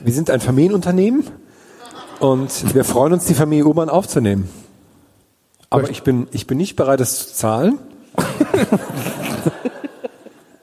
wir 0.00 0.12
sind 0.12 0.30
ein 0.30 0.40
Familienunternehmen 0.40 1.24
und 2.22 2.74
wir 2.74 2.84
freuen 2.84 3.12
uns, 3.12 3.26
die 3.26 3.34
Familie 3.34 3.66
Urban 3.66 3.88
aufzunehmen. 3.88 4.48
Aber 5.70 5.90
ich 5.90 6.02
bin, 6.02 6.28
ich 6.32 6.46
bin 6.46 6.58
nicht 6.58 6.76
bereit, 6.76 7.00
das 7.00 7.18
zu 7.28 7.34
zahlen. 7.34 7.78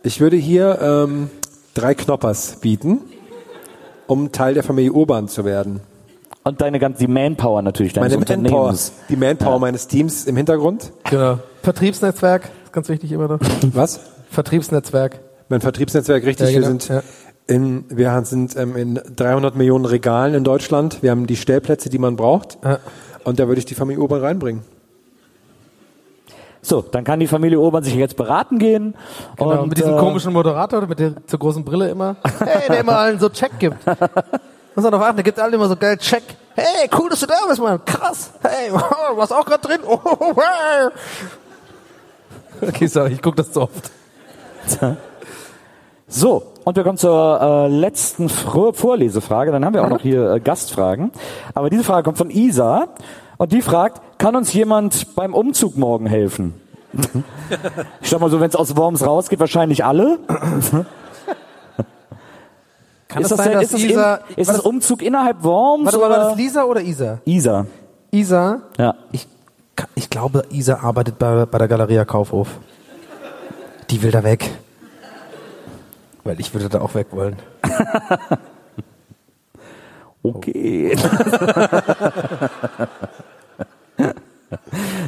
Ich 0.04 0.22
würde 0.22 0.38
hier 0.38 0.80
ähm, 0.82 1.30
drei 1.74 1.94
Knoppers 1.96 2.58
bieten, 2.62 3.00
um 4.08 4.32
Teil 4.32 4.54
der 4.54 4.64
Familie 4.64 4.94
Urban 4.94 5.28
zu 5.28 5.44
werden. 5.44 5.82
Und 6.44 6.62
deine 6.62 6.80
ganze, 6.80 7.00
die 7.00 7.08
Manpower 7.12 7.62
natürlich 7.62 7.92
deines 7.94 8.14
Meine 8.14 8.26
Manpower, 8.26 8.60
Unternehmens. 8.62 8.94
die 9.10 9.16
Manpower 9.18 9.60
meines 9.60 9.88
Teams 9.88 10.26
im 10.26 10.38
Hintergrund. 10.38 10.94
Genau. 11.10 11.40
Vertriebsnetzwerk, 11.64 12.50
ist 12.64 12.72
ganz 12.72 12.88
wichtig 12.88 13.12
immer 13.12 13.28
noch. 13.28 13.40
Was? 13.74 14.00
Vertriebsnetzwerk. 14.32 15.20
Mein 15.50 15.62
Vertriebsnetzwerk, 15.62 16.24
richtig. 16.26 16.48
Ja, 16.48 16.54
genau, 16.54 16.68
Wir 16.68 16.80
sind, 16.80 16.88
ja. 16.88 17.04
In, 17.50 17.86
wir 17.90 18.22
sind 18.26 18.56
ähm, 18.56 18.76
in 18.76 19.02
300 19.16 19.56
Millionen 19.56 19.86
Regalen 19.86 20.36
in 20.36 20.44
Deutschland. 20.44 21.02
Wir 21.02 21.12
haben 21.12 21.26
die 21.28 21.36
Stellplätze, 21.36 21.90
die 21.90 21.98
man 21.98 22.16
braucht. 22.16 22.58
Und 23.24 23.40
da 23.40 23.48
würde 23.48 23.60
ich 23.60 23.66
die 23.66 23.76
Familie 23.76 24.02
Urban 24.02 24.22
reinbringen. 24.22 24.64
So, 26.62 26.82
dann 26.82 27.04
kann 27.04 27.20
die 27.20 27.28
Familie 27.28 27.60
Urban 27.60 27.84
sich 27.84 27.96
jetzt 27.96 28.18
beraten 28.18 28.60
gehen. 28.60 28.96
Genau, 29.38 29.62
und, 29.62 29.70
mit 29.70 29.78
diesem 29.78 29.96
äh, 29.96 29.98
komischen 29.98 30.34
Moderator 30.34 30.86
mit 30.86 31.00
der 31.00 31.26
zur 31.26 31.40
großen 31.40 31.64
Brille 31.64 31.90
immer. 31.90 32.18
Hey, 32.40 32.68
der 32.68 32.80
immer 32.82 32.98
allen 32.98 33.20
so 33.20 33.30
Check 33.30 33.58
gibt. 33.60 33.78
Muss 34.76 34.84
man 34.84 34.92
darauf 34.92 35.08
achten, 35.08 35.16
der 35.18 35.24
gibt 35.24 35.40
alle 35.40 35.56
immer 35.56 35.68
so 35.68 35.76
geil 35.76 35.98
Check. 35.98 36.24
Hey, 36.56 36.90
cool, 36.98 37.10
dass 37.10 37.22
du 37.22 37.26
da 37.26 37.36
bist, 37.48 37.62
Mann. 37.62 37.84
Krass. 37.86 38.32
Hey, 38.42 38.72
warst 39.16 39.34
auch 39.34 39.46
gerade 39.46 39.68
drin. 39.68 39.80
Oh, 39.86 39.98
wow. 40.04 40.92
Okay, 42.62 42.88
sorry, 42.88 43.14
ich 43.14 43.22
guck 43.22 43.38
das 43.38 43.54
zu 43.54 43.62
oft. 43.62 43.90
So, 46.10 46.44
und 46.70 46.76
wir 46.76 46.84
kommen 46.84 46.98
zur 46.98 47.42
äh, 47.42 47.68
letzten 47.68 48.30
Fr 48.30 48.74
Vorlesefrage. 48.74 49.52
Dann 49.52 49.66
haben 49.66 49.74
wir 49.74 49.84
auch 49.84 49.90
noch 49.90 50.02
hier 50.02 50.34
äh, 50.34 50.40
Gastfragen. 50.40 51.12
Aber 51.56 51.70
diese 51.70 51.84
Frage 51.84 52.04
kommt 52.04 52.18
von 52.18 52.30
Isa. 52.30 52.88
Und 53.38 53.52
die 53.52 53.62
fragt, 53.62 54.02
kann 54.20 54.36
uns 54.36 54.54
jemand 54.54 55.16
beim 55.16 55.34
Umzug 55.34 55.78
morgen 55.78 56.06
helfen? 56.06 56.54
ich 58.02 58.10
sag 58.10 58.20
mal 58.20 58.30
so, 58.30 58.40
wenn 58.40 58.50
es 58.50 58.56
aus 58.56 58.76
Worms 58.78 59.06
rausgeht, 59.06 59.40
wahrscheinlich 59.40 59.84
alle. 59.84 60.20
Kann 63.08 63.24
ist 63.24 63.32
das 63.32 63.38
sein, 63.40 63.52
denn, 63.52 63.62
ist 63.62 63.74
das, 63.74 63.82
Isa- 63.82 64.20
in, 64.30 64.36
ist 64.38 64.48
das 64.50 64.58
das- 64.58 64.66
Umzug 64.66 65.02
innerhalb 65.02 65.44
Worms? 65.44 65.86
Warte 65.86 65.98
oder? 65.98 66.10
war 66.10 66.18
das 66.30 66.36
Lisa 66.38 66.64
oder 66.66 66.82
Isa? 66.82 67.20
Isa. 67.26 67.66
Isa? 68.12 68.62
Ja. 68.78 68.94
Ich, 69.12 69.28
ich 69.96 70.10
glaube, 70.10 70.44
Isa 70.52 70.80
arbeitet 70.84 71.18
bei, 71.18 71.46
bei 71.48 71.58
der 71.58 71.68
Galeria 71.68 72.06
Kaufhof. 72.06 72.48
Die 73.90 74.04
will 74.04 74.12
da 74.12 74.24
weg. 74.24 74.52
Weil 76.30 76.40
ich 76.40 76.54
würde 76.54 76.70
da 76.70 76.80
auch 76.82 76.94
weg 76.94 77.08
wollen. 77.10 77.38
Okay. 80.22 80.98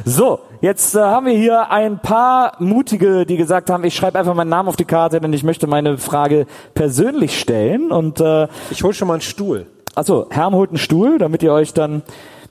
So, 0.04 0.38
jetzt 0.60 0.94
äh, 0.94 1.00
haben 1.00 1.26
wir 1.26 1.34
hier 1.34 1.70
ein 1.70 1.98
paar 1.98 2.54
Mutige, 2.60 3.26
die 3.26 3.36
gesagt 3.36 3.68
haben, 3.70 3.82
ich 3.84 3.94
schreibe 3.94 4.18
einfach 4.18 4.34
meinen 4.34 4.48
Namen 4.48 4.68
auf 4.68 4.76
die 4.76 4.84
Karte, 4.84 5.20
denn 5.20 5.32
ich 5.32 5.42
möchte 5.42 5.66
meine 5.66 5.98
Frage 5.98 6.46
persönlich 6.74 7.38
stellen. 7.38 7.90
Und 7.90 8.20
äh, 8.20 8.46
ich 8.70 8.82
hole 8.84 8.94
schon 8.94 9.08
mal 9.08 9.14
einen 9.14 9.20
Stuhl. 9.20 9.66
Also 9.94 10.28
Herm 10.30 10.54
holt 10.54 10.70
einen 10.70 10.78
Stuhl, 10.78 11.18
damit 11.18 11.42
ihr 11.42 11.52
euch 11.52 11.74
dann 11.74 12.02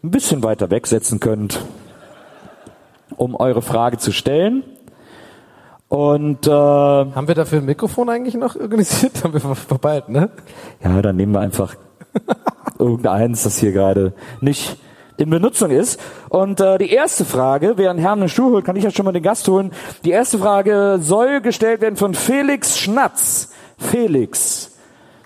ein 0.03 0.11
bisschen 0.11 0.43
weiter 0.43 0.69
wegsetzen 0.69 1.19
könnt, 1.19 1.65
um 3.15 3.35
eure 3.35 3.61
Frage 3.61 3.97
zu 3.97 4.11
stellen. 4.11 4.63
Und 5.91 6.47
äh, 6.47 6.51
Haben 6.51 7.27
wir 7.27 7.35
dafür 7.35 7.59
ein 7.59 7.65
Mikrofon 7.65 8.07
eigentlich 8.07 8.35
noch 8.35 8.55
organisiert? 8.55 9.11
Haben 9.25 9.33
wir 9.33 9.41
verbald, 9.41 10.07
ne? 10.07 10.29
ja, 10.81 11.01
dann 11.01 11.17
nehmen 11.17 11.33
wir 11.33 11.41
einfach 11.41 11.75
irgendeins, 12.79 13.43
das 13.43 13.57
hier 13.57 13.73
gerade 13.73 14.13
nicht 14.39 14.77
in 15.17 15.29
Benutzung 15.29 15.69
ist. 15.69 15.99
Und 16.29 16.61
äh, 16.61 16.77
die 16.77 16.91
erste 16.91 17.25
Frage, 17.25 17.73
während 17.75 17.99
Herrn 17.99 18.19
einen 18.19 18.29
Stuhl 18.29 18.53
holt, 18.53 18.63
kann 18.63 18.77
ich 18.77 18.85
ja 18.85 18.91
schon 18.91 19.03
mal 19.03 19.11
den 19.11 19.21
Gast 19.21 19.45
holen. 19.49 19.73
Die 20.05 20.11
erste 20.11 20.39
Frage 20.39 20.97
soll 21.01 21.41
gestellt 21.41 21.81
werden 21.81 21.97
von 21.97 22.13
Felix 22.13 22.79
Schnatz. 22.79 23.51
Felix, 23.77 24.71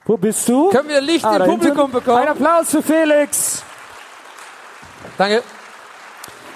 wo 0.06 0.18
bist 0.18 0.50
du? 0.50 0.70
Können 0.70 0.90
wir 0.90 1.00
Licht 1.00 1.26
im 1.26 1.32
da 1.32 1.46
hinten. 1.46 1.60
Publikum 1.60 1.92
bekommen? 1.92 2.24
Ein 2.24 2.30
Applaus 2.30 2.72
für 2.72 2.82
Felix. 2.82 3.64
Danke. 5.20 5.44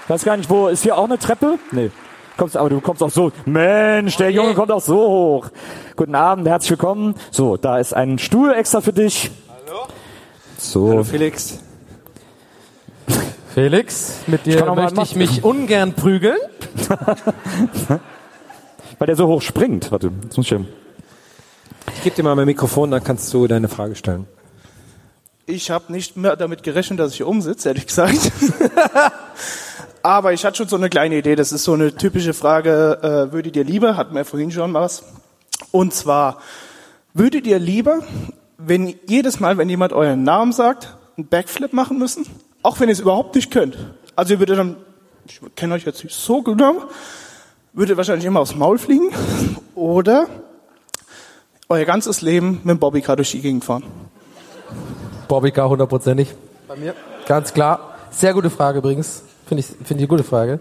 Ich 0.04 0.10
weiß 0.10 0.24
gar 0.24 0.36
nicht, 0.36 0.50
wo, 0.50 0.68
ist 0.68 0.82
hier 0.82 0.98
auch 0.98 1.06
eine 1.06 1.20
Treppe? 1.20 1.60
Nee. 1.72 1.92
Kommst, 2.40 2.56
aber 2.56 2.70
du 2.70 2.80
kommst 2.80 3.04
auch 3.04 3.10
so. 3.10 3.34
Mensch, 3.46 4.16
der 4.16 4.32
Junge 4.32 4.54
kommt 4.54 4.72
auch 4.72 4.80
so 4.80 4.96
hoch. 4.96 5.50
Guten 5.98 6.16
Abend, 6.16 6.48
herzlich 6.48 6.72
willkommen. 6.72 7.16
So, 7.32 7.58
da 7.58 7.80
ist 7.80 7.94
ein 7.94 8.18
Stuhl 8.18 8.54
extra 8.54 8.80
für 8.80 8.94
dich. 8.94 9.30
Hallo. 9.50 9.80
So. 10.58 10.90
Hallo 10.90 11.04
Felix. 11.04 11.60
Felix, 13.54 14.20
mit 14.28 14.48
Ich 14.48 14.56
dir 14.56 14.64
mal 14.64 14.74
möchte 14.74 15.02
ich 15.02 15.18
mich 15.18 15.44
ungern 15.44 15.92
prügeln. 15.92 16.38
Weil 19.00 19.06
der 19.06 19.18
so 19.18 19.28
hoch 19.28 19.42
springt. 19.42 19.92
Warte, 19.92 20.10
jetzt 20.24 20.38
muss 20.38 20.46
ich 20.46 20.52
ja- 20.52 20.62
Ich 21.94 22.04
gebe 22.04 22.16
dir 22.16 22.24
mal 22.24 22.36
mein 22.36 22.46
Mikrofon, 22.46 22.90
dann 22.90 23.04
kannst 23.04 23.34
du 23.34 23.48
deine 23.48 23.68
Frage 23.68 23.98
stellen. 23.98 24.28
Ich 25.46 25.72
habe 25.72 25.92
nicht 25.92 26.16
mehr 26.16 26.38
damit 26.38 26.64
gerechnet, 26.64 27.00
dass 27.02 27.12
ich 27.12 27.18
hier 27.18 27.28
umsitze, 27.28 27.68
ehrlich 27.68 27.86
gesagt. 27.86 28.32
Aber 30.04 30.34
ich 30.34 30.46
hatte 30.46 30.58
schon 30.58 30.68
so 30.68 30.76
eine 30.76 30.90
kleine 30.90 31.18
Idee. 31.18 31.36
Das 31.36 31.52
ist 31.52 31.64
so 31.64 31.74
eine 31.74 31.94
typische 31.96 32.34
Frage, 32.34 33.00
äh, 33.02 33.34
würdet 33.34 33.56
ihr 33.56 33.64
lieber, 33.64 33.98
hatten 33.98 34.16
wir 34.16 34.26
vorhin 34.26 34.52
schon 34.52 34.74
was. 34.74 35.04
Und 35.72 35.94
zwar, 35.94 36.38
würdet 37.14 37.46
ihr 37.48 37.60
lieber, 37.60 38.00
wenn 38.58 38.96
jedes 39.08 39.40
Mal, 39.40 39.58
wenn 39.58 39.70
jemand 39.70 39.94
euren 39.94 40.24
Namen 40.24 40.54
sagt, 40.54 40.96
einen 41.18 41.28
Backflip 41.28 41.74
machen 41.74 41.98
müssen? 41.98 42.26
Auch 42.62 42.80
wenn 42.80 42.90
ihr 42.90 42.94
es 42.94 43.00
überhaupt 43.00 43.36
nicht 43.36 43.52
könnt. 43.52 43.78
Also 44.16 44.34
ihr 44.34 44.40
würdet 44.40 44.58
dann, 44.58 44.78
ich 45.28 45.40
kenne 45.56 45.74
euch 45.74 45.86
jetzt 45.86 46.04
nicht 46.04 46.16
so 46.16 46.42
genau, 46.42 46.84
würdet 47.74 47.98
wahrscheinlich 47.98 48.26
immer 48.26 48.40
aufs 48.40 48.56
Maul 48.56 48.78
fliegen. 48.78 49.12
Oder 49.76 50.28
euer 51.70 51.86
ganzes 51.86 52.22
Leben 52.22 52.62
mit 52.64 52.70
dem 52.70 52.80
Bobbycar 52.80 53.16
durch 53.16 53.32
die 53.32 53.42
Gegend 53.42 53.64
fahren. 53.64 53.84
Bobbycar 55.28 55.70
hundertprozentig. 55.70 56.34
Bei 56.68 56.76
mir. 56.76 56.96
Ganz 57.28 57.54
klar. 57.54 57.96
Sehr 58.12 58.34
gute 58.34 58.50
Frage 58.50 58.80
übrigens. 58.80 59.24
Finde 59.50 59.62
ich, 59.62 59.66
finde 59.66 59.96
ich 59.96 59.98
eine 59.98 60.08
gute 60.08 60.24
Frage. 60.24 60.60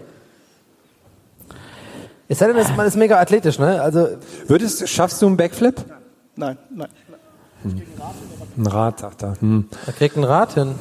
Es 2.27 2.39
sei 2.39 2.51
denn, 2.51 2.75
man 2.75 2.87
ist 2.87 2.95
mega 2.95 3.19
athletisch, 3.19 3.59
ne? 3.59 3.79
Also, 3.79 4.07
Würdest, 4.47 4.89
schaffst 4.89 5.21
du 5.21 5.27
einen 5.27 5.37
Backflip? 5.37 5.75
Nein, 6.35 6.57
nein. 6.71 6.89
Ein 8.57 8.65
Rad, 8.65 8.99
sagt 8.99 9.21
er. 9.21 9.39
Hm. 9.39 9.69
er 9.85 9.93
kriegt 9.93 10.17
ein 10.17 10.23
Rad 10.23 10.53
hin. 10.55 10.73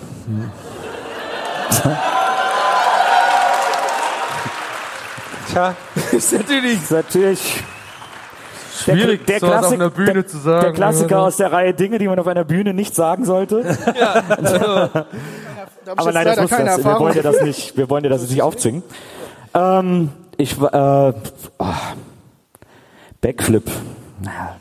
Tja, 5.51 5.77
ist 6.13 6.33
natürlich. 6.33 6.83
Ist 6.83 6.91
natürlich 6.93 7.63
Schwierig, 8.75 9.27
der, 9.27 9.41
der, 9.41 9.41
sowas 9.41 9.55
auf 9.55 9.61
Klassik, 9.61 9.81
einer 9.81 9.91
Bühne 9.91 10.13
der, 10.15 10.27
zu 10.27 10.39
sagen. 10.39 10.63
Der 10.63 10.73
Klassiker 10.73 11.21
aus 11.21 11.37
der 11.37 11.53
Reihe 11.53 11.75
Dinge, 11.75 11.99
die 11.99 12.09
man 12.09 12.19
auf 12.19 12.27
einer 12.27 12.45
Bühne 12.45 12.73
nicht 12.73 12.95
sagen 12.95 13.27
sollte. 13.27 13.65
Aber 15.97 16.13
nein, 16.13 16.27
das 16.27 16.41
muss 16.41 16.51
das. 16.51 16.85
Wir 16.85 16.99
wollen 16.99 17.15
dir 17.15 17.23
das 17.23 17.41
nicht, 17.43 17.77
wir 17.77 17.91
wollen 17.91 18.03
dir 18.03 18.09
das 18.11 18.29
nicht 18.29 18.43
aufzwingen. 18.49 18.83
Ähm, 19.55 20.11
ich, 20.37 20.57
äh, 20.61 21.13
oh, 21.59 21.67
Backflip. 23.21 23.71
Naja, 24.21 24.57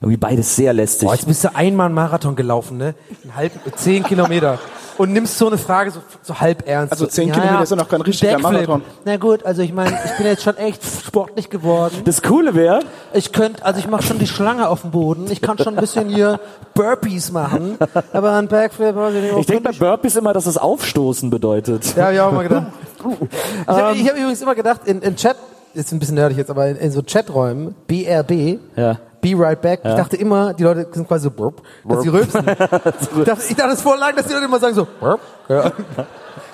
irgendwie 0.00 0.16
beides 0.16 0.56
sehr 0.56 0.72
lästig. 0.72 1.06
Boah, 1.06 1.14
jetzt 1.14 1.26
bist 1.26 1.44
du 1.44 1.54
einmal 1.54 1.86
einen 1.86 1.94
Marathon 1.94 2.34
gelaufen, 2.36 2.78
ne? 2.78 2.94
Ein 3.24 3.36
halb, 3.36 3.52
zehn 3.76 4.02
Kilometer. 4.02 4.58
Und 4.96 5.12
nimmst 5.12 5.38
so 5.38 5.46
eine 5.46 5.56
Frage 5.56 5.90
so, 5.92 6.00
so 6.22 6.40
halb 6.40 6.68
ernst. 6.68 6.92
Also 6.92 7.06
So, 7.06 7.10
zehn 7.10 7.32
Kilometer 7.32 7.62
ist 7.62 7.70
ja 7.70 7.76
noch 7.76 7.88
kein 7.88 8.02
richtiger 8.02 8.32
Backflip. 8.32 8.68
Marathon. 8.68 8.82
Na 9.06 9.16
gut, 9.16 9.44
also 9.46 9.62
ich 9.62 9.72
meine, 9.72 9.98
ich 10.04 10.16
bin 10.18 10.26
jetzt 10.26 10.42
schon 10.42 10.58
echt 10.58 10.82
sportlich 10.84 11.48
geworden. 11.48 12.02
Das 12.04 12.20
Coole 12.22 12.54
wäre, 12.54 12.80
Ich 13.14 13.32
könnte, 13.32 13.64
also 13.64 13.78
ich 13.80 13.88
mache 13.88 14.02
schon 14.02 14.18
die 14.18 14.26
Schlange 14.26 14.68
auf 14.68 14.82
dem 14.82 14.90
Boden. 14.90 15.30
Ich 15.30 15.40
kann 15.40 15.56
schon 15.56 15.74
ein 15.74 15.80
bisschen 15.80 16.08
hier 16.10 16.38
Burpees 16.74 17.32
machen. 17.32 17.78
Aber 18.12 18.32
ein 18.32 18.48
Backflip, 18.48 18.94
weiß 18.94 19.14
ich 19.14 19.22
nicht. 19.22 19.38
ich 19.38 19.46
denke 19.46 19.70
bei 19.72 19.78
Burpees 19.78 20.16
immer, 20.16 20.34
dass 20.34 20.44
das 20.44 20.58
Aufstoßen 20.58 21.30
bedeutet. 21.30 21.96
Ja, 21.96 22.06
hab 22.06 22.12
ich 22.12 22.20
auch 22.20 22.32
mal 22.32 22.42
gedacht. 22.42 22.66
Ich 23.62 23.66
habe 23.68 23.96
ich 23.96 24.06
hab 24.08 24.16
übrigens 24.18 24.42
immer 24.42 24.54
gedacht, 24.54 24.82
in, 24.84 25.00
in 25.00 25.16
Chat, 25.16 25.36
ist 25.72 25.90
ein 25.92 25.98
bisschen 25.98 26.16
nerdig 26.16 26.36
jetzt, 26.36 26.50
aber 26.50 26.66
in, 26.68 26.76
in 26.76 26.90
so 26.90 27.00
Chaträumen, 27.02 27.74
BRB, 27.86 28.58
Ja. 28.76 28.98
Be 29.20 29.34
Right 29.36 29.60
Back, 29.60 29.80
Ja. 29.84 29.90
ich 29.90 29.96
dachte 29.96 30.16
immer, 30.16 30.54
die 30.54 30.62
Leute 30.62 30.88
sind 30.92 31.06
quasi 31.06 31.24
so 31.24 31.30
burp, 31.30 31.62
dass 31.84 32.02
sie 32.02 32.08
rülpsen. 32.08 32.44
ich, 32.48 33.24
dachte, 33.24 33.42
ich 33.48 33.56
dachte 33.56 33.72
es 33.74 33.82
voll 33.82 33.98
lang, 33.98 34.16
dass 34.16 34.26
die 34.26 34.32
Leute 34.32 34.44
immer 34.46 34.58
sagen 34.58 34.74
so 34.74 34.86
burp. 35.00 35.20
Ja. 35.48 35.72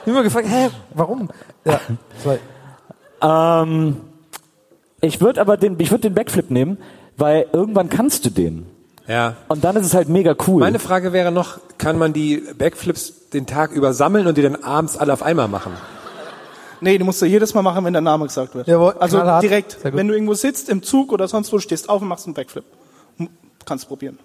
Ich 0.07 0.13
hab 0.13 0.19
immer 0.19 0.23
gefragt, 0.23 0.47
hä, 0.49 0.69
warum? 0.95 1.29
Ja, 1.65 1.81
war, 3.21 3.63
Ähm, 3.65 3.97
ich 5.01 5.21
würde 5.21 5.41
aber 5.41 5.57
den, 5.57 5.75
ich 5.81 5.91
würde 5.91 6.03
den 6.03 6.15
Backflip 6.15 6.49
nehmen, 6.53 6.79
weil 7.17 7.47
irgendwann 7.53 7.89
kannst 7.89 8.25
du 8.25 8.31
den. 8.31 8.67
Ja. 9.09 9.35
Und 9.49 9.65
dann 9.65 9.75
ist 9.75 9.87
es 9.87 9.95
halt 9.95 10.09
mega 10.09 10.37
cool. 10.47 10.61
Meine 10.61 10.79
Frage 10.79 11.13
wäre 11.13 11.33
noch, 11.33 11.59
kann 11.79 11.99
man 11.99 12.13
die 12.13 12.41
Backflips 12.57 13.31
den 13.31 13.47
Tag 13.47 13.73
über 13.73 13.93
sammeln 13.95 14.29
und 14.29 14.37
die 14.39 14.43
dann 14.43 14.55
abends 14.63 14.97
alle 14.97 15.13
auf 15.13 15.25
einmal 15.25 15.49
machen? 15.49 15.73
Nee, 16.81 16.99
die 16.99 17.05
musst 17.05 17.23
du 17.23 17.27
jedes 17.27 17.55
Mal 17.55 17.63
machen, 17.63 17.85
wenn 17.85 17.93
der 17.93 18.03
Name 18.03 18.27
gesagt 18.27 18.55
wird. 18.55 18.67
Jawohl, 18.67 18.95
also 18.99 19.19
knallhart. 19.19 19.43
direkt, 19.43 19.79
wenn 19.83 20.09
du 20.09 20.15
irgendwo 20.15 20.35
sitzt, 20.35 20.69
im 20.69 20.83
Zug 20.83 21.13
oder 21.13 21.29
sonst 21.29 21.53
wo, 21.53 21.59
stehst 21.59 21.89
auf 21.89 22.03
und 22.03 22.09
machst 22.09 22.27
einen 22.27 22.35
Backflip. 22.35 22.65
Hm, 23.19 23.29
Kannst 23.65 23.89
probieren. 23.89 24.19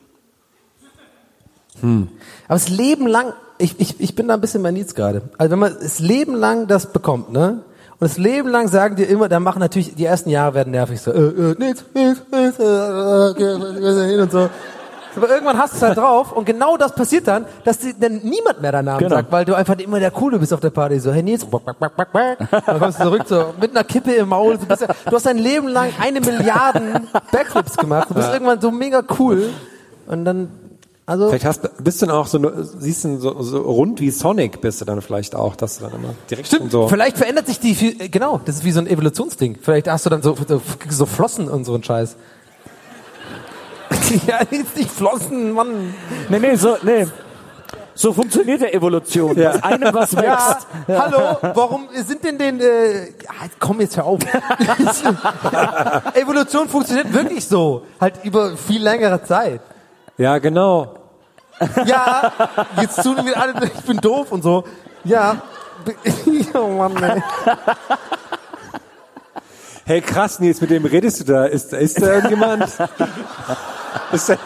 aber 1.81 2.07
das 2.47 2.69
Leben 2.69 3.07
lang, 3.07 3.33
ich, 3.57 3.79
ich, 3.79 3.99
ich 3.99 4.15
bin 4.15 4.27
da 4.27 4.33
ein 4.35 4.41
bisschen 4.41 4.61
bei 4.61 4.71
Nils 4.71 4.93
gerade. 4.95 5.21
Also 5.37 5.51
wenn 5.51 5.59
man 5.59 5.75
das 5.79 5.99
Leben 5.99 6.35
lang 6.35 6.67
das 6.67 6.91
bekommt, 6.91 7.31
ne? 7.31 7.63
Und 7.99 8.09
das 8.09 8.17
Leben 8.17 8.49
lang 8.49 8.67
sagen 8.67 8.95
dir 8.95 9.05
immer, 9.05 9.29
dann 9.29 9.43
machen 9.43 9.59
natürlich, 9.59 9.93
die 9.93 10.05
ersten 10.05 10.31
Jahre 10.31 10.55
werden 10.55 10.71
nervig, 10.71 10.99
so, 10.99 11.11
äh, 11.11 11.19
äh, 11.19 11.55
Nils, 11.59 11.85
Nils, 11.93 12.21
äh, 12.31 12.47
äh, 12.47 14.07
äh, 14.07 14.09
hin 14.09 14.19
und 14.19 14.31
so. 14.31 14.49
Aber 15.15 15.29
irgendwann 15.29 15.57
hast 15.57 15.73
du 15.73 15.77
es 15.77 15.81
halt 15.83 15.97
drauf 15.97 16.31
und 16.31 16.45
genau 16.45 16.77
das 16.77 16.93
passiert 16.95 17.27
dann, 17.27 17.45
dass 17.63 17.79
die, 17.79 17.93
dann 17.99 18.17
niemand 18.23 18.61
mehr 18.61 18.71
deinen 18.71 18.85
Namen 18.85 18.99
Genau. 18.99 19.15
sagt, 19.17 19.31
weil 19.31 19.45
du 19.45 19.53
einfach 19.55 19.77
immer 19.79 19.99
der 19.99 20.11
Coole 20.11 20.39
bist 20.39 20.53
auf 20.53 20.59
der 20.59 20.69
Party. 20.69 20.99
So, 20.99 21.11
hey 21.11 21.21
Nils, 21.23 21.45
back, 21.45 21.65
back, 21.65 21.79
back, 21.79 21.95
back, 21.97 22.11
back. 22.11 22.63
dann 22.65 22.79
kommst 22.79 22.99
du 22.99 23.03
zurück 23.03 23.23
so 23.27 23.45
mit 23.59 23.71
einer 23.71 23.83
Kippe 23.83 24.11
im 24.13 24.29
Maul. 24.29 24.57
Du, 24.57 24.65
bist 24.65 24.81
du 24.81 25.11
hast 25.15 25.25
dein 25.25 25.37
Leben 25.37 25.67
lang 25.67 25.89
eine 25.99 26.21
Milliarden 26.21 27.07
Backflips 27.31 27.77
gemacht. 27.77 28.09
Du 28.09 28.13
bist 28.15 28.27
Ja. 28.27 28.33
irgendwann 28.33 28.61
so 28.61 28.71
mega 28.71 29.01
cool 29.19 29.49
und 30.07 30.25
dann, 30.25 30.49
also 31.05 31.27
Vielleicht 31.29 31.45
hast, 31.45 31.83
bist 31.83 32.01
du 32.01 32.05
dann 32.05 32.15
auch 32.15 32.27
so, 32.27 32.39
siehst 32.63 33.03
du 33.03 33.17
so, 33.17 33.41
so 33.41 33.61
rund 33.61 33.99
wie 33.99 34.11
Sonic 34.11 34.61
bist 34.61 34.79
du 34.81 34.85
dann 34.85 35.01
vielleicht 35.01 35.35
auch, 35.35 35.55
dass 35.55 35.77
du 35.79 35.85
dann 35.85 35.93
immer 35.95 36.13
direkt 36.29 36.47
Stimmt, 36.47 36.71
so. 36.71 36.87
vielleicht 36.87 37.17
verändert 37.17 37.47
sich 37.47 37.59
die, 37.59 37.71
äh, 37.99 38.07
genau, 38.07 38.39
das 38.45 38.57
ist 38.57 38.63
wie 38.63 38.71
so 38.71 38.79
ein 38.79 38.87
Evolutionsding. 38.87 39.57
Vielleicht 39.61 39.89
hast 39.89 40.05
du 40.05 40.09
dann 40.09 40.21
so, 40.21 40.35
so, 40.47 40.61
so 40.89 41.05
Flossen 41.05 41.49
und 41.49 41.65
so 41.65 41.73
ein 41.75 41.83
Scheiß. 41.83 42.15
ja, 44.27 44.39
jetzt 44.49 44.75
nicht 44.75 44.91
Flossen, 44.91 45.51
Mann. 45.53 45.93
Nee, 46.29 46.39
nee, 46.39 46.55
so, 46.55 46.77
nee. 46.81 47.07
So 47.93 48.13
funktioniert 48.13 48.61
ja 48.61 48.67
Evolution. 48.69 49.31
Aus 49.45 49.63
einem 49.63 49.93
was 49.93 50.15
wächst. 50.15 50.67
Ja, 50.87 50.99
hallo, 50.99 51.37
warum 51.53 51.87
sind 51.93 52.23
denn 52.23 52.37
den, 52.37 52.59
äh, 52.59 53.13
komm 53.59 53.81
jetzt 53.81 53.97
hör 53.97 54.05
auf. 54.05 54.19
Evolution 56.13 56.67
funktioniert 56.67 57.13
wirklich 57.13 57.47
so. 57.47 57.85
Halt 57.99 58.15
über 58.23 58.55
viel 58.57 58.81
längere 58.81 59.23
Zeit. 59.23 59.61
Ja, 60.17 60.37
genau. 60.39 60.95
Ja, 61.85 62.31
jetzt 62.81 63.03
tun 63.03 63.17
wir 63.23 63.39
alle, 63.39 63.53
ich 63.65 63.81
bin 63.81 63.97
doof 63.97 64.31
und 64.31 64.41
so. 64.41 64.63
Ja. 65.03 65.41
Oh 66.53 66.67
Mann, 66.67 66.95
ey. 67.03 67.21
Hey, 69.85 70.01
krass, 70.01 70.39
Nils, 70.39 70.61
mit 70.61 70.69
wem 70.69 70.85
redest 70.85 71.19
du 71.19 71.23
da? 71.25 71.45
Ist, 71.45 71.73
ist 71.73 72.01
da 72.01 72.13
irgendjemand? 72.13 72.65
Ist 74.11 74.29
da, 74.29 74.37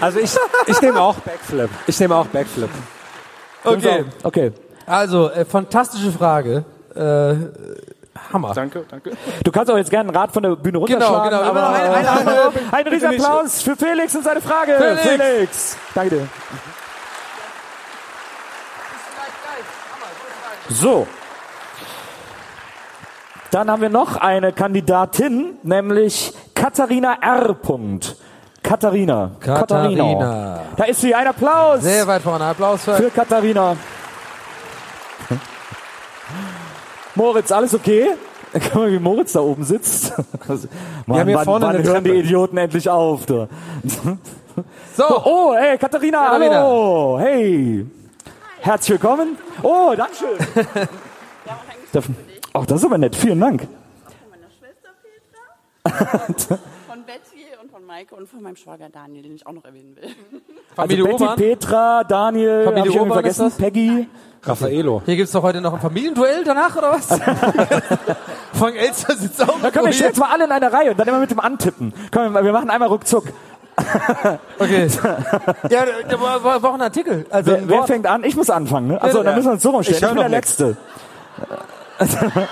also 0.00 0.18
ich, 0.18 0.30
ich 0.66 0.80
nehme 0.82 1.00
auch 1.00 1.16
Backflip. 1.16 1.70
Ich 1.86 1.98
nehme 2.00 2.14
auch 2.14 2.26
Backflip. 2.26 2.68
Okay. 3.64 4.04
Okay. 4.22 4.52
Also, 4.86 5.30
äh, 5.30 5.44
fantastische 5.44 6.10
Frage. 6.12 6.64
Äh, 6.94 7.34
Hammer. 8.32 8.52
Danke, 8.54 8.84
danke. 8.90 9.12
Du 9.44 9.50
kannst 9.52 9.70
auch 9.70 9.76
jetzt 9.76 9.90
gerne 9.90 10.10
ein 10.10 10.16
Rad 10.16 10.32
von 10.32 10.42
der 10.42 10.50
Bühne 10.56 10.80
Genau, 10.80 11.06
runterschlagen. 11.06 11.30
genau. 11.30 11.42
Aber 11.50 11.68
Eine- 11.70 11.90
eine 11.94 12.10
andere- 12.10 12.52
ein 12.72 12.86
riesen 12.88 13.08
Applaus 13.08 13.62
für 13.62 13.76
Felix 13.76 14.14
und 14.14 14.24
seine 14.24 14.40
Frage. 14.40 14.76
Felix. 14.78 15.02
Felix. 15.02 15.76
Danke 15.94 16.16
dir. 16.16 16.28
So. 20.68 21.06
Dann 23.50 23.70
haben 23.70 23.82
wir 23.82 23.88
noch 23.88 24.16
eine 24.16 24.52
Kandidatin, 24.52 25.58
nämlich 25.62 26.32
Katharina 26.54 27.16
R. 27.20 27.54
Punkt. 27.54 28.16
Katharina. 28.62 29.32
Katharina. 29.40 30.60
Da 30.76 30.84
ist 30.84 31.00
sie. 31.00 31.14
Ein 31.14 31.26
Applaus 31.26 31.82
Sehr 31.82 32.06
weit 32.06 32.22
vorne. 32.22 32.44
Applaus 32.44 32.84
für, 32.84 32.94
für 32.94 33.10
Katharina. 33.10 33.76
Moritz, 37.16 37.50
alles 37.50 37.74
okay? 37.74 38.10
Guck 38.52 38.74
mal, 38.74 38.92
wie 38.92 38.98
Moritz 38.98 39.32
da 39.32 39.40
oben 39.40 39.64
sitzt. 39.64 40.12
Mann, 41.06 41.20
haben 41.20 41.28
hier 41.28 41.36
wann, 41.38 41.44
vorne 41.44 41.66
wann 41.66 41.82
hören 41.82 42.04
die. 42.04 42.10
Idioten 42.10 42.56
endlich 42.56 42.88
auf? 42.88 43.26
Da? 43.26 43.48
So. 44.96 45.04
Oh, 45.24 45.54
hey, 45.56 45.76
Katharina, 45.78 46.24
Katharina. 46.24 46.54
hallo. 46.56 47.18
Hey. 47.20 47.86
Herzlich 48.60 49.00
willkommen. 49.00 49.36
Oh, 49.62 49.94
Dankeschön. 49.96 50.36
Darf- 51.92 52.04
Oh, 52.54 52.64
das 52.66 52.80
ist 52.80 52.84
aber 52.84 52.98
nett. 52.98 53.14
Vielen 53.16 53.40
Dank. 53.40 53.66
Von 56.86 57.04
Betty 57.04 57.46
und 57.62 57.70
von 57.70 57.86
Maike 57.86 58.14
und 58.14 58.28
von 58.28 58.42
meinem 58.42 58.56
Schwager 58.56 58.90
Daniel, 58.90 59.22
den 59.22 59.34
ich 59.34 59.46
auch 59.46 59.52
noch 59.52 59.64
erwähnen 59.64 59.96
will. 59.96 60.10
Familie 60.76 61.06
also 61.06 61.26
Betty. 61.26 61.42
Petra, 61.42 62.04
Daniel, 62.04 62.64
Familie 62.64 62.80
hab 62.80 62.88
ich 62.88 62.94
irgendwie 62.96 62.98
Urban 62.98 63.24
ist 63.24 63.36
vergessen, 63.36 63.44
das? 63.44 63.56
Peggy. 63.56 64.08
Raffaello. 64.42 65.02
Hier 65.06 65.16
gibt's 65.16 65.32
doch 65.32 65.42
heute 65.42 65.60
noch 65.60 65.72
ein 65.72 65.80
Familienduell 65.80 66.44
danach, 66.44 66.76
oder 66.76 66.92
was? 66.92 67.06
Frank 68.52 68.76
Elster 68.76 69.16
sitzt 69.16 69.42
auch 69.42 69.60
Da 69.60 69.70
können 69.70 69.86
wir 69.86 69.92
jetzt 69.92 70.18
mal 70.18 70.30
alle 70.30 70.44
in 70.44 70.52
einer 70.52 70.72
Reihe 70.72 70.90
und 70.90 71.00
dann 71.00 71.08
immer 71.08 71.20
mit 71.20 71.30
dem 71.30 71.40
Antippen. 71.40 71.94
Komm, 72.12 72.34
wir 72.34 72.52
machen 72.52 72.70
einmal 72.70 72.88
ruckzuck. 72.88 73.24
Okay. 74.58 74.88
Ja, 75.70 75.84
da 76.08 76.20
war, 76.20 76.44
war, 76.44 76.64
auch 76.64 76.74
ein 76.74 76.82
Artikel. 76.82 77.24
Also 77.30 77.52
Wer, 77.52 77.66
wer 77.66 77.84
fängt 77.84 78.06
an? 78.06 78.24
Ich 78.24 78.36
muss 78.36 78.50
anfangen, 78.50 78.88
ne? 78.88 79.00
Also, 79.00 79.18
Ja, 79.18 79.24
dann 79.24 79.32
ja. 79.32 79.36
müssen 79.36 79.48
wir 79.48 79.52
uns 79.52 79.62
so 79.62 79.70
rumstellen. 79.70 79.96
Ich 79.96 80.02
Ich, 80.02 80.08
bin 80.08 80.18
der 80.18 80.28
noch 80.28 80.76
Letzte. 82.00 82.48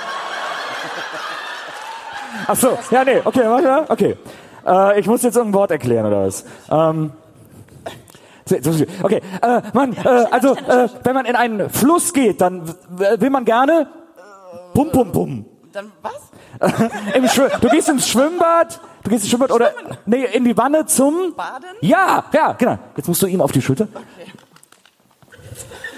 Ach 2.47 2.57
so, 2.57 2.79
ja, 2.91 3.05
nee, 3.05 3.21
okay, 3.25 3.43
warte, 3.45 3.91
okay. 3.91 4.17
Äh, 4.67 5.01
ich 5.01 5.07
muss 5.07 5.23
jetzt 5.23 5.37
irgendein 5.37 5.59
Wort 5.59 5.71
erklären, 5.71 6.07
oder 6.07 6.27
was? 6.27 6.45
Ähm, 6.71 7.13
okay, 9.03 9.21
äh, 9.43 9.63
Mann, 9.73 9.93
äh, 9.93 10.27
also, 10.31 10.55
äh, 10.55 10.89
wenn 11.03 11.15
man 11.15 11.27
in 11.27 11.37
einen 11.37 11.71
Fluss 11.71 12.13
geht, 12.13 12.41
dann 12.41 12.63
will 12.89 13.31
man 13.31 13.45
gerne 13.45 13.89
Pum, 14.79 14.93
pum, 14.93 15.11
pum. 15.11 15.45
Dann 15.73 15.91
was? 16.03 16.31
Im 17.15 17.25
du 17.61 17.69
gehst 17.69 17.89
ins 17.89 18.09
Schwimmbad, 18.09 18.81
du 19.03 19.11
gehst 19.11 19.25
ins 19.25 19.31
Schwimmbad 19.31 19.51
oder 19.51 19.73
nee, 20.07 20.25
in 20.25 20.45
die 20.45 20.57
Wanne 20.57 20.87
zum 20.87 21.35
Baden? 21.35 21.69
Ja, 21.81 22.25
ja, 22.33 22.53
genau. 22.53 22.79
Jetzt 22.97 23.09
musst 23.09 23.21
du 23.23 23.27
ihm 23.27 23.41
auf 23.41 23.51
die 23.51 23.61
Schulter. 23.61 23.89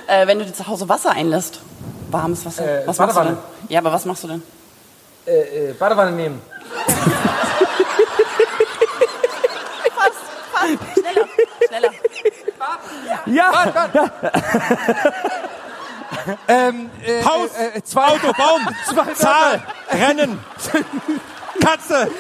Äh, 0.06 0.26
wenn 0.26 0.38
du 0.38 0.46
dir 0.46 0.54
zu 0.54 0.66
Hause 0.66 0.88
Wasser 0.88 1.10
einlässt. 1.10 1.60
Warmes 2.12 2.44
Wasser. 2.46 2.82
Äh, 2.82 2.86
was 2.86 2.98
machst 2.98 3.16
du 3.16 3.20
Badewanne. 3.20 3.36
denn? 3.62 3.68
Ja, 3.70 3.80
aber 3.80 3.92
was 3.92 4.04
machst 4.04 4.24
du 4.24 4.28
denn? 4.28 4.42
Äh, 5.26 5.70
äh, 5.70 5.72
Badewanne 5.74 6.12
nehmen. 6.12 6.40
Fast, 9.94 10.18
fast. 10.52 10.98
Schneller, 10.98 11.26
schneller. 11.68 11.90
Ja, 13.26 13.88
ja. 13.94 14.10
Ähm, 16.48 16.90
äh, 17.06 17.24
Haus, 17.24 17.50
äh, 17.56 17.78
äh, 17.78 17.82
zwei, 17.84 18.06
Auto, 18.08 18.32
Baum, 18.36 18.68
zwei 18.86 19.14
Zahl, 19.14 19.62
Rennen, 19.90 20.38
Katze, 21.64 22.10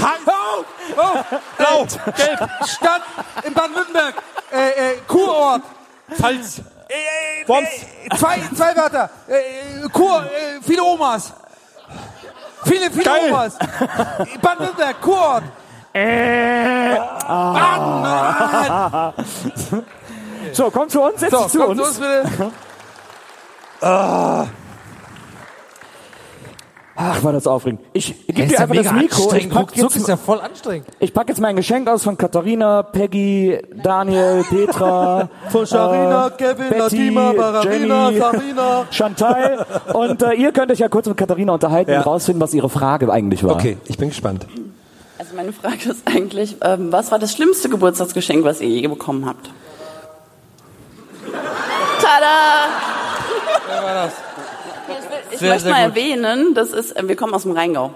Hang, 0.00 0.20
Oh, 0.26 0.64
oh, 0.96 1.36
Blau, 1.58 1.82
äh, 1.82 2.12
Gelb, 2.12 2.48
Stadt 2.66 3.02
in 3.44 3.52
Baden-Württemberg. 3.52 4.14
Äh, 4.52 4.92
äh, 4.92 4.96
Kurort. 5.08 5.62
Pfalz, 6.12 6.60
Äh, 6.92 7.42
äh, 7.42 7.48
Worms. 7.48 7.68
äh, 7.68 8.16
zwei, 8.16 8.40
zwei 8.56 8.76
Wörter. 8.76 9.10
Äh, 9.28 9.32
äh, 9.84 9.88
Kur, 9.92 10.22
äh, 10.24 10.60
viele 10.62 10.82
Omas. 10.84 11.32
Viele, 12.64 12.90
viele 12.90 13.04
Geil. 13.04 13.30
Omas. 13.32 13.58
Baden-Württemberg, 14.42 15.00
Kurort. 15.00 15.44
Äh, 15.94 16.94
Mann. 17.28 19.12
So, 20.52 20.70
komm 20.70 20.88
zu 20.88 21.02
uns, 21.02 21.20
setz 21.20 21.30
So, 21.32 21.42
dich 21.42 21.52
zu 21.52 21.58
komm 21.58 21.70
uns. 21.70 21.80
zu 21.80 21.84
uns 21.88 21.98
bitte. 21.98 22.52
Ach, 26.94 27.24
war 27.24 27.32
das 27.32 27.46
aufregend. 27.46 27.80
Ich 27.94 28.26
gebe 28.26 28.42
ist 28.42 28.50
dir 28.50 28.54
ja 28.54 28.60
einfach 28.60 28.74
das 28.76 28.84
mega 28.92 29.02
Mikro. 29.02 29.32
Ich 29.34 29.48
pack, 29.48 29.60
Ruckzuck 29.62 29.86
ist 29.90 29.96
jetzt, 29.96 30.08
ja 30.08 30.16
voll 30.18 30.40
anstrengend. 30.40 30.86
ich 30.98 31.14
pack 31.14 31.28
jetzt 31.28 31.40
mein 31.40 31.56
Geschenk 31.56 31.88
aus 31.88 32.02
von 32.04 32.18
Katharina, 32.18 32.82
Peggy, 32.82 33.58
Daniel, 33.82 34.44
Petra, 34.48 35.28
Von 35.48 35.66
Sharina, 35.66 36.26
äh, 36.26 36.30
Kevin, 36.32 36.68
Betty, 36.68 36.78
Latima, 36.78 37.32
Bararina, 37.32 38.08
Jenny, 38.10 38.18
Sarina. 38.20 38.86
Chantal. 38.90 39.66
Und 39.94 40.22
äh, 40.22 40.32
ihr 40.34 40.52
könnt 40.52 40.70
euch 40.70 40.80
ja 40.80 40.88
kurz 40.88 41.06
mit 41.06 41.16
Katharina 41.16 41.54
unterhalten 41.54 41.92
Ja. 41.92 41.98
und 42.00 42.06
rausfinden, 42.06 42.40
was 42.42 42.52
ihre 42.52 42.68
Frage 42.68 43.10
eigentlich 43.10 43.42
war. 43.42 43.52
Okay, 43.54 43.78
ich 43.86 43.96
bin 43.96 44.10
gespannt. 44.10 44.46
Also 45.18 45.34
meine 45.34 45.52
Frage 45.54 45.88
ist 45.90 46.02
eigentlich, 46.06 46.56
ähm, 46.60 46.92
was 46.92 47.10
war 47.10 47.18
das 47.18 47.32
schlimmste 47.32 47.70
Geburtstagsgeschenk, 47.70 48.44
was 48.44 48.60
ihr 48.60 48.68
je 48.68 48.86
bekommen 48.86 49.24
habt? 49.24 49.48
Tada! 52.00 52.68
Wer 53.68 53.82
war 53.82 53.94
das? 53.94 54.12
Ich 55.32 55.38
Sehr, 55.38 55.48
möchte 55.50 55.64
sehr 55.64 55.72
mal 55.72 55.88
gut. 55.88 55.96
erwähnen, 55.96 56.54
das 56.54 56.70
ist, 56.70 56.92
äh, 56.96 57.08
wir 57.08 57.16
kommen 57.16 57.34
aus 57.34 57.42
dem 57.42 57.52
Rheingau, 57.52 57.92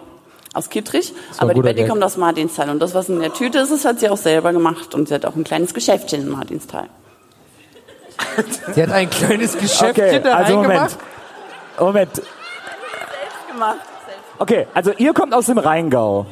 aus 0.54 0.68
Kittrich, 0.70 1.12
aber 1.38 1.54
die 1.54 1.60
Betty 1.60 1.82
Gag. 1.82 1.88
kommt 1.88 2.02
aus 2.02 2.16
Martinsthal 2.16 2.70
und 2.70 2.78
das, 2.80 2.94
was 2.94 3.08
in 3.08 3.20
der 3.20 3.32
Tüte 3.32 3.58
ist, 3.58 3.70
das 3.70 3.84
hat 3.84 4.00
sie 4.00 4.08
auch 4.08 4.16
selber 4.16 4.52
gemacht 4.52 4.94
und 4.94 5.08
sie 5.08 5.14
hat 5.14 5.24
auch 5.26 5.36
ein 5.36 5.44
kleines 5.44 5.74
Geschäftchen 5.74 6.22
in 6.22 6.30
Martinsthal. 6.30 6.88
Sie 8.72 8.82
hat 8.82 8.90
ein 8.90 9.10
kleines 9.10 9.56
Geschäftchen 9.58 10.04
Okay, 10.06 10.20
da 10.22 10.34
also 10.36 10.56
Moment. 10.56 10.96
Moment. 11.78 12.14
Selbst 12.16 12.26
gemacht. 13.52 13.76
Selbst. 14.06 14.22
Okay, 14.38 14.66
also 14.72 14.92
ihr 14.96 15.12
kommt 15.12 15.34
aus 15.34 15.46
dem 15.46 15.58
Rheingau. 15.58 16.26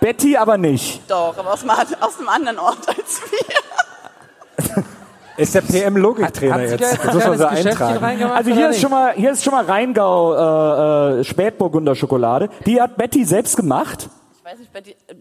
Betty 0.00 0.36
aber 0.36 0.58
nicht. 0.58 1.00
Doch, 1.08 1.36
aber 1.38 1.52
aus, 1.52 1.64
aus 2.00 2.18
einem 2.18 2.28
anderen 2.28 2.58
Ort 2.58 2.88
als 2.88 3.20
wir. 3.30 4.84
Ist 5.38 5.54
der 5.54 5.62
hat 5.62 6.34
sie 6.34 6.46
jetzt? 6.46 6.80
jetzt 6.80 6.98
Das 7.04 7.14
muss 7.14 7.26
man 7.26 7.38
so 7.38 7.46
eintragen. 7.46 8.22
Also 8.24 8.50
hier 8.50 8.70
ist 8.70 8.80
schon 8.80 8.90
mal, 8.90 9.12
hier 9.14 9.30
ist 9.30 9.44
schon 9.44 9.52
mal 9.52 9.64
Rheingau 9.64 10.34
äh, 10.34 11.20
äh, 11.20 11.24
Spätburgunder 11.24 11.94
Schokolade. 11.94 12.48
Die 12.66 12.80
hat 12.80 12.96
Betty 12.96 13.24
selbst 13.24 13.56
gemacht. 13.56 14.10
Ich 14.36 14.44
weiß 14.44 14.58
nicht, 14.58 14.72
Betty, 14.72 14.90
äh, 15.06 15.14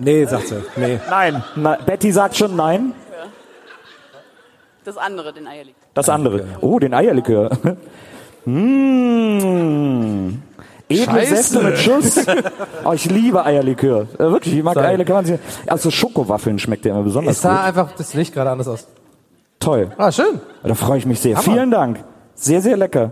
Nee, 0.00 0.24
sagt 0.26 0.48
sie. 0.48 0.62
Nee. 0.76 1.00
Nein, 1.10 1.42
na, 1.56 1.76
Betty 1.76 2.12
sagt 2.12 2.36
schon 2.36 2.54
nein. 2.54 2.92
das 4.84 4.96
andere, 4.96 5.32
den 5.32 5.48
Eierlikör. 5.48 5.74
Das 5.94 6.08
andere. 6.08 6.44
Oh, 6.60 6.78
den 6.78 6.94
Eierlikör. 6.94 7.50
Mmh. 8.44 10.34
Edle. 10.88 11.26
Säfte 11.26 11.62
mit 11.62 11.78
Schuss. 11.78 12.24
Oh, 12.84 12.92
ich 12.92 13.10
liebe 13.10 13.44
Eierlikör. 13.44 14.06
Äh, 14.14 14.18
wirklich, 14.18 14.54
ich 14.54 14.62
mag. 14.62 14.76
Eierlikör. 14.76 15.22
Also 15.66 15.90
Schokowaffeln 15.90 16.58
schmeckt 16.58 16.84
der 16.84 16.92
immer 16.92 17.02
besonders 17.02 17.36
Es 17.36 17.42
sah 17.42 17.56
gut. 17.56 17.64
einfach 17.66 17.92
das 17.92 18.14
Licht 18.14 18.32
gerade 18.32 18.50
anders 18.50 18.68
aus. 18.68 18.86
Toll. 19.68 19.90
Ah, 19.98 20.10
schön. 20.10 20.40
Da 20.62 20.74
freue 20.74 20.96
ich 20.96 21.04
mich 21.04 21.20
sehr. 21.20 21.36
Hammer. 21.36 21.44
Vielen 21.44 21.70
Dank. 21.70 22.02
Sehr, 22.34 22.62
sehr 22.62 22.78
lecker. 22.78 23.10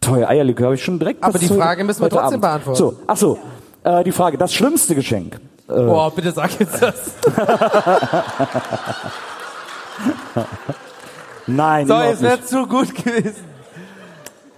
Toll, 0.00 0.24
Eierlikör 0.24 0.64
habe 0.68 0.74
ich 0.76 0.82
schon 0.82 0.98
direkt. 0.98 1.22
Aber 1.22 1.38
die 1.38 1.48
Frage 1.48 1.84
müssen 1.84 2.00
wir 2.00 2.08
trotzdem 2.08 2.42
Abend. 2.42 2.64
beantworten. 2.64 2.78
So, 2.78 2.94
ach 3.06 3.16
so. 3.18 3.38
Äh, 3.84 4.02
die 4.04 4.12
Frage, 4.12 4.38
das 4.38 4.54
schlimmste 4.54 4.94
Geschenk. 4.94 5.34
Äh, 5.68 5.72
Boah, 5.82 6.10
bitte 6.12 6.32
sag 6.32 6.58
jetzt 6.58 6.80
das. 6.80 7.12
Nein, 11.46 11.86
So, 11.86 11.92
überhaupt 11.94 12.10
jetzt 12.12 12.22
wäre 12.22 12.42
zu 12.42 12.66
gut 12.66 12.94
gewesen. 12.94 13.44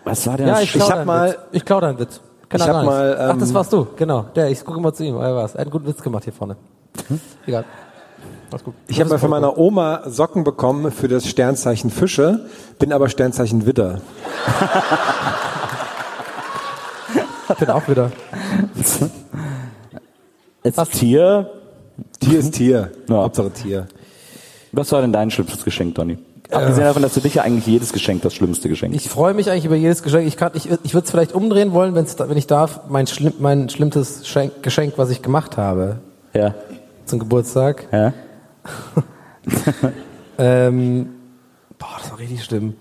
Was 0.05 0.25
war 0.27 0.37
denn 0.37 0.47
Ja, 0.47 0.55
das? 0.55 0.63
ich 0.63 0.73
klau 0.73 0.85
Ich 0.85 0.91
hab 0.91 0.99
deinen 0.99 1.07
mal- 1.07 1.29
Witz. 1.31 1.39
Ich 1.53 1.65
klau 1.65 1.81
deinen 1.81 1.99
Witz. 1.99 2.21
Kann 2.49 2.61
Ich 2.61 2.69
hab 2.69 2.85
mal, 2.85 3.17
Ach, 3.33 3.39
das 3.39 3.49
ähm, 3.49 3.55
warst 3.55 3.73
du. 3.73 3.87
Genau. 3.97 4.27
Der, 4.37 4.51
ich 4.51 4.65
gucke 4.65 4.81
mal 4.81 4.93
zu 4.93 5.03
ihm. 5.05 5.17
Er 5.17 5.35
war's. 5.35 5.53
Er 5.55 5.61
hat 5.61 5.67
einen 5.67 5.71
guten 5.71 5.87
Witz 5.87 6.01
gemacht 6.03 6.23
hier 6.25 6.33
vorne. 6.33 6.57
Egal. 7.47 7.65
Ich 8.89 9.01
habe 9.01 9.11
mal 9.11 9.19
von 9.19 9.31
meiner 9.31 9.59
Oma 9.59 10.03
Socken 10.07 10.45
bekommen 10.45 10.91
für 10.93 11.09
das 11.09 11.27
Sternzeichen 11.29 11.91
Fische, 11.91 12.47
bin 12.79 12.93
aber 12.93 13.09
Sternzeichen 13.09 13.67
Widder. 13.67 14.01
Ich 17.49 17.55
bin 17.59 17.71
auch 17.71 17.87
wieder. 17.89 18.13
Jetzt 20.65 20.93
Tier. 20.93 21.51
Tier 22.21 22.39
ist 22.39 22.53
Tier. 22.53 22.91
Hauptsache 23.11 23.51
Tier. 23.51 23.87
Was 24.73 24.91
war 24.93 25.03
denn 25.03 25.13
dein 25.13 25.31
schlimmstes 25.31 25.65
Geschenk, 25.65 25.95
Donny? 25.95 26.19
Abgesehen 26.51 26.85
davon, 26.85 27.03
dass 27.03 27.15
du 27.15 27.21
dich 27.21 27.35
ja 27.35 27.43
eigentlich 27.43 27.67
jedes 27.67 27.93
Geschenk 27.93 28.23
das 28.23 28.35
schlimmste 28.35 28.69
Geschenk. 28.69 28.95
Ich 28.95 29.09
freue 29.09 29.33
mich 29.33 29.51
eigentlich 29.51 29.65
über 29.65 29.77
jedes 29.77 30.03
Geschenk. 30.03 30.27
Ich, 30.27 30.37
kann, 30.37 30.53
ich, 30.55 30.69
ich 30.83 30.95
würde 30.95 31.05
es 31.05 31.11
vielleicht 31.11 31.33
umdrehen 31.33 31.73
wollen, 31.73 31.95
wenn's, 31.95 32.19
wenn 32.19 32.37
ich 32.37 32.47
darf. 32.47 32.81
Mein, 32.89 33.07
schlimm, 33.07 33.33
mein 33.39 33.69
schlimmstes 33.71 34.29
Schenk, 34.29 34.63
Geschenk, 34.63 34.95
was 34.97 35.11
ich 35.11 35.23
gemacht 35.23 35.57
habe. 35.57 35.99
Ja. 36.35 36.55
Zum 37.07 37.19
Geburtstag. 37.19 37.89
Ja. 37.91 38.13
ähm, 40.39 41.09
boah, 41.79 41.97
das 42.01 42.11
war 42.11 42.19
richtig 42.19 42.45
schlimm. 42.45 42.75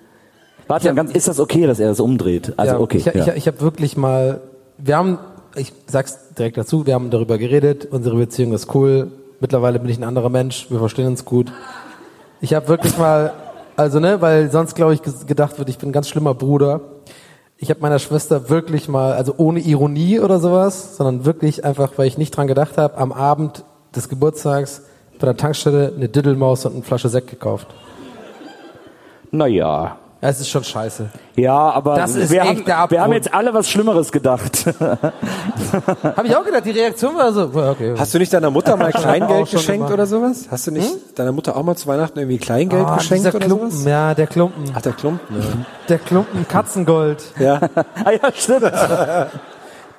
Warte, 0.67 0.93
ganz, 0.93 1.11
ist 1.11 1.27
das 1.27 1.39
okay, 1.39 1.67
dass 1.67 1.79
er 1.79 1.89
das 1.89 1.99
umdreht? 1.99 2.53
Also 2.55 2.73
ja, 2.75 2.79
okay. 2.79 2.97
Ich, 2.97 3.05
ja. 3.05 3.13
ich, 3.13 3.27
ich 3.27 3.47
habe 3.47 3.59
wirklich 3.61 3.97
mal, 3.97 4.41
wir 4.77 4.95
haben, 4.95 5.19
ich 5.55 5.73
sag's 5.87 6.33
direkt 6.37 6.57
dazu, 6.57 6.85
wir 6.85 6.93
haben 6.93 7.09
darüber 7.09 7.37
geredet, 7.37 7.87
unsere 7.91 8.15
Beziehung 8.15 8.53
ist 8.53 8.73
cool. 8.73 9.11
Mittlerweile 9.41 9.79
bin 9.79 9.89
ich 9.89 9.97
ein 9.97 10.03
anderer 10.03 10.29
Mensch, 10.29 10.67
wir 10.69 10.79
verstehen 10.79 11.07
uns 11.07 11.25
gut. 11.25 11.51
Ich 12.39 12.53
habe 12.53 12.67
wirklich 12.67 12.97
mal, 12.97 13.33
also 13.75 13.99
ne, 13.99 14.21
weil 14.21 14.49
sonst 14.49 14.75
glaube 14.75 14.93
ich 14.93 15.01
gedacht 15.01 15.59
wird, 15.59 15.67
ich 15.67 15.77
bin 15.77 15.89
ein 15.89 15.93
ganz 15.93 16.07
schlimmer 16.07 16.33
Bruder. 16.33 16.81
Ich 17.57 17.69
habe 17.69 17.81
meiner 17.81 17.99
Schwester 17.99 18.49
wirklich 18.49 18.87
mal, 18.87 19.13
also 19.13 19.33
ohne 19.37 19.59
Ironie 19.59 20.19
oder 20.19 20.39
sowas, 20.39 20.95
sondern 20.95 21.25
wirklich 21.25 21.65
einfach, 21.65 21.93
weil 21.97 22.07
ich 22.07 22.17
nicht 22.17 22.31
dran 22.31 22.47
gedacht 22.47 22.77
habe, 22.77 22.97
am 22.97 23.11
Abend 23.11 23.65
des 23.95 24.09
Geburtstags 24.09 24.83
bei 25.21 25.27
der 25.27 25.37
Tankstelle 25.37 25.93
eine 25.95 26.09
Diddelmaus 26.09 26.65
und 26.65 26.73
eine 26.73 26.83
Flasche 26.83 27.07
Sekt 27.09 27.29
gekauft. 27.29 27.67
Naja. 29.31 29.97
Ja, 30.21 30.29
es 30.29 30.39
ist 30.39 30.49
schon 30.49 30.63
scheiße. 30.63 31.09
Ja, 31.35 31.55
aber 31.71 31.95
Das 31.95 32.15
ist 32.15 32.29
wir, 32.29 32.41
echt 32.43 32.69
haben, 32.71 32.91
wir 32.91 33.01
haben 33.01 33.13
jetzt 33.13 33.33
alle 33.33 33.55
was 33.55 33.67
Schlimmeres 33.67 34.11
gedacht. 34.11 34.67
Habe 34.79 36.27
ich 36.27 36.35
auch 36.35 36.45
gedacht, 36.45 36.63
die 36.63 36.69
Reaktion 36.71 37.15
war 37.15 37.33
so, 37.33 37.45
okay. 37.55 37.95
Hast 37.97 38.13
du 38.13 38.19
nicht 38.19 38.31
deiner 38.31 38.51
Mutter 38.51 38.77
mal 38.77 38.91
Kleingeld 38.93 39.49
geschenkt 39.49 39.89
oder 39.89 40.05
sowas? 40.05 40.45
Hast 40.51 40.67
du 40.67 40.71
nicht 40.71 41.17
deiner 41.17 41.31
Mutter 41.31 41.55
auch 41.57 41.63
mal 41.63 41.75
zu 41.75 41.87
Weihnachten 41.87 42.19
irgendwie 42.19 42.37
Kleingeld 42.37 42.85
Ah, 42.85 42.97
geschenkt 42.97 43.25
dieser 43.25 43.35
oder 43.35 43.45
Klumpen, 43.47 43.71
sowas? 43.71 43.85
ja, 43.85 44.13
der 44.13 44.27
Klumpen. 44.27 44.63
Ach, 44.75 44.81
der 44.83 44.93
Klumpen. 44.93 45.35
Ja. 45.39 45.45
Der 45.89 45.97
Klumpen 45.97 46.47
Katzengold. 46.47 47.23
Ja. 47.39 47.55
ah 48.05 48.11
ja, 48.11 48.31
stimmt. 48.31 48.71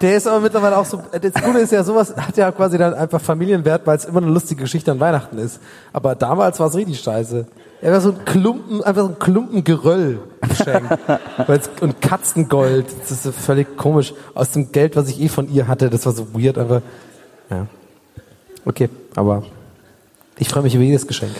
Der 0.03 0.17
ist 0.17 0.27
aber 0.27 0.41
mittlerweile 0.41 0.77
auch 0.77 0.85
so, 0.85 1.01
das 1.13 1.33
Gute 1.35 1.61
ist 1.61 1.71
ja, 1.71 1.85
sowas 1.85 2.13
hat 2.17 2.37
ja 2.37 2.51
quasi 2.51 2.77
dann 2.77 2.93
einfach 2.93 3.21
Familienwert, 3.21 3.87
weil 3.87 3.97
es 3.97 4.05
immer 4.05 4.21
eine 4.21 4.33
lustige 4.33 4.63
Geschichte 4.63 4.91
an 4.91 4.99
Weihnachten 4.99 5.39
ist. 5.39 5.61
Aber 5.93 6.17
damals 6.17 6.59
war 6.59 6.67
es 6.67 6.75
richtig 6.75 6.99
scheiße. 6.99 7.47
Er 7.81 7.93
war 7.93 8.01
so 8.01 8.11
ein 8.11 8.25
Klumpen, 8.25 8.83
einfach 8.83 9.03
so 9.03 9.09
ein 9.11 9.19
Klumpen 9.21 9.63
Geröll 9.63 10.19
geschenkt. 10.41 10.99
Und 11.81 12.03
Katzengold, 12.03 12.87
das 13.01 13.13
ist 13.13 13.23
so 13.23 13.33
völlig 13.33 13.77
komisch. 13.77 14.13
Aus 14.35 14.51
dem 14.51 14.73
Geld, 14.73 14.97
was 14.97 15.09
ich 15.09 15.21
eh 15.21 15.29
von 15.29 15.49
ihr 15.49 15.69
hatte, 15.69 15.89
das 15.89 16.05
war 16.05 16.13
so 16.13 16.35
weird, 16.35 16.59
einfach. 16.59 16.83
Ja. 17.49 17.69
Okay, 18.65 18.89
aber 19.15 19.45
ich 20.37 20.49
freue 20.49 20.65
mich 20.65 20.75
über 20.75 20.85
jedes 20.85 21.07
Geschenk. 21.07 21.33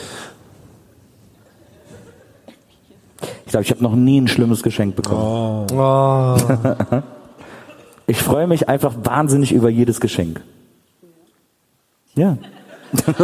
Ich 3.45 3.51
glaube, 3.51 3.65
ich 3.65 3.71
habe 3.73 3.83
noch 3.83 3.97
nie 3.97 4.21
ein 4.21 4.29
schlimmes 4.29 4.63
Geschenk 4.63 4.95
bekommen. 4.95 5.67
Oh. 5.73 6.37
Ich 8.07 8.23
freue 8.23 8.47
mich 8.47 8.69
einfach 8.69 8.95
wahnsinnig 9.03 9.53
über 9.53 9.69
jedes 9.69 10.01
Geschenk. 10.01 10.41
Ja. 12.15 12.37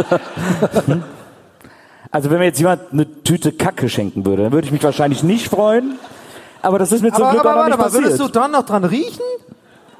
also 2.11 2.31
wenn 2.31 2.39
mir 2.39 2.45
jetzt 2.45 2.59
jemand 2.59 2.81
eine 2.91 3.23
Tüte 3.23 3.51
Kacke 3.51 3.89
schenken 3.89 4.25
würde, 4.25 4.43
dann 4.43 4.51
würde 4.51 4.65
ich 4.65 4.71
mich 4.71 4.83
wahrscheinlich 4.83 5.23
nicht 5.23 5.49
freuen. 5.49 5.99
Aber 6.61 6.79
das 6.79 6.91
ist 6.91 7.01
mir 7.01 7.11
zum 7.13 7.23
aber, 7.23 7.31
Glück 7.31 7.45
aber 7.45 7.51
auch 7.51 7.55
noch 7.55 7.61
warte 7.61 7.69
nicht 7.69 7.77
mal, 7.77 7.83
passiert. 7.85 8.03
würdest 8.05 8.19
du 8.19 8.27
dann 8.27 8.51
noch 8.51 8.65
dran 8.65 8.83
riechen? 8.83 9.23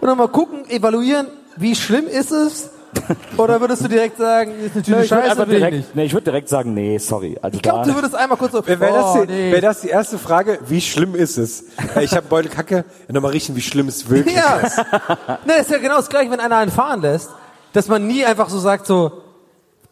Oder 0.01 0.15
mal 0.15 0.27
gucken, 0.27 0.69
evaluieren, 0.69 1.27
wie 1.55 1.75
schlimm 1.75 2.07
ist 2.07 2.31
es? 2.31 2.71
Oder 3.37 3.61
würdest 3.61 3.83
du 3.83 3.87
direkt 3.87 4.17
sagen, 4.17 4.51
ist 4.51 4.75
eine 4.75 4.83
Nee, 4.97 5.03
ich 5.03 5.09
Scheiße, 5.09 5.37
will 5.37 5.43
ich 5.53 5.57
direkt, 5.57 5.77
nicht? 5.77 5.95
nee, 5.95 6.03
ich 6.05 6.13
würde 6.13 6.23
direkt 6.25 6.49
sagen, 6.49 6.73
nee, 6.73 6.97
sorry. 6.97 7.37
Also 7.41 7.55
Ich 7.55 7.61
glaube, 7.61 7.87
du 7.87 7.95
würdest 7.95 8.15
einmal 8.15 8.37
kurz 8.37 8.51
so, 8.51 8.65
Wäre 8.65 8.79
das, 8.79 9.05
oh, 9.15 9.25
die- 9.25 9.31
nee. 9.31 9.51
wär 9.51 9.61
das 9.61 9.81
die 9.81 9.89
erste 9.89 10.17
Frage, 10.17 10.59
wie 10.67 10.81
schlimm 10.81 11.15
ist 11.15 11.37
es? 11.37 11.65
Ich 12.01 12.11
habe 12.13 12.27
Beutel 12.27 12.49
Kacke, 12.51 12.85
nochmal 13.07 13.31
riechen, 13.31 13.55
wie 13.55 13.61
schlimm 13.61 13.87
es 13.87 14.09
wirklich 14.09 14.35
Ja. 14.35 14.55
ist. 14.57 14.77
Ne, 15.45 15.53
das 15.57 15.61
ist 15.61 15.71
ja 15.71 15.77
genau 15.77 15.97
das 15.97 16.09
gleiche, 16.09 16.31
wenn 16.31 16.39
einer 16.39 16.57
einen 16.57 16.71
fahren 16.71 17.01
lässt, 17.01 17.29
dass 17.73 17.87
man 17.87 18.05
nie 18.07 18.25
einfach 18.25 18.49
so 18.49 18.59
sagt 18.59 18.85
so, 18.87 19.21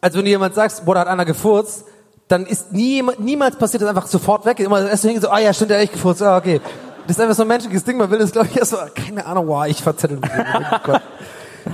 als 0.00 0.14
wenn 0.16 0.24
du 0.24 0.30
jemand 0.30 0.54
sagst, 0.54 0.84
boah, 0.84 0.94
da 0.94 1.00
hat 1.02 1.08
einer 1.08 1.24
gefurzt, 1.24 1.84
dann 2.28 2.44
ist 2.46 2.72
nie, 2.72 3.02
niemals 3.18 3.56
passiert 3.56 3.82
das 3.82 3.88
einfach 3.88 4.06
sofort 4.06 4.44
weg. 4.44 4.60
Immer 4.60 4.86
erst 4.88 5.02
so, 5.04 5.20
so, 5.20 5.30
ah 5.30 5.38
ja, 5.38 5.52
stimmt, 5.54 5.70
der 5.70 5.78
hat 5.78 5.84
echt 5.84 5.92
gefurzt, 5.94 6.22
ah, 6.22 6.36
okay. 6.36 6.60
Das 7.06 7.16
ist 7.16 7.22
einfach 7.22 7.34
so 7.36 7.42
ein 7.42 7.48
menschliches 7.48 7.84
Ding, 7.84 7.96
man 7.96 8.10
will 8.10 8.18
das, 8.18 8.32
glaube 8.32 8.48
ich, 8.50 8.58
erst 8.58 8.72
so, 8.72 8.76
keine 8.94 9.24
Ahnung, 9.24 9.48
wow, 9.48 9.64
ich 9.66 9.82
verzettel 9.82 10.18
mich. 10.18 10.30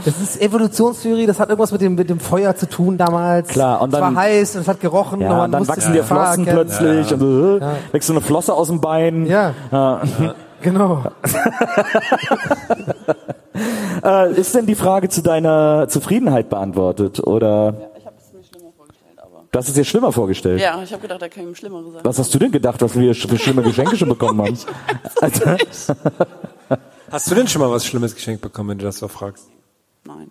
Das 0.05 0.21
ist 0.21 0.41
Evolutionstheorie, 0.41 1.27
das 1.27 1.39
hat 1.41 1.49
irgendwas 1.51 1.73
mit 1.73 1.81
dem, 1.81 1.95
mit 1.95 2.09
dem 2.11 2.21
Feuer 2.21 2.55
zu 2.57 2.69
tun 2.69 2.97
damals. 2.99 3.49
Klar, 3.49 3.81
und 3.83 3.93
es 3.93 4.01
war 4.01 4.09
dann- 4.09 4.17
heiß 4.17 4.57
und 4.57 4.63
es 4.63 4.69
hat 4.69 4.81
gerochen. 4.81 5.17
und 5.19 5.23
Ja, 5.23 5.29
man 5.31 5.41
und 5.47 5.53
dann 5.53 5.61
musste 5.61 5.77
wachsen 5.77 5.93
die 5.93 5.99
dir 5.99 6.05
Flossen 6.05 6.47
erkennen. 6.47 6.67
plötzlich 6.69 7.11
Ja. 7.11 7.17
und 7.17 7.61
äh, 7.61 7.65
Ja. 7.65 7.73
wächst 7.93 8.07
so 8.09 8.13
eine 8.13 8.21
Flosse 8.21 8.55
aus 8.55 8.69
dem 8.69 8.81
Bein. 8.81 9.27
Ja. 9.27 9.55
Ja. 9.71 10.03
Genau. 10.63 11.03
äh, 14.05 14.33
ist 14.33 14.55
denn 14.55 14.67
die 14.67 14.75
Frage 14.75 15.09
zu 15.09 15.23
deiner 15.23 15.87
Zufriedenheit 15.89 16.49
beantwortet? 16.49 17.21
Oder? 17.27 17.75
Ich 17.99 18.07
habe 18.07 18.17
es 18.19 18.33
mir 18.33 18.43
schlimmer 18.45 18.73
vorgestellt, 18.77 19.19
aber. 19.19 19.45
Du 19.51 19.59
hast 19.59 19.69
es 19.69 19.75
dir 19.75 19.85
schlimmer 19.85 20.13
vorgestellt? 20.13 20.61
Ja, 20.61 20.81
ich 20.83 20.93
habe 20.93 21.03
gedacht, 21.03 21.23
da 21.23 21.29
kann 21.29 21.51
ich 21.51 21.59
Schlimmeres 21.59 21.93
sagen. 21.93 22.05
Was 22.05 22.19
hast 22.19 22.35
du 22.35 22.39
denn 22.39 22.53
gedacht, 22.53 22.81
was 22.83 22.99
wir 22.99 23.15
für 23.15 23.39
schlimme 23.39 23.63
Geschenke 23.63 23.97
schon 23.97 24.09
bekommen 24.09 24.41
haben? 24.41 24.59
Hast 27.11 27.31
du 27.31 27.35
denn 27.37 27.47
schon 27.47 27.63
mal 27.63 27.71
was 27.71 27.87
Schlimmes 27.87 28.15
geschenkt 28.15 28.43
bekommen, 28.43 28.71
wenn 28.71 28.79
du 28.79 28.85
das 28.87 28.99
so 28.99 29.07
fragst? 29.07 29.49
Nein. 30.07 30.31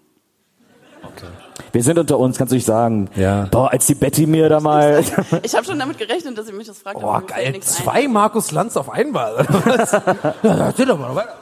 wir 1.71 1.83
sind 1.83 1.97
unter 1.97 2.17
uns, 2.19 2.37
kannst 2.37 2.51
du 2.51 2.55
nicht 2.55 2.65
sagen. 2.65 3.09
Ja. 3.15 3.45
Boah, 3.51 3.71
als 3.71 3.85
die 3.87 3.95
Betty 3.95 4.25
mir 4.25 4.49
da 4.49 4.59
mal. 4.59 5.03
Ich 5.43 5.55
habe 5.55 5.65
schon 5.65 5.79
damit 5.79 5.97
gerechnet, 5.97 6.37
dass 6.37 6.47
ihr 6.47 6.53
mich 6.53 6.67
das 6.67 6.79
fragt. 6.79 6.99
Boah, 6.99 7.21
geil, 7.25 7.51
nichts 7.51 7.77
ein. 7.77 7.83
zwei 7.83 8.07
Markus 8.07 8.51
Lanz 8.51 8.77
auf 8.77 8.89
einmal. 8.89 9.45
ja, 10.43 10.65
erzähl 10.67 10.85
doch 10.85 10.99
mal 10.99 11.15
weiter. 11.15 11.35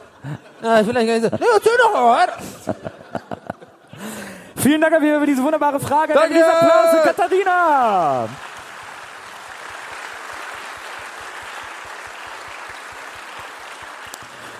Ja, 0.62 0.80
ich 0.80 0.86
will 0.86 0.96
eigentlich 0.96 1.22
gar 1.22 1.30
nicht 1.30 1.40
so, 1.40 1.46
ja, 1.46 1.54
erzähl 1.54 1.72
doch 1.78 1.92
mal 1.92 2.16
weiter. 2.18 2.38
Vielen 4.56 4.80
Dank 4.80 4.94
Avia, 4.94 5.18
für 5.18 5.26
diese 5.26 5.42
wunderbare 5.42 5.80
Frage. 5.80 6.14
Danke. 6.14 6.36
Ein 6.36 6.42
Applaus 6.42 6.90
für 6.90 7.08
Katharina. 7.08 8.28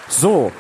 So. 0.09 0.53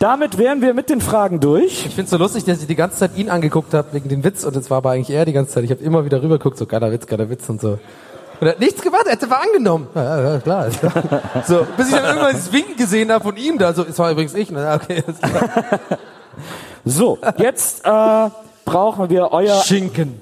Damit 0.00 0.38
wären 0.38 0.62
wir 0.62 0.72
mit 0.72 0.88
den 0.88 1.02
Fragen 1.02 1.40
durch. 1.40 1.84
Ich 1.84 1.94
find's 1.94 2.10
so 2.10 2.16
lustig, 2.16 2.44
dass 2.44 2.62
ich 2.62 2.66
die 2.66 2.74
ganze 2.74 2.96
Zeit 2.96 3.18
ihn 3.18 3.28
angeguckt 3.28 3.74
habe 3.74 3.88
wegen 3.92 4.08
dem 4.08 4.24
Witz 4.24 4.44
und 4.44 4.56
es 4.56 4.70
war 4.70 4.78
aber 4.78 4.92
eigentlich 4.92 5.14
er 5.14 5.26
die 5.26 5.34
ganze 5.34 5.52
Zeit. 5.52 5.64
Ich 5.64 5.70
habe 5.70 5.82
immer 5.82 6.06
wieder 6.06 6.22
rübergeguckt, 6.22 6.56
so 6.56 6.64
geiler 6.64 6.90
Witz, 6.90 7.06
geiler 7.06 7.28
Witz 7.28 7.46
und 7.50 7.60
so. 7.60 7.78
Und 8.40 8.46
er 8.46 8.52
hat 8.52 8.60
nichts 8.60 8.80
gemacht, 8.80 9.02
er 9.04 9.12
hat 9.12 9.22
einfach 9.22 9.42
angenommen. 9.42 9.88
Ja, 9.94 10.22
ja, 10.22 10.32
ja, 10.32 10.38
klar. 10.38 10.68
So, 11.46 11.66
bis 11.76 11.88
ich 11.88 11.94
dann 11.94 12.04
irgendwann 12.06 12.32
das 12.32 12.50
Winken 12.50 12.76
gesehen 12.76 13.12
habe 13.12 13.22
von 13.22 13.36
ihm 13.36 13.58
da, 13.58 13.74
so, 13.74 13.84
es 13.84 13.98
war 13.98 14.10
übrigens 14.10 14.32
ich. 14.32 14.50
Ne? 14.50 14.80
Okay, 14.82 15.04
ist 15.06 15.22
klar. 15.22 15.50
So, 16.86 17.18
jetzt 17.36 17.84
äh, 17.84 18.30
brauchen 18.64 19.10
wir 19.10 19.32
euer 19.32 19.60
Schinken. 19.60 20.18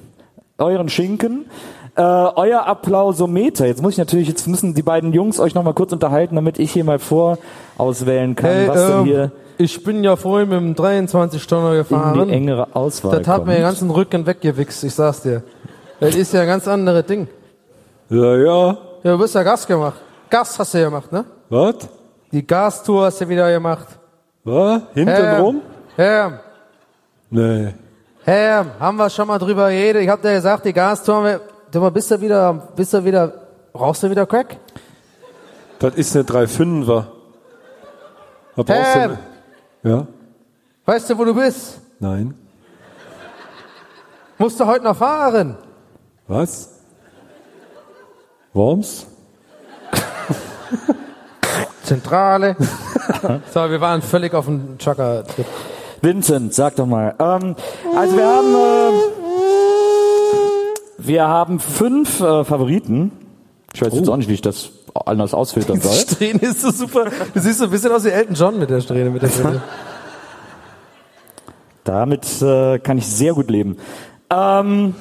euren 0.59 0.89
Schinken. 0.89 1.47
Äh, 1.95 2.03
euer 2.03 2.67
Applausometer. 2.67 3.67
Jetzt 3.67 3.81
muss 3.81 3.93
ich 3.93 3.99
natürlich, 3.99 4.27
jetzt 4.27 4.49
müssen 4.49 4.75
die 4.75 4.83
beiden 4.83 5.13
Jungs 5.13 5.39
euch 5.39 5.55
noch 5.55 5.63
mal 5.63 5.73
kurz 5.73 5.93
unterhalten, 5.93 6.35
damit 6.35 6.59
ich 6.59 6.73
hier 6.73 6.83
mal 6.83 6.99
vorauswählen 6.99 8.35
kann, 8.35 8.51
Hey, 8.51 8.69
was 8.69 8.87
denn 8.89 8.99
ähm, 8.99 9.05
hier 9.05 9.33
ich 9.59 9.83
bin 9.85 10.03
ja 10.05 10.17
vorhin 10.17 10.49
mit 10.49 10.59
dem 10.61 10.75
23-Tonner 10.75 11.73
in 11.73 11.79
gefahren. 11.79 12.29
die 12.29 12.35
engere 12.35 12.69
Auswahl 12.75 13.19
Das 13.19 13.27
hat 13.29 13.37
kommt. 13.37 13.49
mir 13.49 13.55
den 13.55 13.63
ganzen 13.63 13.91
Rücken 13.91 14.27
weggewichst, 14.27 14.85
ich 14.85 14.95
sag's 14.95 15.23
dir. 15.23 15.43
Das 16.01 16.15
ist 16.15 16.33
ja 16.33 16.43
ein 16.43 16.47
ganz 16.47 16.67
anderes 16.69 17.05
Ding. 17.07 17.27
Ja, 18.09 18.37
ja. 18.37 18.79
Ja, 19.03 19.13
du 19.13 19.19
bist 19.19 19.35
ja 19.35 19.43
Gas 19.43 19.67
gemacht. 19.67 19.99
Gas 20.31 20.59
hast 20.59 20.75
du 20.75 20.79
ja 20.79 20.85
gemacht, 20.85 21.11
ne? 21.13 21.25
Was? 21.51 21.75
Die 22.33 22.47
Gastour 22.47 23.05
hast 23.07 23.21
du 23.21 23.29
wieder 23.29 23.51
gemacht. 23.53 23.87
Was? 24.45 24.83
Hintenrum? 24.95 25.61
Herr, 25.97 26.41
Nee. 27.31 27.75
Herr, 28.25 28.67
haben 28.81 28.97
wir 28.97 29.11
schon 29.11 29.27
mal 29.29 29.39
drüber 29.39 29.69
geredet. 29.71 30.03
Ich 30.03 30.09
hab 30.09 30.21
dir 30.23 30.33
gesagt, 30.35 30.65
die 30.65 30.73
Gastour, 30.73 31.17
haben 31.17 31.25
wir- 31.25 31.41
du 31.71 31.81
mal, 31.81 31.91
bist 31.91 32.11
du 32.11 32.21
wieder, 32.21 32.69
bist 32.77 32.93
du 32.93 33.05
wieder, 33.05 33.33
brauchst 33.73 34.03
du 34.03 34.11
wieder 34.11 34.25
Crack? 34.27 34.57
Das 35.79 35.95
ist 35.95 36.15
eine 36.17 36.25
3,5er. 36.25 37.05
Was 38.57 38.67
brauchst 38.67 38.95
du? 38.97 39.19
Ja? 39.83 40.07
weißt 40.85 41.11
du, 41.11 41.19
wo 41.19 41.25
du 41.25 41.35
bist? 41.35 41.81
Nein. 42.01 42.35
Musst 44.39 44.59
du 44.61 44.67
heute 44.67 44.85
noch 44.85 44.97
fahren? 44.97 45.57
Was? 46.27 46.71
Worms? 48.53 49.07
Zentrale. 51.83 52.57
so, 53.53 53.71
wir 53.71 53.81
waren 53.81 54.03
völlig 54.03 54.35
auf 54.35 54.45
dem 54.47 54.77
Chaka-Trip. 54.79 55.47
Vincent, 56.03 56.55
sag 56.55 56.77
doch 56.77 56.87
mal. 56.87 57.15
Ähm, 57.19 57.57
also 57.97 58.17
wir 58.17 58.27
haben, 58.27 58.55
äh, 58.55 58.93
Wir 60.99 61.27
haben 61.27 61.59
fünf 61.61 62.21
äh, 62.21 62.45
Favoriten. 62.45 63.11
Ich 63.73 63.83
weiß 63.83 63.93
Oh. 63.93 63.97
jetzt 63.97 64.09
auch 64.09 64.17
nicht, 64.17 64.29
wie 64.29 64.35
ich 64.35 64.43
das 64.43 64.71
anders 65.07 65.35
ausfiltern 65.35 65.81
Die 65.81 65.87
soll. 65.87 65.97
Strähne 65.97 66.41
ist 66.43 66.63
so 66.63 66.71
super. 66.71 67.07
Du 67.35 67.41
siehst 67.41 67.59
so 67.59 67.65
ein 67.65 67.71
bisschen 67.71 67.93
aus 67.93 68.05
wie 68.05 68.11
Elton 68.11 68.35
John 68.35 68.59
mit 68.59 68.71
der 68.71 68.81
Strähne. 68.81 69.11
Mit 69.11 69.23
der 69.23 69.29
Strähne. 69.29 69.63
Damit 71.85 72.43
äh, 72.43 72.79
kann 72.79 72.99
ich 72.99 73.07
sehr 73.07 73.33
gut 73.33 73.51
leben. 73.51 73.77
Ähm, 74.31 74.95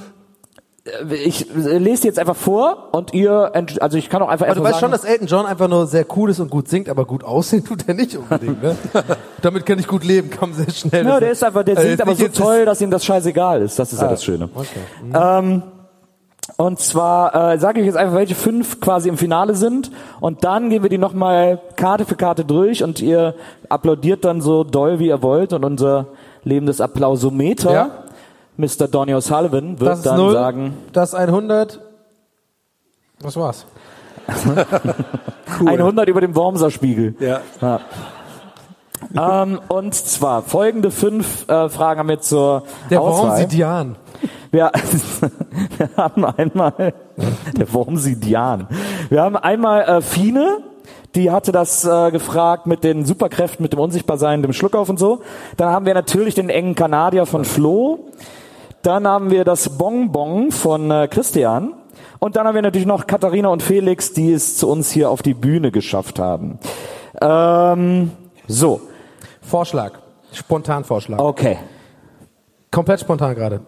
äh, 0.86 1.16
ich 1.16 1.50
äh, 1.54 1.78
lese 1.78 2.04
die 2.04 2.08
jetzt 2.08 2.20
einfach 2.20 2.36
vor 2.36 2.90
und 2.94 3.14
ihr, 3.14 3.52
also 3.82 3.98
ich 3.98 4.10
kann 4.10 4.22
auch 4.22 4.30
einfach 4.30 4.46
Aber 4.46 4.56
du 4.56 4.64
weißt 4.64 4.80
schon, 4.80 4.92
sagen, 4.92 4.94
dass 4.94 5.04
Elton 5.04 5.28
John 5.28 5.46
einfach 5.46 5.68
nur 5.68 5.86
sehr 5.88 6.06
cool 6.16 6.30
ist 6.30 6.40
und 6.40 6.50
gut 6.50 6.70
singt, 6.70 6.88
aber 6.88 7.06
gut 7.06 7.24
aussehen 7.26 7.66
tut 7.66 7.88
er 7.88 7.94
nicht 7.94 8.16
unbedingt. 8.16 8.64
Ne? 8.64 8.76
Damit 9.42 9.66
kann 9.66 9.80
ich 9.80 9.88
gut 9.88 10.06
leben, 10.06 10.30
kam 10.30 10.54
sehr 10.54 10.70
schnell. 10.72 11.06
ja, 11.06 11.20
der 11.20 11.32
ist 11.32 11.44
einfach, 11.44 11.64
der 11.64 11.76
Also 11.78 11.88
singt 11.90 12.00
jetzt 12.00 12.08
aber 12.08 12.16
so 12.16 12.28
toll, 12.30 12.66
dass 12.66 12.80
ihm 12.80 12.92
das 12.92 13.04
scheißegal 13.04 13.62
ist. 13.62 13.78
Das 13.78 13.92
ist 13.92 14.00
ja 14.02 14.08
Ah, 14.08 14.12
das 14.12 14.24
Schöne. 14.24 14.48
Okay. 14.56 14.80
Ähm, 15.14 15.64
und 16.58 16.80
zwar 16.80 17.54
äh, 17.54 17.60
sage 17.60 17.80
ich 17.80 17.86
jetzt 17.86 17.96
einfach, 17.98 18.16
welche 18.16 18.36
fünf 18.36 18.80
quasi 18.82 19.10
im 19.10 19.18
Finale 19.18 19.56
sind 19.56 19.92
und 20.20 20.44
dann 20.44 20.70
gehen 20.70 20.82
wir 20.84 20.90
die 20.90 20.98
nochmal 20.98 21.62
Karte 21.76 22.06
für 22.06 22.16
Karte 22.16 22.44
durch 22.46 22.84
und 22.84 23.00
ihr 23.02 23.36
applaudiert 23.70 24.26
dann 24.26 24.42
so 24.42 24.64
doll, 24.64 25.00
wie 25.00 25.08
ihr 25.08 25.22
wollt 25.22 25.54
und 25.54 25.64
unser 25.64 26.08
lebendes 26.44 26.82
Applausometer, 26.82 27.72
Ja. 27.74 27.90
Mr. 28.58 28.88
Donny 28.88 29.14
O'Sullivan, 29.14 29.80
wird 29.80 29.90
Das 29.92 30.00
ist 30.00 30.06
dann 30.08 30.18
null, 30.18 30.34
sagen, 30.34 30.74
das 30.94 31.14
100. 31.14 31.80
Was 33.22 33.36
war's? 33.38 33.66
100 35.66 36.08
über 36.10 36.22
dem 36.22 36.36
Wormser-Spiegel. 36.36 37.16
Ja. 37.20 37.42
Ja. 37.62 39.44
ähm, 39.44 39.60
und 39.68 39.94
zwar 39.94 40.42
folgende 40.42 40.90
fünf 40.92 41.48
äh, 41.48 41.70
Fragen 41.70 42.00
haben 42.00 42.10
wir 42.10 42.20
zur 42.20 42.64
Der 42.90 43.00
Auswahl. 43.02 43.30
Wormsidian. 43.30 43.96
Wir, 44.52 44.72
wir 45.78 45.90
haben 45.96 46.26
einmal 46.26 46.94
der 47.58 47.74
Wormsidian. 47.74 48.68
Wir 49.10 49.22
haben 49.22 49.36
einmal 49.36 49.84
äh, 49.84 50.02
Fine, 50.02 50.60
die 51.16 51.32
hatte 51.32 51.52
das 51.52 51.86
äh, 51.86 52.12
gefragt 52.12 52.68
mit 52.68 52.84
den 52.84 53.06
Superkräften, 53.06 53.64
mit 53.64 53.74
dem 53.74 53.80
Unsichtbarsein, 53.80 54.42
dem 54.42 54.54
Schluckauf 54.54 54.90
und 54.90 55.00
so. 55.00 55.22
Dann 55.58 55.70
haben 55.70 55.86
wir 55.86 55.94
natürlich 55.94 56.36
den 56.36 56.50
engen 56.50 56.76
Kanadier 56.76 57.26
von 57.26 57.46
Flo. 57.46 58.12
Dann 58.84 59.08
haben 59.08 59.32
wir 59.32 59.44
das 59.44 59.78
Bonbon 59.78 60.52
von 60.52 60.92
äh, 60.92 61.08
Christian. 61.08 61.74
Und 62.20 62.36
dann 62.36 62.48
haben 62.48 62.56
wir 62.56 62.62
natürlich 62.62 62.88
noch 62.88 63.08
Katharina 63.08 63.50
und 63.50 63.62
Felix, 63.64 64.14
die 64.14 64.32
es 64.32 64.58
zu 64.58 64.70
uns 64.70 64.92
hier 64.92 65.10
auf 65.10 65.22
die 65.22 65.34
Bühne 65.34 65.72
geschafft 65.72 66.20
haben. 66.20 66.60
Ähm, 67.22 68.12
so. 68.48 68.82
Vorschlag. 69.42 69.94
Spontanvorschlag. 70.34 71.20
Okay. 71.20 71.58
Komplett 72.72 73.00
spontan 73.00 73.34
gerade. 73.36 73.62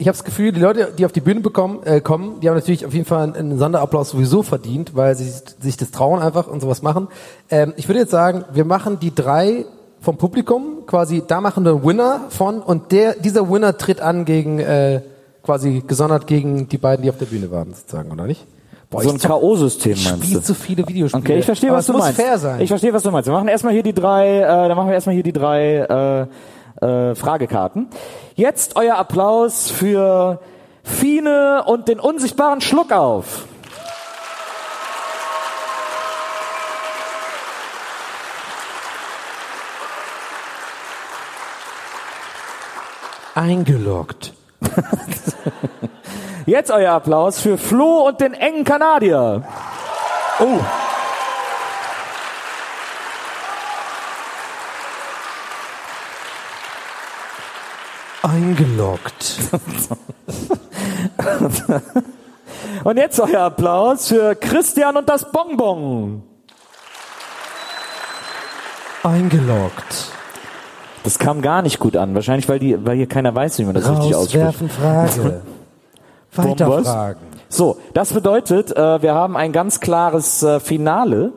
Ich 0.00 0.08
habe 0.08 0.16
das 0.16 0.24
Gefühl, 0.24 0.50
die 0.50 0.60
Leute, 0.60 0.94
die 0.96 1.04
auf 1.04 1.12
die 1.12 1.20
Bühne 1.20 1.40
bekommen, 1.40 1.82
äh, 1.84 2.00
kommen, 2.00 2.40
die 2.40 2.48
haben 2.48 2.54
natürlich 2.54 2.86
auf 2.86 2.94
jeden 2.94 3.04
Fall 3.04 3.34
einen, 3.34 3.58
Sonderapplaus 3.58 4.08
sowieso 4.08 4.42
verdient, 4.42 4.96
weil 4.96 5.14
sie 5.14 5.30
sich 5.60 5.76
das 5.76 5.90
trauen 5.90 6.20
einfach 6.20 6.46
und 6.46 6.62
sowas 6.62 6.80
machen. 6.80 7.08
Ähm, 7.50 7.74
ich 7.76 7.86
würde 7.86 8.00
jetzt 8.00 8.10
sagen, 8.10 8.46
wir 8.50 8.64
machen 8.64 8.98
die 8.98 9.14
drei 9.14 9.66
vom 10.00 10.16
Publikum 10.16 10.86
quasi, 10.86 11.22
da 11.26 11.42
machen 11.42 11.66
wir 11.66 11.72
einen 11.72 11.84
Winner 11.84 12.22
von 12.30 12.62
und 12.62 12.92
der 12.92 13.12
dieser 13.12 13.50
Winner 13.50 13.76
tritt 13.76 14.00
an 14.00 14.24
gegen 14.24 14.58
äh, 14.58 15.02
quasi 15.42 15.84
gesondert 15.86 16.26
gegen 16.26 16.66
die 16.66 16.78
beiden, 16.78 17.02
die 17.02 17.10
auf 17.10 17.18
der 17.18 17.26
Bühne 17.26 17.50
waren, 17.50 17.74
sozusagen, 17.74 18.10
oder 18.10 18.24
nicht? 18.24 18.46
Boah, 18.88 19.02
so 19.02 19.10
ein 19.10 19.18
K.O.-System 19.18 20.02
meinst 20.02 20.24
spiel 20.24 20.38
du? 20.38 20.42
zu 20.42 20.54
viele 20.54 20.88
Videospiele. 20.88 21.22
Okay, 21.22 21.38
ich 21.40 21.44
verstehe, 21.44 21.72
was 21.72 21.84
du 21.84 21.92
muss 21.92 22.04
meinst. 22.04 22.18
fair 22.18 22.38
sein. 22.38 22.62
Ich 22.62 22.68
verstehe, 22.68 22.94
was 22.94 23.02
du 23.02 23.10
meinst. 23.10 23.28
Wir 23.28 23.34
machen 23.34 23.48
erstmal 23.48 23.74
hier 23.74 23.82
die 23.82 23.92
drei, 23.92 24.38
äh, 24.38 24.46
dann 24.46 24.76
machen 24.76 24.88
wir 24.88 24.94
erstmal 24.94 25.14
hier 25.14 25.22
die 25.22 25.34
drei 25.34 25.76
äh, 25.76 26.26
äh, 26.80 27.14
Fragekarten. 27.14 27.88
Jetzt 28.34 28.76
euer 28.76 28.96
Applaus 28.96 29.70
für 29.70 30.40
Fine 30.82 31.64
und 31.66 31.88
den 31.88 32.00
unsichtbaren 32.00 32.60
Schluckauf. 32.60 33.44
Eingeloggt. 43.34 44.32
Jetzt 46.46 46.70
euer 46.70 46.92
Applaus 46.92 47.38
für 47.40 47.56
Flo 47.58 48.08
und 48.08 48.20
den 48.20 48.34
engen 48.34 48.64
Kanadier. 48.64 49.44
Oh. 50.40 50.58
Eingeloggt. 58.22 59.38
Und 62.84 62.96
jetzt 62.96 63.20
euer 63.20 63.40
Applaus 63.40 64.08
für 64.08 64.34
Christian 64.34 64.96
und 64.96 65.08
das 65.08 65.30
Bonbon. 65.30 66.22
Eingeloggt. 69.02 70.12
Das 71.02 71.18
kam 71.18 71.42
gar 71.42 71.62
nicht 71.62 71.78
gut 71.78 71.96
an. 71.96 72.14
Wahrscheinlich, 72.14 72.48
weil, 72.48 72.58
die, 72.58 72.84
weil 72.84 72.96
hier 72.96 73.06
keiner 73.06 73.34
weiß, 73.34 73.58
wie 73.58 73.64
man 73.64 73.74
das 73.74 73.90
richtig 73.90 74.14
ausspricht. 74.14 74.44
Rauswerfen 74.44 74.68
Frage. 74.68 75.42
Weiter 76.34 76.70
Was? 76.70 76.86
fragen. 76.86 77.20
So, 77.48 77.78
das 77.94 78.12
bedeutet, 78.12 78.76
äh, 78.76 79.02
wir 79.02 79.14
haben 79.14 79.36
ein 79.36 79.52
ganz 79.52 79.80
klares 79.80 80.42
äh, 80.42 80.60
Finale. 80.60 81.32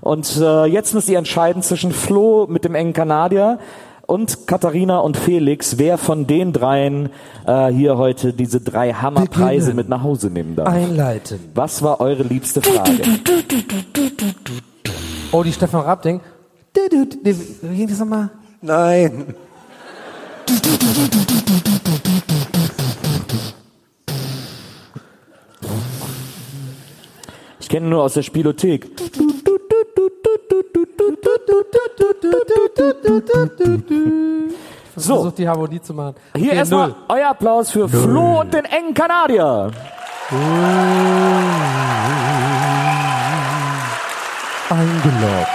Und 0.00 0.36
äh, 0.36 0.66
jetzt 0.66 0.94
müsst 0.94 1.08
ihr 1.08 1.18
entscheiden 1.18 1.62
zwischen 1.62 1.92
Flo 1.92 2.46
mit 2.48 2.64
dem 2.64 2.74
engen 2.74 2.92
Kanadier 2.92 3.58
und 4.06 4.46
Katharina 4.46 4.98
und 4.98 5.16
Felix, 5.16 5.78
wer 5.78 5.98
von 5.98 6.26
den 6.26 6.52
dreien 6.52 7.10
äh, 7.46 7.68
hier 7.68 7.98
heute 7.98 8.32
diese 8.32 8.60
drei 8.60 8.92
Hammerpreise 8.92 9.66
Beginnen. 9.66 9.76
mit 9.76 9.88
nach 9.88 10.02
Hause 10.02 10.30
nehmen 10.30 10.56
darf. 10.56 10.68
Einleiten. 10.68 11.40
Was 11.54 11.82
war 11.82 12.00
eure 12.00 12.22
liebste 12.22 12.62
Frage? 12.62 13.02
Oh, 15.32 15.42
die 15.42 15.52
Stefan 15.52 15.80
Raab 15.82 16.02
du, 16.02 17.06
Wie 17.22 17.76
ging 17.76 17.88
das 17.88 17.98
nochmal? 17.98 18.30
Nein. 18.62 19.34
Ich 27.60 27.68
kenne 27.68 27.88
nur 27.88 28.04
aus 28.04 28.14
der 28.14 28.22
Spielothek. 28.22 28.86
So. 34.98 35.14
Versucht 35.16 35.38
die 35.38 35.46
Harmonie 35.48 35.80
zu 35.80 35.92
machen. 35.92 36.14
Hier 36.34 36.48
Okay, 36.48 36.56
erstmal 36.58 36.88
null. 36.88 36.96
euer 37.08 37.28
Applaus 37.28 37.70
für 37.70 37.88
Flo 37.88 38.40
und 38.40 38.54
den 38.54 38.64
engen 38.64 38.94
Kanadier. 38.94 39.70
Eingeloggt. 44.68 45.48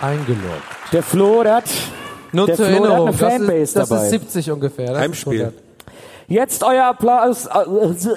Eingeloggt. 0.00 0.62
Der 0.92 1.02
Flo, 1.02 1.42
der 1.42 1.54
hat, 1.56 1.64
Nur 2.32 2.46
der 2.46 2.56
zur 2.56 2.66
Flo, 2.66 2.74
der 2.74 2.82
hat 2.82 2.88
Erinnerung, 2.90 3.08
eine 3.08 3.16
das, 3.16 3.32
Fanbase 3.32 3.58
ist, 3.58 3.76
das 3.76 3.88
dabei. 3.88 4.02
ist 4.04 4.10
70 4.10 4.50
ungefähr. 4.50 4.86
Das 4.86 4.94
ist 4.96 5.00
Heimspiel. 5.02 5.40
100. 5.40 5.54
Jetzt 6.28 6.64
euer 6.64 6.84
Applaus. 6.86 7.46
äh, 7.46 7.50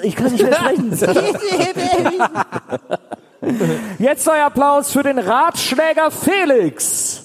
Ich 0.02 0.16
kann 0.16 0.32
nicht 0.32 0.42
mehr 0.44 0.54
sprechen. 0.54 0.90
Jetzt 3.98 4.28
euer 4.28 4.46
Applaus 4.46 4.92
für 4.92 5.02
den 5.02 5.18
Ratschläger 5.18 6.10
Felix. 6.10 7.24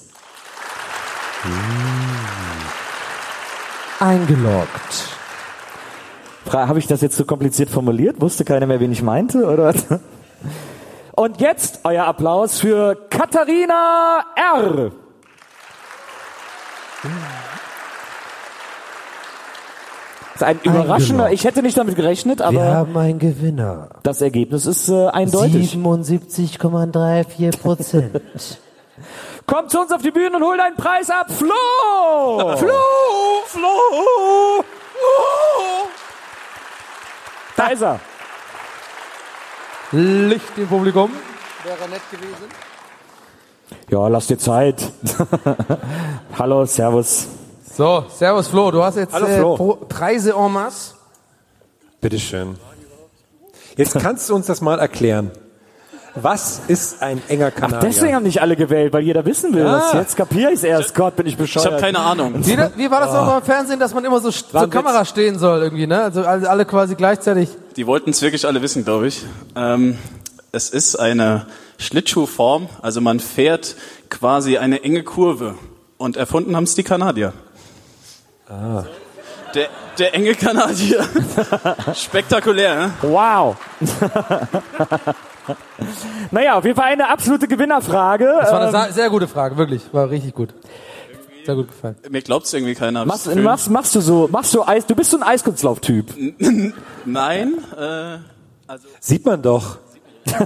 Eingeloggt. 4.00 5.16
Habe 6.52 6.78
ich 6.78 6.86
das 6.86 7.00
jetzt 7.00 7.16
so 7.16 7.24
kompliziert 7.24 7.70
formuliert? 7.70 8.20
Wusste 8.20 8.44
keiner 8.44 8.66
mehr, 8.66 8.80
wen 8.80 8.92
ich 8.92 9.02
meinte, 9.02 9.44
oder? 9.44 9.74
Und 11.12 11.40
jetzt 11.40 11.80
euer 11.84 12.04
Applaus 12.04 12.60
für 12.60 12.94
Katharina 13.10 14.24
R. 14.36 14.92
Das 20.38 20.42
ist 20.42 20.48
ein 20.48 20.60
überraschender, 20.70 21.32
ich 21.32 21.44
hätte 21.44 21.62
nicht 21.62 21.78
damit 21.78 21.96
gerechnet, 21.96 22.40
Wir 22.40 22.46
aber 22.46 22.64
haben 22.64 22.96
einen 22.96 23.18
Gewinner. 23.18 23.88
das 24.02 24.20
Ergebnis 24.20 24.66
ist 24.66 24.90
äh, 24.90 25.06
eindeutig. 25.06 25.72
77,34 25.74 27.58
Prozent. 27.58 28.20
Kommt 29.46 29.70
zu 29.70 29.80
uns 29.80 29.92
auf 29.92 30.02
die 30.02 30.10
Bühne 30.10 30.36
und 30.36 30.42
holt 30.42 30.60
einen 30.60 30.76
Preis 30.76 31.08
ab. 31.08 31.30
Flo! 31.30 32.56
Flo, 32.56 32.68
Flo! 33.46 34.62
Da 37.56 37.68
ist 37.68 37.82
er. 37.82 37.98
Licht 39.92 40.58
im 40.58 40.66
Publikum. 40.66 41.10
Wäre 41.64 41.88
nett 41.88 42.02
gewesen. 42.10 42.48
Ja, 43.88 44.08
lass 44.08 44.26
dir 44.26 44.38
Zeit. 44.38 44.92
Hallo, 46.38 46.66
Servus. 46.66 47.28
So, 47.76 48.06
Servus 48.08 48.48
Flo, 48.48 48.70
du 48.70 48.82
hast 48.82 48.96
jetzt 48.96 49.12
Hallo, 49.12 49.26
äh. 49.26 49.56
Pro 49.56 49.74
Preise 49.88 50.32
en 50.32 50.50
masse. 50.52 50.94
Bitteschön. 52.00 52.56
Jetzt 53.76 53.98
kannst 53.98 54.30
du 54.30 54.34
uns 54.34 54.46
das 54.46 54.62
mal 54.62 54.78
erklären. 54.78 55.30
Was 56.14 56.62
ist 56.68 57.02
ein 57.02 57.20
enger 57.28 57.52
Ach, 57.54 57.60
Kanadier? 57.60 57.90
deswegen 57.90 58.14
haben 58.14 58.22
nicht 58.22 58.40
alle 58.40 58.56
gewählt, 58.56 58.94
weil 58.94 59.02
jeder 59.02 59.26
wissen 59.26 59.52
will. 59.52 59.64
Ja. 59.64 59.72
Was. 59.72 59.92
Jetzt 59.92 60.16
kapiere 60.16 60.50
ich 60.52 60.60
es 60.60 60.64
erst. 60.64 60.94
Gott, 60.94 61.16
bin 61.16 61.26
ich 61.26 61.36
bescheuert. 61.36 61.82
Wie, 61.82 62.56
da- 62.56 62.70
wie 62.74 62.90
war 62.90 63.00
das 63.00 63.10
auch 63.10 63.26
beim 63.26 63.42
Fernsehen, 63.42 63.78
dass 63.78 63.92
man 63.92 64.02
immer 64.06 64.20
so 64.20 64.30
zur 64.30 64.62
Witz. 64.62 64.70
Kamera 64.70 65.04
stehen 65.04 65.38
soll 65.38 65.60
irgendwie, 65.60 65.86
ne? 65.86 66.00
Also 66.04 66.22
alle 66.24 66.48
alle 66.48 66.64
quasi 66.64 66.94
gleichzeitig. 66.94 67.50
Die 67.76 67.86
wollten 67.86 68.08
es 68.08 68.22
wirklich 68.22 68.46
alle 68.46 68.62
wissen, 68.62 68.86
glaube 68.86 69.08
ich. 69.08 69.26
Ähm, 69.54 69.98
es 70.52 70.70
ist 70.70 70.96
eine 70.96 71.44
Schlittschuhform, 71.76 72.70
also 72.80 73.02
man 73.02 73.20
fährt 73.20 73.76
quasi 74.08 74.56
eine 74.56 74.82
enge 74.82 75.02
Kurve. 75.02 75.56
Und 75.98 76.16
erfunden 76.16 76.56
haben 76.56 76.64
es 76.64 76.74
die 76.74 76.82
Kanadier. 76.82 77.34
Ah. 78.48 78.84
Der, 79.54 79.68
der 79.98 80.14
enge 80.14 80.34
Kanadier. 80.34 81.04
Spektakulär, 81.94 82.74
ne? 82.76 82.90
Wow. 83.02 83.56
naja, 86.30 86.58
auf 86.58 86.64
jeden 86.64 86.76
Fall 86.76 86.92
eine 86.92 87.08
absolute 87.08 87.48
Gewinnerfrage. 87.48 88.26
Das 88.40 88.52
war 88.52 88.68
eine 88.68 88.86
Ähm, 88.88 88.92
sehr 88.92 89.08
gute 89.10 89.28
Frage, 89.28 89.56
wirklich. 89.56 89.82
War 89.92 90.10
richtig 90.10 90.34
gut. 90.34 90.54
Sehr 91.44 91.54
gut 91.54 91.68
gefallen. 91.68 91.96
Mir 92.10 92.22
glaubt's 92.22 92.52
irgendwie 92.52 92.74
keiner. 92.74 93.06
machst, 93.06 93.34
machst, 93.34 93.70
machst 93.70 93.94
du 93.94 94.00
so, 94.00 94.28
machst 94.30 94.52
du 94.52 94.64
Eis, 94.64 94.84
du 94.84 94.96
bist 94.96 95.10
so 95.10 95.16
ein 95.16 95.22
Eiskunstlauf-Typ. 95.22 96.12
Nein, 97.04 97.54
äh, 97.78 98.18
also 98.66 98.88
Sieht 98.98 99.24
man 99.24 99.40
doch. 99.42 99.78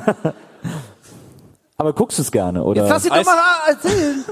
Aber 1.78 1.94
guckst 1.94 2.18
du 2.18 2.22
es 2.22 2.30
gerne, 2.30 2.62
oder? 2.62 2.82
Jetzt 2.82 2.90
lass 2.90 3.06
ihn 3.06 3.12
doch 3.14 3.24
mal 3.24 3.38
erzählen. 3.68 4.24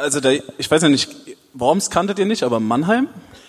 Also 0.00 0.20
der, 0.20 0.40
ich 0.58 0.70
weiß 0.70 0.82
ja 0.82 0.88
nicht, 0.88 1.08
Worms 1.54 1.90
kanntet 1.90 2.18
ihr 2.18 2.26
nicht, 2.26 2.42
aber 2.42 2.60
Mannheim 2.60 3.08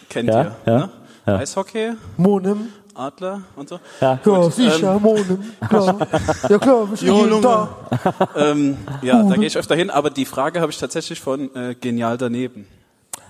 kennt 0.10 0.30
Ja, 0.30 0.42
ihr. 0.44 0.56
ja, 0.66 0.78
ne? 0.78 0.90
ja. 1.28 1.38
Eishockey, 1.38 1.94
Monem. 2.18 2.70
Adler 2.96 3.42
und 3.56 3.70
so. 3.70 3.80
Ja. 4.02 4.20
Ja, 4.24 4.50
sicher, 4.52 5.00
Monem. 5.00 5.44
Klar. 5.68 5.98
Ja 6.50 6.60
klar, 6.60 6.90
wir 6.90 6.98
stehen 6.98 7.16
jeden 7.16 7.42
da. 7.42 7.70
ähm, 8.36 8.78
ja, 9.02 9.24
da 9.24 9.36
gehe 9.36 9.48
ich 9.48 9.58
öfter 9.58 9.74
hin, 9.76 9.90
aber 9.90 10.12
die 10.12 10.26
Frage 10.26 10.62
habe 10.62 10.72
ich 10.72 10.78
tatsächlich 10.78 11.20
von 11.20 11.54
äh, 11.56 11.74
Genial 11.74 12.18
daneben. 12.20 12.68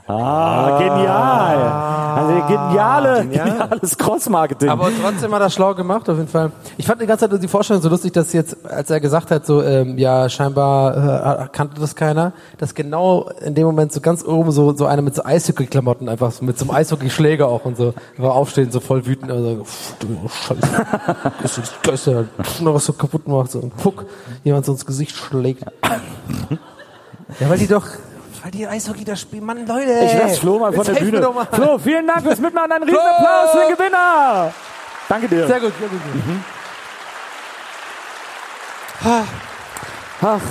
Ah, 0.05 0.77
genial. 0.79 1.93
Also 2.15 2.47
geniale, 2.47 3.21
genial. 3.21 3.49
geniales 3.49 3.97
Cross-Marketing. 3.97 4.69
Aber 4.69 4.89
trotzdem 5.01 5.33
hat 5.33 5.41
er 5.41 5.49
schlau 5.49 5.73
gemacht, 5.73 6.09
auf 6.09 6.17
jeden 6.17 6.27
Fall. 6.29 6.51
Ich 6.77 6.85
fand 6.85 7.01
die 7.01 7.05
ganze 7.05 7.29
Zeit 7.29 7.41
die 7.41 7.47
Vorstellung 7.47 7.81
so 7.81 7.87
lustig, 7.89 8.11
dass 8.11 8.33
jetzt, 8.33 8.65
als 8.65 8.89
er 8.89 8.99
gesagt 8.99 9.31
hat, 9.31 9.45
so, 9.45 9.63
ähm, 9.63 9.97
ja, 9.97 10.27
scheinbar 10.27 11.45
äh, 11.45 11.47
kannte 11.51 11.79
das 11.79 11.95
keiner, 11.95 12.33
dass 12.57 12.75
genau 12.75 13.29
in 13.43 13.55
dem 13.55 13.65
Moment 13.65 13.93
so 13.93 14.01
ganz 14.01 14.25
oben 14.25 14.51
so, 14.51 14.75
so 14.75 14.85
einer 14.85 15.01
mit 15.01 15.15
so 15.15 15.23
Eishockey-Klamotten 15.23 16.09
einfach 16.09 16.31
so, 16.31 16.43
mit 16.43 16.59
so 16.59 16.65
einem 16.65 16.75
Eishockey-Schläger 16.75 17.47
auch 17.47 17.63
und 17.63 17.77
so, 17.77 17.93
war 18.17 18.33
aufstehen, 18.33 18.71
so 18.71 18.81
voll 18.81 19.05
wütend, 19.05 19.31
also, 19.31 19.63
pff, 19.63 19.95
du 19.99 20.07
Scheiße, 20.27 20.85
das 21.41 21.57
ist 21.57 21.81
Geister, 21.81 22.25
noch 22.59 22.73
was 22.73 22.85
so 22.85 22.93
kaputt 22.93 23.27
macht, 23.27 23.51
so, 23.51 23.71
puck, 23.77 24.05
jemand 24.43 24.65
so 24.65 24.73
ins 24.73 24.85
Gesicht 24.85 25.15
schlägt. 25.15 25.63
Ja, 27.39 27.49
weil 27.49 27.57
die 27.57 27.67
doch, 27.67 27.85
weil 28.43 28.51
die 28.51 28.67
Eishockey 28.67 29.05
da 29.05 29.15
spielen, 29.15 29.45
Mann, 29.45 29.65
Leute. 29.65 29.89
ich 30.05 30.13
lass 30.19 30.37
Flo 30.37 30.59
mal 30.59 30.73
von 30.73 30.85
der 30.85 30.93
Bühne. 30.95 31.21
Flo, 31.51 31.77
vielen 31.79 32.05
Dank 32.05 32.23
fürs 32.23 32.39
Mitmachen. 32.39 32.73
Einen 32.73 32.83
riesen 32.83 32.99
Applaus 32.99 33.51
für 33.51 33.59
den 33.59 33.77
Gewinner. 33.77 34.53
Danke 35.07 35.29
dir. 35.29 35.47
Sehr 35.47 35.61
gut, 35.61 35.71
sehr 35.79 35.87
gut. 35.87 35.99
Ach, 40.21 40.41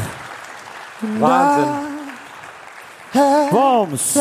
Wahnsinn. 1.18 1.68
Worms. 3.50 4.18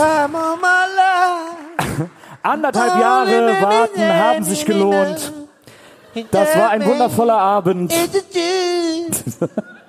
Anderthalb 2.43 2.99
Jahre 2.99 3.61
warten 3.61 4.13
haben 4.13 4.43
sich 4.43 4.65
gelohnt. 4.65 5.31
Das 6.31 6.57
war 6.57 6.71
ein 6.71 6.85
wundervoller 6.85 7.37
Abend. 7.37 7.93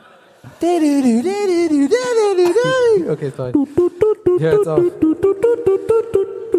Okay, 3.11 3.33
sorry. 3.37 3.53
Ich 4.37 4.43
hör 4.43 4.53
jetzt 4.53 4.69
auf. 4.69 4.81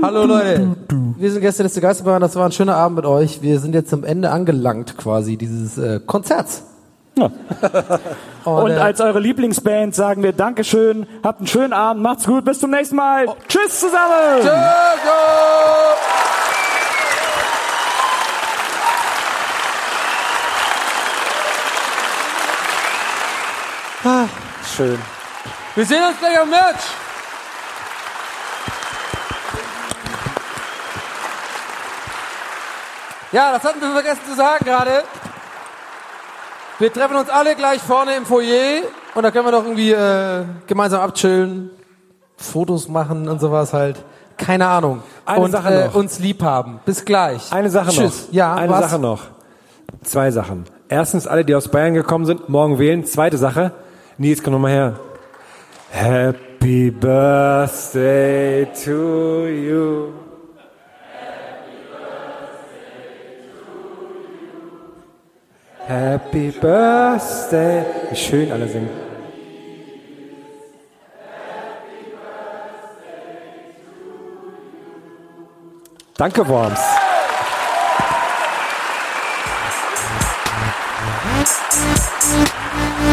Hallo 0.01 0.25
Leute, 0.25 0.75
wir 1.17 1.31
sind 1.31 1.39
Gäste 1.39 1.63
des 1.63 1.79
Geisterbahn, 1.79 2.19
das 2.19 2.35
war 2.35 2.45
ein 2.45 2.51
schöner 2.51 2.75
Abend 2.75 2.97
mit 2.97 3.05
euch. 3.05 3.41
Wir 3.41 3.61
sind 3.61 3.73
jetzt 3.73 3.93
am 3.93 4.03
Ende 4.03 4.31
angelangt 4.31 4.97
quasi 4.97 5.37
dieses 5.37 5.77
äh, 5.77 6.01
Konzerts. 6.05 6.63
Ja. 7.17 7.31
Und 8.43 8.71
äh, 8.71 8.73
als 8.73 8.99
eure 8.99 9.21
Lieblingsband 9.21 9.95
sagen 9.95 10.21
wir 10.21 10.33
Dankeschön, 10.33 11.05
habt 11.23 11.39
einen 11.39 11.47
schönen 11.47 11.71
Abend, 11.71 12.03
macht's 12.03 12.25
gut, 12.25 12.43
bis 12.43 12.59
zum 12.59 12.71
nächsten 12.71 12.97
Mal. 12.97 13.27
Tschüss 13.47 13.79
zusammen. 13.79 14.41
Tschüss. 14.41 14.51
Ah, 24.03 24.25
schön. 24.75 24.99
Wir 25.75 25.85
sehen 25.85 26.03
uns 26.07 26.19
gleich 26.19 26.39
am 26.39 26.49
Match. 26.49 26.83
Ja, 33.31 33.51
das 33.51 33.63
hatten 33.63 33.81
wir 33.81 33.91
vergessen 33.91 34.21
zu 34.29 34.35
sagen 34.35 34.63
gerade. 34.65 35.03
Wir 36.79 36.91
treffen 36.91 37.15
uns 37.15 37.29
alle 37.29 37.55
gleich 37.55 37.81
vorne 37.81 38.15
im 38.15 38.25
Foyer 38.25 38.81
und 39.15 39.23
da 39.23 39.31
können 39.31 39.45
wir 39.45 39.51
doch 39.51 39.63
irgendwie 39.63 39.91
äh, 39.91 40.43
gemeinsam 40.67 41.01
abchillen, 41.01 41.71
Fotos 42.37 42.87
machen 42.87 43.27
und 43.29 43.39
sowas 43.39 43.73
halt. 43.73 44.03
Keine 44.37 44.67
Ahnung. 44.67 45.01
Eine 45.25 45.39
und 45.45 45.51
Sache 45.51 45.69
äh, 45.73 45.85
noch. 45.85 45.95
uns 45.95 46.19
lieb 46.19 46.43
haben. 46.43 46.79
Bis 46.85 47.05
gleich. 47.05 47.51
Eine 47.51 47.69
Sache 47.69 47.91
Tschüss. 47.91 48.27
noch. 48.27 48.33
Ja, 48.33 48.55
Eine 48.55 48.71
was? 48.71 48.89
Sache 48.91 48.99
noch. 49.01 49.21
Zwei 50.03 50.31
Sachen. 50.31 50.65
Erstens, 50.89 51.27
alle, 51.27 51.45
die 51.45 51.55
aus 51.55 51.69
Bayern 51.69 51.93
gekommen 51.93 52.25
sind, 52.25 52.49
morgen 52.49 52.77
wählen. 52.79 53.05
Zweite 53.05 53.37
Sache. 53.37 53.71
Nils, 54.17 54.41
komm 54.43 54.53
noch 54.53 54.59
mal 54.59 54.71
her. 54.71 54.99
Happy 55.91 56.91
Birthday 56.91 58.65
to 58.85 59.47
you. 59.47 60.13
Happy 65.87 66.51
Birthday. 66.51 67.85
Wie 68.09 68.15
schön 68.15 68.51
alle 68.51 68.67
singen. 68.67 68.89
Danke, 76.15 76.47
Worms. 76.47 77.02